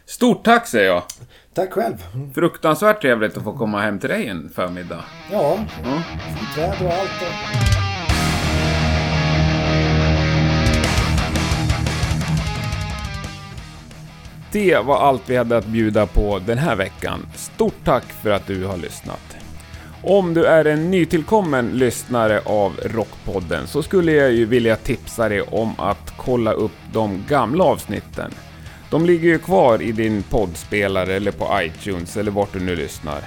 Stort 0.05 0.45
tack 0.45 0.67
säger 0.67 0.85
jag. 0.87 1.03
tack 1.53 1.71
själv. 1.73 1.95
Mm. 2.13 2.33
Fruktansvärt 2.33 3.01
trevligt 3.01 3.37
att 3.37 3.43
få 3.43 3.57
komma 3.57 3.81
hem 3.81 3.99
till 3.99 4.09
dig 4.09 4.27
en 4.27 4.49
förmiddag. 4.49 5.03
Ja, 5.31 5.57
Ja. 5.83 6.03
träd 6.55 6.87
och 6.87 6.93
allt. 6.93 7.21
Och... 7.21 7.88
Det 14.51 14.77
var 14.77 14.97
allt 14.97 15.21
vi 15.25 15.37
hade 15.37 15.57
att 15.57 15.65
bjuda 15.65 16.05
på 16.05 16.39
den 16.45 16.57
här 16.57 16.75
veckan. 16.75 17.27
Stort 17.35 17.85
tack 17.85 18.03
för 18.03 18.29
att 18.29 18.47
du 18.47 18.65
har 18.65 18.77
lyssnat. 18.77 19.37
Om 20.03 20.33
du 20.33 20.45
är 20.45 20.65
en 20.65 20.91
nytillkommen 20.91 21.71
lyssnare 21.71 22.41
av 22.45 22.79
Rockpodden 22.85 23.67
så 23.67 23.83
skulle 23.83 24.11
jag 24.11 24.31
ju 24.31 24.45
vilja 24.45 24.75
tipsa 24.75 25.29
dig 25.29 25.41
om 25.41 25.79
att 25.79 26.13
kolla 26.17 26.51
upp 26.51 26.71
de 26.93 27.23
gamla 27.27 27.63
avsnitten. 27.63 28.31
De 28.89 29.05
ligger 29.05 29.29
ju 29.29 29.39
kvar 29.39 29.81
i 29.81 29.91
din 29.91 30.23
poddspelare 30.23 31.15
eller 31.15 31.31
på 31.31 31.61
iTunes 31.61 32.17
eller 32.17 32.31
vart 32.31 32.53
du 32.53 32.59
nu 32.59 32.75
lyssnar. 32.75 33.23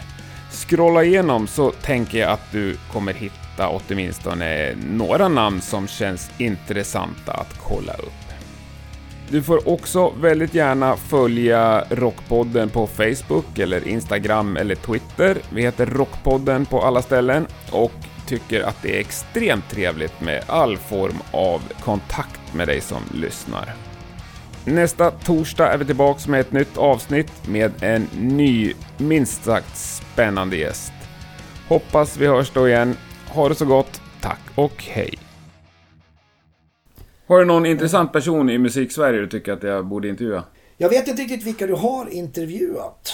Scrolla 0.50 1.04
igenom 1.04 1.46
så 1.46 1.70
tänker 1.70 2.18
jag 2.18 2.30
att 2.30 2.52
du 2.52 2.76
kommer 2.92 3.12
hitta 3.12 3.68
åtminstone 3.68 4.74
några 4.90 5.28
namn 5.28 5.60
som 5.60 5.88
känns 5.88 6.30
intressanta 6.38 7.32
att 7.32 7.58
kolla 7.58 7.92
upp. 7.94 8.31
Du 9.30 9.42
får 9.42 9.68
också 9.68 10.12
väldigt 10.20 10.54
gärna 10.54 10.96
följa 10.96 11.84
Rockpodden 11.90 12.68
på 12.68 12.86
Facebook 12.86 13.58
eller 13.58 13.88
Instagram 13.88 14.56
eller 14.56 14.74
Twitter. 14.74 15.38
Vi 15.50 15.62
heter 15.62 15.86
Rockpodden 15.86 16.66
på 16.66 16.82
alla 16.82 17.02
ställen 17.02 17.46
och 17.70 17.92
tycker 18.26 18.62
att 18.62 18.82
det 18.82 18.96
är 18.96 19.00
extremt 19.00 19.70
trevligt 19.70 20.20
med 20.20 20.42
all 20.46 20.76
form 20.76 21.16
av 21.30 21.62
kontakt 21.80 22.54
med 22.54 22.68
dig 22.68 22.80
som 22.80 23.02
lyssnar. 23.14 23.74
Nästa 24.64 25.10
torsdag 25.10 25.72
är 25.72 25.78
vi 25.78 25.84
tillbaka 25.84 26.30
med 26.30 26.40
ett 26.40 26.52
nytt 26.52 26.78
avsnitt 26.78 27.48
med 27.48 27.72
en 27.80 28.08
ny, 28.20 28.72
minst 28.96 29.44
sagt 29.44 29.76
spännande 29.76 30.56
gäst. 30.56 30.92
Hoppas 31.68 32.16
vi 32.16 32.26
hörs 32.26 32.50
då 32.50 32.68
igen. 32.68 32.96
Ha 33.28 33.48
det 33.48 33.54
så 33.54 33.64
gott. 33.64 34.00
Tack 34.20 34.40
och 34.54 34.84
hej. 34.88 35.18
Har 37.26 37.38
du 37.38 37.44
någon 37.44 37.66
intressant 37.66 38.12
person 38.12 38.50
i 38.50 38.58
musik-Sverige 38.58 39.20
du 39.20 39.28
tycker 39.28 39.52
att 39.52 39.62
jag 39.62 39.86
borde 39.86 40.08
intervjua? 40.08 40.44
Jag 40.76 40.88
vet 40.88 41.08
inte 41.08 41.22
riktigt 41.22 41.42
vilka 41.42 41.66
du 41.66 41.74
har 41.74 42.08
intervjuat. 42.08 43.12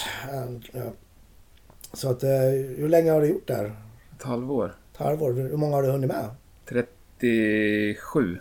Så 1.93 2.09
att, 2.11 2.23
eh, 2.23 2.29
hur 2.77 2.89
länge 2.89 3.11
har 3.11 3.21
du 3.21 3.27
gjort 3.27 3.47
det 3.47 3.53
här? 3.53 3.75
Ett 4.17 4.23
halvår. 4.23 4.75
Ett 4.93 4.97
halvår? 4.97 5.33
Hur 5.33 5.57
många 5.57 5.75
har 5.75 5.83
du 5.83 5.91
hunnit 5.91 6.07
med? 6.07 6.29
37. 6.69 8.39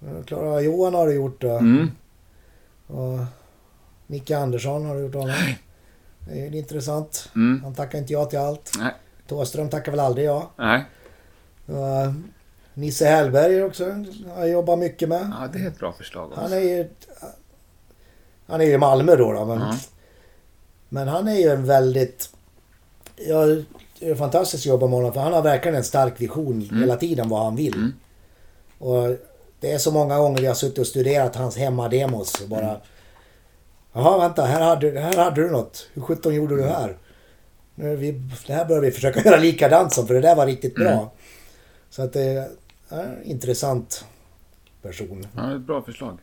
Eh, 0.00 0.24
Klara 0.24 0.60
Johan 0.60 0.94
har 0.94 1.06
du 1.06 1.14
gjort. 1.14 1.44
Mm. 1.44 1.90
Och 2.86 3.18
Micke 4.06 4.30
Andersson 4.30 4.86
har 4.86 4.94
du 4.94 5.00
gjort 5.00 5.14
honom. 5.14 5.34
Det 6.28 6.46
är 6.46 6.54
intressant. 6.54 7.30
Mm. 7.34 7.62
Han 7.62 7.74
tackar 7.74 7.98
inte 7.98 8.12
ja 8.12 8.24
till 8.24 8.38
allt. 8.38 8.72
Nej. 8.78 8.94
Thåström 9.26 9.68
tackar 9.68 9.92
väl 9.92 10.00
aldrig 10.00 10.26
ja. 10.26 10.50
Nej. 10.56 10.84
Och, 11.66 12.14
Nisse 12.74 13.06
Hellberg 13.06 13.62
också. 13.62 14.04
Jag 14.36 14.48
jobbat 14.48 14.78
mycket 14.78 15.08
med. 15.08 15.32
Ja, 15.40 15.48
det 15.52 15.58
är 15.58 15.68
ett 15.68 15.78
bra 15.78 15.92
förslag 15.92 16.28
också. 16.28 16.40
Han 16.40 16.52
är 16.52 16.60
ju... 16.60 16.88
Han 18.46 18.60
är 18.60 18.64
ju 18.64 18.72
i 18.72 18.78
Malmö 18.78 19.16
då. 19.16 19.32
då 19.32 19.44
men, 19.44 19.58
Ja. 19.58 19.76
men 20.88 21.08
han 21.08 21.28
är 21.28 21.36
ju 21.36 21.48
en 21.48 21.66
väldigt... 21.66 22.30
Ja, 23.16 23.46
det 23.98 24.10
är 24.10 24.14
fantastiskt 24.14 24.62
att 24.62 24.66
jobba 24.66 24.86
med 24.86 24.94
honom 24.96 25.12
för 25.12 25.20
han 25.20 25.32
har 25.32 25.42
verkligen 25.42 25.76
en 25.76 25.84
stark 25.84 26.20
vision 26.20 26.60
hela 26.80 26.96
tiden 26.96 27.28
vad 27.28 27.44
han 27.44 27.56
vill. 27.56 27.74
Mm. 27.74 27.92
Och 28.78 29.16
det 29.60 29.72
är 29.72 29.78
så 29.78 29.90
många 29.90 30.18
gånger 30.18 30.40
vi 30.40 30.46
har 30.46 30.54
suttit 30.54 30.78
och 30.78 30.86
studerat 30.86 31.36
hans 31.36 31.56
hemmademos 31.56 32.40
och 32.40 32.48
bara... 32.48 32.76
Jaha, 33.92 34.18
vänta, 34.18 34.44
här 34.44 34.60
hade, 34.60 35.00
här 35.00 35.16
hade 35.16 35.42
du 35.42 35.50
något. 35.50 35.88
Hur 35.94 36.02
sjutton 36.02 36.34
gjorde 36.34 36.56
du 36.56 36.62
här? 36.62 36.96
Nu 37.74 37.96
vi, 37.96 38.22
det 38.46 38.52
här 38.52 38.64
bör 38.64 38.80
vi 38.80 38.90
försöka 38.90 39.20
göra 39.24 39.36
likadant 39.36 39.92
som, 39.92 40.06
för 40.06 40.14
det 40.14 40.20
där 40.20 40.36
var 40.36 40.46
riktigt 40.46 40.74
bra. 40.74 41.12
Så 41.90 42.02
att 42.02 42.12
det 42.12 42.50
Eh, 42.92 43.30
intressant 43.30 44.04
person. 44.82 45.26
Ja, 45.36 45.42
det 45.42 45.52
är 45.52 45.56
ett 45.56 45.62
bra 45.62 45.82
förslag. 45.82 46.18